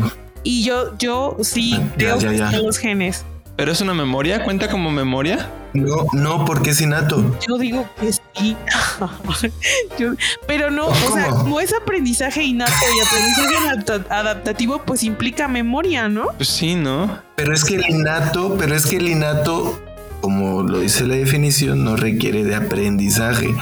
Y 0.42 0.64
yo, 0.64 0.96
yo 0.98 1.36
sí 1.42 1.72
Ya, 1.96 2.16
creo 2.16 2.18
ya, 2.18 2.50
que 2.50 2.56
los 2.58 2.78
genes. 2.78 3.24
¿Pero 3.56 3.72
es 3.72 3.80
una 3.80 3.94
memoria? 3.94 4.44
¿Cuenta 4.44 4.68
como 4.68 4.90
memoria? 4.90 5.50
No, 5.72 6.06
no, 6.12 6.44
porque 6.44 6.70
es 6.70 6.80
innato. 6.82 7.38
Yo 7.48 7.56
digo 7.56 7.88
que 7.98 8.12
sí. 8.12 8.54
Yo- 9.98 10.12
pero 10.46 10.70
no, 10.70 10.88
o 10.88 10.94
sea, 10.94 11.28
¿Cómo? 11.28 11.42
como 11.42 11.60
es 11.60 11.72
aprendizaje 11.72 12.42
innato 12.42 12.72
y 12.94 13.00
aprendizaje 13.00 13.56
adapta- 13.68 14.06
adaptativo, 14.14 14.82
pues 14.84 15.02
implica 15.04 15.48
memoria, 15.48 16.08
¿no? 16.08 16.28
Pues 16.36 16.48
sí, 16.50 16.74
¿no? 16.74 17.18
Pero 17.36 17.54
es 17.54 17.64
que 17.64 17.76
el 17.76 17.88
innato, 17.88 18.56
pero 18.58 18.74
es 18.74 18.86
que 18.86 18.96
el 18.96 19.08
innato, 19.08 19.78
como 20.20 20.62
lo 20.62 20.80
dice 20.80 21.06
la 21.06 21.14
definición, 21.16 21.82
no 21.84 21.96
requiere 21.96 22.44
de 22.44 22.56
aprendizaje. 22.56 23.54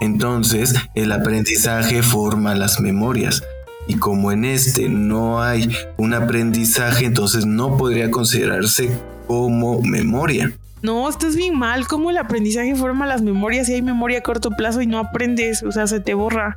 Entonces, 0.00 0.74
el 0.94 1.12
aprendizaje 1.12 2.02
forma 2.02 2.54
las 2.54 2.80
memorias. 2.80 3.42
Y 3.86 3.96
como 3.96 4.32
en 4.32 4.44
este 4.44 4.88
no 4.88 5.42
hay 5.42 5.74
un 5.96 6.14
aprendizaje, 6.14 7.04
entonces 7.04 7.44
no 7.46 7.76
podría 7.76 8.10
considerarse 8.10 8.90
como 9.32 9.80
memoria. 9.82 10.52
No, 10.82 11.08
estás 11.08 11.36
bien 11.36 11.56
mal. 11.56 11.86
¿Cómo 11.86 12.10
el 12.10 12.18
aprendizaje 12.18 12.74
forma 12.74 13.06
las 13.06 13.22
memorias 13.22 13.66
si 13.68 13.74
hay 13.74 13.82
memoria 13.82 14.18
a 14.18 14.22
corto 14.22 14.50
plazo 14.50 14.82
y 14.82 14.86
no 14.86 14.98
aprendes? 14.98 15.62
O 15.62 15.70
sea, 15.72 15.86
se 15.86 16.00
te 16.00 16.12
borra. 16.14 16.56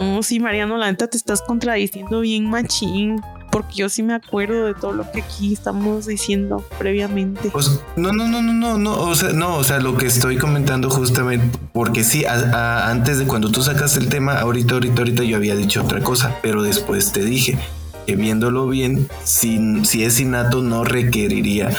No, 0.00 0.22
sí, 0.22 0.40
Mariano, 0.40 0.76
la 0.78 0.90
neta 0.90 1.06
te 1.08 1.16
estás 1.18 1.42
contradiciendo 1.42 2.20
bien 2.20 2.48
machín. 2.48 3.20
Porque 3.52 3.74
yo 3.74 3.88
sí 3.88 4.04
me 4.04 4.14
acuerdo 4.14 4.64
de 4.64 4.74
todo 4.74 4.92
lo 4.92 5.10
que 5.10 5.22
aquí 5.22 5.52
estamos 5.52 6.06
diciendo 6.06 6.64
previamente. 6.78 7.50
Pues, 7.50 7.80
no, 7.96 8.12
no, 8.12 8.28
no, 8.28 8.40
no, 8.40 8.52
no, 8.52 8.78
no, 8.78 8.92
o 9.00 9.14
sea, 9.16 9.30
no, 9.32 9.56
o 9.56 9.64
sea, 9.64 9.80
lo 9.80 9.96
que 9.96 10.06
estoy 10.06 10.36
comentando 10.36 10.88
justamente, 10.88 11.58
porque 11.72 12.04
sí, 12.04 12.24
a- 12.24 12.34
a- 12.34 12.90
antes 12.92 13.18
de 13.18 13.26
cuando 13.26 13.50
tú 13.50 13.60
sacaste 13.62 13.98
el 13.98 14.08
tema, 14.08 14.34
ahorita, 14.38 14.74
ahorita, 14.74 14.98
ahorita 15.00 15.24
yo 15.24 15.36
había 15.36 15.56
dicho 15.56 15.82
otra 15.82 15.98
cosa, 16.00 16.36
pero 16.42 16.62
después 16.62 17.10
te 17.12 17.24
dije 17.24 17.58
que 18.06 18.14
viéndolo 18.14 18.68
bien, 18.68 19.08
si, 19.24 19.84
si 19.84 20.04
es 20.04 20.20
innato, 20.20 20.62
no 20.62 20.84
requeriría 20.84 21.70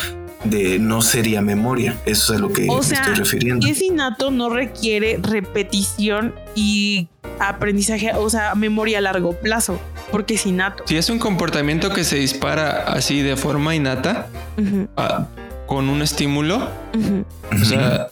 de, 0.43 0.80
no 0.80 1.01
sería 1.01 1.41
memoria, 1.41 1.97
eso 2.05 2.34
es 2.34 2.39
a 2.39 2.41
lo 2.41 2.51
que 2.51 2.68
O 2.69 2.77
me 2.77 2.84
sea, 2.84 2.99
estoy 2.99 3.15
refiriendo. 3.15 3.68
Es 3.68 3.81
innato 3.81 4.31
no 4.31 4.49
requiere 4.49 5.19
repetición 5.22 6.34
y 6.55 7.07
aprendizaje, 7.39 8.11
o 8.15 8.30
sea, 8.30 8.55
memoria 8.55 8.99
a 8.99 9.01
largo 9.01 9.34
plazo, 9.34 9.80
porque 10.11 10.35
es 10.35 10.45
innato. 10.45 10.84
Si 10.88 10.97
es 10.97 11.09
un 11.09 11.19
comportamiento 11.19 11.91
que 11.91 12.03
se 12.03 12.18
dispara 12.18 12.84
así 12.84 13.22
de 13.22 13.35
forma 13.35 13.76
innata, 13.76 14.27
ah, 14.97 15.27
con 15.68 15.89
un 15.89 16.01
estímulo, 16.01 16.69
o 17.51 17.65
sea, 17.65 18.07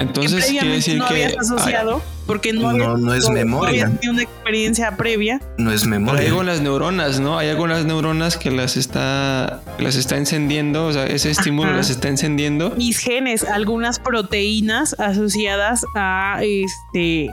entonces 0.00 0.44
que 0.46 0.50
quiere 0.52 0.68
decir 0.74 0.98
no 0.98 1.06
que 1.06 1.24
habías 1.26 1.38
asociado, 1.38 2.02
porque 2.26 2.52
no, 2.52 2.72
No, 2.72 2.96
no 2.96 3.14
es 3.14 3.24
no 3.28 3.32
memoria. 3.34 3.86
tenido 3.90 4.12
una 4.14 4.22
experiencia 4.22 4.96
previa. 4.96 5.40
no 5.58 5.70
es 5.72 5.82
Pero 5.82 5.94
hay 5.94 6.00
memoria. 6.00 6.28
algunas 6.28 6.60
neuronas, 6.60 7.20
¿no? 7.20 7.38
Hay 7.38 7.48
algunas 7.48 7.84
neuronas 7.84 8.36
que 8.36 8.50
las 8.50 8.76
está, 8.76 9.60
que 9.76 9.84
las 9.84 9.96
está 9.96 10.16
encendiendo, 10.16 10.86
o 10.86 10.92
sea, 10.92 11.06
ese 11.06 11.30
estímulo 11.30 11.68
Ajá. 11.68 11.76
las 11.78 11.90
está 11.90 12.08
encendiendo. 12.08 12.70
Mis 12.76 12.98
genes, 12.98 13.44
algunas 13.44 13.98
proteínas 13.98 14.94
asociadas 14.98 15.84
a 15.94 16.40
este, 16.42 17.30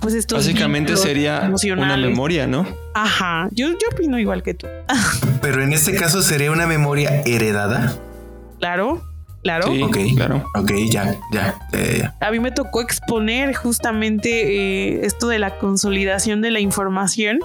pues 0.00 0.14
estos. 0.14 0.38
Básicamente 0.38 0.96
sería 0.96 1.50
una 1.72 1.96
memoria, 1.96 2.46
¿no? 2.46 2.66
Ajá, 2.94 3.48
yo, 3.52 3.68
yo 3.68 3.88
opino 3.92 4.18
igual 4.18 4.42
que 4.42 4.54
tú. 4.54 4.66
Pero 5.42 5.62
en 5.62 5.72
este 5.72 5.94
caso 5.94 6.22
sería 6.22 6.50
una 6.52 6.66
memoria 6.66 7.22
heredada. 7.24 7.96
Claro, 8.58 9.02
claro. 9.42 9.68
Sí, 9.68 9.82
Ok. 9.82 9.96
claro. 10.16 10.44
Ok, 10.54 10.70
ya, 10.90 11.16
ya, 11.32 11.54
ya, 11.72 11.96
ya. 11.98 12.16
A 12.20 12.30
mí 12.30 12.40
me 12.40 12.50
tocó 12.50 12.80
exponer 12.80 13.54
justamente 13.54 14.28
eh, 14.30 15.06
esto 15.06 15.28
de 15.28 15.38
la 15.38 15.58
consolidación 15.58 16.40
de 16.42 16.50
la 16.50 16.60
información 16.60 17.38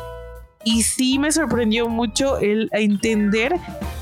y 0.63 0.83
sí 0.83 1.19
me 1.19 1.31
sorprendió 1.31 1.87
mucho 1.89 2.37
el 2.39 2.69
entender 2.71 3.55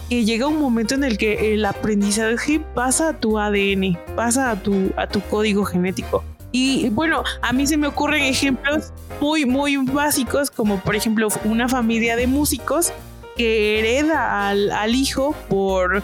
que 0.09 0.23
llega 0.25 0.47
un 0.47 0.59
momento 0.59 0.95
en 0.95 1.03
el 1.03 1.17
que 1.17 1.53
el 1.53 1.65
aprendizaje 1.65 2.59
pasa 2.73 3.09
a 3.09 3.13
tu 3.13 3.37
ADN, 3.39 3.97
pasa 4.15 4.51
a 4.51 4.55
tu, 4.55 4.91
a 4.95 5.07
tu 5.07 5.19
código 5.21 5.65
genético. 5.65 6.23
Y 6.51 6.89
bueno, 6.89 7.23
a 7.41 7.51
mí 7.51 7.65
se 7.65 7.77
me 7.77 7.87
ocurren 7.87 8.23
ejemplos 8.23 8.93
muy, 9.19 9.45
muy 9.45 9.75
básicos, 9.77 10.51
como 10.51 10.79
por 10.79 10.95
ejemplo 10.95 11.27
una 11.45 11.67
familia 11.67 12.15
de 12.15 12.27
músicos 12.27 12.93
que 13.35 13.79
hereda 13.79 14.47
al, 14.49 14.69
al 14.71 14.93
hijo 14.93 15.35
por 15.49 16.03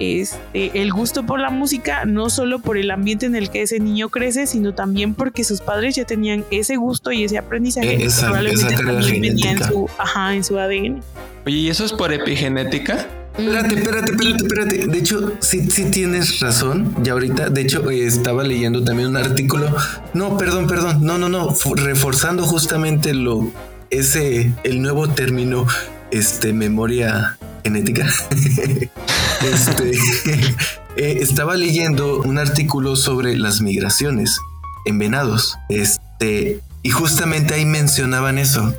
este, 0.00 0.80
el 0.80 0.92
gusto 0.92 1.24
por 1.26 1.38
la 1.40 1.50
música, 1.50 2.04
no 2.06 2.30
solo 2.30 2.58
por 2.58 2.76
el 2.76 2.90
ambiente 2.90 3.26
en 3.26 3.36
el 3.36 3.50
que 3.50 3.62
ese 3.62 3.78
niño 3.78 4.08
crece, 4.08 4.46
sino 4.46 4.74
también 4.74 5.14
porque 5.14 5.44
sus 5.44 5.60
padres 5.60 5.94
ya 5.94 6.04
tenían 6.04 6.44
ese 6.50 6.76
gusto 6.76 7.12
y 7.12 7.24
ese 7.24 7.38
aprendizaje. 7.38 7.94
Eh, 7.94 7.98
que 7.98 8.04
esa- 8.06 8.26
probablemente 8.26 8.74
esa 8.74 8.84
también 8.84 9.20
venía 9.20 9.50
en 9.52 9.64
su, 9.64 9.88
ajá, 9.98 10.34
en 10.34 10.42
su 10.42 10.58
ADN. 10.58 11.02
Oye, 11.46 11.56
¿y 11.56 11.68
eso 11.70 11.84
es 11.84 11.92
por 11.92 12.12
epigenética? 12.12 13.06
Espérate, 13.38 13.74
espérate, 13.76 14.10
espérate, 14.12 14.42
espérate. 14.44 14.86
De 14.88 14.98
hecho, 14.98 15.32
sí, 15.38 15.70
sí 15.70 15.84
tienes 15.90 16.40
razón. 16.40 16.94
Ya 17.02 17.12
ahorita, 17.12 17.48
de 17.48 17.60
hecho, 17.60 17.88
eh, 17.90 18.06
estaba 18.06 18.42
leyendo 18.42 18.82
también 18.82 19.08
un 19.08 19.16
artículo. 19.16 19.74
No, 20.14 20.36
perdón, 20.36 20.66
perdón. 20.66 20.98
No, 21.04 21.16
no, 21.16 21.28
no. 21.28 21.54
Reforzando 21.76 22.42
justamente 22.44 23.14
lo, 23.14 23.50
ese, 23.90 24.52
el 24.64 24.82
nuevo 24.82 25.08
término, 25.08 25.66
este, 26.10 26.52
memoria 26.52 27.38
genética. 27.64 28.06
este, 29.42 29.92
eh, 30.96 31.18
estaba 31.20 31.56
leyendo 31.56 32.20
un 32.20 32.38
artículo 32.38 32.96
sobre 32.96 33.36
las 33.36 33.60
migraciones 33.60 34.38
en 34.84 34.98
venados. 34.98 35.56
Este, 35.68 36.60
y 36.82 36.90
justamente 36.90 37.54
ahí 37.54 37.64
mencionaban 37.64 38.38
eso 38.38 38.74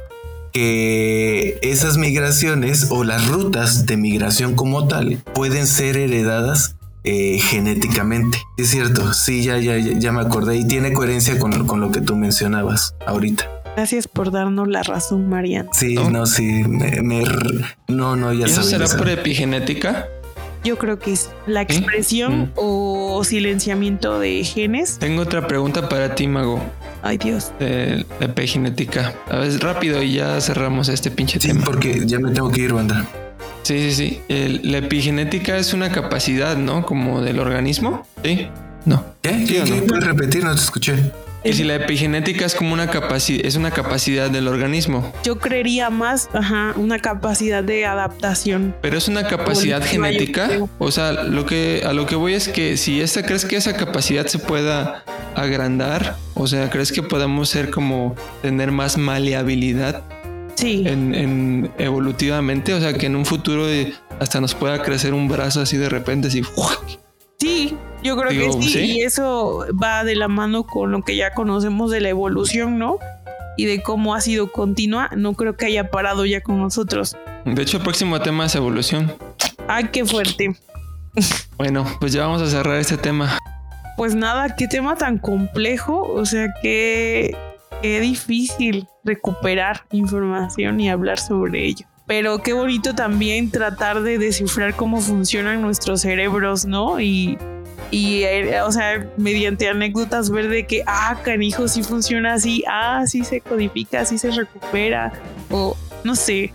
que 0.51 1.59
esas 1.61 1.97
migraciones 1.97 2.87
o 2.89 3.03
las 3.03 3.27
rutas 3.29 3.85
de 3.85 3.95
migración 3.95 4.55
como 4.55 4.87
tal 4.87 5.17
pueden 5.33 5.65
ser 5.65 5.97
heredadas 5.97 6.75
eh, 7.03 7.39
genéticamente. 7.39 8.37
Es 8.57 8.69
cierto, 8.69 9.13
sí, 9.13 9.43
ya, 9.43 9.57
ya, 9.57 9.77
ya 9.77 10.11
me 10.11 10.21
acordé 10.21 10.57
y 10.57 10.67
tiene 10.67 10.93
coherencia 10.93 11.39
con, 11.39 11.65
con 11.65 11.79
lo 11.79 11.91
que 11.91 12.01
tú 12.01 12.15
mencionabas 12.15 12.95
ahorita. 13.05 13.49
Gracias 13.75 14.07
por 14.07 14.31
darnos 14.31 14.67
la 14.67 14.83
razón, 14.83 15.29
Mariana. 15.29 15.69
Sí, 15.71 15.95
¿No? 15.95 16.09
no, 16.09 16.25
sí, 16.25 16.43
me, 16.43 17.23
no, 17.87 18.15
no, 18.15 18.33
ya 18.33 18.41
¿Y 18.41 18.43
eso 18.43 18.55
sabes. 18.55 18.69
será 18.69 18.85
ya 18.85 18.97
por 18.97 19.09
epigenética? 19.09 20.09
Yo 20.63 20.77
creo 20.77 20.99
que 20.99 21.11
es 21.13 21.29
la 21.47 21.61
¿Sí? 21.67 21.77
expresión 21.77 22.39
Mm. 22.41 22.51
o 22.55 23.23
silenciamiento 23.23 24.19
de 24.19 24.43
genes. 24.43 24.97
Tengo 24.99 25.23
otra 25.23 25.47
pregunta 25.47 25.89
para 25.89 26.13
ti, 26.15 26.27
Mago, 26.27 26.61
Ay, 27.01 27.17
Dios. 27.17 27.51
de 27.59 28.05
la 28.19 28.25
epigenética. 28.27 29.13
A 29.29 29.37
ver, 29.37 29.59
rápido 29.59 30.01
y 30.03 30.13
ya 30.13 30.39
cerramos 30.41 30.87
este 30.89 31.09
pinche 31.11 31.39
Sí, 31.39 31.47
tema. 31.47 31.63
porque 31.65 32.03
ya 32.05 32.19
me 32.19 32.31
tengo 32.31 32.51
que 32.51 32.61
ir, 32.61 32.73
banda. 32.73 33.05
Sí, 33.63 33.91
sí, 33.91 33.93
sí. 33.93 34.21
El- 34.27 34.71
la 34.71 34.77
epigenética 34.79 35.57
es 35.57 35.73
una 35.73 35.91
capacidad, 35.91 36.57
¿no? 36.57 36.85
Como 36.85 37.21
del 37.21 37.39
organismo. 37.39 38.05
Sí. 38.23 38.47
No. 38.85 39.03
¿Qué? 39.21 39.29
¿Sí 39.39 39.45
¿Qué, 39.45 39.63
qué? 39.63 39.81
no? 39.81 39.83
¿Puedes 39.87 40.03
repetir? 40.05 40.43
No 40.43 40.53
te 40.55 40.61
escuché. 40.61 40.95
Y 41.43 41.53
si 41.53 41.63
la 41.63 41.75
epigenética 41.75 42.45
es 42.45 42.53
como 42.53 42.73
una 42.73 42.87
capacidad, 42.87 43.45
es 43.45 43.55
una 43.55 43.71
capacidad 43.71 44.29
del 44.29 44.47
organismo, 44.47 45.11
Yo 45.23 45.39
creería 45.39 45.89
más, 45.89 46.29
ajá, 46.33 46.73
una 46.75 46.99
capacidad 46.99 47.63
de 47.63 47.85
adaptación. 47.85 48.75
pero 48.81 48.97
es 48.97 49.07
una 49.07 49.27
capacidad 49.27 49.81
genética. 49.83 50.49
O 50.77 50.91
sea, 50.91 51.11
lo 51.11 51.45
que 51.47 51.81
a 51.85 51.93
lo 51.93 52.05
que 52.05 52.15
voy 52.15 52.33
es 52.35 52.47
que 52.47 52.77
si 52.77 53.01
esta 53.01 53.23
crees 53.23 53.45
que 53.45 53.55
esa 53.55 53.75
capacidad 53.75 54.27
se 54.27 54.37
pueda 54.39 55.03
agrandar, 55.35 56.15
o 56.35 56.45
sea, 56.47 56.69
crees 56.69 56.91
que 56.91 57.01
podamos 57.01 57.49
ser 57.49 57.71
como 57.71 58.15
tener 58.41 58.71
más 58.71 58.97
maleabilidad 58.97 60.03
Sí. 60.55 60.83
en, 60.85 61.15
en 61.15 61.71
evolutivamente, 61.79 62.73
o 62.75 62.79
sea, 62.79 62.93
que 62.93 63.07
en 63.07 63.15
un 63.15 63.25
futuro 63.25 63.67
eh, 63.67 63.93
hasta 64.19 64.39
nos 64.41 64.53
pueda 64.53 64.83
crecer 64.83 65.13
un 65.13 65.27
brazo 65.27 65.61
así 65.61 65.77
de 65.77 65.89
repente, 65.89 66.27
así. 66.27 66.43
Sí, 67.39 67.75
yo 68.03 68.17
creo 68.17 68.29
Digo, 68.29 68.57
que 68.57 68.63
sí, 68.63 68.69
¿sí? 68.69 68.79
Y 68.79 69.01
eso 69.01 69.65
va 69.81 70.03
de 70.03 70.15
la 70.15 70.27
mano 70.27 70.65
con 70.65 70.91
lo 70.91 71.03
que 71.03 71.15
ya 71.15 71.33
conocemos 71.33 71.91
de 71.91 72.01
la 72.01 72.09
evolución, 72.09 72.79
¿no? 72.79 72.97
Y 73.57 73.65
de 73.65 73.81
cómo 73.81 74.15
ha 74.15 74.21
sido 74.21 74.51
continua. 74.51 75.09
No 75.15 75.33
creo 75.33 75.55
que 75.55 75.67
haya 75.67 75.91
parado 75.91 76.25
ya 76.25 76.41
con 76.41 76.59
nosotros. 76.59 77.15
De 77.45 77.61
hecho, 77.61 77.77
el 77.77 77.83
próximo 77.83 78.19
tema 78.21 78.45
es 78.45 78.55
evolución. 78.55 79.11
Ay, 79.67 79.89
qué 79.91 80.05
fuerte. 80.05 80.55
Bueno, 81.57 81.85
pues 81.99 82.11
ya 82.11 82.25
vamos 82.25 82.41
a 82.41 82.47
cerrar 82.47 82.77
este 82.77 82.97
tema. 82.97 83.37
Pues 83.95 84.15
nada, 84.15 84.55
qué 84.55 84.67
tema 84.67 84.95
tan 84.95 85.19
complejo. 85.19 86.01
O 86.11 86.25
sea, 86.25 86.47
qué, 86.63 87.37
qué 87.83 87.99
difícil 87.99 88.87
recuperar 89.03 89.85
información 89.91 90.79
y 90.79 90.89
hablar 90.89 91.19
sobre 91.19 91.65
ello. 91.65 91.85
Pero 92.07 92.41
qué 92.41 92.53
bonito 92.53 92.95
también 92.95 93.51
tratar 93.51 94.01
de 94.01 94.17
descifrar 94.17 94.75
cómo 94.75 95.01
funcionan 95.01 95.61
nuestros 95.61 96.01
cerebros, 96.01 96.65
¿no? 96.65 96.99
Y, 96.99 97.37
y 97.91 98.23
eh, 98.23 98.61
o 98.61 98.71
sea, 98.71 99.05
mediante 99.17 99.67
anécdotas 99.67 100.29
ver 100.29 100.47
de 100.47 100.65
que, 100.65 100.83
ah, 100.87 101.19
canijo, 101.23 101.67
sí 101.67 101.83
funciona 101.83 102.33
así, 102.33 102.63
ah, 102.67 103.03
sí 103.05 103.25
se 103.25 103.41
codifica, 103.41 104.05
sí 104.05 104.17
se 104.17 104.31
recupera, 104.31 105.11
o 105.49 105.75
no 106.03 106.15
sé. 106.15 106.53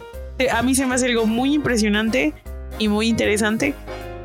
A 0.52 0.62
mí 0.62 0.74
se 0.74 0.86
me 0.86 0.94
hace 0.94 1.06
algo 1.06 1.26
muy 1.26 1.54
impresionante 1.54 2.32
y 2.78 2.88
muy 2.88 3.08
interesante 3.08 3.74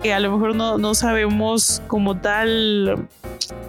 que 0.02 0.14
a 0.14 0.20
lo 0.20 0.32
mejor 0.32 0.56
no, 0.56 0.78
no 0.78 0.96
sabemos 0.96 1.82
como 1.88 2.18
tal, 2.18 3.08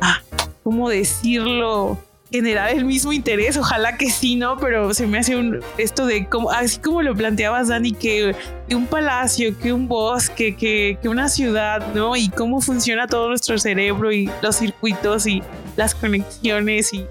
ah, 0.01 0.21
¿cómo 0.63 0.89
decirlo? 0.89 1.99
Generar 2.33 2.71
el 2.71 2.85
mismo 2.85 3.13
interés, 3.13 3.57
ojalá 3.57 3.97
que 3.97 4.11
sí, 4.11 4.37
¿no? 4.37 4.57
Pero 4.57 4.95
se 4.95 5.07
me 5.07 5.19
hace 5.19 5.37
un 5.37 5.61
esto 5.77 6.07
de 6.07 6.27
como 6.27 6.51
así 6.51 6.79
como 6.79 7.03
lo 7.03 7.15
planteabas 7.15 7.69
Dani 7.69 7.93
que, 7.93 8.35
un 8.71 8.87
palacio, 8.87 9.57
que 9.59 9.73
un 9.73 9.87
bosque, 9.87 10.57
que, 10.57 10.99
que, 11.01 11.09
una 11.09 11.29
ciudad, 11.29 11.93
¿no? 11.95 12.17
Y 12.17 12.31
cómo 12.31 12.61
funciona 12.61 13.07
todo 13.07 13.29
nuestro 13.29 13.59
cerebro 13.59 14.11
y 14.13 14.31
los 14.41 14.57
circuitos 14.57 15.27
y 15.27 15.43
las 15.77 15.95
conexiones 15.95 16.95
y 16.95 17.05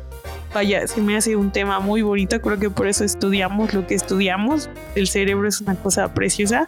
vaya, 0.53 0.87
se 0.87 0.99
me 1.01 1.15
hace 1.15 1.35
un 1.35 1.51
tema 1.51 1.79
muy 1.79 2.01
bonito, 2.01 2.41
creo 2.41 2.59
que 2.59 2.69
por 2.69 2.87
eso 2.87 3.03
estudiamos 3.03 3.73
lo 3.73 3.85
que 3.85 3.93
estudiamos. 3.93 4.69
El 4.95 5.07
cerebro 5.07 5.47
es 5.47 5.61
una 5.61 5.75
cosa 5.75 6.13
preciosa 6.13 6.67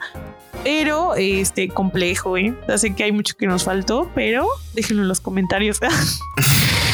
pero 0.63 1.15
este 1.15 1.67
complejo, 1.67 2.37
¿eh? 2.37 2.53
Ya 2.67 2.77
sé 2.77 2.95
que 2.95 3.03
hay 3.03 3.11
mucho 3.11 3.35
que 3.35 3.47
nos 3.47 3.65
faltó, 3.65 4.09
pero 4.15 4.47
déjenlo 4.73 5.01
en 5.03 5.09
los 5.09 5.19
comentarios. 5.19 5.79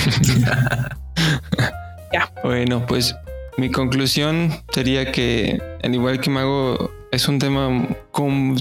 ya. 2.14 2.32
Bueno, 2.44 2.86
pues 2.88 3.16
mi 3.58 3.72
conclusión 3.72 4.52
sería 4.74 5.12
que, 5.12 5.62
al 5.84 5.94
igual 5.94 6.20
que 6.20 6.30
Mago, 6.30 6.92
es 7.12 7.28
un 7.28 7.40
tema 7.40 7.88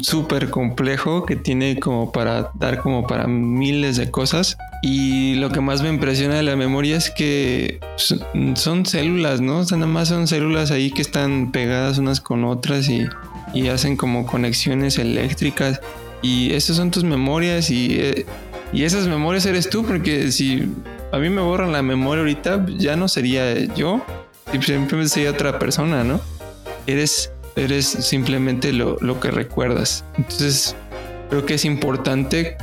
súper 0.00 0.48
complejo 0.50 1.26
que 1.26 1.36
tiene 1.36 1.78
como 1.78 2.12
para 2.12 2.50
dar 2.54 2.78
como 2.78 3.06
para 3.06 3.26
miles 3.26 3.96
de 3.96 4.10
cosas. 4.10 4.56
Y 4.82 5.34
lo 5.34 5.50
que 5.50 5.60
más 5.60 5.82
me 5.82 5.88
impresiona 5.88 6.36
de 6.36 6.42
la 6.42 6.56
memoria 6.56 6.96
es 6.96 7.10
que 7.10 7.80
son 8.54 8.86
células, 8.86 9.40
¿no? 9.40 9.58
O 9.58 9.64
sea, 9.64 9.76
nada 9.76 9.90
más 9.90 10.08
son 10.08 10.26
células 10.28 10.70
ahí 10.70 10.90
que 10.90 11.02
están 11.02 11.52
pegadas 11.52 11.98
unas 11.98 12.20
con 12.20 12.44
otras 12.44 12.88
y 12.88 13.06
y 13.54 13.68
hacen 13.68 13.96
como 13.96 14.26
conexiones 14.26 14.98
eléctricas 14.98 15.80
y 16.22 16.52
esas 16.52 16.76
son 16.76 16.90
tus 16.90 17.04
memorias 17.04 17.70
y, 17.70 17.98
eh, 18.00 18.26
y 18.72 18.84
esas 18.84 19.06
memorias 19.06 19.46
eres 19.46 19.70
tú 19.70 19.84
porque 19.84 20.32
si 20.32 20.68
a 21.12 21.18
mí 21.18 21.30
me 21.30 21.42
borran 21.42 21.72
la 21.72 21.82
memoria 21.82 22.20
ahorita 22.20 22.66
ya 22.76 22.96
no 22.96 23.08
sería 23.08 23.54
yo 23.74 24.02
simplemente 24.52 25.08
sería 25.08 25.30
otra 25.30 25.58
persona 25.58 26.04
no 26.04 26.20
eres 26.86 27.32
eres 27.58 27.86
simplemente 27.86 28.72
lo, 28.72 28.96
lo 29.00 29.20
que 29.20 29.30
recuerdas. 29.30 30.04
Entonces 30.16 30.76
creo 31.30 31.44
que 31.44 31.54
es 31.54 31.64
importante 31.64 32.56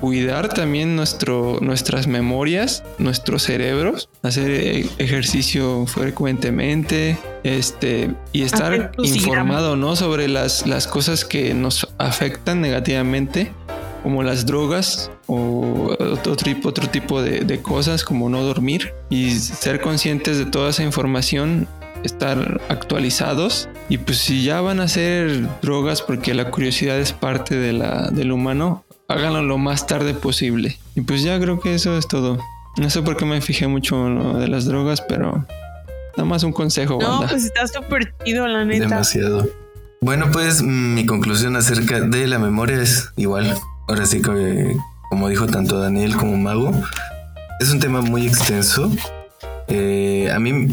cuidar 0.00 0.48
también 0.48 0.94
nuestro, 0.94 1.58
nuestras 1.60 2.06
memorias, 2.06 2.84
nuestros 2.98 3.42
cerebros, 3.42 4.08
hacer 4.22 4.50
e-, 4.50 4.88
ejercicio 4.98 5.86
frecuentemente, 5.86 7.18
este, 7.42 8.14
y 8.32 8.42
estar 8.42 8.92
informado, 8.98 9.76
¿no? 9.76 9.96
Sobre 9.96 10.28
las, 10.28 10.66
las 10.66 10.86
cosas 10.86 11.24
que 11.24 11.52
nos 11.52 11.88
afectan 11.98 12.60
negativamente, 12.60 13.52
como 14.02 14.22
las 14.22 14.46
drogas 14.46 15.10
o 15.26 15.96
otro 15.98 16.36
tipo, 16.36 16.68
otro 16.68 16.88
tipo 16.88 17.22
de, 17.22 17.40
de 17.40 17.60
cosas, 17.60 18.04
como 18.04 18.28
no 18.28 18.42
dormir, 18.42 18.94
y 19.10 19.32
ser 19.32 19.80
conscientes 19.80 20.38
de 20.38 20.46
toda 20.46 20.70
esa 20.70 20.82
información 20.82 21.66
estar 22.04 22.60
actualizados 22.68 23.68
y 23.88 23.98
pues 23.98 24.18
si 24.18 24.44
ya 24.44 24.60
van 24.60 24.78
a 24.78 24.86
ser 24.86 25.48
drogas 25.60 26.00
porque 26.00 26.32
la 26.32 26.48
curiosidad 26.48 26.96
es 26.96 27.12
parte 27.12 27.56
de 27.56 27.72
la, 27.72 28.10
del 28.10 28.30
humano 28.30 28.84
háganlo 29.08 29.42
lo 29.42 29.58
más 29.58 29.86
tarde 29.86 30.14
posible. 30.14 30.78
Y 30.94 31.00
pues 31.00 31.22
ya 31.22 31.40
creo 31.40 31.58
que 31.60 31.74
eso 31.74 31.96
es 31.98 32.06
todo. 32.06 32.38
No 32.76 32.90
sé 32.90 33.02
por 33.02 33.16
qué 33.16 33.24
me 33.24 33.40
fijé 33.40 33.66
mucho 33.66 34.06
en 34.06 34.16
lo 34.16 34.38
de 34.38 34.48
las 34.48 34.66
drogas, 34.66 35.00
pero 35.00 35.46
nada 36.16 36.28
más 36.28 36.44
un 36.44 36.52
consejo. 36.52 36.98
No, 37.00 37.26
pues 37.28 37.44
estás 37.44 37.72
súper 37.72 38.14
chido, 38.24 38.46
la 38.46 38.64
neta. 38.64 38.86
Demasiado. 38.86 39.48
Bueno, 40.00 40.30
pues 40.30 40.62
mi 40.62 41.04
conclusión 41.06 41.56
acerca 41.56 42.00
de 42.00 42.28
la 42.28 42.38
memoria 42.38 42.80
es 42.80 43.10
igual. 43.16 43.56
Ahora 43.88 44.04
sí 44.04 44.20
que, 44.20 44.76
como 45.08 45.28
dijo 45.28 45.46
tanto 45.46 45.80
Daniel 45.80 46.14
como 46.16 46.36
Mago, 46.36 46.72
es 47.58 47.70
un 47.70 47.80
tema 47.80 48.02
muy 48.02 48.26
extenso. 48.26 48.92
Eh, 49.66 50.30
a 50.32 50.38
mí, 50.38 50.72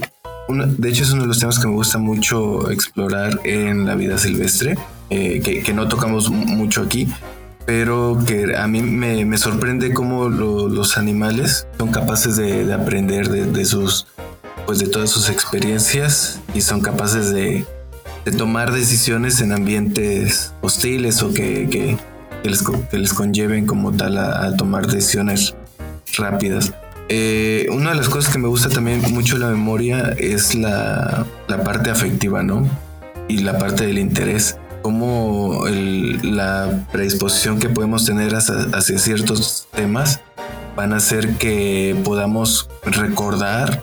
de 0.49 0.89
hecho, 0.89 1.03
es 1.03 1.11
uno 1.11 1.23
de 1.23 1.29
los 1.29 1.39
temas 1.39 1.57
que 1.57 1.67
me 1.67 1.73
gusta 1.73 1.97
mucho 1.97 2.69
explorar 2.69 3.39
en 3.45 3.85
la 3.85 3.95
vida 3.95 4.17
silvestre, 4.17 4.77
eh, 5.09 5.39
que, 5.41 5.73
no 5.73 5.87
tocamos 5.87 6.29
mucho 6.29 6.81
aquí, 6.81 7.07
pero 7.65 8.19
que 8.27 8.55
a 8.55 8.67
mí 8.67 8.81
me, 8.81 9.37
sorprende 9.37 9.93
cómo 9.93 10.29
los 10.29 10.97
animales 10.97 11.67
son 11.77 11.91
capaces 11.91 12.35
de, 12.35 12.71
aprender 12.73 13.29
de, 13.29 13.65
sus 13.65 14.07
pues 14.65 14.79
de 14.79 14.87
todas 14.87 15.09
sus 15.09 15.29
experiencias 15.29 16.39
y 16.53 16.61
son 16.61 16.81
capaces 16.81 17.31
de, 17.31 17.65
tomar 18.37 18.71
decisiones 18.71 19.39
en 19.39 19.51
ambientes 19.51 20.51
hostiles 20.61 21.21
o 21.21 21.33
que, 21.33 21.97
les, 22.49 23.13
conlleven 23.13 23.65
como 23.65 23.91
tal 23.91 24.17
a, 24.17 24.55
tomar 24.55 24.87
decisiones 24.87 25.55
rápidas. 26.17 26.73
Eh, 27.07 27.67
una 27.71 27.91
de 27.91 27.97
las 27.97 28.09
cosas 28.09 28.31
que 28.31 28.39
me 28.39 28.47
gusta 28.47 28.69
también 28.69 29.01
mucho 29.11 29.37
la 29.37 29.47
memoria 29.47 30.15
es 30.17 30.55
la, 30.55 31.25
la 31.47 31.63
parte 31.63 31.91
afectiva, 31.91 32.41
¿no? 32.41 32.67
Y 33.27 33.39
la 33.39 33.57
parte 33.57 33.85
del 33.85 33.99
interés 33.99 34.57
cómo 34.85 35.63
la 36.21 36.85
predisposición 36.91 37.57
que 37.57 37.69
podemos 37.69 38.05
tener 38.05 38.35
hacia, 38.35 38.99
ciertos 38.99 39.67
temas 39.71 40.21
van 40.75 40.93
a 40.93 40.97
hacer 40.97 41.37
que 41.37 41.99
podamos 42.03 42.69
recordar 42.83 43.81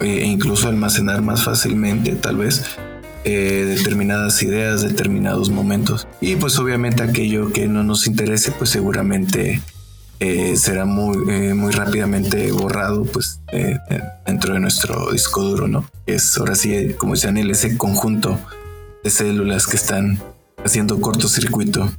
eh, 0.00 0.20
e 0.22 0.26
incluso 0.26 0.68
almacenar 0.68 1.22
más 1.22 1.42
fácilmente 1.42 2.14
tal 2.14 2.36
vez 2.36 2.78
eh, 3.24 3.64
determinadas 3.76 4.42
ideas, 4.42 4.82
determinados 4.82 5.50
momentos. 5.50 6.06
Y 6.20 6.36
pues 6.36 6.58
obviamente 6.58 7.02
aquello 7.02 7.52
que 7.52 7.66
no 7.68 7.82
nos 7.82 8.06
interese 8.06 8.52
pues 8.52 8.70
seguramente 8.70 9.62
eh, 10.20 10.56
será 10.56 10.84
muy, 10.84 11.18
muy 11.54 11.72
rápidamente 11.72 12.52
borrado 12.52 13.04
pues 13.04 13.40
dentro 14.26 14.54
de 14.54 14.60
nuestro 14.60 15.10
disco 15.10 15.42
duro, 15.42 15.68
¿no? 15.68 15.84
Es 16.06 16.36
ahora 16.38 16.54
sí, 16.54 16.94
como 16.96 17.14
decía 17.14 17.30
Anel, 17.30 17.50
ese 17.50 17.76
conjunto 17.76 18.38
de 19.02 19.10
células 19.10 19.66
que 19.66 19.76
están 19.76 20.20
haciendo 20.64 21.00
cortocircuito 21.00 21.90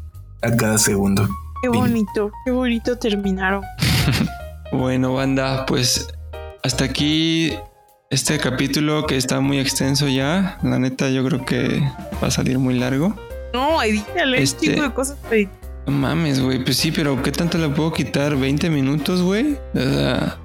a 0.41 0.55
cada 0.55 0.77
segundo. 0.77 1.27
Qué 1.61 1.69
bonito, 1.69 2.31
qué 2.45 2.51
bonito 2.51 2.97
terminaron. 2.97 3.63
bueno, 4.71 5.13
banda, 5.13 5.65
pues 5.65 6.07
hasta 6.63 6.85
aquí 6.85 7.53
este 8.09 8.37
capítulo 8.37 9.05
que 9.07 9.17
está 9.17 9.39
muy 9.39 9.59
extenso 9.59 10.07
ya. 10.07 10.59
La 10.63 10.79
neta, 10.79 11.09
yo 11.09 11.25
creo 11.25 11.45
que 11.45 11.81
va 12.23 12.27
a 12.27 12.31
salir 12.31 12.59
muy 12.59 12.77
largo. 12.77 13.15
No, 13.53 13.81
edítale, 13.81 14.41
este 14.41 14.67
tipo 14.67 14.81
de 14.81 14.91
cosas. 14.91 15.17
No 15.87 15.93
mames, 15.93 16.39
güey. 16.39 16.63
Pues 16.63 16.77
sí, 16.77 16.91
pero 16.91 17.21
¿qué 17.23 17.31
tanto 17.31 17.57
le 17.57 17.69
puedo 17.69 17.93
quitar? 17.93 18.35
¿20 18.35 18.69
minutos, 18.69 19.21
güey? 19.21 19.57
O 19.73 19.79
sea, 19.79 20.37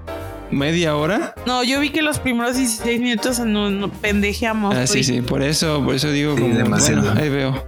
¿media 0.50 0.96
hora? 0.96 1.34
No, 1.46 1.64
yo 1.64 1.80
vi 1.80 1.90
que 1.90 2.02
los 2.02 2.18
primeros 2.18 2.56
16 2.56 3.00
minutos 3.00 3.38
no, 3.40 3.70
no 3.70 3.90
pendejeamos. 3.90 4.74
Ah, 4.74 4.86
sí, 4.86 5.02
sí, 5.02 5.22
por 5.22 5.42
eso, 5.42 5.82
por 5.84 5.94
eso 5.94 6.10
digo 6.10 6.34
como. 6.36 6.54
Demasiado. 6.54 7.12
ahí 7.12 7.28
veo. 7.28 7.64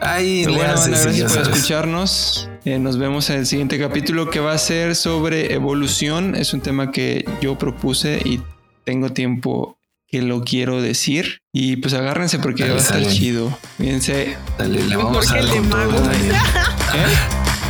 Ay, 0.00 0.44
bueno, 0.44 0.60
gracias 0.62 1.32
por 1.32 1.42
escucharnos. 1.42 2.48
Eh, 2.64 2.78
nos 2.78 2.98
vemos 2.98 3.28
en 3.30 3.40
el 3.40 3.46
siguiente 3.46 3.78
capítulo 3.78 4.30
que 4.30 4.40
va 4.40 4.52
a 4.52 4.58
ser 4.58 4.96
sobre 4.96 5.52
evolución. 5.52 6.34
Es 6.34 6.54
un 6.54 6.62
tema 6.62 6.90
que 6.90 7.26
yo 7.42 7.58
propuse 7.58 8.20
y 8.24 8.40
tengo 8.84 9.10
tiempo 9.10 9.78
que 10.06 10.22
lo 10.22 10.42
quiero 10.42 10.82
decir. 10.82 11.40
Y 11.52 11.76
pues 11.76 11.94
agárrense 11.94 12.38
porque 12.38 12.68
va 12.68 12.74
a 12.74 12.78
estar 12.78 13.06
chido. 13.06 13.56
Fíjense. 13.78 14.36
Dale, 14.58 14.84
le 14.84 14.96
vamos 14.96 15.30
a 15.30 15.36
dar 15.36 15.46
con 15.46 15.68
todo, 15.68 16.10
¿Eh? 16.12 16.26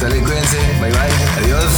Dale, 0.00 0.18
cuídense. 0.20 0.58
Bye 0.80 0.90
bye. 0.90 1.44
Adiós. 1.44 1.72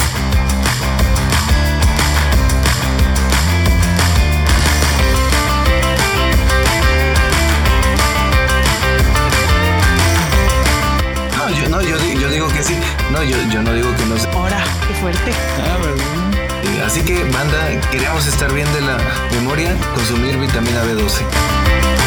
No, 13.12 13.22
yo, 13.22 13.36
yo 13.52 13.62
no 13.62 13.74
digo 13.74 13.94
que 13.94 14.06
no 14.06 14.18
sea. 14.18 14.32
Ahora, 14.32 14.64
qué 14.88 14.94
fuerte. 14.94 15.32
Ah, 15.58 15.78
verdad. 15.82 16.31
Así 16.84 17.02
que, 17.02 17.22
banda, 17.24 17.80
queremos 17.90 18.26
estar 18.26 18.52
bien 18.52 18.70
de 18.74 18.80
la 18.80 18.98
memoria, 19.32 19.76
consumir 19.94 20.36
vitamina 20.38 20.82
B12. 20.84 22.01